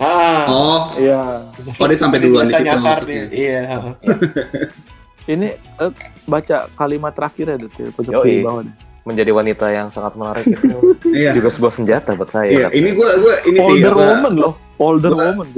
Ah, 0.00 0.48
Oh, 0.48 0.78
Iya, 0.96 1.44
Oh, 1.76 1.84
dia 1.84 1.98
sampai 1.98 2.18
duluan 2.18 2.48
di 2.48 2.56
situ 2.56 2.64
maksudnya. 2.64 3.24
Iya. 3.28 3.62
ini 5.30 5.48
eh, 5.54 5.92
baca 6.26 6.66
kalimat 6.74 7.14
pojok 7.14 8.22
kiri 8.22 8.42
bawah 8.42 8.62
deh. 8.66 8.74
menjadi 9.00 9.30
wanita 9.30 9.66
yang 9.70 9.88
sangat 9.88 10.12
menarik 10.14 10.44
itu 10.44 10.66
iya. 11.16 11.30
juga 11.32 11.48
sebuah 11.48 11.72
senjata 11.72 12.12
buat 12.14 12.28
saya 12.28 12.50
Iya, 12.50 12.68
ini 12.74 12.92
gua 12.92 13.16
gua 13.16 13.34
ini 13.42 13.58
sih 13.58 13.66
Older 13.80 13.94
apa, 13.94 14.02
woman 14.06 14.34
loh, 14.36 14.52
older 14.76 15.10
Gua- 15.10 15.26
woman 15.32 15.48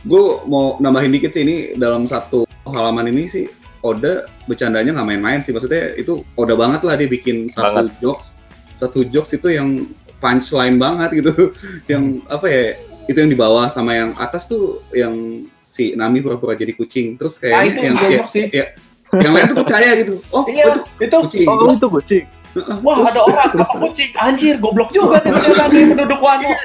gue 0.00 0.24
mau 0.48 0.80
nambahin 0.80 1.12
dikit 1.12 1.28
sih 1.30 1.44
ini 1.44 1.56
dalam 1.76 2.08
satu 2.08 2.48
halaman 2.64 3.08
ini 3.08 3.28
sih 3.28 3.44
Oda 3.80 4.28
bercandanya 4.44 4.92
nggak 4.92 5.08
main-main 5.08 5.40
sih. 5.40 5.52
Maksudnya 5.52 5.96
itu 5.96 6.20
Oda 6.36 6.52
banget 6.52 6.84
lah 6.84 7.00
dia 7.00 7.08
bikin 7.08 7.48
satu 7.48 7.88
Banget. 7.88 7.96
jokes. 7.96 8.36
Satu 8.76 9.04
jokes 9.04 9.32
itu 9.32 9.48
yang 9.48 9.88
punchline 10.20 10.76
banget 10.76 11.20
gitu. 11.20 11.32
Yang 11.92 12.04
apa 12.28 12.46
ya 12.46 12.62
itu 13.08 13.16
yang 13.16 13.28
di 13.28 13.38
bawah 13.38 13.66
sama 13.68 13.92
yang 13.92 14.12
atas 14.16 14.46
tuh 14.46 14.84
yang 14.92 15.44
si 15.70 15.94
Nami 15.94 16.18
pura-pura 16.18 16.58
jadi 16.58 16.74
kucing. 16.74 17.14
Terus 17.14 17.38
Nah, 17.38 17.62
kayak 17.62 17.62
itu 17.70 17.80
yang 17.80 17.94
ya, 17.94 18.22
sih. 18.26 18.46
ya, 18.50 18.64
yang 19.14 19.30
lain 19.30 19.44
tuh 19.46 19.56
percaya 19.62 19.90
gitu. 19.94 20.14
Oh 20.28 20.42
Iya, 20.44 20.64
itu 20.66 20.80
itu. 20.98 21.16
kucing. 21.22 21.46
Oh 21.46 21.70
itu 21.70 21.86
kucing. 21.88 22.24
Wah 22.82 22.98
ada 23.06 23.20
orang 23.22 23.54
apa 23.54 23.74
kucing? 23.78 24.10
Anjir 24.18 24.58
goblok 24.58 24.90
juga 24.90 25.22
nih 25.22 25.30
ternyata 25.30 25.64
nih 25.70 25.82
penduduk 25.88 26.18
Wano. 26.18 26.50
Nah, 26.50 26.56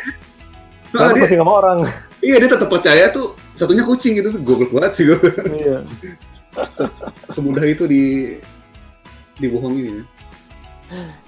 Kenapa 1.12 1.14
dia, 1.22 1.38
sama 1.38 1.54
orang. 1.54 1.78
Iya 2.20 2.36
dia 2.42 2.50
tetap 2.50 2.70
percaya 2.72 3.06
tuh 3.10 3.26
satunya 3.54 3.86
kucing 3.86 4.18
gitu 4.18 4.34
goblok 4.42 4.74
banget 4.74 4.92
sih 4.98 5.04
gue 5.06 5.20
Iya. 5.54 5.78
semudah 7.36 7.66
itu 7.68 7.86
di 7.86 8.04
dibohongin 9.38 10.02
ya. 10.02 10.04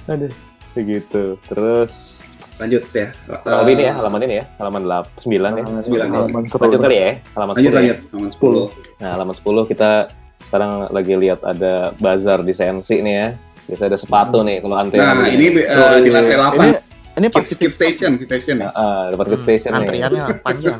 Aduh 0.07 0.33
begitu 0.73 1.37
terus 1.45 2.16
lanjut 2.57 2.83
ya 2.89 3.07
kurang 3.23 3.59
lebih 3.61 3.73
ini 3.73 3.83
ya 3.83 3.93
halaman 3.93 4.19
ini 4.21 4.35
ya 4.35 4.45
halaman 4.57 4.81
8, 4.83 5.21
9 5.21 5.29
ya 5.29 5.63
sembilan 5.77 6.07
ya. 6.07 6.17
Halaman 6.17 6.43
seru. 6.43 6.61
lanjut 6.65 6.79
kali 6.81 6.95
ya 6.97 7.11
halaman 7.33 7.53
10 7.53 7.57
lanjut 7.57 7.69
ya. 7.69 7.77
lanjut 7.77 7.97
halaman 8.09 8.31
10 8.33 8.97
Nah, 8.97 9.09
halaman 9.13 9.35
10 9.37 9.69
kita 9.69 9.91
sekarang 10.39 10.71
lagi 10.89 11.13
lihat 11.13 11.39
ada 11.43 11.73
bazar 11.95 12.41
di 12.41 12.49
CNC 12.49 12.89
nih 12.99 13.13
ya. 13.13 13.27
Biasa 13.67 13.83
ada 13.85 13.97
sepatu 13.99 14.41
nih 14.41 14.57
kalau 14.57 14.73
antrian. 14.73 15.05
Nah, 15.13 15.27
ini 15.27 15.45
eh, 15.59 15.97
di 16.01 16.09
lantai 16.09 16.33
8. 16.33 16.57
Ini 16.57 16.69
ini 17.17 17.27
pas 17.29 17.41
Skip, 17.43 17.57
skip 17.57 17.71
station, 17.71 18.17
skip 18.17 18.25
station 18.27 18.61
ya. 18.61 18.69
Ah, 18.71 19.09
dapat 19.09 19.25
ke 19.27 19.35
Hmm, 19.35 19.43
station 19.43 19.71
nih. 19.71 19.79
Antriannya 19.83 20.25
panjang. 20.45 20.79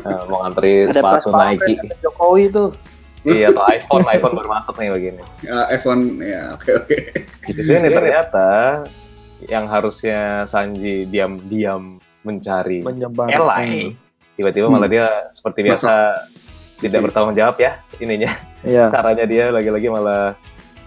Ah, 0.00 0.22
mau 0.24 0.40
ngantri 0.40 0.88
sepatu 0.88 1.28
Nike. 1.28 1.76
Jokowi 2.00 2.48
tuh. 2.48 2.68
Iya, 3.22 3.52
atau 3.52 3.62
iPhone, 3.64 4.04
iPhone 4.08 4.34
baru 4.34 4.48
masuk 4.50 4.74
nih 4.76 4.88
begini. 4.90 5.22
Ya, 5.40 5.68
iPhone 5.68 6.02
ya, 6.18 6.56
oke 6.56 6.70
oke. 6.74 6.96
Di 7.48 7.62
sini 7.62 7.86
ternyata 7.86 8.46
yang 9.46 9.66
harusnya 9.66 10.44
Sanji 10.46 11.06
diam-diam 11.06 11.98
mencari 12.22 12.82
menyebar. 12.82 13.26
Elai, 13.30 13.94
tiba-tiba 14.34 14.66
Hmm. 14.68 14.74
malah 14.74 14.88
dia 14.88 15.06
seperti 15.30 15.66
biasa 15.66 16.14
tidak 16.78 16.98
Oke. 16.98 17.04
bertanggung 17.10 17.36
jawab 17.36 17.56
ya 17.58 17.72
ininya. 17.98 18.30
Iya. 18.62 18.86
caranya 18.94 19.26
dia 19.26 19.50
lagi-lagi 19.50 19.90
malah 19.90 20.38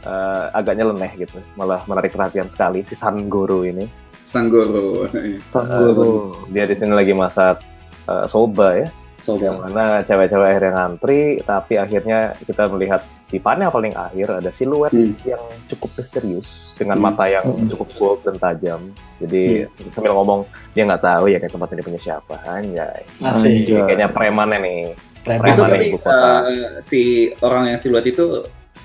eh, 0.06 0.46
agak 0.54 0.78
nyeleneh 0.78 1.12
gitu, 1.18 1.42
malah 1.58 1.84
menarik 1.90 2.14
perhatian 2.14 2.48
sekali 2.48 2.86
si 2.86 2.96
San 2.96 3.28
Guru 3.28 3.66
ini. 3.66 3.84
Sanggoro. 4.24 5.06
Tanggoro. 5.52 6.46
Dia 6.50 6.64
di 6.64 6.74
sini 6.74 6.94
lagi 6.94 7.12
masak 7.12 7.60
eh, 8.06 8.26
soba 8.26 8.80
ya, 8.80 8.88
yang 9.28 9.58
Sobat. 9.58 9.68
mana 9.68 9.86
cewek-cewek 10.02 10.48
akhirnya 10.48 10.72
ngantri, 10.74 11.22
tapi 11.42 11.74
akhirnya 11.76 12.20
kita 12.40 12.64
melihat 12.68 13.02
di 13.26 13.38
panel 13.38 13.68
paling 13.68 13.92
akhir 13.92 14.38
ada 14.38 14.50
siluet 14.50 14.90
Hmm. 14.90 15.18
yang 15.24 15.42
cukup 15.68 15.90
misterius 15.96 16.48
dengan 16.74 16.96
Hmm. 16.96 17.06
mata 17.08 17.26
yang 17.26 17.42
Hmm. 17.42 17.66
cukup 17.66 17.90
bold 17.96 18.20
dan 18.22 18.36
tajam. 18.36 18.82
Jadi 19.18 19.66
sambil 19.90 20.14
ngomong 20.14 20.46
dia 20.72 20.84
nggak 20.84 21.02
tahu 21.02 21.26
ya 21.28 21.38
kayak 21.38 21.52
tempat 21.52 21.70
ini 21.70 21.82
punya 21.82 22.00
siapa, 22.00 22.36
anjay. 22.44 23.02
Asik. 23.20 23.66
Anjay. 23.66 23.82
Kayaknya 23.84 24.08
premannya 24.10 24.60
nih. 24.60 24.82
Preman. 25.22 25.46
Itu 25.48 25.58
Preman 25.58 25.74
tapi 25.74 25.86
ibu 25.88 25.98
kota. 25.98 26.14
eh, 26.46 26.70
si 26.80 27.02
orang 27.40 27.64
yang 27.68 27.80
siluet 27.80 28.06
itu 28.06 28.26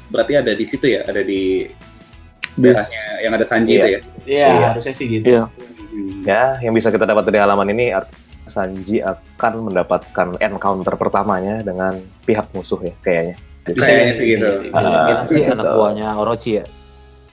berarti 0.09 0.33
ada 0.35 0.51
di 0.51 0.65
situ 0.65 0.87
ya, 0.89 1.05
ada 1.05 1.21
di 1.21 1.69
daerahnya 2.53 3.03
yang 3.21 3.33
ada 3.33 3.45
Sanji 3.45 3.73
Iya. 3.73 3.79
itu 3.79 3.89
ya. 3.89 4.01
Iya, 4.27 4.49
Iya. 4.49 4.67
harusnya 4.71 4.95
sih 4.95 5.07
gitu. 5.07 5.27
Iya. 5.29 5.43
Hmm. 5.91 6.23
Ya, 6.23 6.43
yang 6.61 6.73
bisa 6.73 6.89
kita 6.89 7.03
dapat 7.03 7.25
dari 7.25 7.39
halaman 7.39 7.69
ini 7.69 7.93
Sanji 8.51 8.99
akan 9.01 9.71
mendapatkan 9.71 10.37
encounter 10.39 10.95
pertamanya 10.95 11.63
dengan 11.63 11.95
pihak 12.23 12.51
musuh 12.53 12.83
ya 12.83 12.95
kayaknya. 13.01 13.37
Sih 13.71 14.27
gitu. 14.37 14.49
Ah, 14.73 14.83
Mungkin 14.83 15.17
sih 15.31 15.41
gitu. 15.41 15.53
anak 15.55 15.67
buahnya 15.73 16.09
Orochi 16.19 16.51
ya. 16.59 16.65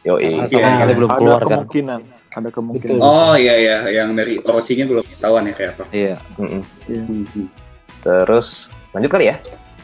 Karena 0.05 0.45
sama 0.45 0.61
Iya. 0.61 0.70
sekali 0.72 0.93
belum 0.93 1.09
ada 1.11 1.18
keluar 1.20 1.41
kan. 1.41 1.49
kemungkinan. 1.65 2.01
Ada 2.30 2.49
kemungkinan. 2.53 2.95
Betul. 2.95 3.03
Oh 3.03 3.34
iya 3.36 3.55
iya, 3.57 3.78
yang 3.89 4.13
dari 4.13 4.38
Orochinya 4.39 4.86
belum 4.86 5.03
ketahuan 5.03 5.43
ya 5.43 5.53
kayak 5.53 5.72
apa. 5.74 5.84
Iya. 5.91 6.15
Mm-mm. 6.38 6.61
Hmm. 6.88 7.47
Terus 7.99 8.47
lanjut 8.93 9.09
kali 9.09 9.26
ya. 9.28 9.36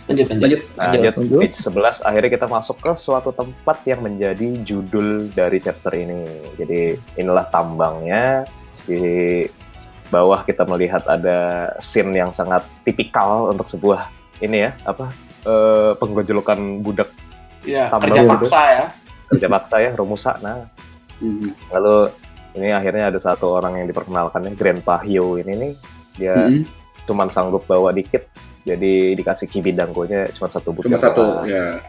Lanjut 0.03 0.25
lanjut. 0.27 0.41
Lanjut. 0.43 0.61
Lanjut 0.75 1.13
Lanjut. 1.15 1.39
page 1.39 1.57
11 1.57 2.03
akhirnya 2.03 2.29
kita 2.29 2.47
masuk 2.47 2.77
ke 2.77 2.91
suatu 2.93 3.31
tempat 3.31 3.77
yang 3.87 4.03
menjadi 4.03 4.47
judul 4.61 5.31
dari 5.31 5.57
chapter 5.57 5.95
ini. 5.95 6.23
Jadi 6.55 6.81
inilah 7.15 7.47
tambangnya 7.47 8.43
di 8.83 9.47
bawah 10.13 10.45
kita 10.45 10.61
melihat 10.63 11.01
ada 11.09 11.37
scene 11.81 12.13
yang 12.13 12.29
sangat 12.29 12.61
tipikal 12.85 13.49
untuk 13.49 13.65
sebuah 13.67 14.05
ini 14.37 14.63
ya 14.63 14.71
apa 14.85 15.09
eh, 15.43 15.91
penggojolokan 15.97 16.59
budak 16.79 17.09
Tambah 17.63 18.05
kerja 18.05 18.21
gitu. 18.21 18.31
paksa 18.37 18.61
ya. 18.69 18.85
kerja 19.27 19.47
paksa 19.49 19.75
ya 19.79 19.91
Romusa. 19.93 20.31
Nah 20.39 20.69
Hmm. 21.15 21.45
lalu 21.71 22.09
ini 22.53 22.69
akhirnya 22.69 23.07
ada 23.07 23.15
satu 23.17 23.55
orang 23.55 23.79
yang 23.79 23.87
diperkenalkan 23.87 24.43
nih 24.43 24.53
Grandpa 24.53 24.99
Hyo 24.99 25.37
ini 25.37 25.53
nih 25.55 25.73
dia 26.13 26.35
Hmm. 26.35 26.65
cuman 27.05 27.29
sanggup 27.29 27.63
bawa 27.63 27.89
dikit 27.89 28.27
jadi 28.61 29.13
dikasih 29.13 29.47
kibi 29.47 29.71
danggonya 29.71 30.27
cuma 30.31 30.47
satu 30.47 30.69
butir 30.69 30.89
Cuma 30.89 30.99
satu 30.99 31.45
ya. 31.47 31.79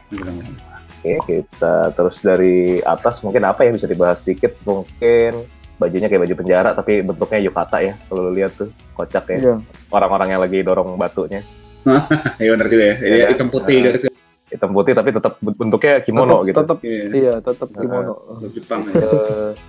Oke, 1.04 1.12
kita 1.26 1.92
terus 1.92 2.16
dari 2.18 2.78
atas 2.80 3.20
mungkin 3.20 3.44
apa 3.44 3.60
ya 3.62 3.72
bisa 3.72 3.84
dibahas 3.84 4.20
sedikit 4.20 4.56
mungkin 4.62 5.44
bajunya 5.84 6.06
kayak 6.06 6.22
baju 6.24 6.34
penjara 6.36 6.70
tapi 6.72 6.92
bentuknya 7.00 7.38
yukata 7.42 7.78
ya 7.78 7.92
kalau 8.02 8.20
lu 8.24 8.32
lihat 8.32 8.52
tuh 8.54 8.68
kocak 8.92 9.24
ya 9.28 9.36
Iya. 9.38 9.54
orang-orang 9.88 10.28
yang 10.30 10.40
lagi 10.40 10.58
dorong 10.60 10.96
batunya 10.96 11.44
Ya 12.40 12.48
benar 12.50 12.66
juga 12.66 12.84
ya. 12.86 12.94
Ini 12.96 13.14
Iya. 13.14 13.26
hitam 13.30 13.48
putih 13.48 13.76
Ah. 13.76 13.84
garis 13.86 14.02
hitam 14.46 14.70
putih 14.70 14.92
tapi 14.92 15.10
tetap 15.10 15.32
bentuknya 15.38 15.94
kimono 16.00 16.40
Tetap- 16.40 16.46
gitu 16.46 16.58
Tetap 16.58 16.78
Iya. 16.80 17.04
iya, 17.12 17.34
tetap 17.38 17.68
Nah, 17.68 17.78
kimono. 17.78 18.14
Kalau 18.16 18.48
Jepang 18.50 18.80
ya. 18.86 19.10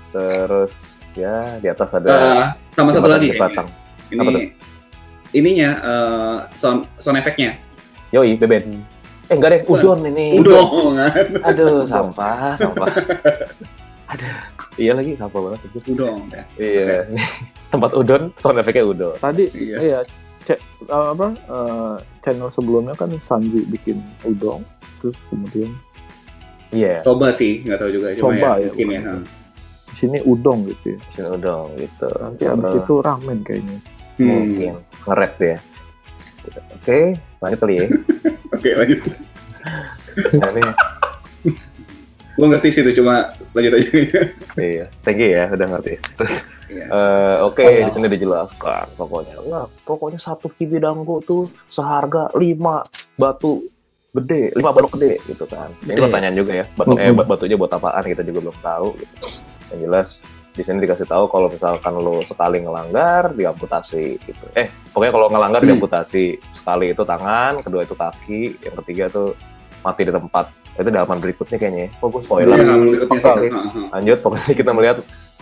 Terus, 0.09 0.73
ya 1.13 1.35
di 1.57 1.67
atas 1.67 1.89
ada 1.91 2.11
Eh, 2.13 2.45
sama 2.71 2.89
satu 2.91 3.07
lagi 3.07 3.27
jembatan. 3.29 3.65
ini 4.07 4.19
Apa 4.21 4.29
tuh? 4.31 4.41
ininya 5.33 5.69
eh, 5.81 6.37
sound 6.55 6.87
sound 6.95 7.17
efeknya 7.17 7.59
Yoi, 8.09 8.37
beben. 8.37 8.79
Eh 9.25 9.33
enggak 9.33 9.49
deh, 9.51 9.61
udon 9.65 10.05
ini. 10.05 10.37
udon 10.37 10.95
Aduh, 11.41 11.83
sampah, 11.83 12.53
sampah. 12.55 12.87
Aduh, 14.13 14.33
iya 14.75 14.91
lagi 14.91 15.13
sampah 15.13 15.39
banget. 15.41 15.59
udon 15.87 16.27
ya. 16.29 16.43
Iya, 16.55 16.97
tempat 17.73 17.91
udon, 17.93 18.21
sound 18.37 18.57
efeknya 18.57 18.83
udon. 18.83 19.15
Tadi 19.15 19.45
Iya. 19.51 19.77
iya 19.79 19.99
cek 20.41 20.59
eh, 20.83 21.07
apa 21.09 21.27
eh, 21.33 21.95
channel 22.21 22.49
sebelumnya 22.51 22.93
kan 22.93 23.09
Sanji 23.23 23.65
bikin 23.65 23.97
udong 24.23 24.61
terus 24.99 25.17
kemudian 25.27 25.73
Iya, 26.69 26.99
coba 27.01 27.31
sih 27.31 27.61
nggak 27.61 27.77
tahu 27.77 27.89
juga 27.89 28.07
cuma 28.13 28.23
Coba 28.27 28.49
ya, 28.53 28.53
ya, 28.57 28.67
mungkin 28.67 28.87
ya. 28.89 29.01
di 29.85 29.95
sini 29.95 30.17
udong 30.21 30.59
gitu 30.65 30.85
ya. 30.91 30.99
sini 31.07 31.27
udon 31.31 31.67
gitu. 31.77 32.07
Nanti 32.19 32.43
abis 32.43 32.67
Eh, 32.67 32.77
itu 32.77 32.93
ramen 32.99 33.37
kayaknya. 33.41 33.77
Hmm. 34.15 34.27
mungkin 34.27 34.73
ngerap 35.03 35.31
dia. 35.35 35.57
Oke, 36.75 36.99
lanjut 37.39 37.59
kali 37.59 37.73
ya. 37.75 37.85
Oke 38.55 38.69
lanjut. 38.71 38.99
Nah, 40.35 40.49
ini, 40.51 40.61
Gua 42.31 42.45
ngerti 42.49 42.67
sih 42.69 42.81
itu 42.83 42.99
cuma 42.99 43.31
lanjut 43.55 43.71
aja. 43.73 43.89
iya, 44.61 44.85
thank 45.01 45.17
you 45.17 45.31
ya, 45.31 45.47
udah 45.47 45.67
ngerti. 45.67 45.93
Terus, 46.13 46.35
Iya. 46.65 46.85
eh, 46.89 47.35
oke, 47.41 47.61
Sama. 47.61 47.85
di 47.85 47.91
sini 47.93 48.07
dijelaskan 48.09 48.85
pokoknya. 48.95 49.37
Nah, 49.39 49.65
pokoknya 49.81 50.17
satu 50.17 50.49
kibi 50.49 50.77
dango 50.77 51.21
tuh 51.21 51.45
seharga 51.65 52.33
lima 52.33 52.81
batu 53.15 53.69
gede, 54.11 54.49
lima 54.51 54.73
balok 54.73 54.97
gede 54.97 55.21
gitu 55.25 55.45
kan. 55.45 55.69
Ini 55.79 55.93
Gede. 55.93 56.03
pertanyaan 56.03 56.33
juga 56.33 56.51
ya, 56.55 56.65
batu 56.67 56.97
eh 56.97 57.13
bat- 57.13 57.29
batunya 57.29 57.53
buat 57.53 57.69
apaan 57.69 58.01
kita 58.03 58.21
juga 58.21 58.49
belum 58.49 58.57
tahu 58.59 58.87
gitu. 58.97 59.27
Yang 59.67 59.79
jelas 59.79 60.09
di 60.51 60.63
sini 60.63 60.79
dikasih 60.81 61.05
tahu 61.05 61.27
kalau 61.27 61.47
misalkan 61.47 61.93
lo 61.95 62.23
sekali 62.23 62.57
ngelanggar 62.59 63.35
diamputasi 63.35 64.05
gitu. 64.19 64.45
Eh, 64.53 64.65
pokoknya 64.89 65.13
kalau 65.13 65.27
ngelanggar 65.29 65.61
Hmm. 65.61 65.69
diamputasi. 65.69 66.25
Sekali 66.49 66.85
itu 66.91 67.03
tangan, 67.03 67.61
kedua 67.61 67.83
itu 67.83 67.93
kaki, 67.93 68.41
yang 68.59 68.75
ketiga 68.81 69.05
tuh 69.07 69.37
mati 69.79 70.01
di 70.01 70.09
tempat. 70.09 70.49
Itu 70.75 70.87
di 70.91 70.97
halaman 70.99 71.19
berikutnya 71.23 71.57
kayaknya. 71.57 71.81
ya. 71.87 71.89
Oh, 72.03 72.07
gue 72.11 72.21
spoiler. 72.21 72.55
Ha, 72.55 72.67
ha. 72.67 73.81
Lanjut, 73.95 74.17
pokoknya 74.19 74.53
kita 74.53 74.71
melihat 74.75 74.97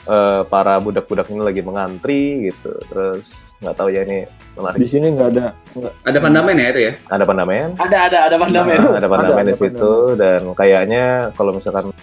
eh, 0.05 0.41
para 0.45 0.77
budak-budak 0.77 1.27
ini 1.33 1.41
lagi 1.41 1.61
mengantri 1.65 2.49
gitu. 2.51 2.71
Terus 2.89 3.25
nggak 3.63 3.75
tahu 3.79 3.89
ya 3.95 4.03
ini 4.03 4.27
Di 4.27 4.59
menarik. 4.59 4.79
sini 4.91 5.07
nggak 5.15 5.29
ada 5.33 5.45
nggak 5.71 5.93
Ada 6.03 6.17
pandamen 6.19 6.55
ya 6.59 6.67
itu 6.75 6.81
ya? 6.83 6.91
Ada 7.07 7.23
pandamen, 7.23 7.67
Ada 7.79 7.97
ada 8.11 8.17
ada 8.27 8.35
pandamen. 8.35 8.75
Nah, 8.77 8.99
ada 8.99 9.07
pandamen 9.07 9.43
Ada, 9.47 9.49
di 9.49 9.55
situ 9.55 9.93
dan 10.19 10.41
kayaknya 10.51 11.03
kalau 11.33 11.55
misalkan 11.55 11.95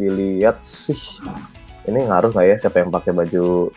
dilihat 0.00 0.56
sih 0.64 0.96
ini 1.84 2.08
ngaruh 2.08 2.32
nggak 2.32 2.46
ya 2.48 2.56
siapa 2.56 2.80
yang 2.80 2.88
pakai 2.88 3.12
baju 3.12 3.68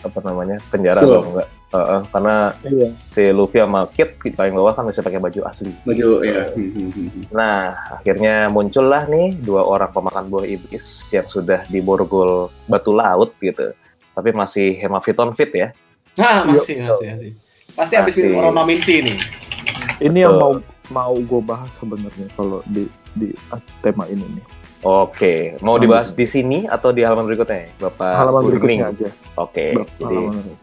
apa 0.00 0.18
namanya 0.24 0.56
penjara 0.72 1.04
atau 1.04 1.20
enggak? 1.28 1.48
Heeh, 1.66 2.00
karena 2.08 2.36
iya 2.62 2.88
si 3.10 3.22
Luffy 3.34 3.58
sama 3.58 3.90
Kid 3.90 4.22
di 4.22 4.30
paling 4.30 4.54
bawah 4.54 4.70
kan 4.70 4.86
bisa 4.86 5.02
pakai 5.02 5.18
baju 5.18 5.40
asli. 5.44 5.74
Baju 5.82 6.22
ya. 6.22 6.46
Nah, 7.28 7.74
akhirnya 7.92 8.46
muncullah 8.46 9.04
nih 9.04 9.34
dua 9.36 9.66
orang 9.66 9.90
pemakan 9.90 10.30
buah 10.30 10.46
iblis 10.46 10.84
yang 11.10 11.26
sudah 11.26 11.66
diborgol 11.66 12.48
batu 12.64 12.94
laut 12.94 13.34
gitu. 13.38 13.74
Tapi 14.14 14.30
masih 14.30 14.78
hemaviton 14.78 15.34
fit 15.34 15.50
ya. 15.50 15.68
Nah, 16.14 16.46
masih 16.46 16.80
masih 16.80 17.06
masih. 17.12 17.32
Pasti 17.74 17.94
habis 17.94 18.14
minum 18.16 18.40
Oronominsi 18.40 19.02
nih. 19.02 19.18
ini 19.98 20.18
yang 20.22 20.38
mau 20.38 20.52
mau 20.88 21.12
gue 21.12 21.42
bahas 21.42 21.68
sebenarnya 21.74 22.30
kalau 22.32 22.62
di 22.64 22.86
di 23.12 23.34
tema 23.80 24.06
ini 24.06 24.22
nih 24.22 24.44
Oke, 24.80 25.56
mau 25.58 25.76
dibahas 25.76 26.12
di 26.12 26.24
sini 26.24 26.64
atau 26.64 26.92
di 26.92 27.02
halaman 27.02 27.26
berikutnya, 27.26 27.74
Bapak 27.76 28.12
halaman 28.14 28.40
Burning? 28.44 28.50
berikutnya 28.54 28.86
aja 28.86 29.08
Oke, 29.34 29.66
Ber- 29.72 29.88
jadi 29.98 30.16
halaman- 30.30 30.58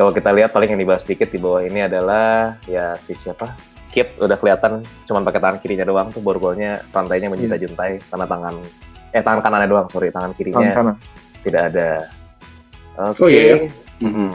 kalau 0.00 0.16
kita 0.16 0.32
lihat 0.32 0.48
paling 0.56 0.72
yang 0.72 0.80
dibahas 0.80 1.04
sedikit 1.04 1.28
di 1.28 1.36
bawah 1.36 1.60
ini 1.60 1.84
adalah 1.84 2.56
ya 2.64 2.96
si 2.96 3.12
siapa? 3.12 3.52
Kit 3.92 4.16
udah 4.16 4.40
kelihatan 4.40 4.80
cuman 5.04 5.28
pakai 5.28 5.40
tangan 5.44 5.58
kirinya 5.60 5.84
doang 5.84 6.08
tuh 6.08 6.24
borgolnya 6.24 6.80
rantainya 6.88 7.28
menjuntai-juntai 7.28 8.00
karena 8.08 8.24
tangan. 8.24 8.54
Eh 9.12 9.20
tangan 9.20 9.44
kanannya 9.44 9.68
doang 9.68 9.86
sorry 9.92 10.08
tangan 10.08 10.32
tangan 10.32 10.38
kirinya 10.40 10.68
kanan. 10.72 10.96
tidak 11.44 11.62
ada. 11.68 11.90
Oke. 13.12 13.20
Oh, 13.20 13.28
iya 13.28 13.42
ya? 13.44 13.56
Mm-mm. 14.00 14.32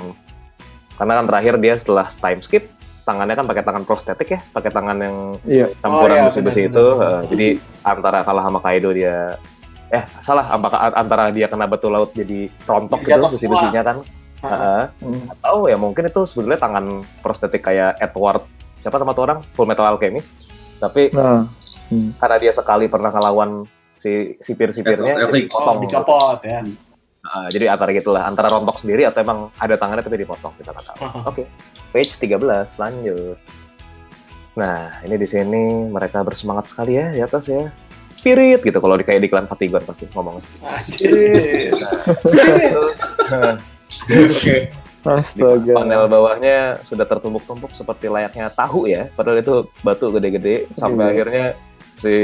karena 0.95 1.13
kan 1.19 1.25
terakhir 1.27 1.53
dia 1.59 1.73
setelah 1.75 2.07
time 2.07 2.39
skip 2.39 2.63
tangannya 3.03 3.35
kan 3.35 3.45
pakai 3.49 3.63
tangan 3.65 3.83
prostetik 3.83 4.29
ya 4.31 4.39
pakai 4.53 4.71
tangan 4.71 4.97
yang 5.01 5.15
iya. 5.43 5.65
Oh, 5.67 5.75
campuran 5.81 6.15
iya, 6.15 6.25
besi-besi 6.29 6.61
benar, 6.65 6.71
itu. 6.71 6.85
benar. 6.87 7.09
eh, 7.09 7.21
jadi 7.27 7.47
antara 7.83 8.17
kalah 8.23 8.43
sama 8.47 8.59
Kaido 8.63 8.89
dia 8.95 9.17
eh 9.91 10.03
salah 10.23 10.45
apakah 10.49 10.79
antara 10.95 11.29
dia 11.35 11.51
kena 11.51 11.67
batu 11.67 11.91
laut 11.91 12.15
jadi 12.15 12.47
rontok 12.63 13.03
gitu 13.03 13.27
besi-besinya 13.27 13.81
kan 13.83 13.97
Heeh. 14.51 14.83
Hmm. 15.01 15.23
atau 15.39 15.55
ya 15.69 15.77
mungkin 15.77 16.03
itu 16.09 16.21
sebenarnya 16.27 16.59
tangan 16.61 16.85
prostetik 17.23 17.61
kayak 17.65 17.97
Edward 18.01 18.45
siapa 18.81 19.01
sama 19.01 19.17
tuh 19.17 19.25
orang? 19.25 19.39
Full 19.57 19.65
Metal 19.65 19.85
Alchemist. 19.85 20.29
Tapi 20.77 21.09
nah 21.13 21.49
karena 22.17 22.37
dia 22.41 22.51
sekali 22.53 22.85
pernah 22.89 23.13
ngelawan 23.13 23.65
si 23.95 24.35
sipir-sipirnya 24.41 25.15
Edward 25.15 25.29
jadi 25.29 25.41
Elric. 25.41 25.53
potong 25.53 25.77
Oh, 25.77 25.81
dicopot 25.81 26.39
ya. 26.45 26.61
Nah, 27.25 27.49
jadi 27.49 27.65
antara 27.73 27.89
gitulah 27.89 28.23
antara 28.29 28.53
rontok 28.53 28.77
sendiri 28.77 29.01
atau 29.09 29.25
emang 29.25 29.49
ada 29.57 29.73
tangannya 29.73 30.05
tapi 30.05 30.21
dipotong 30.21 30.53
kita 30.61 30.69
nggak 30.69 30.85
tahu. 30.93 31.01
Oke 31.25 31.43
page 31.95 32.19
13 32.19 32.75
lanjut. 32.75 33.39
Nah 34.59 34.99
ini 35.07 35.15
di 35.15 35.27
sini 35.31 35.87
mereka 35.87 36.27
bersemangat 36.27 36.67
sekali 36.67 36.99
ya 36.99 37.15
di 37.15 37.23
atas 37.23 37.47
ya. 37.47 37.71
Spirit 38.19 38.67
gitu. 38.67 38.83
Kalau 38.83 38.99
di 38.99 39.07
kayak 39.07 39.23
di 39.23 39.29
klan 39.31 39.47
Fatigon 39.47 39.85
pasti 39.87 40.11
ngomong 40.11 40.43
Anjir. 40.65 41.71
Nah, 43.31 43.55
Oke. 44.03 44.55
di 45.05 45.13
astaga 45.21 45.73
panel 45.77 46.09
bawahnya 46.09 46.81
sudah 46.81 47.05
tertumpuk-tumpuk 47.05 47.69
seperti 47.77 48.09
layaknya 48.09 48.49
tahu 48.49 48.89
ya. 48.89 49.05
Padahal 49.13 49.37
itu 49.37 49.69
batu 49.85 50.09
gede-gede. 50.09 50.65
Sampai 50.73 51.05
Iya. 51.05 51.11
akhirnya 51.13 51.45
si 52.01 52.15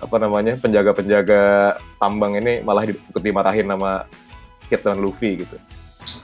apa 0.00 0.16
namanya 0.16 0.56
penjaga-penjaga 0.56 1.76
tambang 2.00 2.40
ini 2.40 2.64
malah 2.64 2.88
ikut 2.88 3.20
dimarahin 3.20 3.68
sama 3.68 4.08
Kid 4.72 4.80
dan 4.80 5.04
Luffy 5.04 5.44
gitu. 5.44 5.60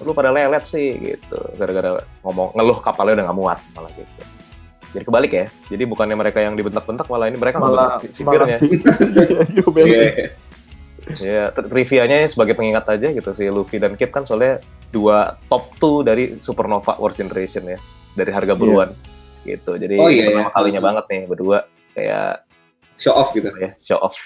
Lu 0.01 0.17
pada 0.17 0.33
lelet 0.33 0.65
sih 0.65 0.97
gitu. 0.97 1.39
Gara-gara 1.61 2.01
ngomong 2.25 2.57
ngeluh 2.57 2.81
kapalnya 2.81 3.21
udah 3.21 3.25
nggak 3.29 3.39
muat 3.39 3.59
malah 3.77 3.93
gitu. 3.93 4.23
Jadi 4.97 5.05
kebalik 5.05 5.33
ya. 5.37 5.47
Jadi 5.69 5.85
bukannya 5.85 6.17
mereka 6.17 6.41
yang 6.41 6.57
dibentak-bentak 6.57 7.05
malah 7.13 7.29
ini 7.29 7.37
mereka 7.37 7.61
malah 7.61 8.01
si 8.01 8.25
malah 8.25 8.57
sipirnya 8.57 8.57
si 8.57 8.67
Iya, 11.11 11.17
Iya. 11.19 11.33
ya 11.41 11.45
tri- 11.51 11.69
trivianya 11.69 12.17
sebagai 12.25 12.53
pengingat 12.53 12.85
aja 12.87 13.09
gitu 13.09 13.31
si 13.33 13.45
Luffy 13.47 13.77
dan 13.77 13.95
Kid 13.95 14.09
kan 14.09 14.23
soalnya 14.23 14.61
dua 14.89 15.37
top 15.47 15.73
2 15.77 16.01
dari 16.03 16.25
Supernova 16.39 16.97
World 16.97 17.15
Generation 17.15 17.65
ya 17.65 17.79
dari 18.13 18.29
harga 18.29 18.53
buruan 18.53 18.93
gitu 19.43 19.75
jadi 19.75 19.97
Oh, 19.97 20.07
iya, 20.07 20.29
pertama 20.29 20.43
iya. 20.43 20.53
kalinya 20.53 20.81
banget 20.83 21.05
nih 21.07 21.23
berdua 21.25 21.59
kayak 21.93 22.45
Show 22.95 23.15
off 23.15 23.31
gitu. 23.31 23.47
ya 23.55 23.71
show 23.79 23.97
off 23.97 24.19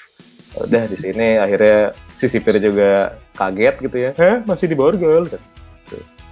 udah 0.54 0.84
di 0.84 0.96
sini 0.96 1.36
akhirnya 1.36 1.92
si 2.10 2.24
sipir 2.26 2.56
juga 2.56 3.14
kaget 3.32 3.74
gitu 3.80 3.96
ya 3.98 4.10
Hah 4.12 4.40
masih 4.42 4.66
di 4.66 4.74
borgol 4.74 5.24
gitu. 5.24 5.38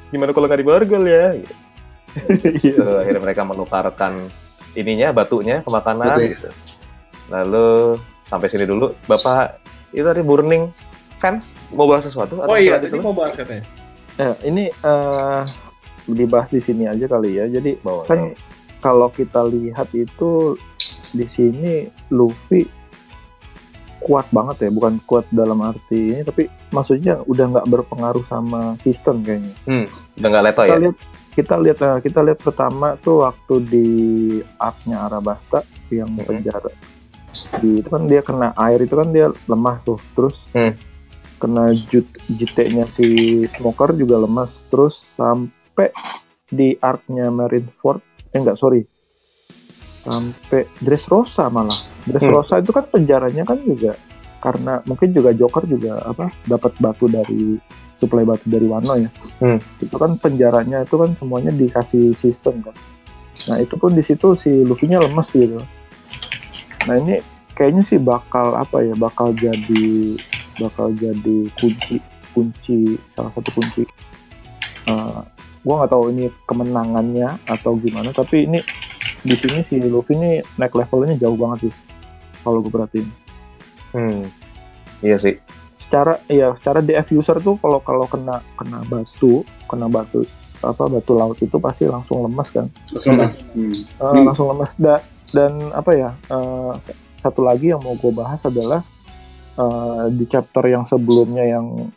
gimana 0.08 0.32
kalau 0.32 0.44
nggak 0.44 0.58
di 0.58 0.66
borgol 0.66 1.04
ya 1.04 1.36
gitu. 1.36 1.54
Iya. 2.66 2.84
Akhirnya 3.00 3.22
mereka 3.22 3.42
menukarkan 3.42 4.18
ininya 4.72 5.12
batunya 5.12 5.60
ke 5.60 5.70
makanan 5.70 6.10
Betul. 6.10 6.26
gitu. 6.32 6.48
lalu 7.28 7.68
sampai 8.20 8.48
sini 8.48 8.64
dulu 8.64 8.90
bapak 9.04 9.59
itu 9.90 10.02
tadi 10.02 10.20
burning 10.20 10.70
fans 11.16 11.52
mau 11.70 11.84
bahas 11.84 12.04
sesuatu 12.04 12.40
Oh 12.40 12.54
iya, 12.54 12.76
lanjut 12.76 12.86
tadi 12.86 12.94
dulu? 12.94 13.02
mau 13.02 13.14
bahas 13.16 13.34
katanya. 13.34 13.64
Ya, 14.14 14.32
ini 14.42 14.68
eh 14.68 15.42
dibahas 16.06 16.48
di 16.48 16.60
sini 16.60 16.84
aja 16.84 17.06
kali 17.06 17.34
ya 17.34 17.46
jadi 17.46 17.78
Bawa. 17.78 18.04
kan 18.04 18.34
kalau 18.78 19.08
kita 19.08 19.44
lihat 19.44 19.92
itu 19.92 20.56
di 21.10 21.26
sini 21.26 21.72
Luffy 22.08 22.64
kuat 24.00 24.24
banget 24.30 24.64
ya 24.64 24.70
bukan 24.70 24.96
kuat 25.04 25.28
dalam 25.28 25.60
arti 25.60 26.10
ini 26.10 26.22
tapi 26.22 26.48
maksudnya 26.70 27.20
udah 27.22 27.44
nggak 27.52 27.68
berpengaruh 27.68 28.24
sama 28.26 28.74
sistem 28.80 29.20
kayaknya 29.20 29.52
udah 30.16 30.28
nggak 30.30 30.44
leto 30.46 30.62
kita 30.62 30.66
ya 30.66 30.78
lihat 30.80 30.96
kita 31.30 31.54
lihat 31.56 31.78
eh, 31.78 31.98
kita 32.00 32.20
lihat 32.22 32.38
pertama 32.40 32.96
tuh 32.96 33.22
waktu 33.22 33.54
di 33.62 33.88
arc-nya 34.56 35.04
Arabasta 35.04 35.60
yang 35.90 36.10
Mhm. 36.10 36.24
penjara 36.24 36.64
di 36.64 36.74
itu 37.60 37.88
kan 37.88 38.04
dia 38.06 38.20
kena 38.20 38.52
air 38.58 38.82
itu 38.82 38.94
kan 38.94 39.08
dia 39.10 39.30
lemah 39.46 39.80
tuh. 39.82 39.98
Terus 40.16 40.50
Hmm. 40.52 40.74
kena 41.40 41.72
jut 41.88 42.04
JT-nya 42.28 42.84
si 42.92 43.06
Smoker 43.56 43.96
juga 43.96 44.20
lemas. 44.20 44.60
Terus 44.68 45.02
sampai 45.16 45.88
di 46.50 46.76
arc-nya 46.76 47.32
Marineford 47.32 48.02
eh 48.30 48.38
enggak 48.38 48.58
sorry. 48.60 48.84
Sampai 50.00 50.64
Dressrosa 50.80 51.48
malah. 51.52 51.76
Dressrosa 52.08 52.60
itu 52.60 52.72
kan 52.72 52.84
penjaranya 52.88 53.44
kan 53.44 53.60
juga 53.60 53.94
karena 54.40 54.80
mungkin 54.88 55.12
juga 55.12 55.36
Joker 55.36 55.68
juga 55.68 56.00
apa 56.00 56.32
dapat 56.48 56.72
batu 56.80 57.04
dari 57.04 57.60
suplai 58.00 58.24
batu 58.24 58.48
dari 58.48 58.64
Wano 58.64 58.96
ya. 58.96 59.10
Hmm. 59.44 59.60
itu 59.76 59.92
kan 59.92 60.16
penjaranya 60.16 60.88
itu 60.88 60.96
kan 60.96 61.12
semuanya 61.20 61.52
dikasih 61.52 62.16
sistem 62.16 62.64
kan. 62.64 62.72
Nah 63.52 63.56
itu 63.60 63.76
pun 63.76 63.92
di 63.92 64.00
situ 64.00 64.32
si 64.36 64.48
Luffy-nya 64.64 65.00
lemes 65.00 65.28
gitu 65.32 65.60
nah 66.84 66.94
ini 66.94 67.20
kayaknya 67.52 67.82
sih 67.84 67.98
bakal 67.98 68.54
apa 68.54 68.80
ya 68.80 68.94
bakal 68.94 69.32
jadi 69.32 70.16
bakal 70.56 70.92
jadi 70.92 71.36
kunci 71.54 72.00
kunci 72.30 72.78
salah 73.12 73.32
satu 73.32 73.50
kunci 73.52 73.84
Eh, 74.82 75.20
gua 75.60 75.74
nggak 75.76 75.92
tahu 75.92 76.04
ini 76.10 76.32
kemenangannya 76.44 77.28
atau 77.44 77.76
gimana 77.76 78.10
tapi 78.10 78.48
ini 78.48 78.58
di 79.20 79.36
sini 79.36 79.60
si 79.60 79.76
Luffy 79.78 80.16
ini 80.16 80.40
naik 80.56 80.72
levelnya 80.72 81.14
jauh 81.14 81.36
banget 81.36 81.68
sih 81.68 81.74
kalau 82.40 82.58
gue 82.58 82.72
perhatiin 82.72 83.06
hmm. 83.92 84.24
iya 85.00 85.20
sih 85.20 85.36
secara 85.78 86.16
ya 86.26 86.56
secara 86.56 86.80
DF 86.80 87.12
user 87.12 87.36
tuh 87.38 87.60
kalau 87.60 87.78
kalau 87.84 88.08
kena 88.08 88.40
kena 88.56 88.80
batu 88.82 89.44
kena 89.68 89.86
batu 89.86 90.24
apa 90.58 90.82
batu 90.88 91.12
laut 91.12 91.36
itu 91.36 91.56
pasti 91.56 91.84
langsung 91.84 92.24
lemas 92.24 92.48
kan 92.48 92.66
Terus 92.88 93.04
lemas. 93.06 93.34
Hmm. 93.52 93.70
Eh, 93.70 93.84
Hmm. 94.00 94.24
langsung 94.26 94.46
lemas 94.48 94.70
Da- 94.74 95.04
dan 95.30 95.50
apa 95.70 95.90
ya 95.92 96.10
s- 96.76 96.92
satu 97.18 97.40
lagi 97.40 97.68
yang 97.68 97.78
mau 97.78 97.94
gue 97.94 98.10
bahas 98.10 98.40
adalah 98.42 98.80
eh, 99.52 100.04
di 100.10 100.24
chapter 100.24 100.64
yang 100.64 100.84
sebelumnya 100.84 101.44
yang 101.44 101.90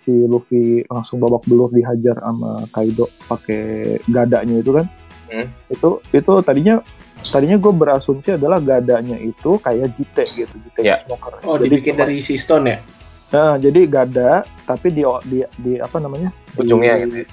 si 0.00 0.14
Luffy 0.22 0.64
langsung 0.86 1.18
babak 1.18 1.42
belur 1.44 1.68
dihajar 1.68 2.16
sama 2.16 2.62
Kaido 2.68 3.10
pakai 3.26 3.62
gadanya 4.04 4.56
itu 4.56 4.72
kan 4.72 4.86
Hmm. 5.26 5.50
itu 5.66 5.98
itu 6.12 6.32
tadinya 6.40 6.78
tadinya 7.26 7.58
gue 7.58 7.72
berasumsi 7.74 8.30
adalah 8.32 8.62
gadanya 8.62 9.18
itu 9.18 9.58
kayak 9.58 9.90
JT 9.90 10.16
gitu 10.38 10.54
JT 10.70 10.76
Ya. 10.80 11.02
Smoker 11.02 11.42
Oh, 11.42 11.58
Jadi 11.58 11.66
dibikin 11.68 11.92
cuma- 11.92 12.00
dari 12.00 12.22
siston 12.22 12.62
ya? 12.62 12.78
Nah, 13.26 13.58
jadi 13.58 13.90
gada 13.90 14.32
tapi 14.62 14.94
di 14.94 15.02
di, 15.26 15.42
di 15.58 15.72
apa 15.76 15.98
namanya? 15.98 16.30
Di- 16.54 16.62
ujungnya 16.62 16.94
gitu 17.02 17.26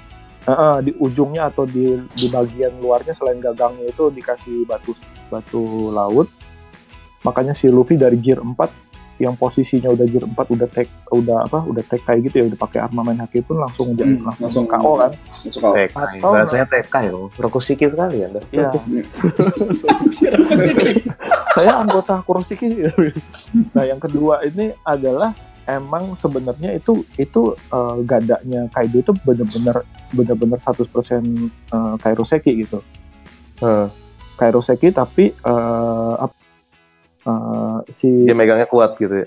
Heeh, 0.44 0.76
di 0.82 0.92
ujungnya 0.94 1.48
atau 1.48 1.64
di 1.64 1.84
di 2.10 2.26
bagian 2.28 2.76
luarnya 2.76 3.12
selain 3.12 3.38
gagangnya 3.38 3.88
itu 3.88 4.08
dikasih 4.08 4.64
batu 4.64 4.92
batu 5.26 5.62
laut. 5.90 6.28
makanya 7.22 7.52
si 7.52 7.66
Luffy 7.66 7.96
dari 7.96 8.20
gear 8.20 8.36
4 8.36 8.52
yang 9.16 9.32
posisinya 9.32 9.88
udah 9.88 10.04
gear 10.04 10.26
4 10.26 10.36
udah 10.36 10.68
tag 10.68 10.84
udah 11.08 11.40
apa 11.40 11.64
udah 11.64 11.80
tag 11.80 12.02
kayak 12.02 12.28
gitu 12.28 12.36
ya 12.36 12.44
udah 12.46 12.58
pakai 12.60 12.80
armamen 12.82 13.16
haki 13.16 13.40
pun 13.40 13.56
langsung 13.56 13.94
jadi 13.94 14.12
Hmm, 14.12 14.28
langsung, 14.28 14.44
langsung. 14.44 14.64
KO 14.66 14.92
kan. 14.98 15.12
TK, 15.40 15.96
Atau- 16.20 16.32
bahasanya 16.34 16.66
TK 16.68 16.94
ya, 17.00 17.12
Rokusiki 17.38 17.86
sekali 17.86 18.20
Anda. 18.20 18.44
Iya. 18.50 18.68
saya 21.54 21.72
anggota 21.78 22.20
Kurosaki 22.20 22.84
nah 23.70 23.84
yang 23.84 23.96
kedua 23.96 24.42
ini 24.42 24.74
adalah 24.82 25.32
emang 25.66 26.12
sebenarnya 26.14 26.76
itu 26.76 27.04
itu 27.16 27.52
eh, 27.56 27.96
gadanya 28.04 28.68
Kaido 28.70 29.00
itu 29.00 29.12
bener-bener 29.22 29.80
bener-bener 30.10 30.58
100% 30.60 30.84
eh, 30.84 31.94
Kairoseki 32.00 32.52
gitu 32.64 32.80
Hmm. 33.54 33.86
Kairoseki 34.34 34.90
tapi 34.90 35.30
apa 36.18 36.34
eh, 37.22 37.78
si 37.94 38.26
Dia 38.26 38.34
megangnya 38.34 38.66
kuat 38.66 38.98
gitu 38.98 39.22
ya. 39.22 39.26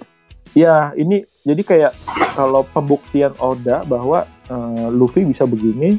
ya 0.53 0.75
ini 0.93 1.23
jadi 1.41 1.61
kayak 1.63 1.93
kalau 2.35 2.67
pembuktian 2.67 3.31
Oda 3.39 3.87
bahwa 3.87 4.27
eh, 4.51 4.87
Luffy 4.91 5.23
bisa 5.23 5.47
begini 5.47 5.95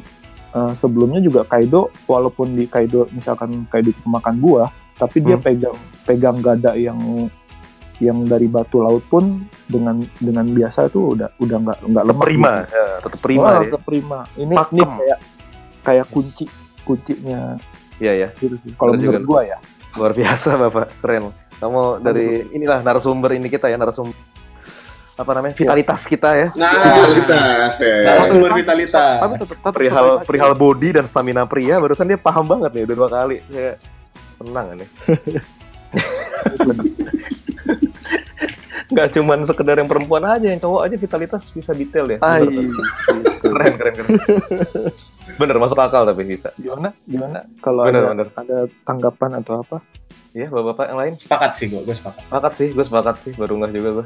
eh, 0.53 0.71
sebelumnya 0.77 1.19
juga 1.19 1.41
Kaido 1.43 1.89
walaupun 2.05 2.53
di 2.53 2.69
Kaido 2.69 3.09
misalkan 3.09 3.65
Kaido 3.67 3.91
makan 4.05 4.37
buah 4.37 4.69
tapi 4.95 5.25
dia 5.25 5.35
Hmm. 5.35 5.43
pegang 5.43 5.77
pegang 6.05 6.37
gada 6.39 6.77
yang 6.77 6.99
yang 7.99 8.23
dari 8.23 8.45
batu 8.45 8.79
laut 8.79 9.01
pun 9.05 9.43
dengan 9.65 9.99
dengan 10.17 10.45
biasa 10.47 10.87
itu 10.87 11.13
udah 11.13 11.27
udah 11.37 11.57
nggak 11.59 11.77
nggak 11.85 12.03
lemah 12.05 12.23
Prima, 12.23 12.49
gitu. 12.57 12.71
ya, 12.71 12.85
tetap 12.99 13.19
prima 13.19 13.45
ya. 13.45 13.57
tetap 13.61 13.81
prima 13.83 14.17
ini 14.33 14.53
Pakem. 14.53 14.73
ini 14.73 14.81
kayak 14.97 15.17
kayak 15.81 16.05
kunci 16.07 16.45
kuncinya 16.81 17.39
Iya 17.95 18.11
ya, 18.15 18.27
gitu 18.33 18.53
sih 18.57 18.69
kalau 18.73 18.93
menurut 18.93 19.17
juga. 19.17 19.21
gua 19.21 19.41
ya 19.45 19.57
luar 19.91 20.11
biasa 20.13 20.49
Bapak, 20.55 20.85
keren. 20.97 21.29
Kamu 21.55 21.99
dari 21.99 22.47
inilah 22.49 22.79
narasumber 22.79 23.33
ini 23.33 23.45
kita 23.45 23.67
ya, 23.67 23.75
narasumber 23.75 24.15
apa 25.13 25.29
namanya? 25.33 25.51
Vitalitas 25.51 26.05
kita 26.05 26.29
ya. 26.31 26.47
Nah, 26.55 26.71
Vitalitas 27.03 27.75
ya. 27.75 27.95
narasumber 28.07 28.49
vitalitas. 28.55 29.19
tapi 29.19 29.33
tetap 29.35 29.49
tetap 29.51 29.71
Perihal 29.73 30.05
tetap- 30.15 30.23
perihal 30.23 30.51
body 30.53 30.89
dan 30.93 31.03
stamina 31.03 31.43
pria 31.43 31.75
barusan 31.75 32.05
dia 32.05 32.15
paham 32.15 32.45
banget 32.45 32.69
nih 32.71 32.81
udah 32.85 32.95
dua 32.95 33.09
kali. 33.11 33.35
Saya 33.45 33.73
senang 34.37 34.77
nih. 34.77 34.89
Nggak 38.89 39.07
cuman 39.21 39.39
sekedar 39.45 39.77
yang 39.77 39.85
perempuan 39.85 40.25
aja, 40.25 40.49
yang 40.49 40.57
cowok 40.57 40.81
aja 40.89 40.95
vitalitas 40.97 41.43
bisa 41.53 41.71
detail 41.77 42.09
ya. 42.09 42.17
Bener, 42.17 42.73
keren, 43.37 43.73
keren, 43.77 43.93
keren. 43.93 44.17
Bener, 45.37 45.55
masuk 45.61 45.77
akal 45.77 46.09
tapi 46.09 46.25
bisa. 46.25 46.49
gimana 46.57 46.89
gimana 47.05 47.45
kalau 47.61 47.85
Bener, 47.85 48.01
ada 48.01 48.09
bener. 48.11 48.27
ada 48.33 48.57
tanggapan 48.83 49.31
atau 49.39 49.61
apa 49.61 49.77
Iya, 50.29 50.45
bapak-bapak 50.53 50.85
yang 50.93 50.99
lain. 51.01 51.13
Sepakat 51.17 51.51
sih 51.57 51.65
gue, 51.73 51.81
gue 51.81 51.95
sepakat. 51.97 52.21
Sepakat 52.29 52.53
sih, 52.53 52.67
gue 52.69 52.85
sepakat 52.85 53.15
sih, 53.17 53.31
baru 53.33 53.53
nggak 53.61 53.71
juga 53.73 53.89
gue. 54.01 54.05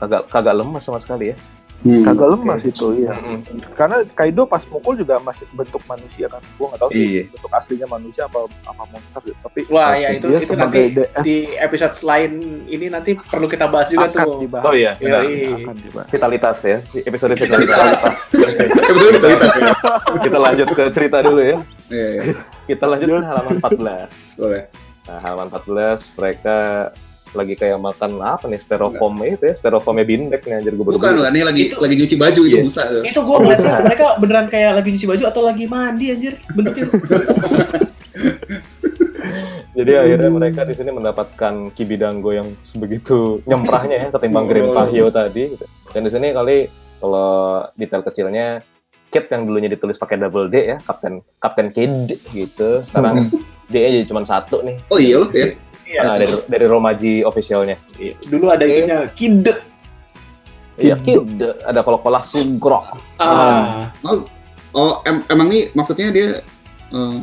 Kagak 0.00 0.22
kagak 0.32 0.54
lemas 0.56 0.80
sama 0.80 0.96
sekali 0.96 1.32
ya. 1.32 1.36
Hmm. 1.78 2.02
kagak 2.02 2.28
lemas 2.32 2.62
itu 2.62 2.86
iya 2.96 3.12
Mm-mm. 3.12 3.60
karena 3.72 4.00
Kaido 4.12 4.42
pas 4.42 4.64
mukul 4.66 4.96
juga 4.96 5.20
masih 5.20 5.44
bentuk 5.50 5.78
manusia 5.84 6.26
kan 6.26 6.40
gua 6.56 6.72
nggak 6.72 6.80
tahu 6.80 6.90
sih 6.90 7.04
Iya. 7.06 7.22
bentuk 7.28 7.52
aslinya 7.52 7.86
manusia 7.86 8.22
apa 8.24 8.38
apa 8.64 8.82
monster 8.86 9.20
gitu. 9.22 9.38
tapi 9.40 9.60
Wah, 9.68 9.92
ya 9.92 10.08
itu 10.12 10.26
itu 10.32 10.54
nanti 10.54 10.80
DF 10.90 11.20
di 11.20 11.36
episode 11.54 11.92
selain 11.92 12.32
ini 12.64 12.86
nanti 12.86 13.14
perlu 13.14 13.44
kita 13.44 13.66
bahas 13.66 13.88
juga 13.88 14.08
akan 14.08 14.24
tuh. 14.24 14.38
dibahas 14.40 14.64
Oh 14.64 14.74
iya, 14.74 14.92
Iya, 14.96 15.18
iya. 15.22 15.52
akan 15.54 15.76
dibahas 15.78 16.08
Vitalitas 16.08 16.58
ya, 16.60 16.78
episode 16.98 17.34
vitalitas. 17.34 17.98
Betul 18.32 19.08
vitalitas 19.12 19.52
ya. 19.52 19.66
Kita 20.18 20.38
lanjut 20.38 20.68
ke 20.70 20.82
cerita 20.90 21.18
dulu 21.20 21.40
ya. 21.40 21.56
Iya, 21.86 22.06
iya. 22.10 22.22
Kita 22.66 22.84
lanjut 22.84 23.06
ke 23.06 23.18
halaman 23.20 23.52
14. 23.60 24.40
Boleh. 24.40 24.62
Nah, 25.06 25.18
halaman 25.22 25.46
14 25.52 26.02
mereka 26.14 26.56
lagi 27.36 27.54
kayak 27.54 27.76
makan 27.76 28.18
apa 28.18 28.48
nih 28.48 28.56
styrofoam 28.56 29.12
itu 29.20 29.44
ya, 29.44 29.54
styrofoamnya 29.54 30.02
bindek 30.02 30.42
nih 30.42 30.54
anjir 30.56 30.72
gue 30.72 30.84
baru 30.84 30.96
Bukan 30.96 31.12
lah, 31.20 31.30
ini 31.30 31.40
lagi 31.44 31.62
Itu- 31.68 31.78
lagi 31.78 31.94
nyuci 31.94 32.16
baju 32.16 32.40
itu 32.42 32.56
Iya. 32.56 32.64
busa. 32.64 32.82
tuh. 32.88 33.02
Itu 33.04 33.20
gue 33.20 33.36
ngeliatnya 33.36 33.74
mereka 33.84 34.04
beneran 34.16 34.46
kayak 34.48 34.70
lagi 34.80 34.88
nyuci 34.90 35.06
baju 35.06 35.24
atau 35.28 35.42
lagi 35.44 35.64
mandi 35.68 36.06
anjir 36.10 36.32
bentuknya. 36.50 36.86
Jadi 39.76 39.92
akhirnya 39.92 40.30
mereka 40.32 40.64
di 40.64 40.72
sini 40.72 40.88
mendapatkan 40.88 41.68
kibidango 41.76 42.32
yang 42.32 42.48
sebegitu 42.64 43.44
nyemprahnya 43.44 43.96
ya 43.98 44.08
ketimbang 44.08 44.48
Green 44.48 44.72
Pahio 44.72 45.12
tadi. 45.12 45.52
Gitu. 45.52 45.64
Dan 45.92 46.00
di 46.00 46.10
sini 46.10 46.32
kali 46.32 46.64
kalau 46.96 47.60
detail 47.76 48.00
kecilnya 48.00 48.64
Kit 49.06 49.30
yang 49.30 49.46
dulunya 49.46 49.70
ditulis 49.70 49.94
pakai 49.96 50.18
double 50.18 50.48
D 50.48 50.66
ya, 50.66 50.76
Kapten 50.80 51.20
Kapten 51.38 51.70
Kid 51.70 51.92
gitu. 52.26 52.82
Sekarang 52.82 53.28
D 53.68 53.74
nya 53.76 53.90
jadi 53.92 54.06
cuma 54.08 54.24
satu 54.24 54.64
nih. 54.64 54.76
Oh 54.88 54.98
iya 54.98 55.16
loh 55.20 55.30
ya. 55.30 55.52
Iya. 55.86 56.00
Nah, 56.02 56.14
dari 56.18 56.34
dari 56.44 56.66
Romaji 56.66 57.12
officialnya. 57.22 57.78
Dulu 58.22 58.50
ada 58.50 58.64
itunya 58.64 59.06
kid. 59.14 59.46
Iya 60.76 60.92
Kid, 61.00 61.40
ada 61.64 61.80
kol-kolah 61.80 62.20
sugro. 62.20 62.84
Ah, 63.16 63.88
Oh 64.76 65.00
em- 65.08 65.24
emang 65.26 65.48
nih 65.48 65.72
maksudnya 65.72 66.12
dia 66.12 66.44
eh, 66.92 67.18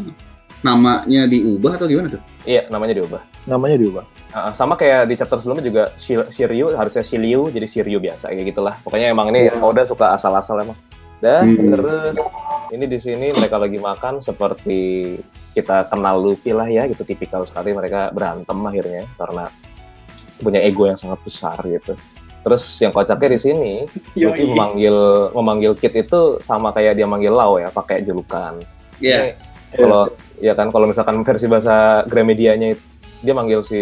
namanya 0.66 1.30
diubah 1.30 1.78
atau 1.78 1.86
gimana 1.86 2.10
tuh? 2.10 2.22
Iya, 2.44 2.66
namanya 2.68 2.98
diubah. 2.98 3.22
namanya 3.44 3.76
diubah 3.76 4.04
Ah, 4.32 4.50
sama 4.56 4.74
kayak 4.74 5.06
di 5.06 5.14
chapter 5.14 5.38
sebelumnya 5.38 5.62
juga 5.62 5.84
Shir- 5.96 6.32
Shiryu 6.34 6.74
harusnya 6.74 7.06
Shiryu 7.06 7.54
jadi 7.54 7.68
Shiryu 7.70 8.02
biasa 8.02 8.34
kayak 8.34 8.50
gitulah. 8.50 8.74
Pokoknya 8.82 9.14
emang 9.14 9.30
ini 9.30 9.54
Oda 9.54 9.86
suka 9.86 10.18
asal-asal 10.18 10.58
emang. 10.58 10.80
Dan 11.22 11.54
Hmm. 11.54 11.70
terus 11.70 12.16
ini 12.72 12.86
di 12.90 12.98
sini 12.98 13.30
mereka 13.30 13.62
lagi 13.62 13.78
makan 13.78 14.18
seperti 14.18 15.22
kita 15.54 15.86
kenal 15.88 16.18
Luffy 16.18 16.52
lah 16.52 16.66
ya 16.66 16.90
gitu 16.90 17.06
tipikal 17.06 17.46
sekali 17.46 17.72
mereka 17.72 18.10
berantem 18.10 18.58
akhirnya 18.58 19.06
karena 19.16 19.46
punya 20.38 20.60
ego 20.60 20.90
yang 20.90 20.98
sangat 20.98 21.22
besar 21.22 21.62
gitu. 21.64 21.94
Terus 22.44 22.64
yang 22.84 22.92
kocaknya 22.92 23.30
di 23.32 23.40
sini 23.40 23.74
Yoi. 24.20 24.28
Luffy 24.28 24.44
memanggil 24.50 24.96
memanggil 25.32 25.72
Kid 25.78 25.96
itu 25.96 26.22
sama 26.42 26.74
kayak 26.74 26.98
dia 26.98 27.08
manggil 27.08 27.32
Lau 27.32 27.56
ya 27.56 27.70
pakai 27.70 28.04
julukan. 28.04 28.60
Iya. 29.00 29.38
Ini 29.74 29.80
Kalau 29.80 30.04
ya 30.38 30.54
kan 30.54 30.70
kalau 30.70 30.86
misalkan 30.86 31.24
versi 31.24 31.48
bahasa 31.48 32.04
Gramedia-nya 32.06 32.76
itu 32.76 32.84
dia 33.24 33.32
manggil 33.32 33.64
si 33.64 33.80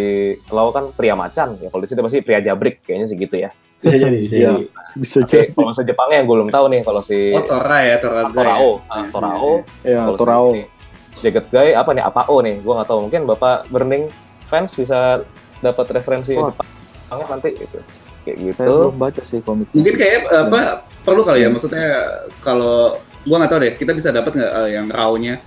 Lau 0.53 0.69
kan 0.69 0.93
pria 0.93 1.18
macan 1.18 1.57
ya 1.57 1.68
kalau 1.68 1.81
di 1.81 1.89
sini 1.89 1.99
pasti 1.99 2.22
pria 2.22 2.39
jabrik 2.39 2.85
kayaknya 2.85 3.10
sih 3.10 3.18
gitu 3.18 3.35
ya. 3.41 3.49
bisa 3.81 3.98
jadi, 3.98 4.18
bisa 4.22 4.35
Iya. 4.38 4.49
jadi. 4.53 4.64
bisa 4.93 5.18
Tapi 5.26 5.31
jadi 5.34 5.45
kalau 5.57 5.65
bahasa 5.65 5.81
Jepangnya 5.81 6.15
yang 6.22 6.27
gue 6.30 6.35
belum 6.38 6.52
tahu 6.53 6.65
nih 6.69 6.81
kalau 6.85 7.02
si 7.02 7.34
Oh 7.34 7.41
Tora 7.41 7.80
ya. 7.81 7.95
Torao, 7.98 8.22
ya. 8.30 8.93
ah, 8.93 9.06
Torao, 9.10 9.52
ya 9.81 9.98
kalau 10.06 10.14
si 10.14 10.19
Torao 10.22 10.48
ini 10.53 10.64
Jagat 11.22 11.45
Guy 11.49 11.72
apa 11.72 11.89
nih 11.91 12.03
Apao 12.03 12.41
nih? 12.41 12.60
Gue 12.60 12.73
nggak 12.73 12.89
tahu 12.89 12.99
mungkin 13.06 13.22
Bapak 13.26 13.69
Burning 13.69 14.10
fans 14.45 14.73
bisa 14.73 15.22
dapat 15.60 15.85
referensi 15.91 16.34
Wah. 16.35 16.49
Jepangnya 16.52 17.26
nanti 17.30 17.49
gitu. 17.56 17.77
Kayak 18.22 18.38
saya 18.38 18.48
gitu. 18.53 18.64
belum 18.68 18.98
baca 18.98 19.22
sih 19.26 19.39
komik 19.41 19.68
Mungkin 19.73 19.95
kayak 19.98 20.19
apa 20.30 20.61
perlu 21.02 21.22
kali 21.22 21.41
ya 21.41 21.49
maksudnya 21.49 21.85
kalau 22.39 23.02
gua 23.26 23.38
nggak 23.41 23.49
tahu 23.49 23.60
deh 23.61 23.73
kita 23.76 23.91
bisa 23.93 24.10
dapat 24.10 24.38
nggak 24.38 24.52
eh, 24.52 24.69
yang 24.77 24.88
raw-nya 24.89 25.41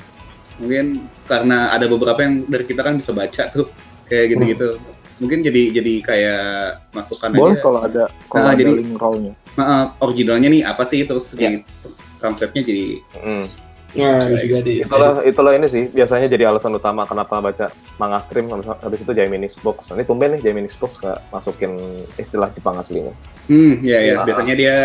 mungkin 0.59 1.07
karena 1.27 1.71
ada 1.71 1.87
beberapa 1.87 2.19
yang 2.19 2.47
dari 2.47 2.63
kita 2.63 2.83
kan 2.83 2.99
bisa 2.99 3.11
baca 3.11 3.51
tuh 3.51 3.67
kayak 4.07 4.35
gitu-gitu 4.35 4.79
mungkin 5.19 5.43
jadi 5.43 5.63
jadi 5.73 5.95
kayak 6.03 6.47
masukan 6.91 7.31
boleh 7.31 7.55
aja 7.55 7.63
kalau 7.63 7.81
ada 7.83 8.03
kalau 8.27 8.45
Nah, 8.45 8.55
ada 8.55 8.59
jadi- 8.59 8.75
link 8.79 8.99
raw-nya 8.99 9.33
Nah, 9.55 9.67
eh, 9.67 9.85
originalnya 10.03 10.49
nih 10.51 10.63
apa 10.67 10.83
sih 10.83 11.07
terus 11.07 11.31
Iya. 11.35 11.63
di 11.63 11.67
translate-nya 12.19 12.63
jadi 12.67 12.87
Hmm. 13.23 13.47
Nah, 13.95 14.27
bisa 14.27 14.47
jadi. 14.47 14.73
Itulah 14.83 15.23
itulah 15.23 15.53
ini 15.53 15.67
sih 15.67 15.87
biasanya 15.87 16.27
jadi 16.27 16.49
alasan 16.49 16.73
utama 16.73 17.03
kenapa 17.03 17.39
baca 17.39 17.67
manga 17.97 18.19
stream 18.21 18.47
habis, 18.49 18.67
habis 18.75 19.01
itu 19.01 19.13
Japanese 19.13 19.55
box. 19.57 19.87
Nah, 19.87 19.97
ini 19.97 20.05
tumben 20.05 20.35
nih 20.35 20.43
Japanese 20.43 20.75
box 20.75 20.99
nggak 20.99 21.19
masukin 21.31 21.73
istilah 22.15 22.51
Jepang 22.51 22.75
aslinya. 22.77 23.15
hmm 23.45 23.81
ya 23.81 23.99
ya 23.99 24.01
Iya. 24.01 24.17
biasanya 24.25 24.55
dia 24.55 24.77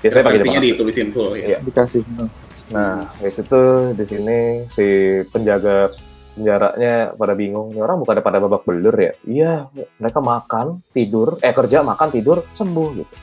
Biasanya 0.00 0.24
pakai 0.24 0.38
Jepang. 0.40 0.62
ditulisin 0.62 1.08
full 1.10 1.30
ya 1.34 1.46
Iya. 1.46 1.58
dikasih 1.62 2.02
nah. 2.12 2.28
Nah, 2.66 2.94
di 3.14 3.30
situ 3.30 3.62
di 3.94 4.04
sini 4.04 4.38
si 4.66 4.86
penjaga 5.28 5.94
penjaranya 6.34 7.14
pada 7.14 7.32
bingung. 7.32 7.70
Ini 7.70 7.80
orang 7.80 7.96
bukan 7.98 8.18
pada 8.18 8.36
babak 8.36 8.62
belur 8.62 8.92
ya? 8.92 9.12
Iya, 9.22 9.52
mereka 9.96 10.18
makan, 10.18 10.82
tidur, 10.90 11.38
eh 11.40 11.48
kerja, 11.50 11.80
makan, 11.80 12.08
tidur, 12.10 12.44
sembuh 12.52 12.88
gitu. 12.94 13.14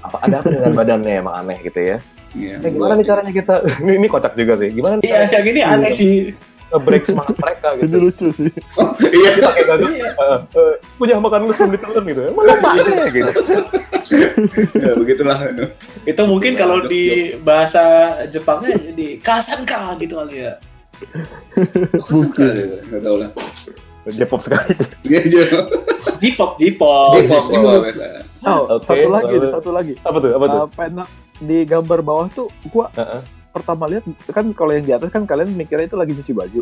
Apa 0.00 0.16
ada 0.20 0.38
apa 0.38 0.48
dengan 0.48 0.70
badannya 0.70 1.14
emang 1.16 1.34
aneh 1.34 1.58
gitu 1.62 1.80
ya? 1.80 1.96
Iya. 2.34 2.58
Eh, 2.60 2.70
gimana 2.70 2.92
nih 2.98 3.06
caranya 3.06 3.32
kita? 3.32 3.54
ini, 3.82 3.92
ini 3.96 4.06
kocak 4.10 4.34
juga 4.34 4.58
sih. 4.58 4.68
Gimana 4.74 4.98
nih 4.98 5.06
Iya, 5.06 5.18
yang 5.30 5.46
ini 5.46 5.60
aneh 5.62 5.92
sih. 5.94 6.14
nge-break 6.74 7.06
semangat 7.06 7.36
mereka 7.38 7.66
ini 7.78 7.82
gitu? 7.86 7.96
lucu 8.02 8.26
sih 8.34 8.50
Oh, 8.82 8.90
iya 8.98 9.30
Pakai 9.38 9.62
gadu, 9.62 9.86
eh, 9.94 10.10
eh, 10.42 10.72
punya 10.98 11.22
makan 11.22 11.46
lu 11.46 11.54
sebelum 11.54 11.70
ditelan 11.78 12.02
gitu. 12.10 12.20
Emang 12.34 12.44
apa 12.50 12.68
aneh 12.74 13.06
gitu? 13.14 13.30
ya 14.84 14.92
begitulah 14.98 15.38
Itu 16.02 16.22
mungkin 16.26 16.58
kalau 16.58 16.82
di 16.84 17.36
bahasa 17.38 17.82
Jepangnya 18.26 18.74
jadi 18.90 19.22
kasanka 19.22 19.94
gitu 20.02 20.18
kali 20.18 20.50
ya. 20.50 20.54
mungkin 22.06 22.78
nggak 22.86 23.02
tahu 23.02 23.16
lah 23.18 23.30
J-pop 24.04 24.40
sekali. 24.44 24.76
Iya, 25.08 25.20
iya. 25.24 25.44
Jipop. 26.20 26.60
Jipop, 26.60 27.10
jipop. 27.16 27.82
oh 28.44 28.78
satu 28.84 29.08
lagi 29.08 29.36
satu 29.48 29.70
lagi 29.72 29.92
Apa 30.04 30.16
tuh? 30.20 30.30
Apa 30.36 30.44
tuh? 30.44 30.60
Uh, 30.68 31.23
di 31.40 31.64
gambar 31.64 31.98
bawah 32.00 32.26
tuh 32.30 32.46
gua 32.68 32.90
Heeh. 32.94 33.22
pertama 33.50 33.86
lihat 33.86 34.02
kan 34.30 34.50
kalau 34.52 34.74
yang 34.74 34.84
di 34.84 34.92
atas 34.92 35.10
kan 35.10 35.24
kalian 35.24 35.54
mikirnya 35.54 35.86
itu 35.86 35.96
lagi 35.96 36.12
nyuci 36.12 36.32
baju. 36.32 36.60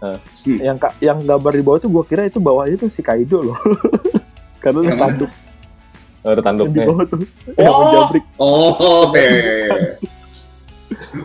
Heeh. 0.00 0.18
Hmm. 0.44 0.58
Yang 0.60 0.76
yang 1.00 1.18
gambar 1.20 1.52
di 1.52 1.62
bawah 1.62 1.78
tuh 1.80 1.90
gua 1.90 2.04
kira 2.04 2.24
itu 2.24 2.38
bawahnya 2.38 2.76
tuh 2.78 2.88
si 2.88 3.00
Kaido 3.00 3.40
loh. 3.40 3.58
Karena 4.64 4.80
Yang 4.80 4.96
ada 4.96 5.04
tanduk 5.04 5.30
Oh, 6.24 6.32
ada 6.32 6.40
yang 6.40 6.40
di 6.40 6.48
tanduknya. 6.48 6.84
bawah 6.88 7.04
tuh. 7.04 7.18
Oh. 7.60 7.76
menjabrik. 7.84 8.24
Oh, 8.40 8.72
oke. 9.04 9.28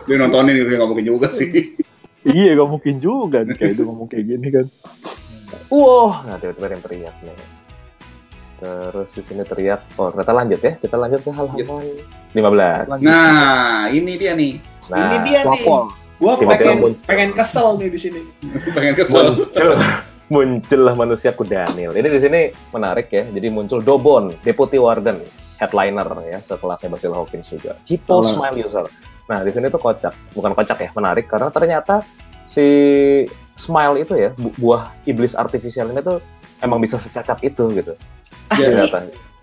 Dia 0.04 0.16
nontonin 0.20 0.60
itu 0.60 0.68
nggak 0.68 0.90
mungkin 0.92 1.06
juga 1.08 1.28
sih. 1.32 1.72
Iya, 2.20 2.52
gak 2.52 2.68
mungkin 2.68 2.94
juga 3.00 3.40
nih 3.48 3.56
kayak 3.56 3.80
itu 3.80 3.82
ngomong 3.88 4.04
kayak 4.12 4.28
gini 4.28 4.48
kan. 4.52 4.66
Wah, 5.72 6.20
nah 6.28 6.36
tiba-tiba 6.36 6.68
yang 6.68 6.84
teriak 6.84 7.16
nih. 7.24 7.32
Terus 8.60 9.08
di 9.10 9.22
sini 9.24 9.42
teriak. 9.42 9.80
Oh, 9.96 10.12
ternyata 10.12 10.32
lanjut 10.36 10.60
ya. 10.60 10.72
Kita 10.76 10.94
lanjut 10.94 11.20
ke 11.20 11.30
halaman 11.32 11.84
15. 12.36 13.00
Nah, 13.00 13.88
ini 13.88 14.12
dia 14.14 14.32
nih. 14.36 14.60
Nah, 14.86 14.98
ini 15.00 15.16
dia 15.24 15.40
nih. 15.42 15.64
Wapol. 15.64 15.82
Gua 16.20 16.36
Tiba-tiba 16.36 16.60
pengen 16.60 16.78
muncul. 16.78 17.00
pengen 17.08 17.30
kesel 17.32 17.68
nih 17.80 17.88
di 17.88 17.98
sini. 17.98 18.20
Pengen 18.76 18.92
kesel. 18.92 19.24
muncul 19.32 19.70
muncullah 20.30 20.94
manusia 20.94 21.32
kudanil. 21.32 21.90
Ini 21.90 22.06
di 22.06 22.20
sini 22.20 22.40
menarik 22.70 23.08
ya. 23.08 23.24
Jadi 23.24 23.48
muncul 23.48 23.80
Dobon, 23.80 24.36
Deputy 24.44 24.76
Warden, 24.76 25.24
headliner 25.56 26.04
ya, 26.22 26.38
sekelasnya 26.38 26.92
Basil 26.92 27.10
Hawkins 27.10 27.48
juga. 27.48 27.80
Hippo 27.82 28.20
Salah. 28.20 28.52
Smile 28.52 28.56
User. 28.62 28.86
Nah, 29.26 29.40
di 29.40 29.50
sini 29.50 29.66
tuh 29.66 29.80
kocak. 29.80 30.12
Bukan 30.30 30.52
kocak 30.52 30.78
ya, 30.78 30.90
menarik 30.92 31.24
karena 31.24 31.48
ternyata 31.48 32.04
si 32.44 32.66
Smile 33.56 33.96
itu 33.98 34.12
ya, 34.14 34.30
bu- 34.34 34.52
buah 34.54 34.92
iblis 35.04 35.32
artifisial 35.32 35.88
ini 35.88 36.00
tuh 36.00 36.20
emang 36.60 36.78
bisa 36.78 36.96
secacat 36.96 37.40
itu 37.40 37.64
gitu. 37.72 37.96
Asli. 38.50 38.64
Ternyata. 38.66 38.98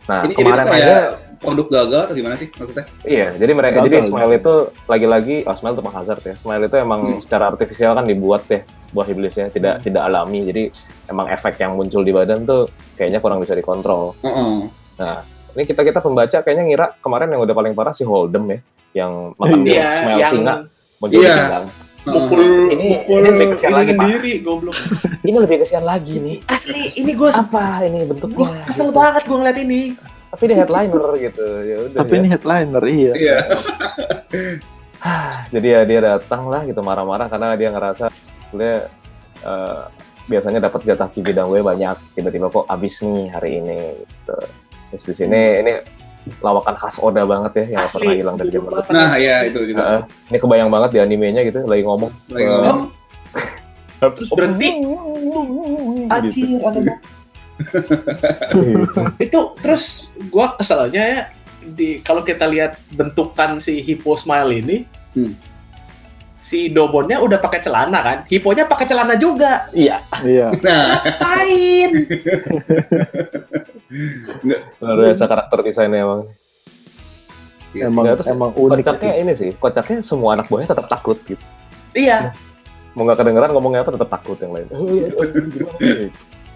Nah, 0.08 0.22
Ini, 0.24 0.34
ini 0.34 0.48
kemarin 0.48 0.64
aja 0.64 0.72
kayak 0.72 1.04
produk 1.38 1.68
gagal 1.68 2.02
atau 2.08 2.16
gimana 2.16 2.36
sih 2.36 2.48
maksudnya? 2.50 2.86
Iya, 3.04 3.28
jadi 3.36 3.52
mereka 3.54 3.76
Gagal, 3.78 3.86
jadi 3.86 3.98
Smile 4.08 4.34
itu 4.40 4.54
lagi-lagi, 4.88 5.36
oh 5.44 5.56
Smile 5.56 5.76
itu 5.76 5.84
Hazard 5.86 6.22
ya. 6.24 6.36
Smile 6.40 6.64
itu 6.64 6.76
emang 6.76 7.02
Hmm. 7.04 7.20
secara 7.20 7.44
artifisial 7.52 7.94
kan 7.94 8.06
dibuat 8.08 8.48
ya 8.48 8.64
buah 8.88 9.04
iblisnya 9.06 9.52
tidak 9.52 9.84
tidak 9.84 10.02
alami. 10.02 10.48
Jadi 10.48 10.64
emang 11.06 11.28
efek 11.28 11.60
yang 11.60 11.76
muncul 11.76 12.02
di 12.02 12.16
badan 12.16 12.48
tuh 12.48 12.66
kayaknya 12.96 13.20
kurang 13.20 13.44
bisa 13.44 13.52
dikontrol. 13.52 14.16
Oh, 14.24 14.64
Ini 15.54 15.64
kita 15.66 15.82
kita 15.82 16.00
pembaca 16.00 16.38
kayaknya 16.40 16.64
ngira 16.64 16.88
kemarin 17.02 17.34
yang 17.34 17.42
udah 17.42 17.54
paling 17.54 17.74
parah 17.74 17.92
si 17.92 18.06
Holdem 18.06 18.46
ya, 18.48 18.60
yang 18.96 19.34
makan 19.36 19.60
dia 19.62 19.74
Iya, 19.74 19.88
Smile 19.92 20.18
yang 20.18 20.32
singa 20.32 20.54
muncul 20.98 21.20
Iya. 21.20 21.28
di 21.28 21.36
sindang. 21.36 21.66
Mukul 22.08 22.42
Ini- 22.72 22.90
mukul 23.04 23.20
ini 23.20 23.30
lebih 23.30 23.48
kesian 23.54 23.72
lagi, 23.76 23.92
Pak. 23.92 24.04
sendiri 24.08 24.34
goblok. 24.42 24.76
Ini 25.22 25.38
lebih 25.44 25.58
kesian 25.62 25.84
lagi 25.84 26.16
nih. 26.18 26.38
Asli, 26.48 26.82
ini 26.96 27.12
gue 27.12 27.30
Apa 27.30 27.84
ini 27.84 28.00
bentuknya? 28.08 28.38
gua 28.38 28.50
kesel 28.64 28.90
gitu. 28.90 28.96
banget 28.96 29.24
gue 29.28 29.38
ngeliat 29.38 29.60
ini. 29.60 29.82
Tapi 30.28 30.44
dia 30.44 30.58
headliner 30.60 31.06
gitu. 31.20 31.46
Ya 31.64 31.76
udah. 31.88 32.00
Tapi 32.04 32.14
ya. 32.14 32.20
ini 32.20 32.28
headliner, 32.32 32.84
iya. 32.88 33.14
Iya. 33.16 33.38
jadi 35.54 35.68
ya 35.68 35.82
dia 35.86 36.00
datang 36.02 36.50
lah 36.50 36.66
gitu 36.66 36.82
marah-marah 36.82 37.28
karena 37.30 37.54
dia 37.54 37.70
ngerasa 37.70 38.10
dia 38.54 38.90
eh, 39.46 39.82
biasanya 40.28 40.60
dapat 40.60 40.84
jatah 40.84 41.08
ki 41.08 41.24
bidang 41.24 41.48
gue 41.48 41.64
banyak 41.64 41.96
tiba-tiba 42.12 42.52
kok 42.52 42.68
abis 42.68 43.06
nih 43.06 43.32
hari 43.32 43.64
ini 43.64 43.80
gitu. 44.04 44.36
terus 44.92 45.04
di 45.08 45.14
sini 45.16 45.42
ini 45.64 45.74
lawakan 46.40 46.76
khas 46.78 46.98
Oda 47.00 47.24
banget 47.24 47.52
ya 47.64 47.66
yang 47.78 47.82
Asli. 47.84 48.00
pernah 48.04 48.16
hilang 48.16 48.36
dari 48.38 48.50
zaman 48.54 48.70
dulu. 48.70 48.84
Nah, 48.94 49.12
ya 49.18 49.36
itu 49.44 49.60
juga. 49.68 49.82
Heeh. 49.84 50.02
ini 50.30 50.38
kebayang 50.38 50.70
banget 50.70 50.90
di 50.94 51.00
animenya 51.00 51.42
gitu 51.44 51.60
lagi 51.64 51.84
ngomong 51.84 52.12
Lagi 52.30 52.44
eh, 52.44 52.50
ngomong. 52.50 52.80
Terus 53.98 54.30
berhenti. 54.32 54.70
gitu. 54.78 56.14
Anjir, 56.14 56.46
banget. 56.62 56.98
itu 59.26 59.40
terus 59.58 59.84
gua 60.30 60.54
keselnya 60.54 61.04
ya 61.04 61.22
di 61.68 62.00
kalau 62.00 62.22
kita 62.22 62.46
lihat 62.46 62.78
bentukan 62.94 63.58
si 63.60 63.82
Hippo 63.82 64.14
Smile 64.16 64.62
ini 64.62 64.78
Hmm. 65.18 65.34
Si 66.48 66.72
Dobonnya 66.72 67.20
udah 67.20 67.44
pakai 67.44 67.60
celana 67.60 68.00
kan? 68.00 68.18
Hipponya 68.32 68.64
pakai 68.64 68.88
celana 68.88 69.20
juga. 69.20 69.68
Iya. 69.76 70.00
Iya. 70.24 70.56
Nah, 70.64 71.04
ngapain? 71.04 71.92
Luar 74.80 74.98
biasa 75.04 75.24
karakter 75.28 75.60
desainnya 75.68 76.08
emang. 76.08 76.22
Iya 77.76 77.92
sih. 77.92 77.92
Emang 77.92 78.04
terus 78.16 78.32
emang 78.32 78.52
unik 78.56 78.80
kocaknya 78.80 79.12
sih. 79.12 79.22
ini 79.28 79.34
sih 79.36 79.50
kocaknya 79.60 79.98
semua 80.00 80.40
anak 80.40 80.48
buahnya 80.48 80.72
tetap 80.72 80.88
takut 80.88 81.20
gitu. 81.28 81.44
Iya. 81.92 82.32
Mau 82.96 83.04
nggak 83.04 83.20
kedengeran 83.20 83.52
ngomongnya 83.52 83.84
apa 83.84 83.92
tetap 83.92 84.10
takut 84.10 84.38
yang 84.40 84.56
lain. 84.56 84.68
Iya, 84.72 85.08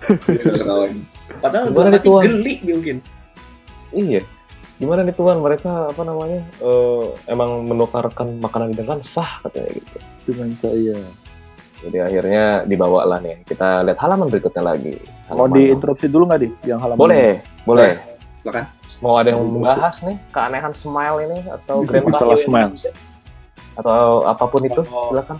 ketahuan. 0.55 1.03
padahal 1.43 1.67
Tuan? 1.99 2.23
geli 2.25 2.63
mungkin. 2.63 2.97
Iya. 3.91 4.23
Gimana 4.81 5.05
nih 5.05 5.13
Tuan, 5.13 5.37
mereka 5.45 5.93
apa 5.93 6.01
namanya 6.01 6.41
eh, 6.57 7.05
emang 7.29 7.69
menukarkan 7.69 8.41
makanan 8.41 8.73
dengan 8.73 8.97
sah 9.05 9.37
katanya 9.45 9.77
gitu. 9.77 9.97
dengan 10.25 10.49
saya. 10.57 10.97
Jadi 11.85 11.97
akhirnya 12.01 12.65
dibawa 12.65 13.05
lah 13.05 13.21
nih. 13.21 13.45
Kita 13.45 13.85
lihat 13.85 14.01
halaman 14.01 14.33
berikutnya 14.33 14.73
lagi. 14.73 14.97
Mau 15.29 15.45
Halaman- 15.45 15.53
diinterupsi 15.53 16.09
dulu 16.09 16.23
nggak 16.29 16.41
di 16.41 16.49
yang 16.65 16.81
halaman? 16.81 16.97
Boleh, 16.97 17.45
boleh. 17.61 17.93
Silakan. 18.41 18.65
Mau 19.01 19.13
ada 19.17 19.33
yang 19.33 19.41
membahas 19.45 19.95
nih 20.01 20.17
keanehan 20.29 20.73
smile 20.73 21.17
ini 21.29 21.39
atau 21.45 21.85
grand 21.85 22.05
Masalah 22.09 22.37
smile. 22.41 22.73
Atau 23.77 24.25
apa 24.25 24.45
pun 24.49 24.61
itu 24.65 24.81
silakan. 24.81 25.37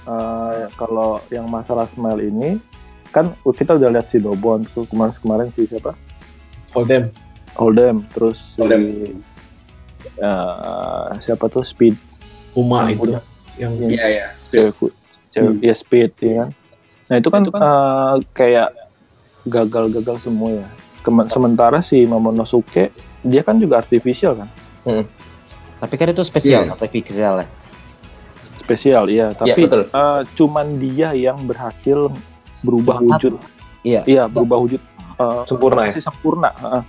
Eh, 0.00 0.64
kalau 0.76 1.20
yang 1.28 1.48
masalah 1.48 1.88
smile 1.92 2.24
ini 2.24 2.56
kan 3.12 3.32
kita 3.44 3.76
udah 3.76 3.88
lihat 3.92 4.08
si 4.08 4.16
Dobon 4.16 4.64
tuh 4.72 4.88
kemarin 4.88 5.12
kemarin 5.18 5.46
si 5.52 5.66
siapa 5.66 5.92
Holdem 6.72 7.10
Holdem 7.52 8.02
terus 8.08 8.38
si 8.52 8.58
Holdem. 8.58 8.82
eh, 10.16 11.06
siapa 11.20 11.46
tuh 11.46 11.62
Speed 11.62 11.94
Uma 12.52 12.82
Yang 12.82 12.90
itu 12.90 13.00
punya- 13.00 13.24
yang 13.56 13.72
Iya, 13.78 14.06
iya. 14.08 14.26
Spill. 14.34 14.60
cewek 14.62 14.74
ku- 14.76 14.94
cewek 15.30 15.54
ya 15.60 15.74
Speed 15.74 16.10
ya 16.18 16.32
kan 16.36 16.48
nah 17.06 17.16
itu 17.16 17.28
kan, 17.28 17.42
eh, 17.44 18.14
kayak 18.32 18.68
gagal-gagal 19.44 20.16
semua 20.20 20.50
ya 20.56 20.68
Kema- 21.00 21.26
sementara 21.26 21.80
si 21.80 22.04
Momonosuke 22.04 22.92
dia 23.22 23.40
kan 23.40 23.56
juga 23.56 23.78
artificial 23.78 24.36
kan 24.36 24.48
Tapi 25.80 25.94
kan 25.96 26.08
itu 26.08 26.20
spesial, 26.20 26.62
Iya. 26.62 26.72
artificial 26.74 27.34
ya. 27.38 27.48
spesial 28.54 29.04
iya 29.08 29.26
tapi 29.32 29.56
betul. 29.58 29.82
eh, 29.86 30.20
cuman 30.34 30.66
dia 30.76 31.10
yang 31.10 31.40
berhasil 31.42 32.12
berubah 32.60 33.00
Cuma 33.00 33.16
wujud 33.16 33.32
Iya. 33.80 34.00
iya 34.04 34.22
berubah 34.26 34.60
wujud 34.60 34.80
eh, 35.16 35.42
Sempurna 35.44 35.80
ya? 35.84 35.92
sempurna 35.98 36.50
heeh. 36.54 36.82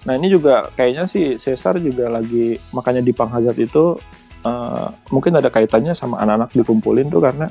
Nah 0.00 0.16
ini 0.16 0.32
juga 0.32 0.72
kayaknya 0.74 1.04
si 1.04 1.36
Caesar 1.36 1.76
juga 1.76 2.08
lagi 2.08 2.56
makanya 2.72 3.04
di 3.04 3.12
Pang 3.12 3.28
Hazard 3.28 3.60
itu 3.60 4.00
eh, 4.42 4.86
mungkin 5.12 5.36
ada 5.36 5.52
kaitannya 5.52 5.92
sama 5.92 6.16
anak-anak 6.24 6.56
dikumpulin 6.56 7.12
tuh 7.12 7.20
karena 7.20 7.46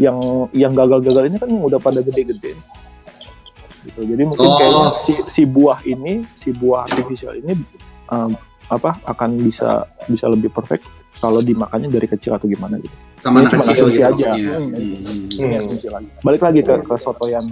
yang 0.00 0.16
yang 0.56 0.72
gagal-gagal 0.72 1.28
ini 1.28 1.36
kan 1.36 1.50
udah 1.50 1.76
pada 1.76 2.00
gede-gede 2.00 2.56
gitu 3.80 4.00
jadi 4.04 4.22
mungkin 4.24 4.44
Oh. 4.44 4.56
kayaknya 4.56 4.86
si, 5.04 5.12
si 5.28 5.42
buah 5.44 5.80
ini 5.84 6.24
si 6.40 6.52
buah 6.52 6.88
artificial 6.88 7.36
ini 7.36 7.52
eh, 8.08 8.30
apa 8.70 8.96
akan 9.04 9.36
bisa 9.40 9.84
bisa 10.08 10.24
lebih 10.30 10.48
perfect 10.48 10.86
kalau 11.20 11.44
dimakannya 11.44 11.92
dari 11.92 12.08
kecil 12.08 12.32
atau 12.32 12.48
gimana 12.48 12.80
gitu 12.80 12.96
Sama 13.20 13.44
Ini 13.44 13.44
anak 13.44 13.52
cuma 13.52 13.64
kecil 13.68 13.86
gitu 13.92 14.00
aja. 14.00 14.30
Hmm. 14.32 14.72
Hmm. 14.72 15.68
Lagi. 15.68 16.08
balik 16.24 16.40
lagi 16.40 16.60
ke 16.64 16.74
ke 16.80 16.94
sotoyan 16.96 17.44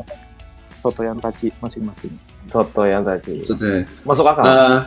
sotoyan 0.80 1.20
taci 1.20 1.52
masing-masing 1.60 2.16
Soto 2.40 2.82
yang 2.82 3.02
tadi. 3.02 3.40
Maksudnya. 3.40 3.84
Masuk 4.02 4.24
akal. 4.24 4.44
Eh, 4.44 4.78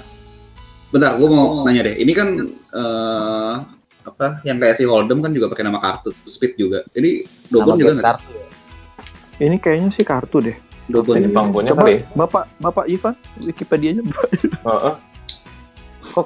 bentar, 0.90 1.14
gue 1.14 1.28
mau 1.28 1.62
nanya 1.62 1.82
deh. 1.84 1.96
Ini 1.96 2.12
kan 2.12 2.28
eh, 2.72 3.54
apa 4.02 4.42
yang 4.42 4.58
kayak 4.58 4.76
si 4.76 4.84
Holdem 4.84 5.20
kan 5.20 5.30
juga 5.30 5.46
pakai 5.48 5.62
nama 5.62 5.78
kartu 5.78 6.10
Speed 6.24 6.56
juga. 6.56 6.82
Ini 6.92 7.22
Dobon 7.48 7.68
Nama 7.70 7.80
juga 7.80 7.92
nggak? 7.94 8.06
kartu. 8.08 8.34
ini 9.40 9.58
kayaknya 9.58 9.90
sih 9.92 10.02
kartu 10.02 10.38
deh 10.40 10.58
Dobon. 10.86 11.18
Ini 11.18 11.34
Coba 11.34 11.82
kali. 11.82 11.94
ya? 11.96 12.06
bapak 12.16 12.44
bapak 12.58 12.86
Ivan 12.88 13.14
Wikipedia-nya 13.40 14.02
Heeh. 14.68 14.94
Kok 16.08 16.26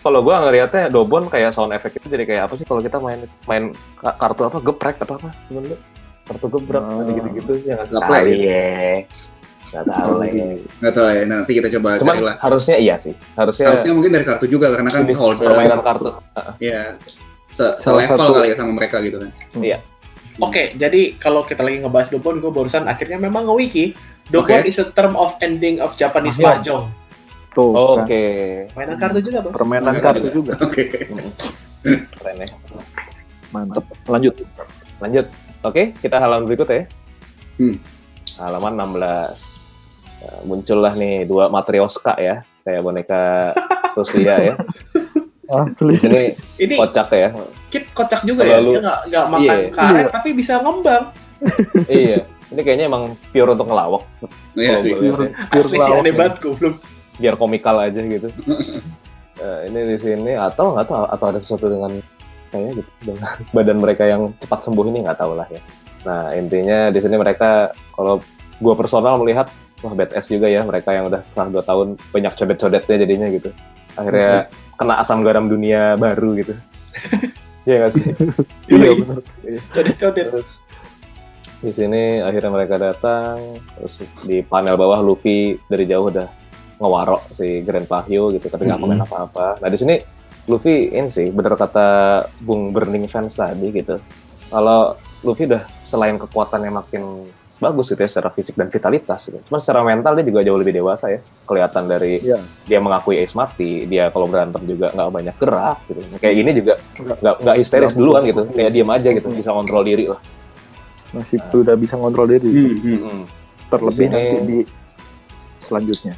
kalau 0.00 0.20
gua 0.20 0.40
ngelihatnya 0.42 0.88
Dobon 0.88 1.26
kayak 1.26 1.50
sound 1.50 1.72
effect 1.72 1.96
itu 1.96 2.06
jadi 2.06 2.24
kayak 2.24 2.42
apa 2.44 2.54
sih 2.54 2.64
kalau 2.64 2.80
kita 2.80 2.96
main 2.98 3.20
main 3.44 3.64
ka- 3.94 4.14
kartu 4.14 4.44
apa 4.44 4.60
geprek 4.60 4.96
atau 4.98 5.16
apa 5.16 5.28
sebenarnya 5.44 5.76
kartu 6.24 6.46
gebrak 6.50 6.82
Oh. 6.82 7.00
ada 7.00 7.10
gitu-gitu 7.10 7.52
ya 7.64 7.74
nggak 7.78 8.00
play. 8.02 8.24
ya 8.38 8.68
nggak 9.74 9.84
tahu 9.84 10.12
lah 10.16 10.28
ya. 10.28 10.46
Nggak 10.78 10.92
tahu 10.92 11.06
ya. 11.08 11.22
Nanti 11.26 11.50
kita 11.52 11.68
coba 11.74 11.88
cuman 11.96 12.14
cari 12.14 12.22
lah. 12.22 12.36
harusnya 12.38 12.76
iya 12.76 12.94
sih 12.94 13.14
harusnya, 13.34 13.64
Harusnya 13.68 13.92
mungkin 13.92 14.10
dari 14.12 14.24
kartu 14.24 14.46
juga 14.46 14.70
karena 14.70 14.88
kan 14.88 15.02
jenis 15.02 15.18
Holdem. 15.18 15.44
permainan 15.44 15.80
kartu 15.80 16.08
Ya. 16.58 16.80
Se 17.50 17.66
Salah 17.78 18.02
selevel 18.06 18.30
kali 18.32 18.48
ya 18.50 18.56
sama 18.56 18.72
mereka 18.72 18.98
gitu 18.98 19.18
kan. 19.18 19.30
Oke, 20.36 20.74
jadi 20.74 21.14
kalau 21.14 21.42
kita 21.42 21.62
lagi 21.62 21.78
ngebahas 21.78 22.10
Dobon, 22.10 22.42
gue 22.42 22.50
barusan 22.50 22.82
akhirnya 22.84 23.14
memang 23.16 23.46
nge-wiki. 23.46 23.94
Dobon 24.26 24.50
Oke. 24.58 24.66
is 24.66 24.78
a 24.78 24.90
term 24.90 25.14
of 25.14 25.38
ending 25.38 25.78
of 25.78 25.94
Japanese 25.94 26.34
Mahjong. 26.36 26.86
mahjong. 26.86 27.02
tuh 27.54 27.70
oke 27.70 28.02
kan. 28.02 28.74
Mainan 28.74 28.98
kartu 28.98 29.22
juga, 29.22 29.38
Bos. 29.38 29.54
permainan 29.54 29.94
kartu 29.96 30.26
juga 30.28 30.58
Oke. 30.58 30.90
keren 32.18 32.36
ya 32.36 32.48
mantep 33.50 33.84
lanjut 34.04 34.34
lanjut 34.98 35.26
oke 35.62 35.94
kita 35.94 36.16
halaman 36.16 36.44
berikut 36.44 36.66
ya 36.66 36.82
Hmm. 37.54 37.78
halaman 38.36 38.74
16 38.74 38.98
Nah, 38.98 39.30
muncullah 40.42 40.92
nih 40.92 41.24
dua 41.24 41.48
matrioska 41.48 42.14
ya 42.16 42.36
kayak 42.62 42.80
boneka 42.80 43.52
Ruslia 43.92 44.36
ya 44.42 44.54
asli 45.60 45.94
ini 46.00 46.22
Ini 46.56 46.74
kocak 46.74 47.08
ya 47.12 47.28
Kit 47.68 47.90
kocak 47.90 48.22
juga 48.22 48.42
ya. 48.42 48.56
Lalu- 48.56 48.78
Dia 48.78 48.80
nggak 48.80 49.00
nggak 49.10 49.24
makan 49.28 49.42
Iya. 49.58 49.68
karet 49.70 50.06
tapi 50.08 50.28
bisa 50.30 50.62
ngembang. 50.62 51.04
iya 51.90 52.18
Ini 52.48 52.60
kayaknya 52.62 52.86
emang 52.86 53.18
pure 53.28 53.50
untuk 53.50 53.66
ngelawak. 53.66 54.02
Iya 54.54 54.78
sih. 54.78 54.94
ya. 54.94 55.10
Pure 55.10 55.28
Asli 55.50 55.76
sih 55.76 55.92
aneh 55.92 56.08
ya. 56.08 56.16
banget 56.16 56.34
goblok. 56.38 56.76
biar 57.14 57.34
komikal 57.34 57.76
aja 57.78 58.00
gitu. 58.00 58.28
Eh, 59.34 59.66
ini 59.66 59.90
di 59.90 59.98
sini 59.98 60.32
atau 60.32 60.78
nggak 60.78 60.86
tahu 60.86 61.04
atau 61.10 61.26
ada 61.26 61.38
sesuatu 61.42 61.66
dengan 61.66 61.90
kayaknya 62.48 62.72
gitu 62.78 62.90
dengan 63.02 63.34
badan 63.50 63.78
mereka 63.82 64.06
yang 64.06 64.30
cepat 64.38 64.62
sembuh 64.62 64.86
ini 64.86 65.02
nggak 65.02 65.18
tahu 65.18 65.34
lah 65.34 65.50
ya. 65.50 65.58
Nah 66.06 66.30
intinya 66.32 66.86
di 66.88 67.02
sini 67.02 67.18
mereka 67.18 67.74
kalau 67.90 68.22
gua 68.62 68.78
personal 68.78 69.18
melihat 69.18 69.50
wah 69.84 69.92
badass 69.92 70.32
juga 70.32 70.48
ya 70.48 70.64
mereka 70.64 70.96
yang 70.96 71.12
udah 71.12 71.20
setelah 71.30 71.60
dua 71.60 71.62
tahun 71.68 71.88
banyak 72.10 72.32
codet-codetnya 72.32 72.96
jadinya 73.04 73.26
gitu. 73.28 73.50
Akhirnya 73.94 74.48
kena 74.80 74.94
asam 74.98 75.20
garam 75.20 75.46
dunia 75.46 75.94
baru 76.00 76.40
gitu. 76.40 76.54
Iya 77.64 77.80
nggak 77.80 77.92
sih? 77.96 78.06
Iya 78.76 78.90
benar. 79.00 79.18
Codet-codet. 79.72 80.26
Terus 80.32 80.50
di 81.64 81.72
sini 81.72 82.20
akhirnya 82.20 82.52
mereka 82.52 82.76
datang, 82.76 83.40
terus 83.80 84.04
di 84.20 84.44
panel 84.44 84.76
bawah 84.76 85.00
Luffy 85.00 85.56
dari 85.64 85.88
jauh 85.88 86.12
udah 86.12 86.28
ngewarok 86.76 87.32
si 87.32 87.64
Grand 87.64 87.88
Pahyo 87.88 88.28
gitu, 88.36 88.52
tapi 88.52 88.68
nggak 88.68 88.80
komen 88.84 89.00
apa-apa. 89.00 89.64
Nah 89.64 89.68
di 89.72 89.80
sini 89.80 89.96
Luffy 90.44 90.92
ini 90.92 91.08
sih 91.08 91.32
bener 91.32 91.56
kata 91.56 92.20
Bung 92.44 92.76
Burning 92.76 93.08
Fans 93.08 93.32
tadi 93.32 93.72
gitu. 93.72 93.96
Kalau 94.52 94.92
Luffy 95.24 95.48
udah 95.48 95.64
selain 95.88 96.20
kekuatannya 96.20 96.68
makin 96.68 97.32
bagus 97.62 97.86
gitu 97.94 98.00
ya 98.02 98.10
secara 98.10 98.28
fisik 98.34 98.58
dan 98.58 98.68
vitalitas 98.68 99.30
gitu. 99.30 99.38
Cuman 99.46 99.60
secara 99.62 99.80
mental 99.86 100.18
dia 100.18 100.26
juga 100.26 100.40
jauh 100.42 100.58
lebih 100.58 100.74
dewasa 100.74 101.06
ya. 101.10 101.20
Kelihatan 101.46 101.86
dari 101.86 102.18
Iya. 102.18 102.38
dia 102.66 102.78
mengakui 102.82 103.20
ace 103.20 103.34
mati, 103.38 103.86
dia 103.86 104.10
kalau 104.10 104.26
berantem 104.26 104.62
juga 104.66 104.90
nggak 104.90 105.08
banyak 105.10 105.36
gerak 105.38 105.78
gitu. 105.86 106.00
Kayak 106.18 106.34
ini 106.34 106.50
juga 106.56 106.74
Nggak. 106.98 107.36
nggak 107.46 107.56
histeris 107.62 107.94
duluan 107.94 108.22
gitu. 108.26 108.42
Kayak 108.50 108.70
diem 108.74 108.90
aja 108.90 109.08
gitu, 109.14 109.28
bisa 109.30 109.50
kontrol 109.54 109.82
diri 109.86 110.04
lah. 110.10 110.20
Masih 111.14 111.38
udah 111.54 111.76
bisa 111.78 111.94
ngontrol 111.94 112.26
diri. 112.26 112.48
Hmm, 112.50 112.74
hmm. 112.74 112.98
Mm. 113.06 113.22
Terlebih 113.70 114.06
nanti 114.10 114.38
di 114.42 114.58
selanjutnya. 115.62 116.14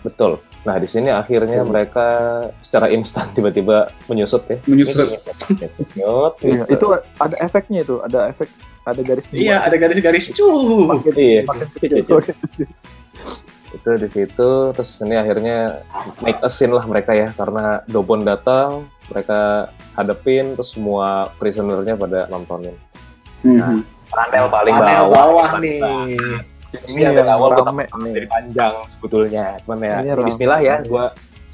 Betul. 0.00 0.40
Nah, 0.64 0.80
di 0.80 0.88
sini 0.88 1.12
akhirnya 1.12 1.60
mereka 1.60 2.06
secara 2.64 2.88
instan 2.88 3.28
tiba-tiba 3.36 3.92
menyusut 4.08 4.48
ya. 4.48 4.56
Menyusut. 4.64 5.12
Menyusut. 5.12 6.32
Iya, 6.40 6.64
itu 6.72 6.86
ada 7.20 7.36
efeknya 7.36 7.84
itu, 7.84 8.00
ada 8.00 8.32
efek 8.32 8.48
ada 8.84 9.00
garis 9.00 9.24
dua. 9.28 9.40
Iya, 9.40 9.56
ada 9.64 9.76
garis-garis 9.76 10.24
cuh. 10.32 11.00
Iya. 11.16 11.44
Itu 13.74 13.90
di 13.98 14.06
situ 14.06 14.70
terus 14.70 15.02
ini 15.02 15.18
akhirnya 15.18 15.82
make 16.22 16.38
a 16.38 16.46
scene 16.46 16.70
lah 16.70 16.86
mereka 16.86 17.10
ya 17.10 17.34
karena 17.34 17.82
Dobon 17.90 18.22
datang, 18.22 18.86
mereka 19.10 19.66
hadepin 19.98 20.54
terus 20.54 20.78
semua 20.78 21.34
prisonernya 21.42 21.98
pada 21.98 22.30
nontonin. 22.30 22.78
Hmm. 23.42 23.82
Panel 24.14 24.46
paling 24.46 24.74
Panel 24.78 25.10
bawah, 25.10 25.10
bawah 25.10 25.50
nih. 25.58 25.82
Ini 26.84 26.90
Ini 26.90 27.02
dari 27.04 27.16
yang 27.16 27.28
awal 27.30 27.50
nih. 27.54 27.88
jadi 28.12 28.28
panjang 28.28 28.74
sebetulnya. 28.90 29.46
Cuman 29.64 29.78
ya 29.80 29.96
Ini 30.02 30.10
rame. 30.14 30.26
bismillah 30.26 30.60
ya 30.60 30.74
gua 30.84 31.04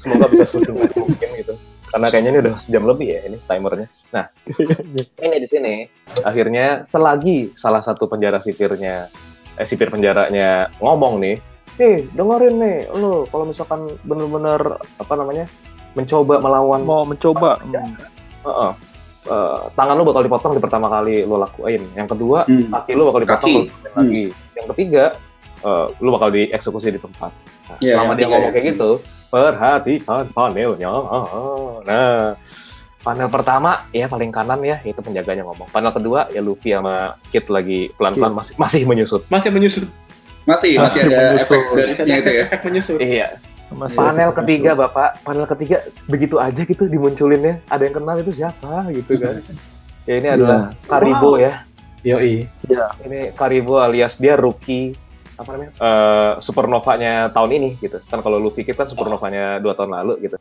semoga 0.01 0.25
bisa 0.27 0.45
sesingkat 0.49 0.91
mungkin 1.01 1.29
gitu. 1.37 1.53
Karena 1.91 2.07
kayaknya 2.07 2.29
ini 2.31 2.39
udah 2.47 2.53
sejam 2.57 2.83
lebih 2.87 3.07
ya 3.11 3.19
ini 3.27 3.37
timernya. 3.45 3.87
Nah, 4.15 4.25
ini 5.27 5.35
di 5.37 5.47
sini 5.47 5.73
akhirnya 6.23 6.81
selagi 6.81 7.51
salah 7.53 7.83
satu 7.83 8.07
penjara 8.07 8.39
sipirnya 8.39 9.11
eh 9.59 9.67
sipir 9.67 9.91
penjaranya 9.91 10.71
ngomong 10.79 11.19
nih, 11.19 11.35
"Nih, 11.75 12.07
dengerin 12.15 12.55
nih, 12.55 12.77
lo 12.95 13.27
kalau 13.27 13.43
misalkan 13.43 13.91
bener-bener 14.07 14.79
apa 14.97 15.13
namanya? 15.19 15.45
mencoba 15.91 16.39
melawan 16.39 16.81
Mau 16.87 17.03
mencoba. 17.03 17.59
Hmm. 17.59 17.91
Heeh. 18.47 18.71
Eh, 19.21 19.57
tangan 19.71 19.93
lu 19.93 20.01
bakal 20.01 20.25
dipotong 20.25 20.53
di 20.53 20.61
pertama 20.61 20.89
kali 20.89 21.21
lu 21.21 21.37
lakuin. 21.37 21.77
Yang 21.93 22.07
kedua, 22.11 22.41
Hmm. 22.43 22.73
kaki 22.73 22.91
lu 22.91 23.05
bakal 23.05 23.21
dipotong 23.21 23.37
Kaki. 23.45 23.57
lakuin 23.61 23.93
lagi. 23.93 24.23
Yang 24.51 24.65
ketiga, 24.73 25.03
eh, 25.61 25.85
lu 25.97 26.09
bakal 26.09 26.29
dieksekusi 26.31 26.89
di 26.89 26.97
tempat. 26.97 27.29
Nah, 27.69 27.77
Iya, 27.77 27.93
selama 27.95 28.11
dia 28.11 28.17
ketiga 28.17 28.31
ngomong 28.31 28.41
ya. 28.43 28.53
kayak 28.55 28.65
gitu, 28.67 28.89
perhatikan 29.29 30.23
panelnya. 30.27 30.89
Nah, 31.81 32.33
panel 32.99 33.29
pertama 33.29 33.71
ya 33.89 34.05
paling 34.05 34.29
kanan 34.29 34.59
ya 34.59 34.77
itu 34.81 34.97
penjaganya 34.97 35.41
ngomong. 35.43 35.69
Panel 35.69 35.91
kedua 35.91 36.25
ya 36.27 36.41
Luffy 36.41 36.69
sama 36.69 37.13
Kid 37.29 37.45
lagi 37.47 37.93
pelan-pelan 37.95 38.33
masih 38.33 38.53
masih 38.57 38.81
menyusut. 38.83 39.21
Masih 39.27 39.49
menyusut. 39.49 39.85
Masih 40.41 40.73
masih 40.75 41.05
ada 41.05 41.37
efek 41.37 41.61
ada 41.69 41.93
itu 41.93 42.01
ya. 42.09 42.41
efek 42.43 42.59
menyusut. 42.65 42.97
Iya. 42.97 43.27
Masih 43.71 43.97
Panel 43.97 44.29
ketiga 44.33 44.71
bapak, 44.75 45.23
panel 45.23 45.47
ketiga 45.47 45.77
begitu 46.05 46.35
aja 46.37 46.61
gitu 46.61 46.85
dimunculinnya. 46.85 47.63
Ada 47.65 47.87
yang 47.87 47.95
kenal 47.95 48.15
itu 48.17 48.31
siapa 48.33 48.91
gitu 48.91 49.15
kan? 49.17 49.39
Ya 50.01 50.17
ini 50.17 50.27
adalah 50.27 50.73
Karibo 50.83 51.37
ya. 51.37 51.61
Yoi. 52.01 52.49
ini 53.01 53.19
Karibo 53.31 53.77
alias 53.77 54.17
dia 54.17 54.33
rookie 54.33 54.97
apa 55.37 55.53
namanya 55.53 55.71
eh 55.77 56.31
supernovanya 56.37 57.13
tahun 57.29 57.49
ini 57.55 57.69
gitu 57.77 58.01
kan 58.03 58.19
kalau 58.19 58.37
Luffy 58.37 58.61
Kid 58.61 58.73
kan 58.73 58.85
supernovanya 58.85 59.57
dua 59.57 59.73
tahun 59.73 59.89
lalu 59.91 60.13
gitu 60.21 60.37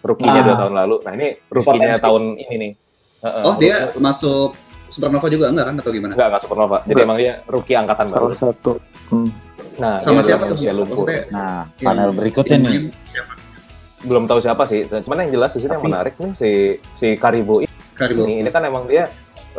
rookie-nya 0.00 0.34
Ah. 0.36 0.44
dua 0.44 0.56
tahun 0.58 0.74
lalu 0.76 0.96
nah 1.00 1.12
ini 1.12 1.28
rookie-nya 1.48 1.90
Potensi. 1.92 2.02
tahun 2.02 2.22
ini 2.36 2.54
nih 2.56 2.72
Heeh. 3.20 3.42
Oh 3.42 3.54
dia 3.54 3.76
masuk 3.96 4.58
Supernova 4.90 5.26
juga 5.26 5.46
enggak 5.48 5.66
kan 5.66 5.74
atau 5.76 5.90
gimana? 5.90 6.12
enggak 6.12 6.28
enggak 6.30 6.42
supernova 6.42 6.76
jadi 6.80 6.90
Enggak. 6.92 7.06
emang 7.06 7.18
dia 7.18 7.32
rookie 7.46 7.74
angkatan 7.76 8.06
baru 8.10 8.26
satu. 8.32 8.72
Hmm. 9.08 9.30
Nah 9.76 9.98
Sama 9.98 10.20
dia 10.20 10.28
siapa 10.28 10.44
adalah 10.44 10.50
tuh? 10.50 10.56
manusia 10.56 10.72
lumpur 10.72 10.96
Maksudnya 11.02 11.22
Nah, 11.28 11.60
panel 11.76 12.10
berikutnya 12.10 12.56
nih. 12.58 12.80
belum 14.00 14.24
tahu 14.24 14.38
siapa 14.38 14.62
sih 14.64 14.84
cuman 14.84 15.24
yang 15.24 15.32
jelas 15.32 15.50
di 15.50 15.60
sini 15.60 15.72
yang 15.72 15.82
menarik 15.82 16.14
nih 16.14 16.32
si 16.32 16.50
si 16.92 17.08
Karibo 17.14 17.64
Karibo. 17.90 18.22
ini 18.22 18.38
ini 18.38 18.48
kan 18.48 18.60
emang 18.60 18.84
dia 18.84 19.08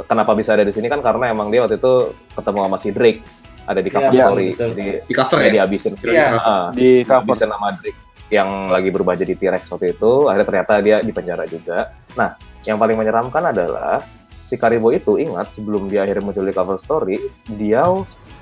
kenapa 0.04 0.32
bisa 0.32 0.54
ada 0.54 0.62
di 0.62 0.70
sini 0.70 0.86
kan 0.86 1.00
karena 1.00 1.32
emang 1.32 1.50
dia 1.50 1.60
waktu 1.60 1.76
itu 1.76 1.94
ketemu 2.32 2.60
sama 2.62 2.78
si 2.78 2.90
Drake 2.90 3.20
ada 3.66 3.82
di 3.82 3.90
cover 3.90 4.12
Iya, 4.12 4.24
story 4.24 4.48
betul. 4.52 4.70
jadi 4.70 4.86
Di 5.02 5.14
cover 5.16 5.38
ya? 5.40 5.50
dihabisin 5.52 5.94
Iya. 5.98 6.28
Ah, 6.38 6.66
Di 6.70 6.90
cover. 7.02 7.26
bisa 7.28 7.46
nama 7.46 7.74
Drake 7.74 7.98
yang 8.28 8.50
lagi 8.68 8.90
berubah 8.90 9.14
jadi 9.14 9.34
T-Rex 9.34 9.66
waktu 9.68 9.88
itu 9.92 10.12
akhirnya 10.24 10.46
ternyata 10.46 10.74
dia 10.80 10.98
di 11.00 11.10
penjara 11.10 11.46
juga 11.46 11.90
nah 12.14 12.38
yang 12.62 12.78
paling 12.78 12.94
menyeramkan 12.96 13.44
adalah 13.48 13.98
si 14.42 14.56
Karibo 14.56 14.90
itu 14.90 15.18
ingat 15.18 15.50
sebelum 15.50 15.86
dia 15.86 16.02
akhirnya 16.02 16.22
muncul 16.24 16.42
di 16.42 16.52
cover 16.52 16.78
story 16.78 17.18
dia 17.48 17.82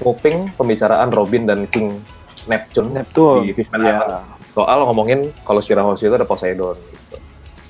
nguping 0.04 0.52
pembicaraan 0.54 1.10
Robin 1.10 1.44
dan 1.44 1.66
King 1.66 2.04
Neptune 2.44 2.92
Neptune. 2.92 3.48
di 3.48 3.56
Fishman 3.56 3.80
Iya. 3.80 3.96
Island 3.98 4.26
soal 4.54 4.80
ngomongin 4.84 5.20
kalau 5.42 5.60
Shirahoshi 5.60 6.06
itu 6.06 6.14
ada 6.14 6.28
Poseidon 6.28 6.76
gitu. 6.78 7.18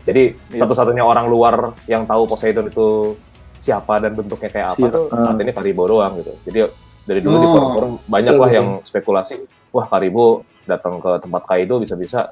jadi 0.03 0.23
Iya. 0.49 0.59
satu-satunya 0.59 0.99
orang 0.99 1.25
luar 1.25 1.55
yang 1.85 2.03
tahu 2.03 2.25
Poseidon 2.25 2.67
itu 2.67 3.15
siapa 3.55 3.95
dan 3.97 4.11
bentuknya 4.11 4.49
kayak 4.49 4.67
apa 4.73 4.85
tuh 4.89 5.03
saat 5.09 5.37
ini 5.37 5.51
Karibo 5.51 5.85
doang 5.85 6.17
gitu 6.17 6.33
jadi 6.43 6.67
dari 7.03 7.19
dulu 7.19 7.35
di 7.35 7.45
Oh. 7.45 7.51
forum-forum 7.53 7.91
banyak 8.05 8.33
lah 8.33 8.51
yang 8.51 8.67
spekulasi 8.81 9.39
wah 9.69 9.85
Karibo 9.85 10.41
datang 10.63 10.97
ke 10.97 11.19
tempat 11.19 11.43
Kaido 11.45 11.77
bisa-bisa 11.77 12.31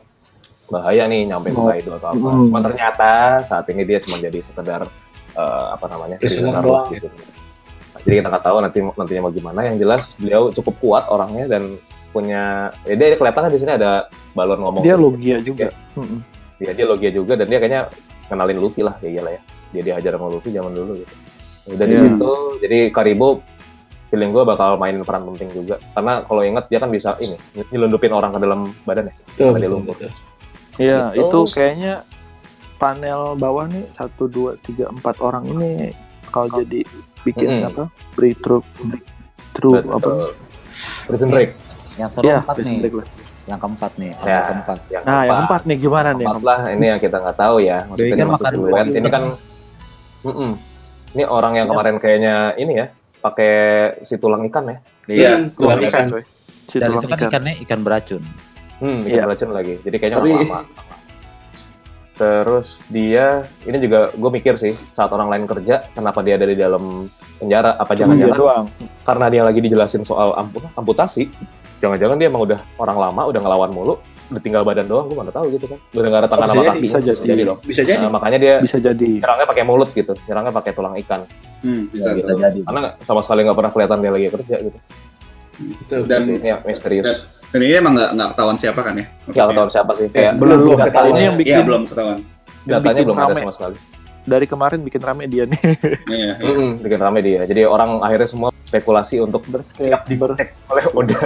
bahaya 0.66 1.04
nih 1.04 1.28
nyampe 1.28 1.52
ke 1.52 1.58
Oh. 1.58 1.68
Kaido 1.68 1.92
atau 1.94 2.10
apa. 2.10 2.20
Hmm. 2.26 2.48
Cuma 2.48 2.60
ternyata 2.62 3.12
saat 3.42 3.68
ini 3.68 3.84
dia 3.84 4.00
cuma 4.00 4.16
jadi 4.18 4.40
sekedar 4.42 4.88
eh, 5.32 5.66
apa 5.70 5.86
namanya 5.88 6.16
prisoner 6.18 6.56
doang. 6.58 6.88
Jadi 8.02 8.14
kita 8.20 8.28
nggak 8.30 8.46
tahu 8.46 8.58
nanti 8.60 8.78
nantinya 8.82 9.22
mau 9.22 9.34
gimana. 9.34 9.60
Yang 9.64 9.78
jelas 9.80 10.04
beliau 10.16 10.50
cukup 10.52 10.76
kuat 10.80 11.04
orangnya 11.08 11.46
dan 11.48 11.78
punya 12.12 12.70
ya 12.84 12.94
dia 12.94 13.16
kelihatannya 13.16 13.52
di 13.52 13.60
sini 13.60 13.72
ada 13.74 14.06
balon 14.32 14.60
ngomong. 14.60 14.84
Dia 14.84 14.96
logia 14.96 15.38
juga. 15.40 15.72
Hmm. 15.96 16.20
Ya, 16.60 16.72
dia 16.72 16.86
logia 16.86 17.10
juga 17.10 17.34
dan 17.34 17.48
dia 17.48 17.58
kayaknya 17.58 17.90
kenalin 18.28 18.60
Luffy 18.60 18.82
lah 18.82 18.96
ya 19.00 19.10
iyalah 19.10 19.34
ya. 19.34 19.42
Dia 19.72 19.82
diajar 19.82 20.12
sama 20.20 20.28
Luffy 20.28 20.50
zaman 20.50 20.72
dulu 20.72 21.00
gitu. 21.00 21.14
Dan 21.72 21.88
di 21.88 21.96
Iya. 21.96 22.04
situ 22.10 22.32
jadi 22.60 22.78
Karibo 22.90 23.42
feeling 24.10 24.36
gue 24.36 24.44
bakal 24.44 24.76
main 24.76 24.98
peran 25.08 25.24
penting 25.24 25.48
juga 25.56 25.80
karena 25.96 26.20
kalau 26.26 26.44
inget 26.44 26.68
dia 26.68 26.84
kan 26.84 26.92
bisa 26.92 27.16
ini 27.18 27.40
nyelundupin 27.72 28.12
orang 28.12 28.36
ke 28.36 28.40
dalam 28.44 28.60
badannya 28.84 29.16
Betul, 29.24 29.48
Ada 29.48 29.56
betul, 29.56 29.72
lumpur. 29.72 29.96
Iya, 30.76 30.98
Gitu. 31.16 31.22
itu 31.22 31.40
kayaknya 31.56 31.94
panel 32.76 33.38
bawah 33.38 33.70
nih 33.70 33.86
satu 33.94 34.28
dua 34.28 34.58
tiga 34.60 34.90
empat 34.90 35.16
orang 35.22 35.48
ini 35.48 35.96
kalau 36.28 36.50
jadi 36.52 36.82
bikin 37.24 37.48
Mm-mm. 37.48 37.68
apa? 37.68 37.84
Breakthrough, 38.14 38.64
breakthrough 38.80 39.76
apa? 39.88 39.98
Betul. 39.98 40.20
Prison 41.04 41.30
Break 41.30 41.50
Yang 41.94 42.10
seru 42.12 42.24
Iya, 42.24 42.38
empat 42.40 42.56
nih. 42.58 42.78
break 42.80 42.96
lah. 42.96 43.08
Yang 43.44 43.60
keempat 43.60 43.92
nih. 43.96 44.12
Ya. 44.12 44.24
Yang 44.24 44.44
keempat. 44.48 44.78
yang 44.88 45.04
Nah, 45.04 45.12
yang 45.20 45.30
keempat 45.36 45.62
nih 45.64 45.78
gimana 45.78 46.10
nih? 46.12 46.26
Keempat 46.26 46.44
lah 46.44 46.60
ini 46.70 46.86
yang 46.88 47.00
kita 47.00 47.18
nggak 47.18 47.38
tahu 47.38 47.56
ya 47.60 47.78
maksudnya 47.84 48.16
dimaksud 48.16 48.32
makan 48.40 48.54
duet 48.54 48.72
buah. 48.72 48.86
ini 48.92 49.10
kan 49.10 49.24
Mm-mm. 50.22 50.52
ini 51.12 51.24
orang 51.26 51.54
yang 51.56 51.68
kemarin 51.68 51.96
kayaknya 51.98 52.36
ini 52.56 52.74
ya 52.76 52.88
pakai 53.20 53.54
si 54.02 54.16
tulang 54.16 54.42
ikan 54.46 54.64
ya 54.66 54.78
Iya. 55.04 55.32
Hmm, 55.36 55.46
tulang 55.52 55.78
Tulang 55.78 55.92
ikan. 55.92 56.06
coy. 56.10 56.24
Si 56.64 56.78
Dan 56.78 56.88
tulang 56.88 56.96
itu 56.96 57.08
kan 57.08 57.18
ikan. 57.18 57.30
ikannya 57.30 57.54
ikan 57.62 57.80
beracun. 57.82 58.24
hmm 58.80 59.00
ikan 59.04 59.12
Iya. 59.12 59.24
beracun 59.24 59.50
lagi 59.52 59.74
jadi 59.80 59.96
kayaknya 59.96 60.18
Tapi- 60.18 60.30
nggak 60.32 60.42
lama 60.44 60.60
terus 62.22 62.86
dia 62.86 63.26
ini 63.66 63.78
juga 63.80 64.14
gue 64.14 64.30
mikir 64.32 64.54
sih 64.54 64.78
saat 64.92 65.10
orang 65.10 65.26
lain 65.28 65.50
kerja 65.50 65.90
kenapa 65.90 66.22
dia 66.22 66.38
ada 66.38 66.46
di 66.46 66.54
dalam 66.54 67.10
penjara 67.36 67.74
apa 67.74 67.92
dia 67.92 68.06
jangan-jangan 68.06 68.38
doang. 68.38 68.66
karena 69.02 69.26
dia 69.28 69.42
lagi 69.42 69.60
dijelasin 69.60 70.06
soal 70.06 70.38
ampu- 70.38 70.62
amputasi 70.72 71.34
jangan-jangan 71.78 72.14
dia 72.16 72.30
emang 72.30 72.46
udah 72.46 72.62
orang 72.78 72.98
lama 73.00 73.22
udah 73.26 73.42
ngelawan 73.42 73.72
mulu 73.72 73.98
udah 74.30 74.38
tinggal 74.40 74.62
badan 74.62 74.86
doang 74.86 75.10
gue 75.10 75.18
mana 75.18 75.34
tahu 75.34 75.50
gitu 75.50 75.66
kan 75.66 75.82
udah 75.92 76.08
nggak 76.08 76.22
ada 76.22 76.30
tangan 76.30 76.46
Bisa 76.46 76.54
sama 76.54 76.62
jadi, 76.62 76.70
kaki 76.72 76.82
bisa 76.86 77.00
jadi. 77.02 77.26
jadi 77.26 77.42
dong 77.44 77.60
Bisa 77.66 77.82
jadi. 77.84 78.00
Nah, 78.00 78.12
makanya 78.12 78.38
dia 78.38 78.54
Bisa 78.62 78.78
jadi. 78.78 79.10
nyerangnya 79.18 79.48
pakai 79.50 79.64
mulut 79.66 79.90
gitu 79.92 80.14
nyerangnya 80.24 80.54
pakai 80.54 80.72
tulang 80.72 80.94
ikan 81.00 81.22
Hmm, 81.62 81.90
bisa 81.90 82.10
bisa, 82.12 82.26
bisa 82.28 82.38
jadi 82.44 82.60
Karena 82.64 82.80
nggak- 82.84 82.96
sama 83.02 83.22
sekali 83.22 83.40
nggak 83.44 83.54
pernah 83.56 83.72
kelihatan 83.72 83.98
dia 83.98 84.12
lagi 84.12 84.28
kerja 84.32 84.56
gitu. 84.62 84.80
Itu. 85.62 85.96
Dan 86.06 86.22
ya, 86.40 86.58
misterius. 86.64 87.06
dan- 87.06 87.22
dan 87.52 87.60
ini 87.60 87.74
emang 87.74 87.94
nggak 87.94 88.10
nggak 88.12 88.30
ketahuan 88.32 88.58
siapa 88.58 88.80
kan 88.80 88.94
ya? 88.96 89.06
Nggak 89.26 89.48
tahu 89.52 89.70
siapa 89.70 89.92
sih. 89.94 90.08
Kayak 90.10 90.34
belum 90.36 90.58
belum 90.58 90.72
ketahuan. 90.74 90.88
ketahuan 90.88 91.12
ini 91.12 91.22
yang 91.22 91.32
Iya 91.32 91.42
bikin 91.42 91.64
belum 91.66 91.84
ketahuan. 91.86 92.18
yang 92.62 92.72
datanya 92.78 93.02
belum 93.04 93.18
ada 93.18 93.34
sama 93.36 93.54
sekali. 93.54 93.78
dari 94.22 94.46
kemarin 94.46 94.80
bikin 94.82 95.02
rame 95.02 95.26
dia 95.26 95.44
nih 95.44 95.62
Iya. 96.06 96.32
iya. 96.32 96.34
Mm-mm, 96.40 96.70
bikin 96.80 97.00
rame 97.00 97.20
dia. 97.20 97.42
Jadi 97.44 97.62
orang 97.66 97.90
akhirnya 98.00 98.30
semua 98.30 98.50
spekulasi 98.64 99.18
untuk 99.18 99.42
siap 99.76 100.06
digocek 100.06 100.48
oleh 100.68 100.86
Oda. 100.92 101.20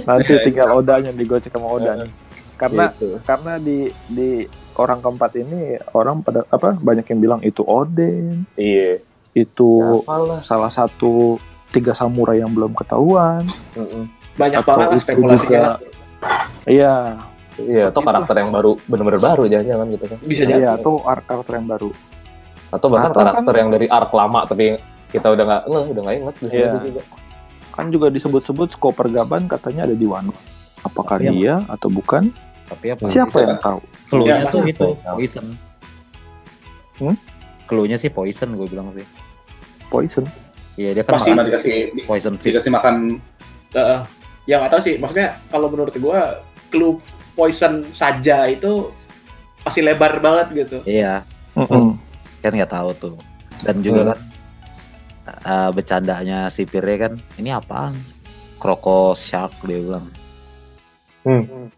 nanti 0.00 0.32
tinggal 0.42 0.68
odanya 0.74 1.10
digocek 1.10 1.48
sama 1.48 1.68
Oda 1.70 1.92
nih 1.98 2.10
karena 2.54 2.88
Gitu. 2.90 3.18
karena 3.20 3.52
di 3.58 3.78
di 4.06 4.30
orang 4.74 4.98
keempat 4.98 5.32
ini 5.36 5.60
orang 5.90 6.20
pada 6.20 6.44
apa 6.46 6.72
banyak 6.74 7.04
yang 7.06 7.20
bilang 7.20 7.40
itu 7.40 7.60
Oden 7.60 8.44
Iya. 8.54 9.00
itu 9.32 9.70
Siapa 10.00 10.14
lah. 10.16 10.40
salah 10.42 10.70
satu 10.70 11.36
tiga 11.68 11.90
samurai 11.90 12.38
yang 12.38 12.48
belum 12.48 12.72
ketahuan 12.74 13.48
Mm-mm. 13.74 14.06
Banyak 14.34 14.60
Atau 14.60 14.74
banget 14.74 14.98
spekulasinya. 15.00 15.60
juga- 15.60 15.78
iya 16.66 16.94
Iya, 17.54 17.86
atau 17.86 18.02
karakter 18.02 18.34
yang 18.34 18.50
baru, 18.50 18.74
bener-bener 18.84 19.22
baru 19.22 19.46
jangan-jangan 19.46 19.86
gitu 19.88 20.04
kan. 20.06 20.18
Bisa 20.20 20.42
jadi. 20.42 20.58
iya 20.58 20.74
arc 20.74 21.22
karakter 21.22 21.54
yang 21.54 21.68
baru 21.68 21.90
Atau 22.68 22.86
bahkan 22.90 23.08
Atau 23.08 23.14
kan- 23.16 23.26
karakter 23.30 23.54
yang 23.56 23.70
dari 23.70 23.86
arc 23.86 24.10
lama 24.10 24.40
tapi 24.42 24.74
kita 25.08 25.26
udah 25.28 25.44
nggak 25.44 25.62
ngeh, 25.64 25.84
udah 25.88 26.02
nggak 26.02 26.16
inget 26.18 26.34
bisa 26.40 26.50
Iya. 26.52 26.70
juga. 26.80 27.02
kan 27.70 27.86
juga 27.90 28.06
disebut-sebut 28.08 28.68
skop 28.70 28.90
pergaban 28.92 29.46
katanya 29.46 29.82
ada 29.84 29.94
di 29.94 30.02
Wano 30.04 30.34
apakah 30.80 31.18
Iya, 31.20 31.30
dia 31.30 31.54
atau 31.68 31.86
bukan 31.88 32.30
tapi 32.64 32.90
apa 32.90 33.02
siapa 33.04 33.30
bisa. 33.32 33.42
yang 33.44 33.58
tahu 33.60 33.78
clue-nya 34.08 34.30
Ya, 34.32 34.42
tuh 34.44 34.50
pasti. 34.56 34.70
itu 34.72 34.86
poison 35.04 35.46
Hmm? 36.96 37.16
clue-nya 37.64 37.96
sih 37.96 38.08
poison 38.08 38.50
gue 38.52 38.66
bilang 38.66 38.90
sih 38.92 39.02
poison 39.88 40.22
iya 40.74 40.90
dia 40.90 41.02
kan 41.02 41.18
Pasti. 41.18 41.30
makan 41.30 41.44
dikasih 41.44 41.74
di- 41.92 42.02
poison 42.04 42.34
fish 42.36 42.50
dikasih 42.52 42.72
makan 42.72 42.94
Heeh. 43.72 44.00
Ya 44.44 44.58
nggak 44.58 44.72
tahu 44.72 44.82
sih. 44.82 44.94
Maksudnya 44.96 45.40
kalau 45.48 45.68
menurut 45.68 45.94
gua 45.96 46.40
clue 46.68 46.98
poison 47.32 47.82
saja 47.90 48.46
itu 48.46 48.90
pasti 49.60 49.80
lebar 49.80 50.18
banget 50.18 50.46
gitu. 50.54 50.76
Iya. 50.84 51.24
Mm-mm. 51.54 51.96
kan 52.40 52.52
nggak 52.52 52.70
tahu 52.70 52.90
tuh. 52.94 53.16
Dan 53.62 53.80
juga 53.80 54.00
Hmm. 54.02 54.10
kan 54.10 54.20
uh, 55.42 55.70
bercandanya 55.70 56.38
si 56.48 56.64
Pire 56.64 56.94
kan 56.98 57.12
ini 57.36 57.48
apaan? 57.48 57.94
Kroko 58.58 59.12
shark 59.12 59.52
dia 59.62 59.78
bilang. 59.78 60.06
Mm-mm. 61.24 61.70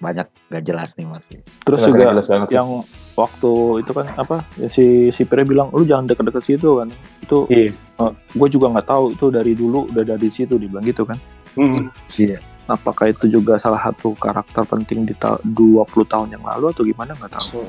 banyak 0.00 0.24
gak 0.48 0.64
jelas 0.64 0.96
nih 0.96 1.04
masih 1.04 1.44
terus 1.60 1.84
juga 1.84 2.08
jelas 2.08 2.24
banget 2.24 2.48
sih. 2.48 2.56
yang 2.56 2.80
waktu 3.12 3.52
itu 3.84 3.92
kan 3.92 4.06
apa 4.16 4.40
ya 4.56 4.72
si 4.72 4.84
si 5.12 5.28
Pire 5.28 5.44
bilang 5.44 5.68
lu 5.70 5.84
jangan 5.84 6.08
deket-deket 6.08 6.40
situ 6.46 6.80
kan. 6.80 6.88
Itu 7.20 7.44
Iya. 7.46 7.68
gue 8.08 8.48
juga 8.48 8.72
nggak 8.72 8.88
tahu 8.88 9.04
itu 9.12 9.26
dari 9.28 9.52
dulu 9.52 9.92
udah 9.92 10.04
dari 10.06 10.32
situ 10.32 10.56
dibilang 10.56 10.82
gitu 10.82 11.04
kan 11.04 11.20
Mm. 11.52 11.90
iya 12.16 12.38
apakah 12.64 13.10
itu 13.10 13.26
juga 13.26 13.56
salah 13.56 13.82
satu 13.82 14.14
karakter 14.14 14.62
penting 14.62 15.02
di 15.02 15.12
ta- 15.12 15.42
20 15.42 15.82
tahun 16.04 16.28
yang 16.30 16.44
lalu 16.44 16.70
atau 16.70 16.82
gimana 16.82 17.10
nggak 17.12 17.32
tahu 17.32 17.66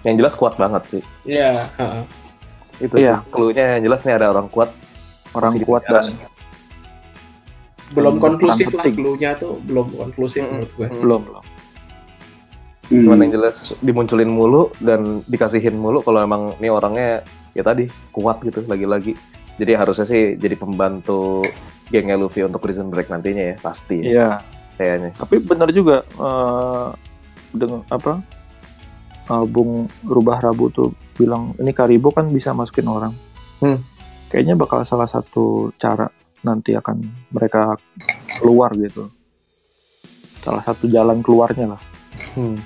Yang 0.00 0.14
jelas 0.18 0.34
kuat 0.34 0.54
banget 0.56 0.82
sih. 0.88 1.02
iya 1.24 1.68
heeh. 1.76 2.02
Itu 2.80 2.94
Iya. 2.96 3.20
sih. 3.20 3.30
Clue-nya 3.30 3.76
yang 3.76 3.82
jelas 3.84 4.00
nih 4.02 4.14
ada 4.14 4.26
orang 4.28 4.48
kuat. 4.48 4.72
orang 5.30 5.54
Masih 5.54 5.62
kuat 5.62 5.82
dan 5.86 6.10
belum 7.90 8.14
Hmm, 8.14 8.22
konklusif 8.24 8.66
lah 8.72 8.82
clue-nya 8.84 9.30
tuh 9.36 9.58
belum 9.60 9.86
konklusif 9.92 10.42
Mm-mm. 10.42 10.50
menurut 10.56 10.70
gue 10.72 10.86
belum 10.98 11.20
belum 11.24 11.44
Hmm. 12.90 13.06
Cuman 13.06 13.22
yang 13.22 13.32
jelas 13.32 13.56
dimunculin 13.78 14.26
mulu 14.26 14.74
dan 14.76 15.22
dikasihin 15.24 15.78
mulu 15.78 16.02
kalau 16.02 16.18
emang 16.18 16.58
ini 16.58 16.66
orangnya 16.66 17.22
ya 17.52 17.62
tadi 17.62 17.86
kuat 18.10 18.42
gitu 18.42 18.66
lagi-lagi. 18.66 19.14
Jadi 19.54 19.72
harusnya 19.72 20.02
sih 20.02 20.34
jadi 20.34 20.58
pembantu 20.58 21.46
gengnya 21.90 22.14
Luffy 22.14 22.40
untuk 22.40 22.58
Prison 22.58 22.88
Break 22.88 23.06
nantinya 23.06 23.52
ya 23.52 23.56
pasti 23.58 23.98
iya 24.00 24.38
kayaknya. 24.74 25.10
tapi 25.12 25.38
benar 25.38 25.68
juga 25.70 26.02
eh, 26.06 26.88
dengan 27.50 27.82
apa 27.86 28.22
eh, 29.26 29.44
Bung 29.44 29.84
Rubah 30.02 30.38
Rabu 30.40 30.70
tuh 30.70 30.90
bilang 31.14 31.52
ini 31.58 31.70
Karibo 31.70 32.08
kan 32.08 32.30
bisa 32.30 32.50
masukin 32.50 32.86
orang 32.86 33.12
Hmm. 33.60 33.76
kayaknya 34.26 34.56
bakal 34.56 34.80
salah 34.82 35.04
satu 35.04 35.68
cara 35.76 36.08
nanti 36.40 36.72
akan 36.72 37.04
mereka 37.28 37.76
keluar 38.34 38.72
gitu 38.72 39.12
salah 40.40 40.64
satu 40.64 40.88
jalan 40.88 41.20
keluarnya 41.20 41.76
lah 41.76 41.82
Hmm. 42.30 42.56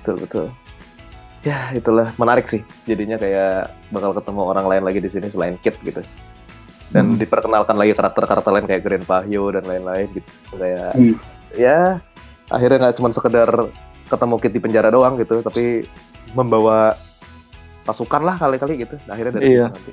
Betul 0.00 0.16
betul. 0.20 0.46
Ya 1.42 1.68
itulah 1.70 2.12
menarik 2.14 2.44
sih. 2.44 2.60
Jadinya 2.84 3.16
kayak 3.16 3.72
bakal 3.88 4.12
ketemu 4.12 4.40
orang 4.42 4.64
lain 4.64 4.84
lagi 4.84 5.00
di 5.00 5.08
sini 5.08 5.28
selain 5.28 5.56
Kit 5.58 5.76
gitu. 5.80 6.00
Dan 6.94 7.04
Hmm. 7.10 7.18
diperkenalkan 7.18 7.74
lagi 7.74 7.90
karakter-karakter 7.90 8.50
lain 8.50 8.66
kayak 8.66 8.82
Grand 8.82 9.02
Pahyo 9.02 9.50
dan 9.50 9.66
lain-lain 9.66 10.06
gitu. 10.14 10.30
Kayak 10.54 10.94
Hmm. 10.94 11.14
ya 11.52 11.98
akhirnya 12.46 12.78
nggak 12.80 12.96
cuma 12.96 13.10
sekedar 13.10 13.50
ketemu 14.06 14.34
Kit 14.38 14.52
di 14.52 14.60
penjara 14.60 14.88
doang 14.88 15.16
gitu, 15.16 15.40
tapi 15.40 15.82
membawa 16.30 16.94
pasukan 17.82 18.22
lah 18.22 18.36
kali-kali 18.36 18.80
gitu. 18.80 18.94
Akhirnya 19.04 19.32
dari 19.34 19.44
Iya. 19.52 19.66
situ 19.66 19.74
nanti. 19.74 19.92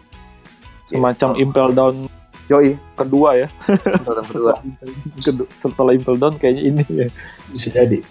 semacam 0.87 1.29
Impel 1.37 1.67
Down 1.71 1.95
Yoi, 2.47 2.75
kedua 2.93 3.29
ya 3.33 3.47
episode 3.63 4.27
kedua. 4.27 4.53
Kedu- 5.17 5.47
setelah 5.55 5.91
Impel 5.91 6.15
Down 6.15 6.35
kayaknya 6.35 6.63
ini 6.65 6.83
ya 6.85 7.07
bisa 7.47 7.71
jadi 7.71 8.03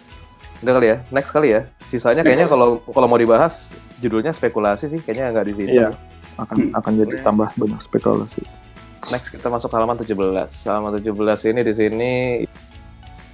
Udah 0.59 0.73
kali 0.75 0.87
ya, 0.89 0.97
next 1.09 1.31
kali 1.31 1.49
ya. 1.51 1.61
Sisanya 1.87 2.21
kayaknya 2.21 2.45
kalau 2.45 2.81
kalau 2.83 3.05
mau 3.05 3.17
dibahas 3.17 3.69
judulnya 3.97 4.29
spekulasi 4.31 4.89
sih, 4.89 4.99
kayaknya 4.99 5.29
nggak 5.31 5.47
di 5.47 5.55
sini. 5.55 5.73
Iya. 5.75 5.89
akan 6.37 6.73
akan 6.73 6.93
jadi 6.97 7.15
tambah 7.21 7.49
banyak 7.53 7.81
spekulasi 7.83 8.41
Next 9.09 9.33
kita 9.33 9.49
masuk 9.49 9.73
halaman 9.73 9.97
17. 9.97 10.13
Halaman 10.69 11.01
17 11.01 11.51
ini 11.55 11.61
di 11.65 11.73
sini 11.73 12.13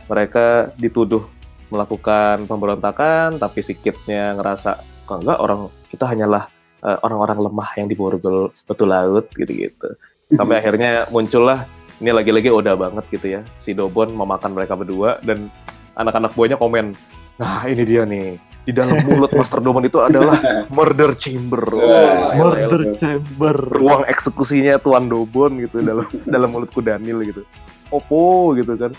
mereka 0.06 0.70
dituduh 0.78 1.26
melakukan 1.66 2.46
pemberontakan 2.46 3.42
tapi 3.42 3.58
si 3.66 3.74
Kid-nya 3.74 4.38
ngerasa 4.38 4.78
kok 5.02 5.26
enggak 5.26 5.42
orang 5.42 5.66
kita 5.90 6.06
hanyalah 6.06 6.46
eh, 6.86 6.98
orang-orang 7.02 7.50
lemah 7.50 7.70
yang 7.74 7.90
diborgol 7.90 8.54
betul 8.70 8.86
laut 8.86 9.26
gitu-gitu. 9.34 9.98
Sampai 10.30 10.62
akhirnya 10.62 11.10
muncullah 11.10 11.66
ini 11.98 12.10
lagi-lagi 12.14 12.50
Oda 12.54 12.78
banget 12.78 13.04
gitu 13.10 13.26
ya. 13.38 13.40
Si 13.58 13.74
Dobon 13.74 14.14
memakan 14.14 14.54
mereka 14.54 14.78
berdua 14.78 15.18
dan 15.26 15.50
anak-anak 15.98 16.36
buahnya 16.36 16.58
komen, 16.60 16.92
"Nah, 17.40 17.66
ini 17.66 17.82
dia 17.82 18.06
nih. 18.06 18.36
Di 18.66 18.74
dalam 18.74 18.98
mulut 19.06 19.30
Master 19.30 19.62
Dobon 19.62 19.86
itu 19.86 20.02
adalah 20.02 20.42
murder 20.76 21.14
chamber." 21.14 21.62
Wah, 21.70 22.34
Murder 22.34 22.98
Chamber 22.98 23.54
ruang 23.54 24.02
eksekusinya 24.10 24.82
Tuan 24.82 25.06
Dobon 25.06 25.62
gitu 25.62 25.80
dalam 25.80 26.06
dalam 26.34 26.48
mulutku 26.50 26.82
Daniel 26.82 27.22
gitu. 27.22 27.46
Opo 27.94 28.52
gitu 28.58 28.74
kan. 28.74 28.90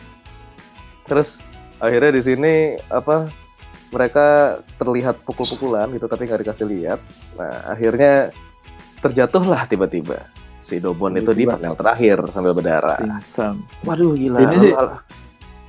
Terus 1.06 1.35
akhirnya 1.84 2.15
di 2.15 2.22
sini 2.23 2.53
apa 2.88 3.27
mereka 3.91 4.60
terlihat 4.80 5.23
pukul-pukulan 5.23 5.91
gitu 5.95 6.07
tapi 6.07 6.27
nggak 6.27 6.48
dikasih 6.48 6.68
lihat. 6.68 6.99
Nah 7.35 7.76
akhirnya 7.76 8.31
terjatuhlah 9.03 9.68
tiba-tiba 9.68 10.31
si 10.68 10.84
Dobon 10.84 11.15
itu 11.15 11.31
di 11.31 11.48
panel 11.48 11.76
terakhir 11.80 12.23
sambil 12.35 12.52
berdarah. 12.52 12.99
pingsan 12.99 13.64
Waduh 13.88 14.15
gila. 14.15 14.44
Ini 14.44 14.76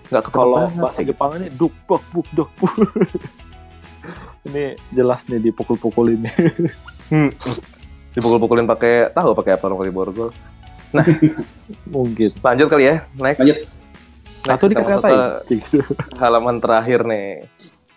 nggak 0.09 0.23
ketemu 0.27 0.43
kalau 0.43 0.59
bahasa. 0.75 1.01
Jepang 1.05 1.31
ini 1.39 1.47
duk 1.55 1.75
buk 1.87 2.03
buk 2.11 2.27
duk 2.35 2.51
buk. 2.59 2.75
ini 4.49 4.77
jelas 4.93 5.23
nih 5.29 5.41
dipukul-pukul 5.41 6.17
ini 6.17 6.33
Hmm. 7.09 7.33
Dipukul-pukulin 8.13 8.69
pakai 8.69 9.09
tahu 9.17 9.33
pakai 9.33 9.57
apa 9.57 9.65
kalau 9.65 9.81
di 9.81 9.93
borgol. 9.93 10.29
mungkin 11.89 12.33
Lanjut 12.41 12.69
kali 12.69 12.85
ya. 12.85 13.05
Next. 13.17 13.41
Lanjut. 13.41 13.59
Next, 14.45 14.61
atau 14.65 14.69
ke 14.69 15.61
halaman 16.17 16.61
terakhir 16.61 17.05
nih. 17.05 17.49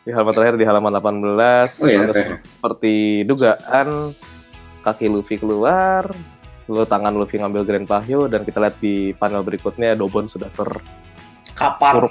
Di 0.02 0.12
halaman 0.16 0.34
terakhir 0.34 0.56
di 0.58 0.66
halaman 0.66 0.92
18. 0.96 1.84
Oh 1.84 1.88
iya, 1.88 2.00
oke. 2.08 2.24
seperti 2.42 3.24
dugaan 3.28 4.12
kaki 4.82 5.08
Luffy 5.14 5.38
keluar, 5.38 6.10
lalu 6.66 6.88
tangan 6.90 7.14
Luffy 7.14 7.38
ngambil 7.38 7.64
Grand 7.64 7.88
Pahyo 7.88 8.26
dan 8.26 8.42
kita 8.42 8.58
lihat 8.58 8.76
di 8.82 9.14
panel 9.14 9.46
berikutnya 9.46 9.94
Dobon 9.94 10.26
sudah 10.26 10.50
ter 10.50 10.70
kapar 11.54 12.10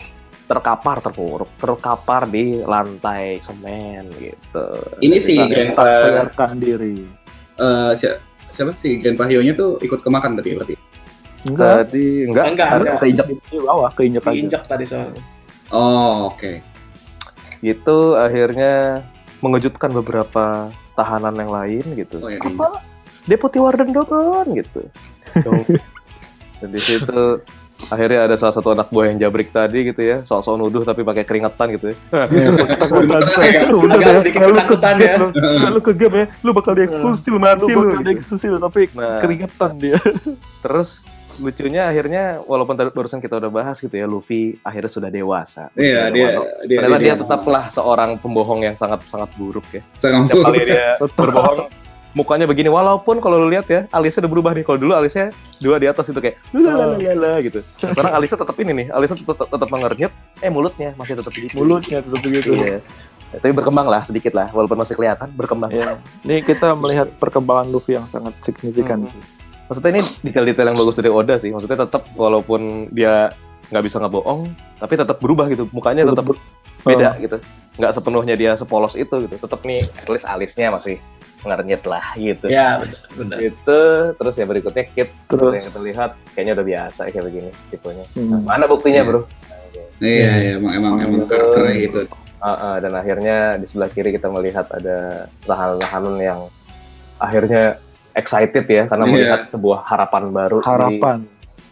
terkapar 0.51 0.99
terpuruk 0.99 1.47
terkapar 1.55 2.27
di 2.27 2.59
lantai 2.61 3.39
semen 3.39 4.11
gitu. 4.13 4.67
Ini 4.99 5.17
si 5.17 5.39
Grandpa 5.39 5.87
sadarkan 6.03 6.59
diri 6.59 7.07
eh, 7.55 7.91
si- 7.95 8.19
siapa 8.51 8.75
sih 8.75 8.99
Grand 8.99 9.15
Pahyo-nya 9.15 9.55
tuh 9.55 9.79
ikut 9.79 10.03
kemakan 10.03 10.35
tadi 10.35 10.51
berarti. 10.53 10.75
enggak 11.41 11.87
tadi 11.87 12.27
enggak, 12.27 12.45
Enggak, 12.51 12.69
ada 12.69 12.77
enggak. 12.77 12.99
keinjak 13.01 13.27
di 13.31 13.37
bawah 13.57 13.91
keinjek 13.95 14.23
aja 14.23 14.35
diinjak 14.35 14.63
tadi 14.67 14.85
soalnya 14.85 15.23
Oh, 15.71 16.29
oke. 16.29 16.53
gitu 17.63 18.19
akhirnya 18.19 19.07
mengejutkan 19.39 19.95
beberapa 19.95 20.69
tahanan 20.93 21.33
yang 21.33 21.49
lain 21.49 21.85
gitu. 21.95 22.19
Oh 22.19 22.29
ya, 22.29 22.43
Apa? 22.43 22.83
Deputi 23.25 23.57
Warden 23.57 23.95
Dobon 23.95 24.51
gitu. 24.53 24.83
Dan 26.61 26.69
di 26.69 26.81
situ 26.83 27.39
akhirnya 27.89 28.29
ada 28.29 28.37
salah 28.37 28.55
satu 28.55 28.77
anak 28.77 28.93
buah 28.93 29.09
yang 29.15 29.19
jabrik 29.23 29.49
tadi 29.49 29.89
gitu 29.89 30.03
ya 30.05 30.21
sok-sok 30.27 30.55
nuduh 30.61 30.83
tapi 30.85 31.01
pakai 31.07 31.25
keringetan 31.25 31.67
gitu 31.79 31.95
ya 31.95 31.97
agak 33.91 34.15
sedikit 34.21 34.41
lu 34.45 34.55
ketakutan 34.59 34.95
ke 34.97 35.05
ya. 35.07 35.17
lu. 35.19 35.81
Ke 35.81 35.93
game 35.97 36.15
ya, 36.15 36.27
lu 36.45 36.51
bakal 36.53 36.73
dieksklusi 36.77 37.29
lu 37.33 37.39
mati 37.41 37.73
lu. 37.73 37.91
Bakal 37.97 38.51
lu 38.53 38.59
tapi 38.61 38.83
Nah. 38.91 39.23
keringetan 39.23 39.73
dia. 39.79 39.97
terus 40.65 41.01
lucunya 41.41 41.89
akhirnya 41.89 42.45
walaupun 42.45 42.77
tadi 42.77 42.93
barusan 42.93 43.23
kita 43.23 43.41
udah 43.41 43.49
bahas 43.49 43.81
gitu 43.81 43.97
ya 43.97 44.05
Luffy 44.05 44.61
akhirnya 44.61 44.93
sudah 44.93 45.09
dewasa 45.09 45.73
Iya, 45.73 46.13
dia 46.13 46.37
dia 46.69 46.79
ternyata 46.85 46.99
dia, 47.01 47.07
dia 47.09 47.15
tetaplah 47.17 47.65
seorang 47.73 48.21
pembohong 48.21 48.61
yang 48.69 48.77
sangat 48.77 49.01
sangat 49.09 49.33
buruk 49.41 49.65
ya 49.73 49.81
sangat 49.97 50.37
setiap 50.37 50.45
kali 50.45 50.69
dia 50.69 51.01
berbohong 51.17 51.73
mukanya 52.15 52.47
begini. 52.47 52.69
Walaupun 52.71 53.23
kalau 53.23 53.39
lu 53.41 53.49
lihat 53.51 53.67
ya 53.71 53.87
alisnya 53.95 54.27
udah 54.27 54.33
berubah 54.33 54.53
nih. 54.57 54.65
Kalau 54.67 54.79
dulu 54.79 54.93
alisnya 54.97 55.31
dua 55.63 55.77
di 55.79 55.87
atas 55.87 56.11
itu 56.11 56.19
kayak 56.19 56.37
lalalala 56.55 57.39
gitu. 57.45 57.61
Nah, 57.83 57.91
sekarang 57.95 58.13
alisnya 58.19 58.39
tetap 58.43 58.57
ini 58.59 58.73
nih. 58.75 58.87
Alisnya 58.91 59.17
tetap 59.23 59.47
tetap 59.49 59.69
mengernyit. 59.71 60.13
Eh 60.41 60.51
mulutnya 60.51 60.91
masih 60.99 61.15
tetap 61.19 61.33
begitu. 61.33 61.55
Mulutnya 61.59 61.99
tetap 62.03 62.21
begitu. 62.21 62.51
iya. 62.57 62.79
Tapi 63.31 63.55
berkembang 63.55 63.87
lah 63.87 64.03
sedikit 64.03 64.35
lah 64.35 64.51
walaupun 64.51 64.75
masih 64.75 64.99
kelihatan 64.99 65.31
berkembang. 65.39 65.71
Ya. 65.71 66.03
Ini 66.27 66.43
kita 66.43 66.75
melihat 66.75 67.07
perkembangan 67.23 67.71
Luffy 67.71 67.95
yang 67.95 68.07
sangat 68.11 68.35
signifikan. 68.43 69.07
maksudnya 69.71 70.03
ini 70.03 70.03
detail-detail 70.27 70.75
yang 70.75 70.79
bagus 70.83 70.99
dari 70.99 71.11
Oda 71.15 71.39
sih. 71.39 71.55
Maksudnya 71.55 71.87
tetap 71.87 72.11
walaupun 72.19 72.91
dia 72.91 73.31
nggak 73.71 73.85
bisa 73.87 74.03
ngebohong 74.03 74.51
tapi 74.83 74.99
tetap 74.99 75.23
berubah 75.23 75.47
gitu. 75.47 75.71
Mukanya 75.71 76.03
tetap 76.11 76.27
beda 76.83 77.11
gitu. 77.23 77.39
Nggak 77.79 77.93
sepenuhnya 77.95 78.35
dia 78.35 78.59
sepolos 78.59 78.99
itu 78.99 79.31
gitu. 79.31 79.35
Tetap 79.39 79.63
nih 79.63 79.87
at 79.95 80.11
least 80.11 80.27
alisnya 80.27 80.75
masih 80.75 80.99
mengernyit 81.41 81.83
lah 81.83 82.05
gitu 82.15 82.47
Ya, 82.47 82.85
benar. 83.13 83.37
gitu 83.39 83.81
terus 84.15 84.35
ya 84.35 84.45
berikutnya 84.45 84.85
kit 84.87 85.09
Terus. 85.27 85.53
yang 85.55 85.67
kita 85.67 85.81
lihat 85.83 86.11
kayaknya 86.31 86.53
udah 86.55 86.67
biasa 86.67 87.01
kayak 87.07 87.25
begini 87.25 87.51
tipenya 87.69 88.05
Hmm. 88.13 88.29
Nah, 88.31 88.41
mana 88.47 88.65
buktinya 88.65 89.01
Iya. 89.01 89.09
bro 89.09 89.21
iya 89.99 90.33
iya 90.39 90.51
emang 90.57 90.73
emang 90.75 90.93
emang 91.01 91.21
karakternya 91.27 91.77
gitu 91.83 92.01
Ah, 92.39 92.57
ah, 92.57 92.75
dan 92.79 92.93
akhirnya 92.95 93.37
di 93.55 93.65
sebelah 93.65 93.89
kiri 93.89 94.11
kita 94.11 94.27
melihat 94.27 94.65
ada 94.71 95.29
tahanan-tahanan 95.45 96.17
yang 96.19 96.41
akhirnya 97.17 97.77
excited 98.13 98.65
ya 98.65 98.85
karena 98.87 99.05
Iya. 99.05 99.13
melihat 99.13 99.41
sebuah 99.47 99.85
harapan 99.85 100.23
baru 100.31 100.59
di 100.59 100.65
Harapan. 100.65 101.19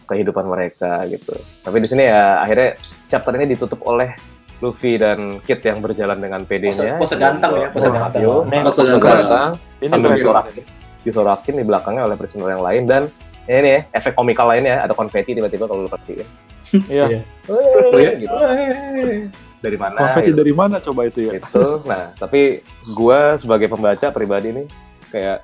kehidupan 0.05 0.45
mereka 0.45 1.05
gitu. 1.05 1.33
Tapi 1.61 1.77
di 1.79 1.87
sini 1.87 2.01
ya 2.03 2.37
akhirnya 2.39 2.77
chapter 3.05 3.33
ini 3.33 3.49
ditutup 3.49 3.81
oleh 3.83 4.13
Luffy 4.59 4.99
dan 4.99 5.39
Kid 5.43 5.63
yang 5.63 5.79
berjalan 5.79 6.19
dengan 6.19 6.43
PD-nya. 6.43 6.99
Pose- 6.99 7.15
pose 7.15 7.15
ganteng 7.15 7.51
ya, 7.55 7.67
pose 7.71 7.87
ganteng. 7.87 8.21
Nih, 8.51 8.61
Pose 8.63 8.81
ganteng. 8.83 8.99
ganteng. 9.01 9.49
Ini 9.79 9.95
disorakin, 9.95 10.63
disorakin 11.07 11.53
di 11.55 11.63
belakangnya 11.63 12.03
oleh 12.03 12.15
prisoner 12.19 12.59
yang 12.59 12.63
lain 12.63 12.83
dan 12.83 13.01
ini 13.49 13.69
ya 13.71 13.81
efek 13.95 14.13
komikal 14.13 14.45
lainnya 14.45 14.83
ada 14.83 14.93
konfeti 14.93 15.33
tiba-tiba 15.33 15.65
kalau 15.65 15.87
lu 15.87 15.89
perhatiin. 15.89 16.27
Iya. 16.85 17.25
Oh, 17.49 17.97
iya? 17.97 18.13
gitu. 18.13 18.29
Dari 19.57 19.73
mana? 19.73 19.97
Konfeti 19.97 20.29
gitu. 20.29 20.37
dari 20.37 20.53
mana 20.53 20.75
coba 20.77 21.01
itu 21.09 21.19
ya? 21.25 21.41
gitu. 21.41 21.81
Nah, 21.89 22.13
tapi 22.13 22.61
gua 22.93 23.41
sebagai 23.41 23.65
pembaca 23.65 24.13
pribadi 24.13 24.53
nih 24.53 24.67
kayak 25.09 25.41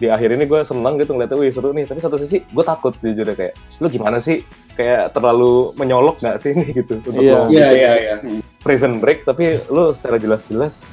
di 0.00 0.08
akhir 0.08 0.32
ini 0.32 0.44
gue 0.44 0.60
seneng 0.62 0.96
gitu 0.96 1.12
ngeliatnya, 1.12 1.36
wih 1.36 1.52
seru 1.52 1.70
nih. 1.70 1.84
Tapi 1.84 2.00
satu 2.00 2.16
sisi 2.16 2.40
gue 2.42 2.64
takut 2.64 2.90
sejujurnya 2.90 3.36
kayak, 3.36 3.54
lu 3.76 3.86
gimana 3.86 4.16
sih? 4.16 4.40
Kayak 4.72 5.12
terlalu 5.12 5.76
menyolok 5.76 6.18
nggak 6.18 6.36
sih 6.38 6.50
ini 6.50 6.72
gitu 6.80 6.96
untuk 6.98 7.12
Iya. 7.14 7.32
lo 7.36 7.40
iya 7.46 7.68
iya 7.70 7.92
iya 7.94 8.14
prison 8.58 8.96
break. 8.96 9.22
Tapi 9.22 9.60
lu 9.66 9.92
secara 9.92 10.16
jelas-jelas, 10.16 10.88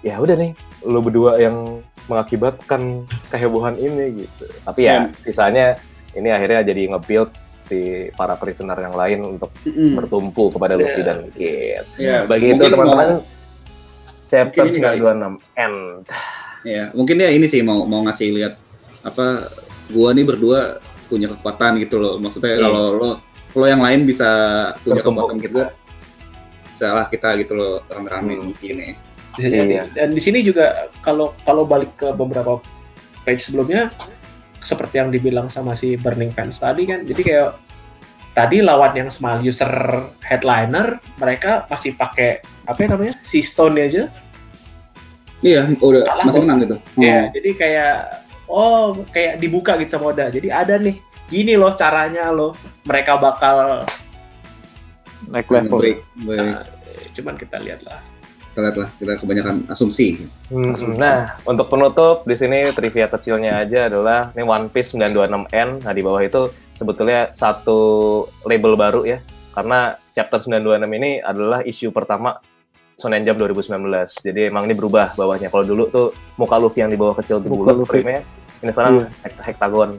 ya 0.00 0.14
udah 0.16 0.34
nih, 0.34 0.54
lu 0.82 0.98
berdua 0.98 1.36
yang 1.36 1.82
mengakibatkan 2.06 3.02
kehebohan 3.28 3.74
ini 3.76 4.22
gitu. 4.22 4.46
Tapi 4.62 4.80
ya 4.84 5.10
sisanya 5.18 5.74
ini 6.12 6.28
akhirnya 6.28 6.62
jadi 6.62 6.86
nge-build 6.88 7.30
si 7.58 7.78
para 8.12 8.34
prisoner 8.34 8.74
yang 8.76 8.92
lain 8.92 9.18
untuk 9.28 9.50
Mm-mm. 9.62 9.94
bertumpu 9.96 10.46
kepada 10.48 10.74
Luffy 10.74 10.98
Iya. 10.98 11.04
dan 11.04 11.18
Kid. 11.30 11.84
Iya, 11.96 12.16
Bagi 12.26 12.46
itu 12.48 12.54
mungkin 12.56 12.72
teman-teman, 12.72 13.08
mau- 13.12 13.24
chapter 14.28 14.62
mungkin 14.62 14.70
ini 14.72 14.82
kali. 14.82 14.98
926 14.98 15.34
end. 15.56 16.04
Ya 16.62 16.90
mungkin 16.92 17.16
ya 17.16 17.28
ini 17.28 17.44
sih 17.44 17.60
mau 17.60 17.84
mau 17.84 18.02
ngasih 18.02 18.28
lihat 18.32 18.54
apa 19.02 19.50
gua 19.88 20.10
nih 20.10 20.24
berdua 20.24 20.78
punya 21.06 21.28
kekuatan 21.28 21.76
gitu 21.78 21.98
loh 21.98 22.16
maksudnya 22.16 22.54
Iya. 22.54 22.62
kalau 22.62 22.84
lo 22.92 23.10
kalau 23.52 23.66
yang 23.66 23.80
lain 23.80 24.00
bisa 24.02 24.28
punya 24.80 25.02
Bertumpuk 25.02 25.28
kekuatan 25.28 25.38
kita. 25.38 25.48
juga 25.50 25.64
salah 26.72 27.06
kita 27.06 27.28
gitu 27.36 27.52
loh 27.52 27.84
rame-rame 27.86 28.32
Hmm. 28.34 28.54
gini 28.56 28.96
Bisa 29.32 29.48
jadi. 29.48 29.64
Iya. 29.66 29.84
Dan 29.90 30.08
di 30.12 30.20
sini 30.20 30.40
juga 30.40 30.92
kalau 31.00 31.32
kalau 31.42 31.64
balik 31.64 31.96
ke 31.96 32.12
beberapa 32.12 32.60
page 33.22 33.40
sebelumnya 33.40 33.88
seperti 34.58 35.00
yang 35.00 35.08
dibilang 35.08 35.48
sama 35.48 35.72
si 35.72 35.96
Burning 35.96 36.28
Fans 36.30 36.56
tadi 36.56 36.84
kan. 36.84 37.00
Jadi 37.00 37.22
kayak 37.22 37.56
tadi 38.32 38.60
lawan 38.60 38.92
yang 38.92 39.08
small 39.08 39.40
user 39.40 39.68
headliner 40.20 41.00
mereka 41.16 41.64
masih 41.66 41.92
pakai 41.92 42.38
apa 42.62 42.78
ya 42.78 42.88
namanya? 42.88 43.14
Si 43.24 43.40
Stone 43.40 43.80
aja. 43.80 44.12
Iya 45.42 45.66
udah 45.76 46.02
Kalah, 46.02 46.24
masih 46.24 46.40
menang 46.40 46.58
gitu 46.60 46.76
Ya, 46.96 47.16
Hmm. 47.18 47.24
jadi 47.30 47.50
kayak 47.52 47.94
oh 48.46 48.82
kayak 49.08 49.36
dibuka 49.36 49.74
gitu 49.76 49.90
sama 49.92 50.10
Oda. 50.10 50.28
Jadi 50.28 50.48
ada 50.48 50.76
nih 50.76 50.96
gini 51.26 51.54
loh 51.54 51.72
caranya 51.72 52.28
loh 52.28 52.52
mereka 52.82 53.16
bakal 53.16 53.82
Naik 55.24 55.46
level. 55.48 55.78
Baik, 55.78 55.98
baik. 56.18 56.38
Nah, 56.50 56.62
cuman 57.12 57.34
kita 57.36 57.56
lihat 57.58 57.82
lah. 57.82 58.00
kita 58.44 58.60
lihat 58.60 58.76
lah 58.76 58.88
kita 58.92 59.12
kebanyakan 59.16 59.64
asumsi 59.66 60.28
Nah, 60.92 61.40
untuk 61.42 61.66
penutup 61.66 62.20
di 62.22 62.36
sini 62.36 62.68
trivia 62.68 63.08
kecilnya 63.08 63.56
aja 63.58 63.88
adalah 63.88 64.28
ini 64.30 64.44
One 64.44 64.68
Piece 64.68 64.92
926N. 64.92 65.80
Nah, 65.80 65.92
di 65.92 66.02
bawah 66.02 66.20
itu 66.20 66.42
sebetulnya 66.74 67.32
satu 67.32 67.80
label 68.44 68.76
baru 68.76 69.08
ya. 69.08 69.24
Karena 69.52 69.96
chapter 70.10 70.36
926 70.38 70.68
ini 70.92 71.10
adalah 71.18 71.60
isu 71.62 71.88
pertama 71.90 72.36
Shonen 72.96 73.22
Jump 73.22 73.38
2019. 73.38 73.72
Jadi 74.22 74.40
emang 74.46 74.64
ini 74.64 74.74
berubah 74.74 75.14
bawahnya. 75.14 75.48
Kalau 75.48 75.64
dulu 75.64 75.88
tuh 75.88 76.06
muka 76.34 76.56
Luffy 76.56 76.80
yang 76.80 76.90
di 76.90 76.98
bawah 76.98 77.16
kecil 77.16 77.38
di 77.38 77.48
bulat 77.48 77.76
frame-nya. 77.82 78.22
Ini 78.60 78.70
sekarang 78.70 78.94
hekt- 79.22 79.42
hektagon. 79.42 79.90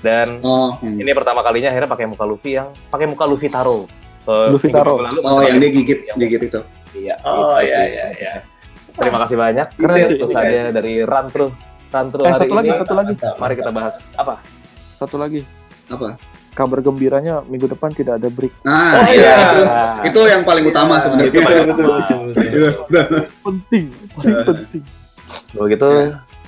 Dan 0.00 0.40
oh 0.40 0.76
hmm. 0.76 1.00
ini 1.00 1.10
pertama 1.10 1.40
kalinya 1.40 1.72
akhirnya 1.72 1.88
pakai 1.88 2.06
muka 2.06 2.24
Luffy 2.24 2.54
yang 2.54 2.68
pakai 2.88 3.06
muka 3.08 3.24
Luffy 3.24 3.48
Taro. 3.48 3.88
Eh, 4.26 4.48
Luffy 4.52 4.68
Taro. 4.68 5.00
lalu 5.00 5.18
oh 5.22 5.40
yang 5.40 5.56
dia 5.56 5.70
gigit 5.72 5.98
yang- 6.06 6.18
gigit 6.18 6.42
itu 6.46 6.60
Iya. 6.96 7.14
Oh 7.22 7.60
gitu 7.60 7.68
iya 7.68 7.80
iya 7.84 8.04
iya. 8.14 8.32
Terima 8.96 9.20
kasih 9.24 9.36
banyak. 9.36 9.66
Keren 9.76 9.96
Itu 10.08 10.26
saja 10.26 10.72
dari 10.72 11.04
Rantru. 11.04 11.52
Rantru 11.92 12.22
Eh, 12.24 12.32
hari 12.32 12.48
satu 12.48 12.54
lagi, 12.56 12.68
ini. 12.68 12.78
satu 12.80 12.94
lagi. 12.96 13.12
Mari 13.36 13.54
kita 13.54 13.70
bahas 13.70 13.94
apa? 14.16 14.34
Satu 14.96 15.16
lagi. 15.16 15.40
apa 15.86 16.18
Kabar 16.56 16.80
gembiranya 16.80 17.44
minggu 17.44 17.68
depan 17.68 17.92
tidak 17.92 18.16
ada 18.16 18.32
break. 18.32 18.48
nah 18.64 18.96
Oh, 18.96 19.12
iya, 19.12 19.12
iya. 19.12 20.08
itu 20.08 20.16
itu 20.16 20.20
yang 20.24 20.40
paling 20.40 20.64
utama 20.64 20.96
sebenarnya 20.96 21.28
Itu 21.28 21.40
paling 21.44 21.58
Betul, 21.68 21.86
utama. 22.00 22.24
Penting, 23.44 23.84
paling 24.16 24.34
penting. 24.48 24.82
Begitu 25.52 25.88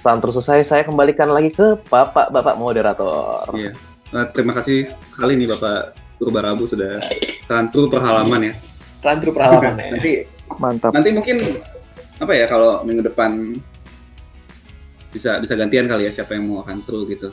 Rantru 0.01 0.31
selesai, 0.33 0.65
saya 0.65 0.83
kembalikan 0.89 1.29
lagi 1.29 1.53
ke 1.53 1.77
Bapak-Bapak 1.93 2.57
moderator. 2.57 3.45
Iya. 3.53 3.77
Nah, 4.09 4.25
terima 4.33 4.57
kasih 4.57 4.89
sekali 5.05 5.37
nih 5.37 5.53
Bapak 5.53 5.93
Purba 6.17 6.41
Rabu 6.41 6.65
sudah 6.65 6.97
rantu 7.45 7.93
per 7.93 8.01
halaman 8.01 8.49
ya. 8.49 8.55
Rantru 9.05 9.37
perhalaman 9.37 9.77
ya. 9.77 9.91
Nanti 9.93 10.13
Mantap. 10.57 10.97
nanti 10.97 11.13
mungkin 11.13 11.61
apa 12.17 12.33
ya 12.33 12.49
kalau 12.49 12.81
minggu 12.89 13.05
depan 13.05 13.53
bisa 15.13 15.37
bisa 15.45 15.53
gantian 15.61 15.85
kali 15.85 16.09
ya 16.09 16.13
siapa 16.13 16.33
yang 16.33 16.49
mau 16.49 16.65
rantu 16.65 17.05
gitu. 17.05 17.29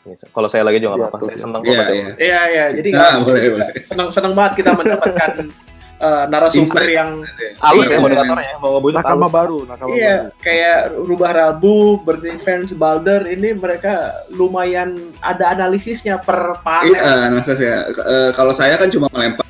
Gitu. 0.00 0.24
Kalau 0.26 0.48
saya 0.48 0.64
lagi 0.64 0.78
juga 0.78 0.90
nggak 0.90 0.98
Iya, 0.98 1.06
apa-apa. 1.06 1.18
tuh, 1.18 1.26
Saya 1.26 1.36
iya. 1.36 1.44
senang 1.44 1.60
kok 1.60 1.68
Iya, 1.68 1.84
iya. 1.86 2.08
Iya 2.16 2.40
iya, 2.46 2.64
jadi 2.72 2.88
Nah, 2.90 3.14
boleh 3.20 3.42
boleh. 3.50 3.68
senang 3.82 4.08
senang 4.08 4.32
banget 4.32 4.52
kita 4.58 4.70
mendapatkan 4.72 5.32
eh, 6.00 6.24
narasumber 6.26 6.80
Insight. 6.80 6.96
yang 6.96 7.10
Halus 7.58 7.84
Iya, 7.84 7.92
ya 7.92 8.00
moderatornya, 8.00 8.54
mau 8.56 8.70
ngebujuk 8.72 8.96
Nakama 8.96 9.28
baru, 9.28 9.58
nakama 9.62 9.90
iya 9.92 10.16
baru. 10.24 10.40
kayak 10.40 10.78
rubah 11.04 11.30
rabu, 11.30 11.76
Burning 12.00 12.38
Fans, 12.38 12.72
Balder 12.72 13.28
ini 13.28 13.52
mereka 13.52 13.94
lumayan 14.30 14.96
ada 15.20 15.52
analisisnya 15.52 16.16
per 16.16 16.56
panel. 16.58 16.88
Iya, 16.90 17.28
nah 17.28 17.42
saya 17.42 17.74
eh, 17.86 18.30
kalau 18.32 18.52
saya 18.52 18.74
kan 18.74 18.88
cuma 18.88 19.06
melempar. 19.08 19.44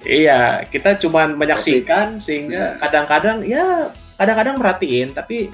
Iya, 0.00 0.62
kita 0.64 0.98
cuman 0.98 1.34
menyaksikan 1.34 2.18
sehingga 2.18 2.74
kadang-kadang 2.76 3.42
ya 3.42 3.86
kadang-kadang 4.14 4.54
merhatiin 4.56 5.10
tapi 5.10 5.50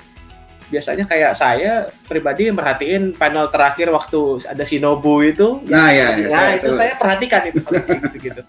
biasanya 0.68 1.04
kayak 1.04 1.32
saya 1.32 1.72
pribadi 2.04 2.48
merhatiin 2.48 3.12
panel 3.12 3.48
terakhir 3.48 3.88
waktu 3.88 4.20
ada 4.44 4.62
Shinobu 4.62 5.20
itu. 5.22 5.64
Nah, 5.64 5.88
ya, 5.88 6.12
ya, 6.14 6.28
Nah, 6.28 6.30
saya- 6.30 6.54
itu 6.54 6.68
saya- 6.68 6.76
saya 6.76 6.92
perhatikan 6.96 7.42
itu 7.46 7.60
gitu-gitu. 7.64 8.42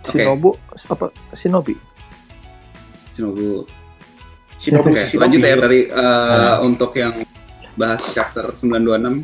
Oke. 0.00 0.14
Shinobu 0.14 0.50
apa? 0.88 1.06
Shinobi. 1.34 1.74
Shinobu. 3.12 3.68
Shinobu, 4.58 4.88
Oke, 4.90 5.00
Shinobu. 5.00 5.22
lanjut 5.22 5.40
ya 5.40 5.54
berarti 5.54 5.80
eh, 5.86 6.56
untuk 6.64 6.90
yang 6.94 7.14
bahas 7.74 8.02
chapter 8.10 8.50
926 8.52 9.22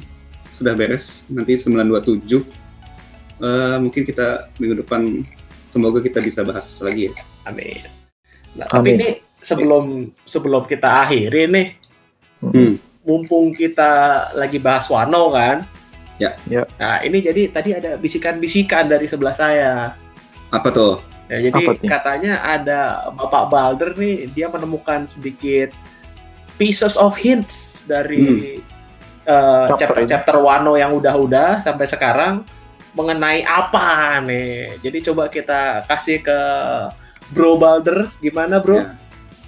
sudah 0.52 0.72
beres. 0.72 1.26
Nanti 1.26 1.56
927 1.56 2.44
eh, 3.40 3.76
mungkin 3.78 4.02
kita 4.04 4.52
minggu 4.56 4.84
depan 4.84 5.24
semoga 5.68 5.98
kita 5.98 6.22
bisa 6.22 6.46
bahas 6.46 6.78
lagi 6.78 7.10
ya. 7.10 7.12
Amin. 7.44 7.82
Nah, 8.54 8.70
tapi 8.70 8.94
Amin. 8.94 8.94
ini 8.94 9.10
sebelum 9.44 10.10
sebelum 10.24 10.64
kita 10.64 11.04
akhiri 11.04 11.44
nih, 11.52 11.68
Hmm. 12.44 12.76
mumpung 13.04 13.52
kita 13.52 14.28
lagi 14.36 14.56
bahas 14.60 14.88
Wano 14.88 15.32
kan, 15.32 15.64
Ya. 16.18 16.38
Ya. 16.46 16.62
Nah, 16.78 17.02
ini 17.02 17.18
jadi 17.18 17.50
tadi 17.50 17.74
ada 17.74 17.98
bisikan-bisikan 17.98 18.86
dari 18.86 19.10
sebelah 19.10 19.34
saya. 19.34 19.98
Apa 20.54 20.70
tuh? 20.70 21.02
Ya, 21.26 21.50
jadi 21.50 21.62
Apa 21.66 21.72
katanya 21.88 22.44
ada 22.44 23.10
Bapak 23.16 23.50
Balder 23.50 23.90
nih, 23.96 24.30
dia 24.30 24.46
menemukan 24.46 25.08
sedikit 25.08 25.74
pieces 26.54 26.94
of 26.94 27.16
hints 27.18 27.82
dari 27.88 28.60
uh, 29.26 29.74
Chapter 29.74 30.04
chapter-chapter 30.04 30.36
Wano 30.38 30.78
yang 30.78 30.94
udah-udah 30.94 31.66
sampai 31.66 31.86
sekarang 31.90 32.46
mengenai 32.94 33.42
apa 33.42 34.22
nih. 34.22 34.78
Jadi 34.78 34.98
coba 35.10 35.26
kita 35.26 35.82
kasih 35.90 36.22
ke 36.22 36.38
Bro 37.34 37.58
Balder, 37.58 38.12
gimana 38.22 38.62
Bro? 38.62 38.78
Ya. 38.78 38.94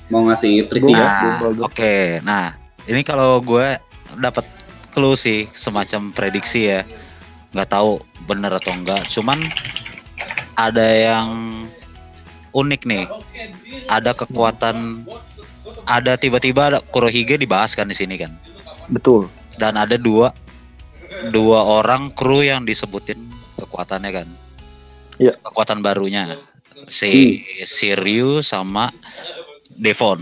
Mau 0.06 0.22
ngasih 0.26 0.70
trik 0.70 0.86
Bro. 0.86 0.94
ya? 0.94 1.06
Nah, 1.06 1.38
oke. 1.66 1.94
Nah, 2.22 2.54
ini 2.86 3.02
kalau 3.02 3.42
gue 3.42 3.78
dapat 4.22 4.46
clue 4.94 5.18
sih, 5.18 5.50
semacam 5.50 6.14
prediksi 6.14 6.70
ya. 6.70 6.86
Nggak 7.50 7.70
tahu 7.74 7.98
bener 8.30 8.54
atau 8.54 8.70
enggak. 8.74 9.02
Cuman 9.10 9.50
ada 10.54 10.86
yang 10.86 11.28
unik 12.54 12.82
nih. 12.86 13.04
Ada 13.90 14.14
kekuatan, 14.14 15.06
ada 15.86 16.18
tiba-tiba 16.18 16.70
ada 16.74 16.78
Kurohige 16.82 17.38
dibahas 17.38 17.74
kan 17.74 17.90
di 17.90 17.96
sini 17.98 18.18
kan. 18.18 18.32
Betul. 18.90 19.26
Dan 19.58 19.74
ada 19.74 19.98
dua 19.98 20.30
dua 21.32 21.82
orang 21.82 22.12
kru 22.12 22.42
yang 22.44 22.62
disebutin 22.62 23.18
kekuatannya 23.58 24.10
kan. 24.10 24.28
Iya. 25.16 25.34
Kekuatan 25.42 25.80
barunya 25.80 26.36
si 26.86 27.42
si 27.64 27.96
Ryu 27.96 28.44
sama 28.44 28.92
Devon. 29.76 30.20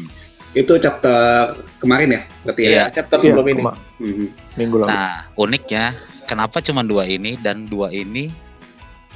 Itu 0.55 0.79
chapter 0.79 1.51
kemarin 1.79 2.15
ya? 2.15 2.21
Berarti 2.47 2.61
ya? 2.63 2.71
Iya. 2.71 2.85
Chapter 2.93 3.19
Iya, 3.19 3.25
sebelum 3.31 3.47
ini. 3.49 3.63
Mhm. 3.99 4.27
minggu 4.55 4.77
lalu. 4.79 4.89
Nah, 4.89 5.27
uniknya 5.35 5.85
kenapa 6.25 6.63
cuma 6.63 6.83
dua 6.83 7.05
ini 7.05 7.35
dan 7.37 7.67
dua 7.67 7.91
ini 7.91 8.31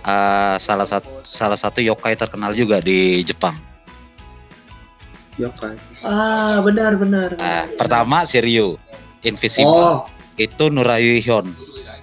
eh, 0.00 0.56
salah 0.58 0.86
satu 0.86 1.22
salah 1.22 1.54
satu 1.54 1.78
yokai 1.78 2.14
terkenal 2.14 2.54
juga 2.54 2.78
di 2.78 3.22
Jepang. 3.22 3.54
Yokai. 5.38 5.78
Ah, 6.02 6.58
benar 6.58 6.98
benar. 6.98 7.38
Nah, 7.38 7.70
pertama 7.74 8.26
si 8.26 8.38
Ryu, 8.38 8.74
Invisible. 9.22 9.70
Oh, 9.70 9.98
Itu 10.34 10.70
Nurayu 10.70 11.18
Hyun. 11.18 11.46
Ah, 11.50 11.98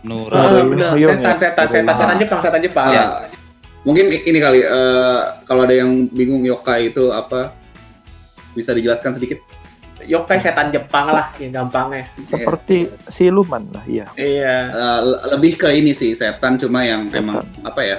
Nurayu. 0.00 0.72
benar. 0.72 0.92
Hyun 0.96 1.16
Setan, 1.16 1.24
ya? 1.24 1.36
setan, 1.36 1.66
setan, 1.68 1.94
setan 1.94 2.16
Jepang, 2.16 2.40
setan 2.40 2.60
Jepang. 2.60 2.88
Iya. 2.88 3.04
Mungkin 3.82 4.06
ini 4.08 4.38
kali 4.38 4.60
eh, 4.60 5.20
kalau 5.44 5.64
ada 5.64 5.74
yang 5.74 6.06
bingung 6.06 6.42
yokai 6.42 6.90
itu 6.90 7.10
apa 7.10 7.54
bisa 8.52 8.74
dijelaskan 8.74 9.14
sedikit? 9.14 9.38
Yokai 10.00 10.40
setan 10.40 10.72
Jepang 10.72 11.12
lah, 11.12 11.28
yang 11.36 11.52
gampangnya. 11.52 12.08
Seperti 12.18 12.88
siluman 13.12 13.68
lah, 13.68 13.84
iya. 13.84 14.08
Iya. 14.16 14.56
Eh, 14.66 15.00
le- 15.04 15.20
lebih 15.36 15.60
ke 15.60 15.68
ini 15.70 15.92
sih 15.92 16.16
setan 16.16 16.56
cuma 16.56 16.80
yang 16.82 17.04
Setan. 17.06 17.20
emang 17.20 17.36
apa 17.60 17.80
ya 17.84 17.98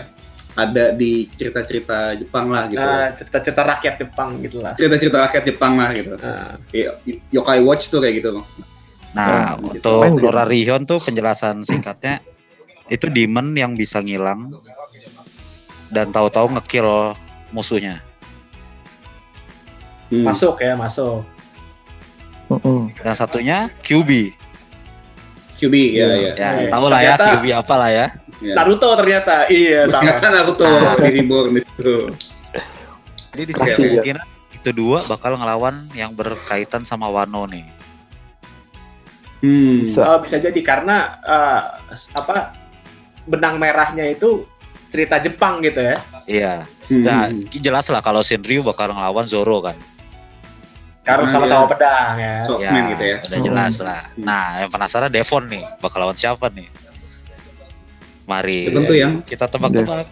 ada 0.51 0.91
di 0.91 1.29
cerita-cerita 1.31 2.17
Jepang 2.17 2.49
lah 2.49 2.65
gitu. 2.67 2.81
Nah, 2.81 3.13
cerita-cerita 3.13 3.61
rakyat 3.63 3.95
Jepang 4.01 4.29
gitu 4.41 4.57
lah. 4.59 4.73
Cerita-cerita 4.73 5.17
rakyat 5.21 5.43
Jepang 5.45 5.73
lah 5.77 5.89
gitu. 5.93 6.11
Nah, 6.17 6.57
Iya, 6.73 6.89
Yokai 7.31 7.61
Watch 7.61 7.87
tuh 7.87 8.01
kayak 8.01 8.19
gitu 8.19 8.29
maksudnya. 8.33 8.65
Nah, 9.11 9.55
Oh, 9.55 9.69
untuk 9.69 10.01
main 10.01 10.11
game. 10.17 10.23
Nurayu 10.25 10.63
Hyun 10.65 10.83
tuh 10.83 10.99
penjelasan 10.99 11.61
singkatnya 11.61 12.19
itu 12.89 13.07
demon 13.07 13.53
yang 13.53 13.77
bisa 13.77 14.01
ngilang 14.01 14.51
dan 15.91 16.09
tahu-tahu 16.09 16.47
ngekill 16.55 17.13
musuhnya. 17.51 17.99
Hmm. 20.07 20.27
masuk 20.27 20.59
ya, 20.59 20.75
masuk. 20.75 21.23
Mm-mm. 22.51 22.91
Dan 22.99 23.15
satunya 23.15 23.71
QB. 23.79 24.35
QB 25.55 25.73
ya 25.93 26.07
ya. 26.09 26.31
Ya, 26.35 26.49
Iya. 26.57 26.67
tahu 26.67 26.85
lah 26.91 26.99
ya 26.99 27.15
Ternyata- 27.15 27.31
QB 27.37 27.45
apa 27.53 27.73
lah 27.77 27.89
ya. 27.89 28.05
ya. 28.41 28.53
Naruto 28.59 28.89
ternyata. 28.97 29.35
Iya, 29.47 29.87
sama. 29.87 30.19
Kan 30.19 30.35
aku 30.35 30.51
tuh 30.57 30.67
Ah. 30.67 30.99
di 30.99 31.15
reborn 31.15 31.55
di 31.55 31.61
situ. 31.63 31.95
Jadi 33.31 33.43
di 33.47 33.53
Kasih 33.55 33.63
sini 33.71 33.71
ya. 33.71 33.87
kemungkinan 33.87 34.25
itu 34.51 34.69
dua 34.75 35.07
bakal 35.07 35.39
ngelawan 35.39 35.87
yang 35.93 36.11
berkaitan 36.11 36.83
sama 36.83 37.07
Wano 37.07 37.47
nih. 37.47 37.63
Hmm. 39.39 39.87
Bisa. 39.87 40.01
Oh, 40.03 40.19
bisa 40.19 40.37
jadi 40.37 40.59
karena 40.59 41.17
eh, 41.23 41.61
apa 42.11 42.51
benang 43.23 43.55
merahnya 43.55 44.05
itu 44.05 44.43
cerita 44.91 45.15
Jepang 45.17 45.63
gitu 45.63 45.79
ya. 45.79 45.97
Iya. 46.27 46.53
Hmm. 46.91 47.03
Nah, 47.07 47.31
jelas 47.49 47.87
lah 47.87 48.03
kalau 48.03 48.19
Shinryu 48.19 48.59
bakal 48.61 48.91
ngelawan 48.91 49.23
Zoro 49.23 49.63
kan. 49.63 49.79
Karena 51.01 51.25
Ah, 51.25 51.31
sama-sama 51.31 51.65
iya. 51.65 51.71
pedang 51.71 52.13
ya. 52.13 52.33
Swordsman 52.45 52.83
gitu 52.93 53.03
ya. 53.07 53.17
Udah 53.25 53.39
jelas 53.41 53.73
Hmm. 53.73 53.85
lah. 53.87 54.01
Hmm. 54.05 54.21
Nah, 54.21 54.45
yang 54.59 54.69
penasaran 54.69 55.09
Devon 55.09 55.43
nih, 55.49 55.63
bakal 55.79 55.97
lawan 55.97 56.13
siapa 56.13 56.51
nih? 56.51 56.67
Mari 58.27 58.69
Devon 58.69 58.83
tuh 58.85 58.97
yang 58.99 59.13
kita 59.23 59.49
tebak-tebak. 59.49 60.07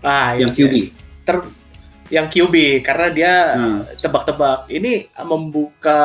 Ah, 0.00 0.32
yang 0.32 0.54
iya. 0.54 0.56
QB. 0.56 0.74
Ter- 1.26 1.52
yang 2.10 2.26
QB 2.26 2.54
karena 2.80 3.06
dia 3.12 3.32
Hmm. 3.54 3.80
tebak-tebak. 3.94 4.66
Ini 4.66 5.12
membuka 5.20 6.00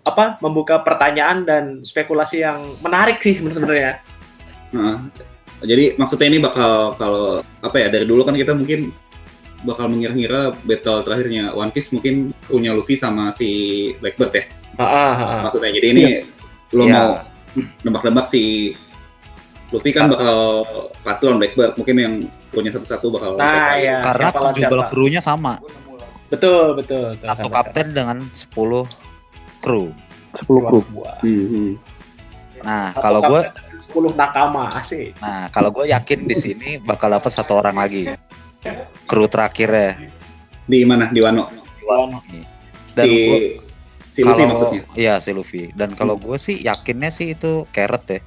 apa? 0.00 0.24
Membuka 0.40 0.80
pertanyaan 0.80 1.44
dan 1.44 1.64
spekulasi 1.82 2.40
yang 2.40 2.78
menarik 2.80 3.20
sih 3.20 3.36
sebenarnya. 3.36 4.00
Nah, 4.72 5.04
jadi 5.64 5.96
maksudnya 5.96 6.28
ini 6.28 6.38
bakal 6.38 6.94
kalau 6.94 7.26
apa 7.60 7.76
ya 7.76 7.88
dari 7.88 8.04
dulu 8.04 8.22
kan 8.22 8.32
kita 8.32 8.52
mungkin 8.52 8.92
bakal 9.64 9.88
mengira-ngira 9.88 10.52
battle 10.62 11.00
terakhirnya 11.02 11.50
One 11.50 11.72
Piece 11.72 11.88
mungkin 11.88 12.36
punya 12.44 12.76
Luffy 12.76 12.94
sama 12.94 13.32
si 13.32 13.48
Blackbird 13.98 14.32
ya 14.32 14.44
Ah, 14.74 14.82
ah, 14.82 15.12
ah. 15.14 15.40
maksudnya. 15.46 15.70
Jadi 15.70 15.86
ini 15.88 16.04
lo 16.74 16.82
Iya. 16.82 16.92
mau 16.92 17.08
nebak-nebak 17.86 18.26
si 18.26 18.74
Luffy 19.70 19.94
kan 19.94 20.10
bakal 20.10 20.66
pasti 21.00 21.22
lawan 21.24 21.38
Blackbird. 21.38 21.78
Mungkin 21.78 21.96
yang 21.96 22.14
punya 22.50 22.74
satu-satu 22.74 23.06
bakal 23.10 23.38
Nah, 23.38 23.78
ya. 23.78 24.02
Karena 24.02 24.30
siapa 24.34 24.50
siapa? 24.50 24.86
krunya 24.90 25.22
sama. 25.22 25.62
Betul, 26.26 26.74
betul. 26.74 27.14
betul, 27.14 27.26
Satu 27.30 27.46
kapten 27.48 27.94
dengan 27.94 28.18
10 28.34 28.82
kru. 29.62 29.94
10 30.42 30.42
kru. 30.42 30.80
Hmm, 31.22 31.46
hmm. 31.46 31.70
Nah, 32.66 32.90
Satu 32.90 33.02
kalau 33.02 33.20
gue 33.22 33.40
10 33.80 34.14
nakama 34.14 34.74
asik. 34.74 35.16
nah, 35.18 35.48
kalau 35.48 35.70
gue 35.70 35.88
yakin 35.88 36.24
di 36.24 36.34
sini 36.34 36.68
bakal 36.78 37.10
dapat 37.10 37.30
satu 37.30 37.58
orang 37.58 37.76
lagi. 37.76 38.10
Kru 39.04 39.28
terakhirnya. 39.28 39.98
Di 40.64 40.80
mana? 40.82 41.12
Di 41.12 41.20
Wano. 41.20 41.44
Dan 42.94 43.04
si 43.04 43.14
gua- 43.28 43.60
si 44.08 44.20
Luffy 44.22 44.38
kalau 44.40 44.48
maksudnya. 44.54 44.82
iya 44.94 45.14
si 45.20 45.30
Luffy. 45.34 45.62
Dan 45.74 45.92
kalau 45.92 46.16
gue 46.16 46.38
sih 46.38 46.62
yakinnya 46.62 47.10
sih 47.10 47.34
itu 47.34 47.66
Carrot 47.70 48.06
ya. 48.08 48.20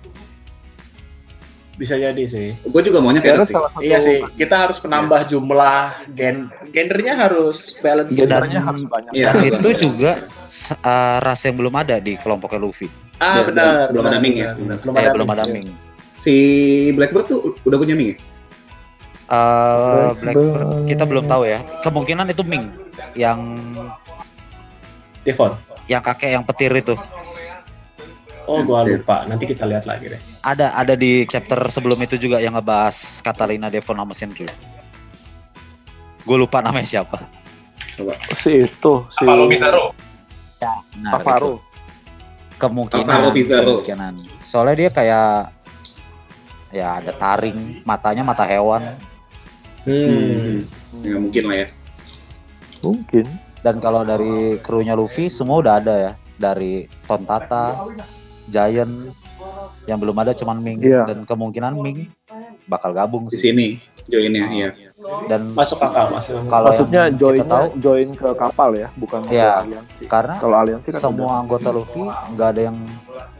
Bisa 1.78 1.94
jadi 1.94 2.24
sih. 2.26 2.57
Gue 2.65 2.82
juga 2.82 2.98
maunya 3.02 3.22
Kira 3.22 3.45
kayak 3.45 3.49
sih. 3.49 3.86
Iya 3.86 3.98
sih, 4.02 4.18
kita 4.34 4.65
harus 4.65 4.82
menambah 4.82 5.30
jumlah 5.30 6.10
gen 6.10 6.49
gendernya 6.74 7.14
harus 7.14 7.78
balance. 7.80 8.18
gendernya 8.18 8.61
Dan- 8.61 8.68
harus 8.68 8.84
banyak. 8.90 9.11
Iya. 9.14 9.26
Dan 9.30 9.38
itu 9.45 9.69
juga 9.86 10.11
uh, 10.82 11.18
ras 11.22 11.41
yang 11.45 11.53
belum 11.57 11.74
ada 11.78 12.02
di 12.02 12.18
kelompoknya 12.18 12.61
Luffy. 12.61 12.90
Ah 13.18 13.34
Belum- 13.35 13.48
benar. 13.49 13.68
belum 13.88 14.03
benar, 14.03 14.11
ada 14.11 14.19
Ming 14.19 14.35
ya? 14.35 14.49
benar, 14.53 14.76
Belum 14.77 14.94
Eh, 14.94 14.99
ada 14.99 15.11
belum 15.11 15.27
Ming. 15.27 15.35
ada 15.35 15.45
Ming. 15.48 15.69
Si 16.15 16.34
Blackbird 16.94 17.26
tuh 17.27 17.39
udah 17.61 17.77
punya 17.77 17.94
Ming 17.94 18.10
ya? 18.11 18.18
Uh, 19.27 20.15
Blackbird. 20.15 20.53
Blackbird 20.56 20.68
kita 20.88 21.03
belum 21.03 21.26
tahu 21.26 21.44
ya. 21.44 21.60
Kemungkinan 21.81 22.26
itu 22.27 22.44
Ming 22.44 22.72
yang 23.14 23.39
Devon. 25.22 25.52
yang 25.85 25.99
kakek 26.02 26.31
yang 26.31 26.44
petir 26.44 26.72
itu. 26.72 26.95
Oh, 28.48 28.64
gua 28.64 28.81
Iya. 28.81 28.95
lupa. 28.95 29.27
Nanti 29.27 29.44
kita 29.44 29.68
lihat 29.68 29.84
lagi 29.84 30.07
deh. 30.07 30.22
Ada 30.39 30.72
ada 30.72 30.95
di 30.95 31.27
chapter 31.27 31.60
sebelum 31.68 31.99
itu 31.99 32.15
juga 32.15 32.39
yang 32.39 32.56
ngebahas 32.56 33.19
Catalina 33.19 33.68
Devon 33.68 33.99
sama 33.99 34.14
Shinryu. 34.15 34.48
Gue 36.23 36.38
lupa 36.38 36.60
namanya 36.60 36.88
siapa. 36.88 37.19
Si 38.38 38.52
itu, 38.64 38.94
si 39.11 39.23
Nah, 39.23 41.11
Alvaro. 41.14 41.60
Kemungkinan 42.57 43.31
Pizarro. 43.31 43.79
kemungkinan 43.79 44.13
soalnya 44.41 44.75
dia 44.77 44.89
kayak 44.89 45.29
ya 46.69 46.99
ada 46.99 47.11
taring 47.13 47.81
matanya 47.84 48.21
mata 48.21 48.43
hewan 48.43 48.84
Hmm. 49.88 50.67
Ya 50.99 51.15
mungkin 51.15 51.43
lah 51.47 51.57
ya. 51.63 51.67
Mungkin. 52.84 53.23
dan 53.57 53.79
kalau 53.79 54.03
dari 54.03 54.59
krunya 54.59 54.93
Luffy 54.93 55.27
semua 55.27 55.59
udah 55.59 55.79
ada 55.79 55.93
ya 55.97 56.11
dari 56.35 56.85
Tontata 57.03 57.88
Giant 58.47 59.11
yang 59.84 59.97
belum 59.97 60.13
ada 60.13 60.31
cuman 60.31 60.59
Ming 60.59 60.79
Iya. 60.79 61.07
dan 61.07 61.23
kemungkinan 61.23 61.73
Ming 61.73 62.11
bakal 62.63 62.91
gabung 62.91 63.27
Di 63.27 63.35
sini 63.35 63.79
joinnya 64.05 64.45
iya. 64.51 64.86
Dan 65.25 65.41
Masuk 65.51 65.79
akal, 65.79 66.07
masuk 66.09 66.34
akal. 66.35 66.47
kalau 66.47 66.69
Maksudnya 66.69 67.01
yang 67.03 67.15
join 67.15 67.39
tahu 67.43 67.65
join 67.77 68.09
ke 68.11 68.29
kapal 68.34 68.69
ya, 68.73 68.88
bukan 68.93 69.19
ke 69.23 69.31
Iya. 69.31 69.51
aliansi. 69.61 70.03
karena 70.05 70.35
Kalau 70.35 70.55
aliansi 70.57 70.89
kan 70.89 70.99
semua 70.99 71.27
udah. 71.27 71.39
anggota 71.41 71.69
Luffy 71.69 72.03
nggak 72.03 72.47
ada 72.49 72.61
yang 72.63 72.77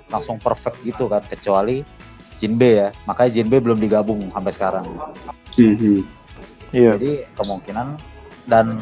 langsung 0.08 0.38
perfect 0.38 0.78
gitu 0.82 1.06
kan 1.06 1.20
kecuali 1.22 1.84
Jinbe 2.34 2.70
ya 2.78 2.90
makanya 3.04 3.32
Jinbe 3.34 3.58
belum 3.58 3.78
digabung 3.78 4.30
sampai 4.30 4.52
sekarang 4.52 4.86
Hmm, 5.54 5.74
hmm. 5.74 6.02
Iya. 6.70 6.94
Jadi 6.94 7.12
kemungkinan 7.34 7.88
dan 8.46 8.78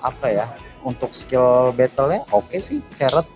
apa 0.00 0.26
ya 0.26 0.46
untuk 0.80 1.12
skill 1.12 1.70
battle-nya 1.70 2.26
oke 2.28 2.56
sih 2.56 2.82
Carrot 2.92 3.28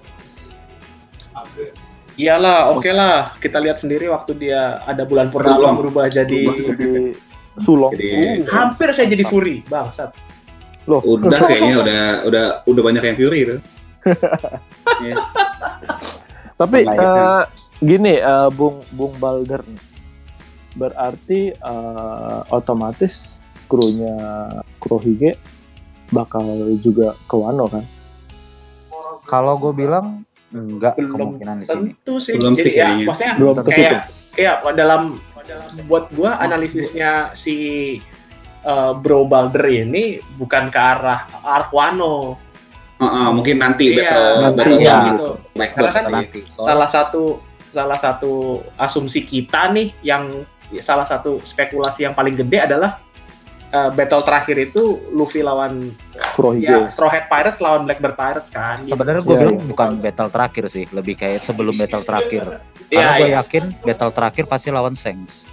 Iyalah, 2.16 2.72
oke 2.72 2.88
lah. 2.88 3.36
Kita 3.36 3.60
lihat 3.60 3.76
sendiri 3.76 4.08
waktu 4.08 4.32
dia 4.40 4.80
ada 4.82 5.04
bulan 5.04 5.28
purnama 5.28 5.76
berubah 5.76 6.08
jadi 6.08 6.48
Jadi 6.48 7.12
sulong. 7.60 7.92
Jadi 7.94 8.44
hampir 8.48 8.88
saya 8.92 9.06
jadi 9.12 9.24
Fury, 9.26 9.64
bangsat. 9.66 10.10
Loh, 10.86 11.02
udah 11.02 11.40
kayaknya 11.50 11.74
udah 11.82 12.02
udah 12.28 12.44
udah 12.68 12.82
banyak 12.82 13.02
yang 13.02 13.16
Fury 13.18 13.38
itu. 13.46 13.56
Tapi 16.56 16.78
Lainnya. 16.88 17.04
eh, 17.04 17.42
gini, 17.84 18.14
eh, 18.16 18.48
Bung 18.54 18.80
Bung 18.94 19.12
Balder, 19.20 19.60
berarti 20.78 21.52
eh, 21.52 22.40
otomatis 22.48 23.42
krunya 23.66 24.14
Kurohige 24.78 25.34
bakal 26.14 26.46
juga 26.80 27.18
ke 27.26 27.34
Wano 27.34 27.66
kan? 27.66 27.84
Kalau 29.26 29.58
gue 29.58 29.74
bilang 29.74 30.22
enggak 30.54 30.94
Belum 30.96 31.34
kemungkinan 31.34 31.56
di 31.60 31.66
sini. 31.66 31.90
Tentu 31.92 32.14
sih. 32.22 32.38
Belum 32.38 32.54
sih 32.54 32.70
ya, 32.70 32.94
kayaknya. 32.94 33.06
maksudnya 33.10 33.34
Belum 33.34 33.54
kayak 33.66 34.02
ya 34.38 34.52
dalam 34.76 35.18
buat 35.86 36.10
gua 36.12 36.38
analisisnya 36.42 37.32
si 37.32 37.56
eh, 38.62 38.92
Bro 38.98 39.30
Balder 39.30 39.66
ini 39.70 40.18
bukan 40.38 40.68
ke 40.68 40.80
arah 40.80 41.26
Arkwano. 41.42 42.36
Heeh, 42.96 43.28
mungkin 43.28 43.60
nanti 43.60 43.92
Iya, 43.92 44.08
battle 44.08 44.40
nanti 44.40 44.56
battle 44.56 44.80
ya. 44.80 44.98
gitu. 45.12 45.28
Karena 45.52 45.90
kan 45.92 46.04
nanti. 46.08 46.40
Salah 46.48 46.88
satu 46.88 47.44
salah 47.76 47.98
satu 48.00 48.64
asumsi 48.80 49.20
kita 49.28 49.68
nih 49.68 49.92
yang 50.00 50.44
salah 50.80 51.04
satu 51.04 51.38
spekulasi 51.44 52.08
yang 52.08 52.16
paling 52.16 52.32
gede 52.34 52.64
adalah 52.64 52.98
eh, 53.76 53.90
battle 53.92 54.22
terakhir 54.22 54.56
itu 54.58 54.82
Luffy 55.10 55.40
lawan 55.40 55.92
Kurohige. 56.32 56.64
ya 56.64 56.88
Straw 56.88 57.06
Hat 57.06 57.28
Pirates 57.28 57.60
lawan 57.60 57.84
Blackbird 57.84 58.16
Pirates 58.16 58.48
kan. 58.48 58.80
Sebenarnya 58.82 59.20
gue 59.20 59.30
Iya. 59.30 59.42
bilang 59.44 59.58
bukan 59.66 59.90
battle 59.98 60.30
terakhir 60.30 60.64
sih, 60.66 60.84
lebih 60.90 61.14
kayak 61.14 61.38
sebelum 61.38 61.76
battle 61.76 62.00
terakhir. 62.02 62.64
Iya, 62.88 62.96
Karena 62.96 63.12
gue 63.14 63.28
iya. 63.28 63.38
yakin 63.40 63.64
battle 63.82 64.12
terakhir 64.12 64.44
pasti 64.46 64.68
lawan 64.70 64.96
Sengs. 64.96 65.44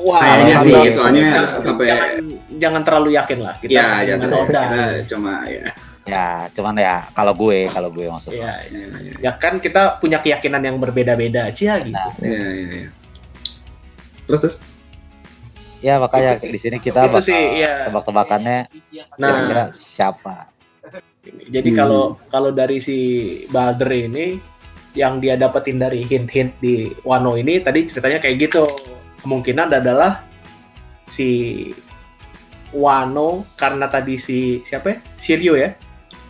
Wah, 0.00 0.18
Kayaknya 0.18 0.54
Kalau 0.56 0.64
sih, 0.64 0.90
soalnya 0.90 1.22
jangan, 1.22 1.60
sampai 1.62 1.84
jangan, 1.86 2.10
jangan 2.58 2.82
terlalu 2.82 3.08
yakin 3.14 3.38
lah 3.38 3.54
kita 3.54 3.70
ya 3.70 3.86
jangan 4.02 4.28
Oda. 4.32 4.42
kita 4.42 4.60
cuma 5.06 5.34
ya. 5.46 5.66
Ya, 6.08 6.28
cuman 6.50 6.74
ya 6.74 6.96
kalau 7.12 7.36
gue, 7.36 7.68
kalau 7.68 7.92
gue 7.92 8.08
maksudnya. 8.08 8.40
Iya, 8.40 8.54
iya. 8.66 8.84
Ya, 8.88 8.98
ya, 8.98 9.12
ya 9.20 9.32
kan 9.36 9.60
kita 9.60 10.00
punya 10.00 10.18
keyakinan 10.18 10.64
yang 10.64 10.76
berbeda-beda 10.80 11.46
aja 11.46 11.78
gitu. 11.78 11.92
Nah, 11.92 12.10
ya, 12.18 12.34
ya, 12.34 12.66
ya. 12.66 12.88
Terus 14.26 14.40
terus 14.40 14.56
Ya 15.80 15.96
makanya 15.96 16.36
di 16.40 16.58
sini 16.60 16.76
kita 16.76 17.08
bakal 17.08 17.24
sih, 17.24 17.64
iya. 17.64 17.88
tebak-tebakannya 17.88 18.68
Nah, 19.16 19.28
kira-kira 19.48 19.64
siapa. 19.72 20.52
jadi 21.52 21.68
Hmm. 21.72 21.76
kalau 21.76 22.04
kalau 22.32 22.50
dari 22.52 22.80
si 22.80 22.98
Balder 23.52 23.88
ini 23.92 24.40
yang 24.96 25.20
dia 25.20 25.36
dapetin 25.36 25.76
dari 25.76 26.02
hint-hint 26.02 26.56
di 26.58 26.90
Wano 27.04 27.36
ini 27.36 27.60
tadi 27.60 27.84
ceritanya 27.88 28.18
kayak 28.20 28.36
gitu. 28.50 28.64
Kemungkinan 29.20 29.68
adalah 29.68 30.24
si 31.08 31.68
Wano 32.72 33.44
karena 33.56 33.86
tadi 33.88 34.16
si 34.16 34.64
siapa 34.64 34.96
ya? 34.96 34.98
Shiryu 35.20 35.54
ya? 35.60 35.70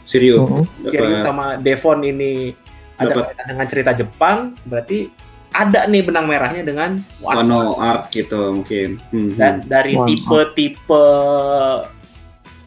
Sirio. 0.04 0.66
Shiryu 0.82 1.22
dapat 1.22 1.22
sama 1.22 1.46
Devon 1.60 2.02
ini 2.02 2.50
ada 2.98 3.32
dengan 3.46 3.66
cerita 3.70 3.94
Jepang, 3.94 4.58
berarti 4.66 5.08
ada 5.50 5.86
nih 5.86 6.02
benang 6.06 6.26
merahnya 6.30 6.62
dengan. 6.62 6.98
Wano 7.22 7.78
Art 7.78 8.10
gitu 8.14 8.62
mungkin. 8.62 9.02
Hmm, 9.10 9.34
Dan 9.34 9.54
dari 9.66 9.98
tipe-tipe 9.98 11.04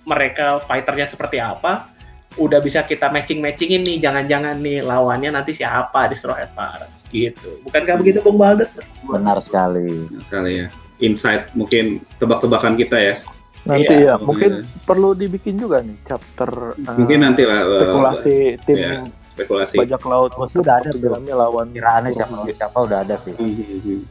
mereka 0.03 0.59
fighternya 0.67 1.07
seperti 1.07 1.39
apa, 1.39 1.87
udah 2.35 2.59
bisa 2.59 2.83
kita 2.83 3.07
matching-matchingin 3.07 3.87
nih, 3.87 3.97
jangan-jangan 4.03 4.59
nih 4.59 4.83
lawannya 4.83 5.31
nanti 5.31 5.55
siapa 5.55 6.11
di 6.11 6.15
Straw 6.19 6.35
Hat 6.35 6.51
Pirates 6.51 7.07
gitu. 7.07 7.61
Bukankah 7.63 7.95
begitu 8.03 8.19
Bung 8.19 8.35
Balder? 8.35 8.67
Benar 9.07 9.39
sekali. 9.39 9.87
hmm. 9.87 10.23
sekali 10.27 10.51
ya. 10.65 10.67
Insight 11.01 11.51
mungkin 11.57 11.99
tebak-tebakan 12.19 12.79
kita 12.79 12.95
ya. 12.99 13.15
Nanti 13.63 13.95
Iya. 13.95 14.19
ya, 14.19 14.19
mungkin 14.19 14.67
perlu 14.83 15.15
dibikin 15.15 15.55
juga 15.55 15.79
nih 15.79 15.95
chapter 16.03 16.75
eh, 16.75 16.95
Mungkin 16.99 17.19
nanti 17.23 17.47
lah 17.47 17.63
uh, 17.63 17.79
spekulasi 17.79 18.35
tim 18.67 18.75
ya, 18.75 18.91
spekulasi. 19.33 19.75
bajak 19.75 20.03
laut 20.05 20.31
Oh, 20.33 20.45
sudah 20.45 20.77
ada 20.77 20.93
bilangnya 20.93 21.33
lawan 21.33 21.73
Kiraannya 21.73 22.13
siapa 22.13 22.45
siapa 22.47 22.77
udah 22.79 23.01
ada 23.01 23.15
sih. 23.17 23.33
Hmm, 23.33 23.49
hmm, 23.49 23.79
hmm. 23.81 24.01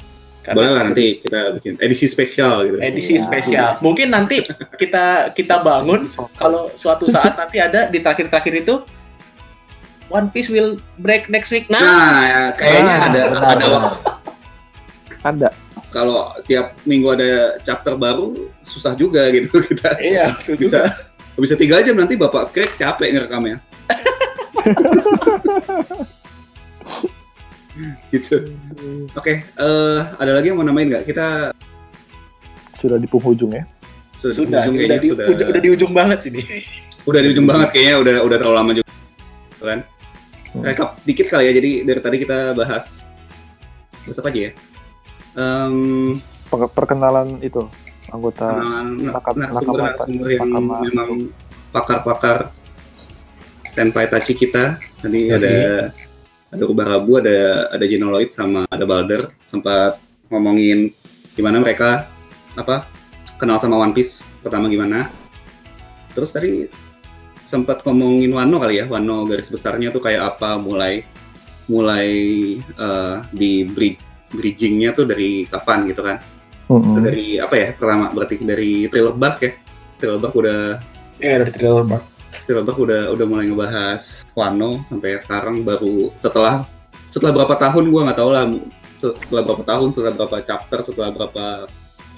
Karena 0.43 0.57
Boleh 0.59 0.71
lah 0.75 0.83
nanti 0.85 1.23
kita 1.23 1.41
bikin 1.55 1.79
edisi 1.79 2.07
spesial 2.07 2.67
gitu. 2.67 2.77
edisi 2.83 3.15
Iya. 3.15 3.23
spesial. 3.23 3.69
Mungkin 3.79 4.11
nanti 4.11 4.43
kita 4.75 5.31
kita 5.31 5.63
bangun 5.63 6.11
kalau 6.35 6.67
suatu 6.75 7.07
saat 7.07 7.39
nanti 7.39 7.63
ada 7.63 7.87
di 7.87 8.03
terakhir-terakhir 8.03 8.55
itu 8.61 8.83
One 10.11 10.29
Piece 10.29 10.51
will 10.51 10.77
break 10.99 11.31
next 11.31 11.49
week. 11.49 11.71
Nah, 11.71 11.79
Nah, 11.79 12.21
ya, 12.21 12.41
kayaknya 12.53 12.93
Ah, 12.93 13.07
ada 13.07 13.21
benar, 13.31 13.49
ada 13.49 13.65
benar. 13.65 13.93
ada 15.23 15.49
kalau 15.89 16.19
tiap 16.43 16.75
minggu 16.83 17.15
ada 17.15 17.31
chapter 17.61 17.95
baru 17.95 18.35
susah 18.61 18.93
juga 18.93 19.29
gitu 19.31 19.61
kita 19.71 19.95
iya, 20.01 20.35
itu 20.43 20.59
juga. 20.59 20.91
bisa 20.91 21.09
bisa 21.39 21.55
tiga 21.55 21.79
jam 21.81 21.95
nanti 21.95 22.13
bapak 22.13 22.51
kek 22.51 22.69
capek 22.77 23.09
ngerekamnya 23.15 23.61
gitu 28.11 28.37
oke 29.13 29.33
eh, 29.41 29.99
ada 30.13 30.33
lagi 30.33 30.53
yang 30.53 30.61
mau 30.61 30.67
namain 30.67 30.87
nggak 30.87 31.05
kita 31.05 31.57
sudah 32.77 32.99
di 32.99 33.07
penghujung 33.07 33.53
ya. 33.53 33.63
sudah, 34.19 34.35
Sudah, 34.35 34.61
di 34.61 34.69
ujung 34.69 34.77
udah, 34.77 34.99
di, 34.99 35.09
sudah, 35.09 35.25
udah, 35.25 35.47
udah 35.49 35.63
di 35.63 35.71
ujung 35.71 35.93
banget 35.93 36.19
sini. 36.21 36.43
udah 37.03 37.21
di 37.21 37.29
ujung 37.31 37.47
banget 37.47 37.69
kayaknya 37.71 37.95
udah 37.99 38.17
udah 38.21 38.37
terlalu 38.37 38.57
lama 38.57 38.73
juga 38.75 38.91
kan 39.61 39.81
Hmm. 40.53 40.61
rekap 40.61 41.01
dikit 41.03 41.33
kali 41.33 41.49
ya 41.49 41.53
jadi 41.55 41.71
dari 41.83 41.97
tadi 41.99 42.17
kita 42.19 42.53
bahas 42.53 43.01
bahas 44.05 44.19
apa 44.21 44.29
aja 44.29 44.41
ya 44.43 44.53
Per- 46.45 46.73
Perkenalan 46.77 47.41
itu 47.41 47.65
anggota 48.07 48.53
kenalan 48.53 48.87
Nakam- 49.01 49.39
narasumber 49.39 49.49
Nakama- 49.73 49.89
narasumber 49.89 50.27
yang 50.29 50.45
Nakama. 50.45 50.77
memang 50.85 51.11
pakar-pakar 51.73 52.53
senpai 53.73 54.07
tachi 54.07 54.37
kita. 54.37 54.77
Tadi 55.01 55.33
Oke. 55.33 55.37
ada 55.41 55.55
ada 56.53 56.63
Rubah 56.69 56.87
Rabu 56.97 57.19
ada 57.25 57.73
ada 57.73 57.85
Genoloid 57.89 58.31
sama 58.31 58.69
ada 58.69 58.85
Balder. 58.85 59.33
Sempat 59.43 59.97
ngomongin 60.29 60.93
gimana 61.33 61.59
mereka 61.59 62.07
apa 62.53 62.85
kenal 63.41 63.57
sama 63.57 63.81
One 63.81 63.97
Piece 63.97 64.23
pertama 64.45 64.69
gimana. 64.69 65.09
Terus 66.13 66.31
tadi 66.37 66.69
sempat 67.49 67.81
ngomongin 67.89 68.31
Wano 68.37 68.61
kali 68.61 68.85
ya. 68.85 68.87
Wano 68.87 69.25
garis 69.25 69.49
besarnya 69.49 69.89
tuh 69.89 70.05
kayak 70.05 70.37
apa 70.37 70.61
mulai 70.61 71.09
mulai 71.73 72.09
eh, 72.61 73.17
di 73.33 73.65
bridge 73.65 74.01
bridgingnya 74.33 74.93
tuh 74.93 75.09
dari 75.09 75.49
kapan 75.49 75.89
gitu 75.89 76.05
kan. 76.05 76.21
Itu 76.69 77.01
dari 77.01 77.37
apa 77.41 77.55
ya 77.57 77.69
pertama 77.77 78.13
berarti 78.13 78.41
dari 78.45 78.89
Thriller 78.93 79.17
Bark 79.17 79.41
ya? 79.41 79.53
Thriller 79.97 80.21
Bark 80.21 80.35
udah 80.37 80.61
Iya, 81.23 81.45
dari 81.45 81.53
trailer. 81.55 81.85
Thriller 81.85 81.87
Bark 81.89 82.05
udah 82.49 83.13
udah 83.13 83.27
mulai 83.29 83.47
ngebahas 83.49 84.27
Wano 84.35 84.83
sampai 84.89 85.21
sekarang 85.21 85.63
baru 85.63 86.11
setelah 86.19 86.67
setelah 87.13 87.45
berapa 87.45 87.55
tahun 87.61 87.85
gua 87.93 88.01
nggak 88.09 88.19
tahu 88.19 88.31
lah. 88.33 88.45
Se- 89.03 89.17
setelah 89.27 89.43
berapa 89.45 89.65
tahun 89.67 89.89
setelah 89.93 90.15
berapa 90.17 90.37
chapter 90.47 90.79
setelah 90.87 91.11
berapa 91.11 91.47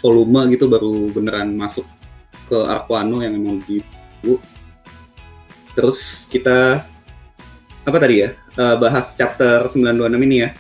volume 0.05 0.41
gitu 0.53 0.69
baru 0.69 1.09
beneran 1.11 1.57
masuk 1.57 1.89
ke 2.47 2.59
arc 2.61 2.87
Wano 2.93 3.25
yang 3.25 3.35
emang 3.41 3.59
di 3.65 3.81
terus 5.75 6.29
kita 6.31 6.85
apa 7.85 7.97
tadi 8.01 8.25
ya? 8.25 8.31
Eh, 8.57 8.77
bahas 8.81 9.13
chapter 9.19 9.67
926 9.69 10.29
ini 10.29 10.37
ya. 10.41 10.51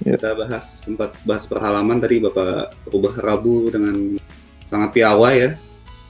Ya. 0.00 0.16
kita 0.16 0.32
bahas 0.32 0.64
sempat 0.80 1.12
bahas 1.28 1.44
perhalaman 1.44 2.00
tadi 2.00 2.24
Bapak 2.24 2.72
Rubah 2.88 3.20
Rabu 3.20 3.68
dengan 3.68 4.16
sangat 4.70 4.90
piawai 4.96 5.34
ya. 5.36 5.50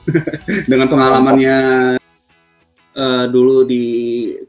Dengan 0.70 0.88
pengalamannya 0.88 1.56
eh, 2.96 3.24
dulu 3.30 3.62
di 3.66 3.84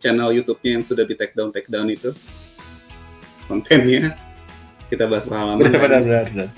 channel 0.02 0.34
YouTube-nya 0.34 0.80
yang 0.80 0.84
sudah 0.86 1.04
di 1.06 1.14
take 1.18 1.34
down 1.38 1.50
take 1.54 1.70
down 1.70 1.90
itu. 1.90 2.14
Kontennya. 3.46 4.16
Kita 4.92 5.08
bahas 5.08 5.24
pengalaman 5.24 5.64
Benar, 5.64 5.72
tadi. 5.72 5.84
benar, 5.88 6.02
benar, 6.04 6.24
benar. 6.36 6.50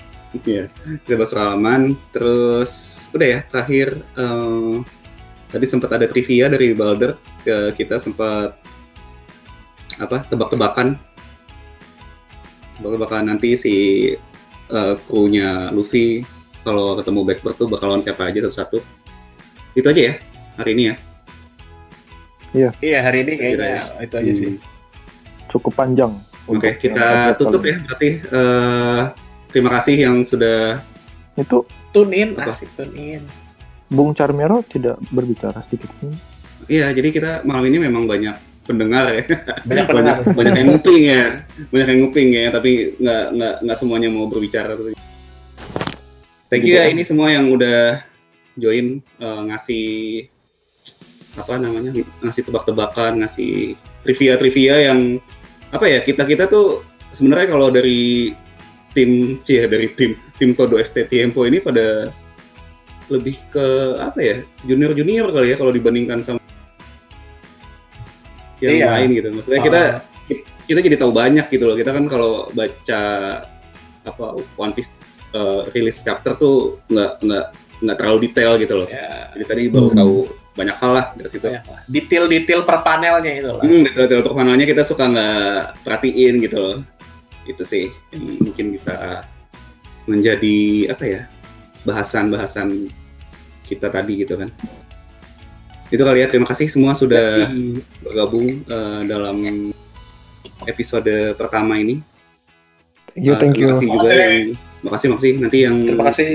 Iya, 0.42 0.64
kita 1.06 1.14
bahas 1.14 1.32
pengalaman. 1.32 1.80
Terus 2.10 2.72
udah 3.14 3.28
ya 3.28 3.38
terakhir 3.46 4.02
eh, 4.02 4.74
tadi 5.54 5.66
sempat 5.70 5.90
ada 5.94 6.06
trivia 6.10 6.50
dari 6.50 6.74
Balder. 6.74 7.14
Ke 7.46 7.72
kita 7.78 8.02
sempat 8.02 8.58
apa 10.00 10.26
tebak-tebakan. 10.26 10.98
Tebak-tebakan 12.80 13.30
nanti 13.30 13.54
si 13.54 13.74
eh, 14.70 14.94
krunya 15.06 15.70
Luffy. 15.70 16.26
Kalau 16.64 16.96
ketemu 16.96 17.20
Blackbird 17.28 17.56
tuh 17.60 17.68
bakal 17.68 17.92
lawan 17.92 18.02
siapa 18.02 18.24
aja 18.24 18.40
satu-satu. 18.48 18.80
Itu 19.76 19.86
aja 19.90 20.02
ya 20.10 20.14
hari 20.56 20.72
ini 20.78 20.82
ya 20.90 21.13
Iya, 22.54 22.98
hari 23.02 23.18
ini 23.26 23.32
kayaknya 23.34 23.82
itu 23.98 24.14
aja 24.14 24.32
sih. 24.32 24.50
Hmm. 24.54 24.62
Cukup 25.50 25.72
panjang. 25.74 26.14
Oke, 26.46 26.54
untuk 26.54 26.74
kita 26.78 27.34
tutup 27.40 27.60
kali 27.64 27.72
ya 27.72 27.76
berarti 27.82 28.08
eh, 28.20 29.00
terima 29.50 29.70
kasih 29.80 29.96
yang 30.06 30.16
sudah. 30.22 30.78
Itu 31.34 31.66
Tune 31.90 32.14
in, 32.14 32.28
asik 32.38 32.70
tune 32.74 32.94
in. 32.94 33.22
Bung 33.90 34.14
Charmero 34.14 34.62
tidak 34.66 34.98
berbicara 35.14 35.62
sedikit 35.66 35.90
pun. 35.98 36.10
Iya, 36.66 36.90
jadi 36.90 37.08
kita 37.14 37.30
malam 37.46 37.70
ini 37.70 37.86
memang 37.86 38.06
banyak 38.10 38.34
pendengar 38.66 39.14
ya. 39.14 39.22
Banyak 39.62 39.86
banyak 39.94 40.14
pendengar. 40.24 40.34
banyak 40.34 40.54
yang 40.58 40.68
nguping 40.74 41.02
ya 41.04 41.24
banyak 41.70 41.88
yang 41.92 42.00
nguping 42.02 42.28
ya 42.32 42.46
tapi 42.50 42.70
nggak 42.98 43.24
nggak 43.36 43.54
nggak 43.62 43.78
semuanya 43.78 44.08
mau 44.10 44.26
berbicara 44.26 44.72
thank 46.48 46.64
you 46.64 46.74
ya 46.74 46.88
ini 46.88 47.04
semua 47.04 47.30
yang 47.30 47.52
udah 47.52 48.00
join 48.56 49.04
eh, 49.04 49.40
ngasih 49.52 49.86
apa 51.34 51.58
namanya 51.58 51.90
ngasih 52.22 52.46
tebak-tebakan 52.46 53.22
ngasih 53.22 53.74
trivia 54.02 54.38
trivia 54.38 54.74
yang 54.86 55.18
apa 55.70 55.84
ya 55.84 55.98
kita 56.00 56.22
kita 56.22 56.46
tuh 56.46 56.86
sebenarnya 57.10 57.50
kalau 57.50 57.68
dari 57.68 58.30
tim 58.94 59.42
ya 59.42 59.66
dari 59.66 59.90
tim 59.90 60.14
tim 60.38 60.54
Kodo 60.54 60.78
ST 60.78 61.10
Tempo 61.10 61.42
ini 61.42 61.58
pada 61.58 62.14
lebih 63.10 63.36
ke 63.50 63.66
apa 63.98 64.18
ya 64.18 64.36
junior 64.62 64.94
junior 64.94 65.28
kali 65.28 65.52
ya 65.52 65.56
kalau 65.58 65.74
dibandingkan 65.74 66.22
sama 66.22 66.40
yang 68.62 68.78
Iya. 68.80 68.86
lain 68.88 69.08
gitu 69.12 69.28
maksudnya 69.34 69.60
kita 69.60 69.80
Ah, 69.84 70.02
kita 70.64 70.80
jadi 70.80 70.96
tahu 70.96 71.12
banyak 71.12 71.52
gitu 71.52 71.68
loh. 71.68 71.76
Kita 71.76 71.92
kan 71.92 72.08
kalau 72.08 72.48
baca 72.56 73.00
apa 74.00 74.24
One 74.56 74.72
Piece 74.72 74.88
uh, 75.36 75.68
release 75.76 76.00
chapter 76.00 76.32
tuh 76.40 76.80
nggak 76.88 77.20
nggak 77.20 77.46
nggak 77.84 77.96
terlalu 78.00 78.18
detail 78.24 78.56
gitu 78.56 78.80
loh. 78.80 78.88
ya, 78.88 79.28
Jadi 79.36 79.44
tadi 79.44 79.62
baru 79.68 79.92
Hmm. 79.92 79.98
tahu 80.00 80.16
banyak 80.54 80.76
hal 80.78 80.92
lah 80.94 81.06
dari 81.14 81.28
situ. 81.28 81.44
banyak 81.44 81.64
lah. 81.66 81.80
Detail-detail 81.86 82.60
per 82.62 82.78
panelnya 82.80 83.32
itu 83.34 83.48
lah. 83.50 83.62
Hmm, 83.62 83.82
detail-detail 83.82 84.22
permainannya 84.22 84.66
kita 84.66 84.82
suka 84.82 85.04
nggak 85.06 85.82
perhatiin 85.82 86.34
gitu 86.40 86.56
loh. 86.56 86.76
Itu 87.44 87.62
sih 87.62 87.90
yang 88.14 88.24
mungkin 88.40 88.70
bisa 88.70 89.26
menjadi 90.06 90.56
apa 90.92 91.04
ya 91.04 91.20
bahasan-bahasan 91.82 92.88
kita 93.64 93.90
tadi 93.90 94.22
gitu 94.22 94.38
kan. 94.38 94.48
Itu 95.90 96.00
kali 96.00 96.22
ya. 96.22 96.30
Terima 96.30 96.46
kasih 96.46 96.70
semua 96.70 96.94
sudah 96.94 97.50
Iya. 97.50 97.82
bergabung 98.00 98.62
uh, 98.66 99.02
dalam 99.04 99.70
episode 100.64 101.10
pertama 101.34 101.76
ini. 101.76 102.00
Thank 103.14 103.26
you, 103.26 103.34
Uh, 103.34 103.38
thank 103.38 103.54
you. 103.56 103.66
Terima 103.68 103.78
kasih 103.78 103.88
juga 103.90 104.10
yang 104.10 104.36
makasih 104.82 105.08
makasih 105.10 105.32
nanti 105.38 105.58
yang 105.62 105.76
Terima 105.82 106.04
kasih. 106.08 106.30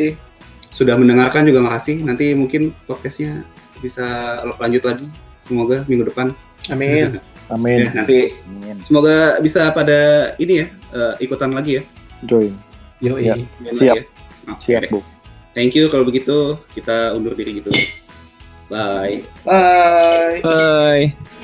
sudah 0.69 0.95
mendengarkan 0.95 1.43
juga 1.43 1.59
makasih. 1.61 1.99
Nanti 1.99 2.31
mungkin 2.31 2.71
podcastnya 2.85 3.43
bisa 3.79 4.39
lanjut 4.59 4.83
lagi. 4.85 5.07
Semoga 5.43 5.83
minggu 5.87 6.07
depan. 6.11 6.35
Amin. 6.69 7.17
Ya, 7.49 7.57
Amin. 7.57 7.89
nanti 7.97 8.37
Amin. 8.45 8.77
semoga 8.85 9.41
bisa 9.41 9.73
pada 9.73 10.31
ini 10.37 10.61
ya 10.61 10.65
uh, 10.93 11.13
ikutan 11.17 11.49
lagi 11.49 11.81
ya. 11.81 11.83
Join. 12.29 12.53
Yoi. 13.01 13.25
Ya. 13.25 13.35
Siap. 13.73 13.95
ya. 13.97 14.03
Oke 14.53 14.69
Siap. 14.69 14.93
Bu. 14.93 15.01
Thank 15.57 15.73
you 15.73 15.89
kalau 15.89 16.05
begitu 16.05 16.61
kita 16.77 17.17
undur 17.17 17.33
diri 17.33 17.57
gitu. 17.57 17.73
Bye. 18.69 19.25
Bye. 19.41 20.45
Bye. 20.45 21.38